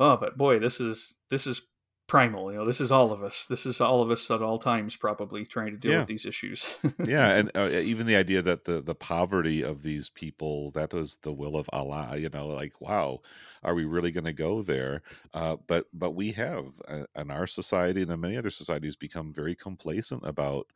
Oh 0.01 0.16
but 0.16 0.36
boy 0.36 0.59
this 0.59 0.80
is 0.80 1.14
this 1.30 1.47
is 1.47 1.62
primal 2.07 2.52
you 2.52 2.59
know 2.59 2.64
this 2.66 2.80
is 2.80 2.92
all 2.92 3.12
of 3.12 3.22
us. 3.22 3.46
This 3.46 3.66
is 3.66 3.80
all 3.80 4.02
of 4.02 4.11
us 4.11 4.30
at 4.30 4.42
all 4.42 4.59
times 4.59 4.96
probably 4.96 5.46
trying 5.46 5.72
to 5.72 5.78
deal 5.78 5.94
Yeah. 5.94 5.98
with 5.98 6.07
these 6.09 6.26
issues. 6.26 6.78
Yeah 7.02 7.36
and 7.36 7.50
uh, 7.55 7.68
even 7.72 8.07
the 8.07 8.16
idea 8.16 8.40
that 8.42 8.64
the 8.64 8.80
the 8.80 8.94
poverty 8.94 9.62
of 9.62 9.82
these 9.82 10.09
people 10.09 10.70
that 10.72 10.94
was 10.94 11.18
the 11.18 11.32
will 11.34 11.57
of 11.57 11.68
allah 11.72 12.16
you 12.16 12.30
know 12.30 12.46
like 12.46 12.80
wow 12.80 13.20
are 13.62 13.74
we 13.74 13.84
really 13.84 14.12
going 14.12 14.24
to 14.24 14.32
go 14.32 14.62
there? 14.62 15.02
Uh, 15.34 15.57
but 15.66 15.86
but 15.92 16.12
we 16.12 16.32
have 16.32 16.66
uh, 16.88 17.05
in 17.16 17.30
our 17.30 17.46
society 17.46 18.02
and 18.02 18.11
in 18.12 18.20
many 18.20 18.36
other 18.36 18.50
societies 18.50 18.96
become 18.96 19.32
very 19.34 19.55
complacent 19.57 20.22
about 20.26 20.68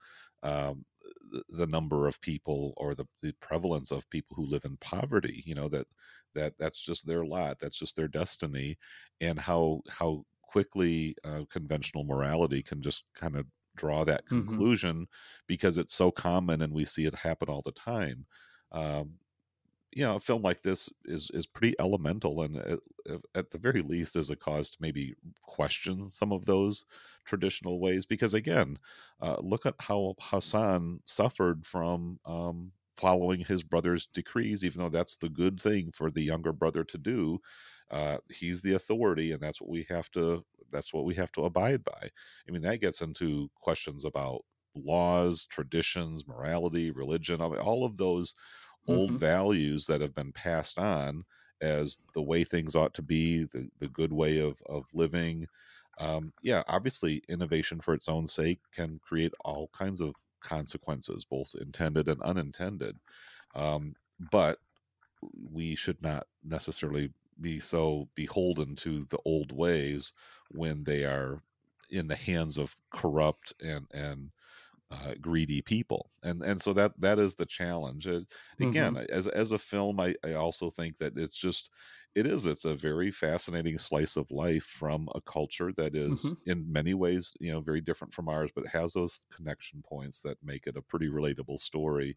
um, 0.42 0.84
the, 1.30 1.42
the 1.50 1.66
number 1.66 2.06
of 2.06 2.20
people 2.20 2.74
or 2.76 2.94
the, 2.94 3.06
the 3.22 3.32
prevalence 3.34 3.90
of 3.90 4.08
people 4.10 4.36
who 4.36 4.46
live 4.46 4.64
in 4.64 4.76
poverty 4.78 5.42
you 5.46 5.54
know 5.54 5.68
that 5.68 5.86
that 6.34 6.54
that's 6.58 6.80
just 6.80 7.06
their 7.06 7.24
lot 7.24 7.58
that's 7.58 7.78
just 7.78 7.96
their 7.96 8.08
destiny 8.08 8.76
and 9.20 9.38
how 9.38 9.82
how 9.88 10.24
quickly 10.48 11.16
uh, 11.24 11.44
conventional 11.50 12.04
morality 12.04 12.62
can 12.62 12.82
just 12.82 13.04
kind 13.14 13.36
of 13.36 13.46
draw 13.76 14.04
that 14.04 14.26
Mhm. 14.30 14.68
conclusion 14.68 15.06
because 15.46 15.78
it's 15.78 15.94
so 15.94 16.10
common 16.10 16.62
and 16.62 16.74
we 16.74 16.84
see 16.84 17.06
it 17.06 17.14
happen 17.14 17.48
all 17.48 17.62
the 17.62 17.72
time. 17.72 18.26
Um, 18.72 19.20
you 19.92 20.02
know, 20.04 20.16
a 20.16 20.20
film 20.20 20.42
like 20.42 20.62
this 20.62 20.90
is 21.06 21.30
is 21.32 21.46
pretty 21.46 21.74
elemental, 21.80 22.42
and 22.42 22.56
at, 22.58 22.80
at 23.34 23.50
the 23.50 23.58
very 23.58 23.80
least, 23.82 24.16
is 24.16 24.28
a 24.30 24.36
cause 24.36 24.68
to 24.70 24.76
maybe 24.80 25.14
question 25.42 26.10
some 26.10 26.30
of 26.32 26.44
those 26.44 26.84
traditional 27.24 27.80
ways. 27.80 28.04
Because 28.04 28.34
again, 28.34 28.78
uh, 29.20 29.38
look 29.40 29.64
at 29.66 29.74
how 29.80 30.14
Hassan 30.20 31.00
suffered 31.06 31.66
from 31.66 32.20
um, 32.26 32.72
following 32.98 33.40
his 33.40 33.64
brother's 33.64 34.06
decrees, 34.06 34.62
even 34.62 34.82
though 34.82 34.90
that's 34.90 35.16
the 35.16 35.30
good 35.30 35.58
thing 35.60 35.90
for 35.92 36.10
the 36.10 36.22
younger 36.22 36.52
brother 36.52 36.84
to 36.84 36.98
do. 36.98 37.40
Uh, 37.90 38.18
he's 38.30 38.62
the 38.62 38.74
authority, 38.74 39.32
and 39.32 39.40
that's 39.42 39.60
what 39.60 39.70
we 39.70 39.86
have 39.88 40.10
to. 40.12 40.44
That's 40.70 40.92
what 40.92 41.04
we 41.04 41.14
have 41.14 41.32
to 41.32 41.44
abide 41.44 41.84
by. 41.84 42.10
I 42.46 42.50
mean, 42.50 42.62
that 42.62 42.80
gets 42.80 43.00
into 43.00 43.50
questions 43.54 44.04
about 44.04 44.44
laws, 44.74 45.46
traditions, 45.46 46.26
morality, 46.26 46.90
religion, 46.90 47.40
I 47.40 47.48
mean, 47.48 47.58
all 47.58 47.84
of 47.84 47.96
those 47.96 48.34
old 48.86 49.12
Mhm. 49.12 49.18
values 49.18 49.86
that 49.86 50.00
have 50.00 50.14
been 50.14 50.32
passed 50.32 50.78
on 50.78 51.24
as 51.60 52.00
the 52.14 52.22
way 52.22 52.44
things 52.44 52.76
ought 52.76 52.94
to 52.94 53.02
be, 53.02 53.44
the, 53.44 53.68
the 53.78 53.88
good 53.88 54.12
way 54.12 54.38
of, 54.38 54.60
of 54.66 54.86
living. 54.94 55.46
Um, 55.98 56.32
yeah, 56.42 56.62
obviously, 56.68 57.22
innovation 57.28 57.80
for 57.80 57.92
its 57.94 58.08
own 58.08 58.28
sake 58.28 58.60
can 58.72 58.98
create 59.00 59.32
all 59.44 59.68
kinds 59.68 60.00
of 60.00 60.14
consequences, 60.40 61.24
both 61.24 61.54
intended 61.60 62.08
and 62.08 62.22
unintended. 62.22 62.98
Um, 63.54 63.94
but 64.20 64.60
we 65.34 65.74
should 65.74 66.02
not 66.02 66.26
necessarily 66.42 67.12
be 67.40 67.60
so 67.60 68.08
beholden 68.14 68.74
to 68.76 69.04
the 69.04 69.18
old 69.24 69.52
ways 69.52 70.12
when 70.50 70.84
they 70.84 71.04
are 71.04 71.42
in 71.90 72.08
the 72.08 72.16
hands 72.16 72.58
of 72.58 72.76
corrupt 72.90 73.52
and 73.62 73.86
and 73.92 74.30
uh, 74.90 75.14
greedy 75.20 75.60
people 75.60 76.10
and 76.22 76.42
and 76.42 76.62
so 76.62 76.72
that 76.72 76.98
that 76.98 77.18
is 77.18 77.34
the 77.34 77.44
challenge 77.44 78.06
Uh, 78.06 78.20
again 78.60 78.96
as 78.96 79.26
as 79.26 79.52
a 79.52 79.58
film 79.58 80.00
I, 80.00 80.14
I 80.24 80.32
also 80.32 80.70
think 80.70 80.96
that 80.98 81.18
it's 81.18 81.36
just 81.36 81.70
it 82.14 82.26
is 82.26 82.46
it's 82.46 82.64
a 82.64 82.74
very 82.74 83.10
fascinating 83.10 83.76
slice 83.76 84.16
of 84.16 84.30
life 84.30 84.64
from 84.64 85.08
a 85.14 85.20
culture 85.20 85.72
that 85.76 85.94
is 85.94 86.32
Mhm. 86.32 86.38
in 86.46 86.70
many 86.72 86.94
ways 86.94 87.34
you 87.38 87.52
know 87.52 87.60
very 87.60 87.82
different 87.82 88.14
from 88.14 88.30
ours 88.30 88.50
but 88.54 88.66
has 88.66 88.94
those 88.94 89.26
connection 89.30 89.82
points 89.82 90.20
that 90.22 90.42
make 90.42 90.66
it 90.66 90.76
a 90.76 90.82
pretty 90.82 91.08
relatable 91.08 91.60
story 91.60 92.16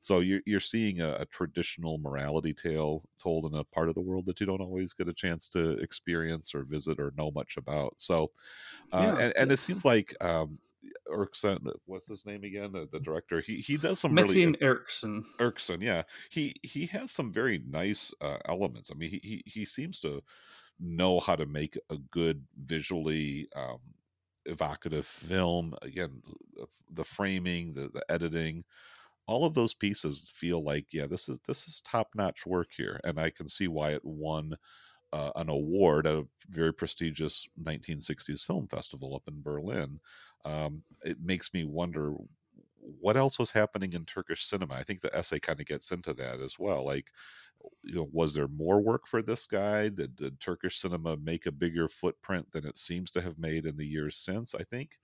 so 0.00 0.20
you're, 0.20 0.40
you're 0.46 0.60
seeing 0.60 1.00
a, 1.00 1.14
a 1.20 1.26
traditional 1.26 1.98
morality 1.98 2.54
tale 2.54 3.04
told 3.18 3.46
in 3.46 3.54
a 3.58 3.64
part 3.64 3.88
of 3.88 3.94
the 3.94 4.00
world 4.00 4.26
that 4.26 4.40
you 4.40 4.46
don't 4.46 4.60
always 4.60 4.92
get 4.92 5.08
a 5.08 5.14
chance 5.14 5.48
to 5.48 5.72
experience 5.78 6.54
or 6.54 6.64
visit 6.64 7.00
or 7.00 7.12
know 7.16 7.30
much 7.32 7.56
about 7.56 7.94
so 8.00 8.30
uh, 8.92 9.14
Yeah. 9.14 9.18
and, 9.18 9.32
and 9.36 9.52
it 9.52 9.58
seems 9.58 9.84
like 9.84 10.14
um 10.20 10.58
Erksan, 11.08 11.70
what's 11.86 12.08
his 12.08 12.26
name 12.26 12.44
again? 12.44 12.72
The, 12.72 12.88
the 12.90 13.00
director. 13.00 13.40
He 13.40 13.56
he 13.56 13.76
does 13.76 14.00
some 14.00 14.14
really 14.14 14.34
Metin 14.34 14.60
Erksan. 14.60 15.24
Erksan, 15.38 15.82
yeah. 15.82 16.02
He 16.30 16.54
he 16.62 16.86
has 16.86 17.10
some 17.10 17.32
very 17.32 17.62
nice 17.68 18.12
uh, 18.20 18.38
elements. 18.46 18.90
I 18.92 18.96
mean, 18.96 19.10
he, 19.10 19.20
he 19.22 19.42
he 19.46 19.64
seems 19.64 20.00
to 20.00 20.22
know 20.80 21.20
how 21.20 21.36
to 21.36 21.46
make 21.46 21.78
a 21.90 21.96
good 22.10 22.44
visually 22.64 23.48
um, 23.54 23.78
evocative 24.46 25.06
film. 25.06 25.74
Again, 25.82 26.22
the 26.90 27.04
framing, 27.04 27.74
the 27.74 27.88
the 27.88 28.04
editing, 28.08 28.64
all 29.26 29.44
of 29.44 29.54
those 29.54 29.74
pieces 29.74 30.32
feel 30.34 30.62
like 30.64 30.86
yeah, 30.92 31.06
this 31.06 31.28
is 31.28 31.38
this 31.46 31.68
is 31.68 31.80
top 31.84 32.08
notch 32.14 32.46
work 32.46 32.68
here, 32.76 33.00
and 33.04 33.18
I 33.18 33.30
can 33.30 33.48
see 33.48 33.68
why 33.68 33.92
it 33.92 34.04
won. 34.04 34.56
Uh, 35.14 35.30
an 35.36 35.50
award 35.50 36.06
at 36.06 36.14
a 36.14 36.26
very 36.48 36.72
prestigious 36.72 37.46
1960s 37.62 38.46
film 38.46 38.66
festival 38.66 39.14
up 39.14 39.22
in 39.28 39.42
Berlin. 39.42 40.00
Um, 40.44 40.82
it 41.04 41.20
makes 41.20 41.52
me 41.54 41.64
wonder 41.64 42.14
what 42.78 43.16
else 43.16 43.38
was 43.38 43.50
happening 43.50 43.92
in 43.92 44.04
Turkish 44.04 44.44
cinema. 44.44 44.74
I 44.74 44.82
think 44.82 45.00
the 45.00 45.14
essay 45.16 45.38
kind 45.38 45.60
of 45.60 45.66
gets 45.66 45.90
into 45.92 46.12
that 46.14 46.40
as 46.40 46.58
well. 46.58 46.84
Like, 46.84 47.06
you 47.84 47.94
know, 47.94 48.08
was 48.12 48.34
there 48.34 48.48
more 48.48 48.80
work 48.80 49.06
for 49.06 49.22
this 49.22 49.46
guy? 49.46 49.88
Did, 49.88 50.16
did 50.16 50.40
Turkish 50.40 50.80
cinema 50.80 51.16
make 51.16 51.46
a 51.46 51.52
bigger 51.52 51.88
footprint 51.88 52.50
than 52.50 52.66
it 52.66 52.78
seems 52.78 53.10
to 53.12 53.22
have 53.22 53.38
made 53.38 53.66
in 53.66 53.76
the 53.76 53.86
years 53.86 54.16
since? 54.16 54.54
I 54.54 54.64
think. 54.64 54.98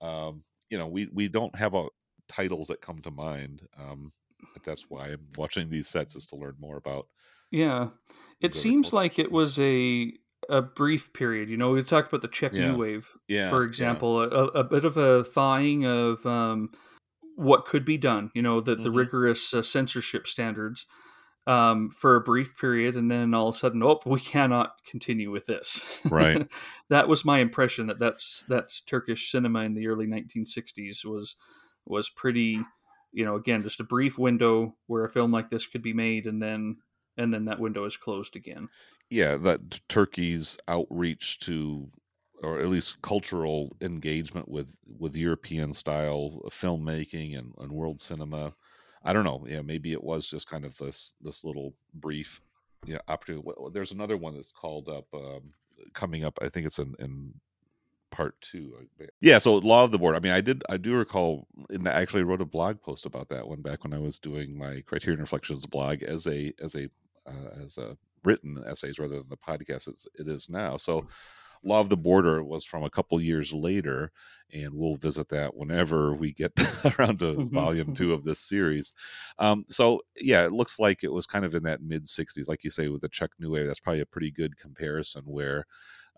Um, 0.00 0.44
you 0.70 0.78
know, 0.78 0.86
we 0.86 1.08
we 1.12 1.28
don't 1.28 1.54
have 1.56 1.74
a 1.74 1.88
titles 2.28 2.68
that 2.68 2.80
come 2.80 3.00
to 3.00 3.10
mind. 3.10 3.66
Um, 3.78 4.12
but 4.52 4.62
that's 4.64 4.88
why 4.88 5.08
I'm 5.08 5.26
watching 5.36 5.68
these 5.68 5.88
sets 5.88 6.14
is 6.14 6.26
to 6.26 6.36
learn 6.36 6.56
more 6.58 6.76
about. 6.76 7.08
Yeah, 7.50 7.90
it 8.40 8.54
seems 8.54 8.92
like 8.92 9.18
it 9.18 9.30
was 9.30 9.58
a 9.58 10.12
a 10.48 10.62
brief 10.62 11.12
period. 11.12 11.48
You 11.48 11.56
know, 11.56 11.70
we 11.70 11.82
talked 11.82 12.08
about 12.08 12.22
the 12.22 12.28
Czech 12.28 12.52
Yeah. 12.52 12.72
New 12.72 12.78
Wave, 12.78 13.08
Yeah, 13.28 13.50
for 13.50 13.62
yeah. 13.62 13.68
example, 13.68 14.20
a, 14.22 14.26
a 14.26 14.64
bit 14.64 14.84
of 14.84 14.96
a 14.96 15.24
thawing 15.24 15.84
of 15.86 16.24
um, 16.26 16.70
what 17.36 17.66
could 17.66 17.84
be 17.84 17.98
done. 17.98 18.30
You 18.34 18.42
know, 18.42 18.60
the 18.60 18.74
the 18.74 18.90
Mhm. 18.90 18.96
rigorous 18.96 19.52
uh, 19.54 19.62
censorship 19.62 20.26
standards 20.26 20.86
um, 21.46 21.90
for 21.90 22.16
a 22.16 22.20
brief 22.20 22.56
period, 22.58 22.96
and 22.96 23.10
then 23.10 23.32
all 23.34 23.48
of 23.48 23.54
a 23.54 23.58
sudden, 23.58 23.82
oh, 23.82 24.00
we 24.06 24.20
cannot 24.20 24.72
continue 24.84 25.30
with 25.30 25.46
this. 25.46 26.00
Right. 26.10 26.50
that 26.90 27.08
was 27.08 27.24
my 27.24 27.38
impression 27.38 27.86
that 27.88 27.98
that's 27.98 28.44
that's 28.48 28.80
Turkish 28.80 29.30
cinema 29.30 29.60
in 29.60 29.74
the 29.74 29.86
early 29.88 30.06
1960s 30.06 31.04
was 31.04 31.36
was 31.84 32.08
pretty. 32.08 32.60
You 33.12 33.24
know, 33.24 33.36
again, 33.36 33.62
just 33.62 33.80
a 33.80 33.84
brief 33.84 34.18
window 34.18 34.76
where 34.88 35.04
a 35.04 35.08
film 35.08 35.32
like 35.32 35.48
this 35.48 35.66
could 35.66 35.80
be 35.82 35.94
made, 35.94 36.26
and 36.26 36.42
then 36.42 36.76
and 37.16 37.32
then 37.32 37.46
that 37.46 37.58
window 37.60 37.84
is 37.86 37.96
closed 37.96 38.36
again. 38.36 38.68
Yeah 39.10 39.36
that 39.36 39.80
turkey's 39.88 40.58
outreach 40.68 41.38
to 41.40 41.88
or 42.42 42.60
at 42.60 42.68
least 42.68 43.00
cultural 43.02 43.74
engagement 43.80 44.48
with 44.48 44.76
with 44.98 45.16
european 45.16 45.72
style 45.72 46.42
filmmaking 46.50 47.38
and, 47.38 47.54
and 47.58 47.72
world 47.72 48.00
cinema. 48.00 48.54
I 49.04 49.12
don't 49.12 49.24
know 49.24 49.44
yeah 49.48 49.62
maybe 49.62 49.92
it 49.92 50.02
was 50.02 50.28
just 50.28 50.48
kind 50.48 50.64
of 50.64 50.76
this 50.78 51.14
this 51.20 51.44
little 51.44 51.74
brief 51.94 52.40
yeah 52.84 52.98
opportunity. 53.08 53.48
There's 53.72 53.92
another 53.92 54.16
one 54.16 54.34
that's 54.34 54.52
called 54.52 54.88
up 54.88 55.06
um, 55.14 55.52
coming 55.92 56.24
up 56.24 56.38
i 56.40 56.48
think 56.48 56.66
it's 56.66 56.78
in, 56.78 56.94
in 56.98 57.34
part 58.10 58.40
two 58.40 58.72
yeah 59.20 59.38
so 59.38 59.56
law 59.56 59.84
of 59.84 59.90
the 59.90 59.98
border. 59.98 60.16
I 60.16 60.20
mean 60.20 60.32
i 60.32 60.40
did 60.40 60.62
i 60.68 60.76
do 60.76 60.94
recall 60.94 61.46
and 61.70 61.88
i 61.88 61.92
actually 61.92 62.22
wrote 62.22 62.40
a 62.40 62.46
blog 62.46 62.80
post 62.80 63.04
about 63.04 63.28
that 63.28 63.46
one 63.46 63.60
back 63.60 63.84
when 63.84 63.92
i 63.92 63.98
was 63.98 64.18
doing 64.18 64.56
my 64.56 64.82
criterion 64.86 65.20
reflections 65.20 65.66
blog 65.66 66.02
as 66.02 66.26
a 66.26 66.52
as 66.62 66.74
a 66.74 66.88
uh, 67.26 67.64
as 67.64 67.76
a 67.78 67.96
written 68.26 68.62
essays 68.66 68.98
rather 68.98 69.18
than 69.18 69.28
the 69.30 69.36
podcast 69.38 69.88
as 69.88 70.06
it 70.18 70.28
is 70.28 70.48
now. 70.50 70.76
So 70.76 71.06
law 71.64 71.80
of 71.80 71.88
the 71.88 71.96
border 71.96 72.44
was 72.44 72.64
from 72.64 72.84
a 72.84 72.90
couple 72.90 73.20
years 73.20 73.52
later 73.52 74.12
and 74.52 74.74
we'll 74.74 74.96
visit 74.96 75.28
that 75.30 75.56
whenever 75.56 76.14
we 76.14 76.32
get 76.32 76.52
around 76.98 77.18
to 77.20 77.34
Mhm. 77.36 77.50
volume 77.52 77.92
two 77.92 78.12
of 78.12 78.24
this 78.24 78.40
series. 78.40 78.92
Um, 79.38 79.64
so 79.68 80.02
yeah 80.20 80.44
it 80.44 80.52
looks 80.52 80.78
like 80.78 81.02
it 81.04 81.12
was 81.12 81.26
kind 81.26 81.44
of 81.44 81.54
in 81.54 81.62
that 81.64 81.82
mid 81.82 82.06
60s 82.08 82.48
like 82.48 82.64
you 82.64 82.70
say 82.70 82.88
with 82.88 83.02
the 83.02 83.08
czech 83.08 83.30
new 83.38 83.50
wave 83.50 83.66
that's 83.66 83.80
probably 83.80 84.02
a 84.02 84.06
pretty 84.06 84.30
good 84.30 84.56
comparison 84.58 85.22
where 85.24 85.66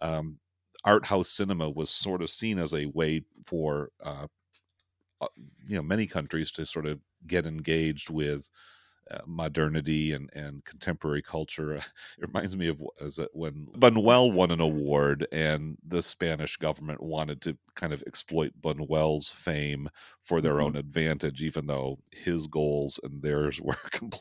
um, 0.03 0.39
art 0.85 1.07
house 1.07 1.29
cinema 1.31 1.71
was 1.71 1.91
sort 1.91 2.23
of 2.23 2.31
seen 2.31 2.59
as 2.59 2.75
a 2.75 2.87
way 2.87 3.23
for 3.47 3.91
uh, 4.03 4.27
uh, 5.21 5.29
you 5.67 5.77
know 5.77 5.83
many 5.83 6.07
countries 6.07 6.51
to 6.53 6.67
sort 6.67 6.87
of 6.87 7.01
get 7.27 7.47
engaged 7.47 8.11
with 8.11 8.49
uh, 9.11 9.21
modernity 9.27 10.13
and, 10.13 10.31
and 10.35 10.65
contemporary 10.65 11.23
culture. 11.23 11.77
It 12.19 12.27
reminds 12.27 12.57
me 12.57 12.69
of 12.69 12.81
when 13.33 13.67
Buñuel 13.77 14.33
won 14.33 14.51
an 14.51 14.61
award 14.61 15.27
and 15.33 15.79
the 15.87 16.03
Spanish 16.03 16.57
government 16.57 17.03
wanted 17.03 17.41
to 17.43 17.57
kind 17.75 17.93
of 17.93 18.03
exploit 18.07 18.53
Buñuel's 18.61 19.31
fame 19.31 19.89
for 20.23 20.41
their 20.41 20.61
Mhm. 20.61 20.61
own 20.61 20.77
advantage, 20.77 21.43
even 21.43 21.67
though 21.67 21.99
his 22.13 22.47
goals 22.47 22.99
and 23.03 23.23
theirs 23.23 23.61
were 23.61 23.75
completely 23.91 24.21